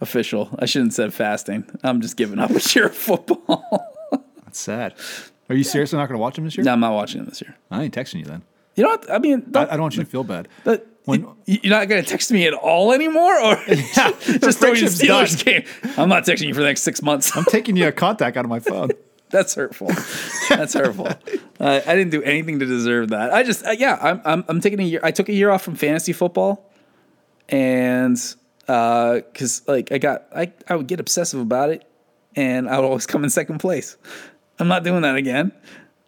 official. 0.00 0.50
I 0.58 0.66
shouldn't 0.66 0.90
have 0.90 0.94
said 0.94 1.14
fasting. 1.14 1.64
I'm 1.82 2.00
just 2.00 2.16
giving 2.16 2.38
up 2.38 2.50
a 2.50 2.60
year 2.74 2.86
of 2.86 2.94
football. 2.96 3.94
That's 4.44 4.60
sad. 4.60 4.94
Are 5.48 5.54
you 5.54 5.64
seriously 5.64 5.96
not 5.98 6.08
going 6.08 6.18
to 6.18 6.22
watch 6.22 6.36
him 6.38 6.44
this 6.44 6.56
year? 6.56 6.64
no, 6.64 6.72
I'm 6.72 6.80
not 6.80 6.92
watching 6.92 7.22
it 7.22 7.28
this 7.28 7.40
year. 7.40 7.56
I 7.70 7.84
ain't 7.84 7.94
texting 7.94 8.18
you 8.20 8.24
then. 8.24 8.42
You 8.74 8.82
know 8.84 8.90
what? 8.90 9.10
I 9.10 9.18
mean, 9.18 9.42
I, 9.48 9.50
don't, 9.50 9.68
I 9.68 9.72
don't 9.72 9.82
want 9.82 9.96
you 9.96 10.02
to 10.04 10.08
feel 10.08 10.24
bad. 10.24 10.48
But 10.64 10.86
When- 11.04 11.26
you- 11.46 11.60
you're 11.62 11.70
not 11.70 11.88
going 11.88 12.02
to 12.02 12.08
text 12.08 12.30
me 12.30 12.46
at 12.46 12.52
all 12.52 12.92
anymore, 12.92 13.40
or 13.40 13.56
just 13.66 13.94
throwing 13.94 14.10
the 14.40 14.52
friendship's 14.52 15.00
Steelers 15.00 15.42
game. 15.44 15.64
I'm 15.96 16.08
not 16.08 16.24
texting 16.24 16.48
you 16.48 16.54
for 16.54 16.60
the 16.60 16.66
next 16.66 16.82
six 16.82 17.00
months. 17.00 17.34
I'm 17.36 17.44
taking 17.44 17.76
your 17.76 17.92
contact 17.92 18.36
out 18.36 18.44
of 18.44 18.50
my 18.50 18.60
phone. 18.60 18.90
That's 19.30 19.54
hurtful. 19.54 19.88
That's 20.48 20.74
hurtful. 20.74 21.08
Uh, 21.58 21.80
I 21.86 21.94
didn't 21.96 22.10
do 22.10 22.22
anything 22.22 22.58
to 22.60 22.66
deserve 22.66 23.08
that. 23.10 23.32
I 23.32 23.42
just, 23.42 23.64
uh, 23.64 23.70
yeah, 23.70 23.98
I'm, 24.00 24.20
I'm, 24.24 24.44
I'm 24.48 24.60
taking 24.60 24.78
a 24.80 24.84
year. 24.84 25.00
I 25.02 25.10
took 25.10 25.28
a 25.28 25.32
year 25.32 25.50
off 25.50 25.62
from 25.62 25.74
fantasy 25.74 26.12
football, 26.12 26.70
and 27.48 28.18
uh 28.68 29.14
because 29.16 29.66
like 29.68 29.92
I 29.92 29.98
got, 29.98 30.24
I, 30.34 30.52
I 30.68 30.76
would 30.76 30.86
get 30.86 31.00
obsessive 31.00 31.40
about 31.40 31.70
it, 31.70 31.88
and 32.34 32.68
I 32.68 32.78
would 32.78 32.84
always 32.86 33.06
come 33.06 33.24
in 33.24 33.30
second 33.30 33.58
place. 33.58 33.96
I'm 34.58 34.68
not 34.68 34.84
doing 34.84 35.02
that 35.02 35.16
again. 35.16 35.52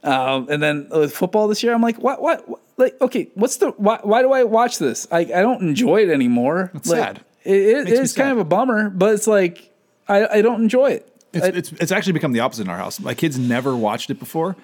Um, 0.02 0.46
and 0.48 0.62
then 0.62 0.88
with 0.90 1.14
football 1.14 1.48
this 1.48 1.62
year, 1.62 1.74
I'm 1.74 1.82
like, 1.82 1.98
what, 1.98 2.22
what, 2.22 2.48
what 2.48 2.60
like, 2.76 2.98
okay, 3.00 3.28
what's 3.34 3.56
the, 3.56 3.70
why, 3.72 3.98
why 4.02 4.22
do 4.22 4.32
I 4.32 4.44
watch 4.44 4.78
this? 4.78 5.08
I, 5.10 5.18
I 5.18 5.42
don't 5.42 5.60
enjoy 5.60 6.02
it 6.04 6.08
anymore. 6.08 6.70
It's 6.72 6.88
Like, 6.88 6.98
sad. 7.00 7.24
It, 7.44 7.52
it, 7.56 7.74
Makes 7.84 7.90
me 7.90 7.96
it's 8.04 8.12
kind 8.12 8.26
sad. 8.28 8.32
of 8.32 8.38
a 8.38 8.44
bummer, 8.44 8.90
but 8.90 9.12
it's 9.14 9.26
like, 9.26 9.74
I, 10.06 10.26
I 10.38 10.42
don't 10.42 10.62
enjoy 10.62 10.92
it. 10.92 11.12
It's, 11.32 11.46
it's 11.46 11.72
it's 11.72 11.92
actually 11.92 12.12
become 12.14 12.32
the 12.32 12.40
opposite 12.40 12.62
in 12.62 12.70
our 12.70 12.78
house. 12.78 13.00
My 13.00 13.12
kids 13.12 13.38
never 13.38 13.76
watched 13.76 14.08
it 14.08 14.18
before, 14.18 14.56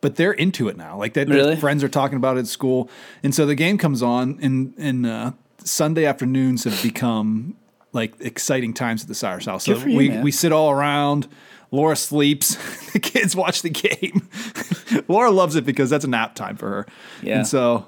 but 0.00 0.14
they're 0.16 0.32
into 0.32 0.68
it 0.68 0.76
now. 0.76 0.96
Like 0.98 1.14
that, 1.14 1.28
Really? 1.28 1.56
friends 1.56 1.82
are 1.82 1.88
talking 1.88 2.16
about 2.16 2.36
it 2.36 2.40
at 2.40 2.46
school, 2.46 2.88
and 3.24 3.34
so 3.34 3.46
the 3.46 3.56
game 3.56 3.78
comes 3.78 4.00
on, 4.02 4.38
and 4.40 4.74
and 4.78 5.06
uh, 5.06 5.32
Sunday 5.64 6.06
afternoons 6.06 6.64
have 6.64 6.80
become 6.82 7.56
like 7.92 8.14
exciting 8.20 8.74
times 8.74 9.02
at 9.02 9.08
the 9.08 9.14
Sires 9.14 9.46
house. 9.46 9.64
So 9.64 9.76
you, 9.78 9.96
we 9.96 10.08
man. 10.10 10.22
we 10.22 10.30
sit 10.30 10.52
all 10.52 10.70
around. 10.70 11.28
Laura 11.70 11.96
sleeps. 11.96 12.56
the 12.92 13.00
kids 13.00 13.34
watch 13.34 13.62
the 13.62 13.70
game. 13.70 14.28
Laura 15.08 15.30
loves 15.30 15.56
it 15.56 15.64
because 15.64 15.90
that's 15.90 16.04
a 16.04 16.08
nap 16.08 16.34
time 16.34 16.56
for 16.56 16.68
her. 16.68 16.86
Yeah. 17.22 17.38
And 17.38 17.46
so 17.46 17.86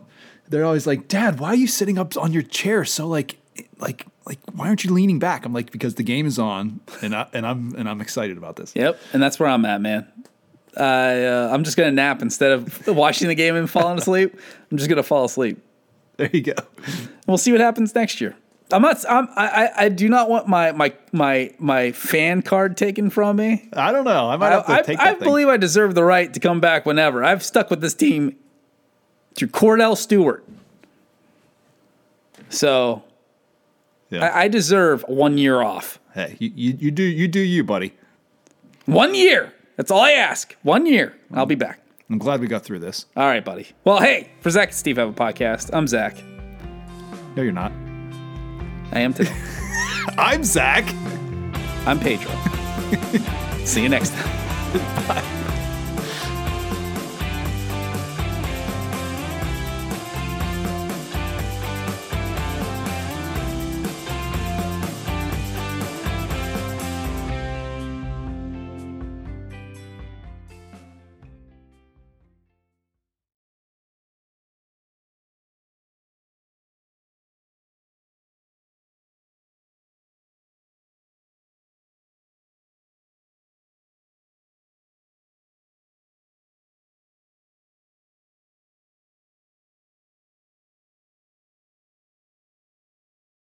they're 0.49 0.65
always 0.65 0.87
like, 0.87 1.09
"Dad, 1.09 1.39
why 1.39 1.49
are 1.49 1.55
you 1.57 1.69
sitting 1.69 1.99
up 1.99 2.17
on 2.17 2.33
your 2.33 2.43
chair 2.43 2.85
so 2.85 3.07
like 3.07 3.37
like 3.79 4.07
like, 4.27 4.41
why 4.53 4.67
aren't 4.67 4.85
you 4.85 4.93
leaning 4.93 5.19
back? 5.19 5.45
I'm 5.45 5.53
like, 5.53 5.71
because 5.71 5.95
the 5.95 6.03
game 6.03 6.27
is 6.27 6.39
on, 6.39 6.81
and 7.01 7.15
I 7.15 7.29
and 7.33 7.47
I'm 7.47 7.75
and 7.77 7.89
I'm 7.89 8.01
excited 8.01 8.37
about 8.37 8.57
this. 8.57 8.73
Yep, 8.75 8.99
and 9.13 9.23
that's 9.23 9.39
where 9.39 9.49
I'm 9.49 9.65
at, 9.65 9.81
man. 9.81 10.07
I 10.77 11.25
uh, 11.25 11.51
I'm 11.53 11.65
just 11.65 11.77
gonna 11.77 11.93
nap 11.93 12.23
instead 12.23 12.53
of 12.53 12.87
watching 12.89 13.29
the 13.29 13.35
game 13.35 13.55
and 13.55 13.71
falling 13.71 13.99
asleep. 13.99 14.39
I'm 14.71 14.79
just 14.79 14.91
gonna 14.91 15.03
fall 15.03 15.25
asleep. 15.25 15.63
There 16.17 16.31
you 16.33 16.43
go. 16.43 16.55
We'll 17.27 17.39
see 17.39 17.53
what 17.53 17.61
happens 17.61 17.95
next 17.95 18.21
year. 18.21 18.35
I'm 18.73 18.83
not. 18.83 19.05
I'm, 19.09 19.29
I 19.37 19.47
I- 19.67 19.85
I 19.85 19.89
do 19.91 20.09
not 20.09 20.29
want 20.29 20.49
my 20.49 20.73
my 20.73 20.93
my 21.13 21.53
my 21.59 21.93
fan 21.93 22.43
card 22.43 22.77
taken 22.77 23.11
from 23.11 23.37
me. 23.37 23.69
I 23.75 23.93
don't 23.93 24.05
know. 24.05 24.29
I 24.31 24.37
might 24.37 24.51
have 24.53 24.67
to 24.67 24.73
I, 24.73 24.83
take 24.83 24.99
I 24.99 25.11
thing. 25.15 25.21
believe 25.25 25.47
I 25.49 25.57
deserve 25.57 25.95
the 25.95 26.03
right 26.05 26.33
to 26.35 26.41
come 26.41 26.61
back 26.61 26.85
whenever. 26.87 27.23
I've 27.23 27.43
stuck 27.45 27.71
with 27.71 27.81
this 27.81 27.95
team 27.95 28.35
through 29.37 29.49
Kordell 29.49 29.97
Stewart, 29.97 30.45
so 32.49 33.05
Yeah. 34.11 34.25
I, 34.27 34.43
I 34.43 34.49
deserve 34.49 35.05
one 35.09 35.39
year 35.39 35.61
off. 35.63 36.01
hey, 36.15 36.37
you, 36.39 36.51
you 36.55 36.77
you 36.81 36.91
do 36.91 37.03
you 37.03 37.29
do 37.29 37.41
you, 37.41 37.63
buddy. 37.65 37.93
One 38.87 39.15
year. 39.15 39.53
That's 39.77 39.91
all 39.91 40.01
I 40.01 40.13
ask. 40.13 40.57
One 40.63 40.87
year. 40.87 41.15
I'll 41.35 41.45
be 41.47 41.55
back. 41.57 41.81
I'm 42.09 42.19
glad 42.19 42.41
we 42.41 42.47
got 42.47 42.63
through 42.65 42.79
this. 42.79 43.07
All 43.17 43.27
right, 43.27 43.45
buddy. 43.45 43.67
Well, 43.85 43.99
hey, 44.01 44.31
for 44.41 44.51
Zach 44.51 44.69
and 44.69 44.77
Steve 44.77 44.97
have 44.97 45.09
a 45.09 45.13
podcast. 45.13 45.71
I'm 45.73 45.89
Zach. 45.89 46.17
No, 47.37 47.43
you're 47.43 47.53
not. 47.53 47.73
I 48.93 49.01
am 49.01 49.13
today. 49.13 49.35
I'm 50.19 50.45
Zach. 50.45 50.85
I'm 51.87 51.99
Pedro. 51.99 52.31
See 53.65 53.83
you 53.83 53.89
next 53.89 54.13
time. 54.13 55.09
Bye. 55.09 55.53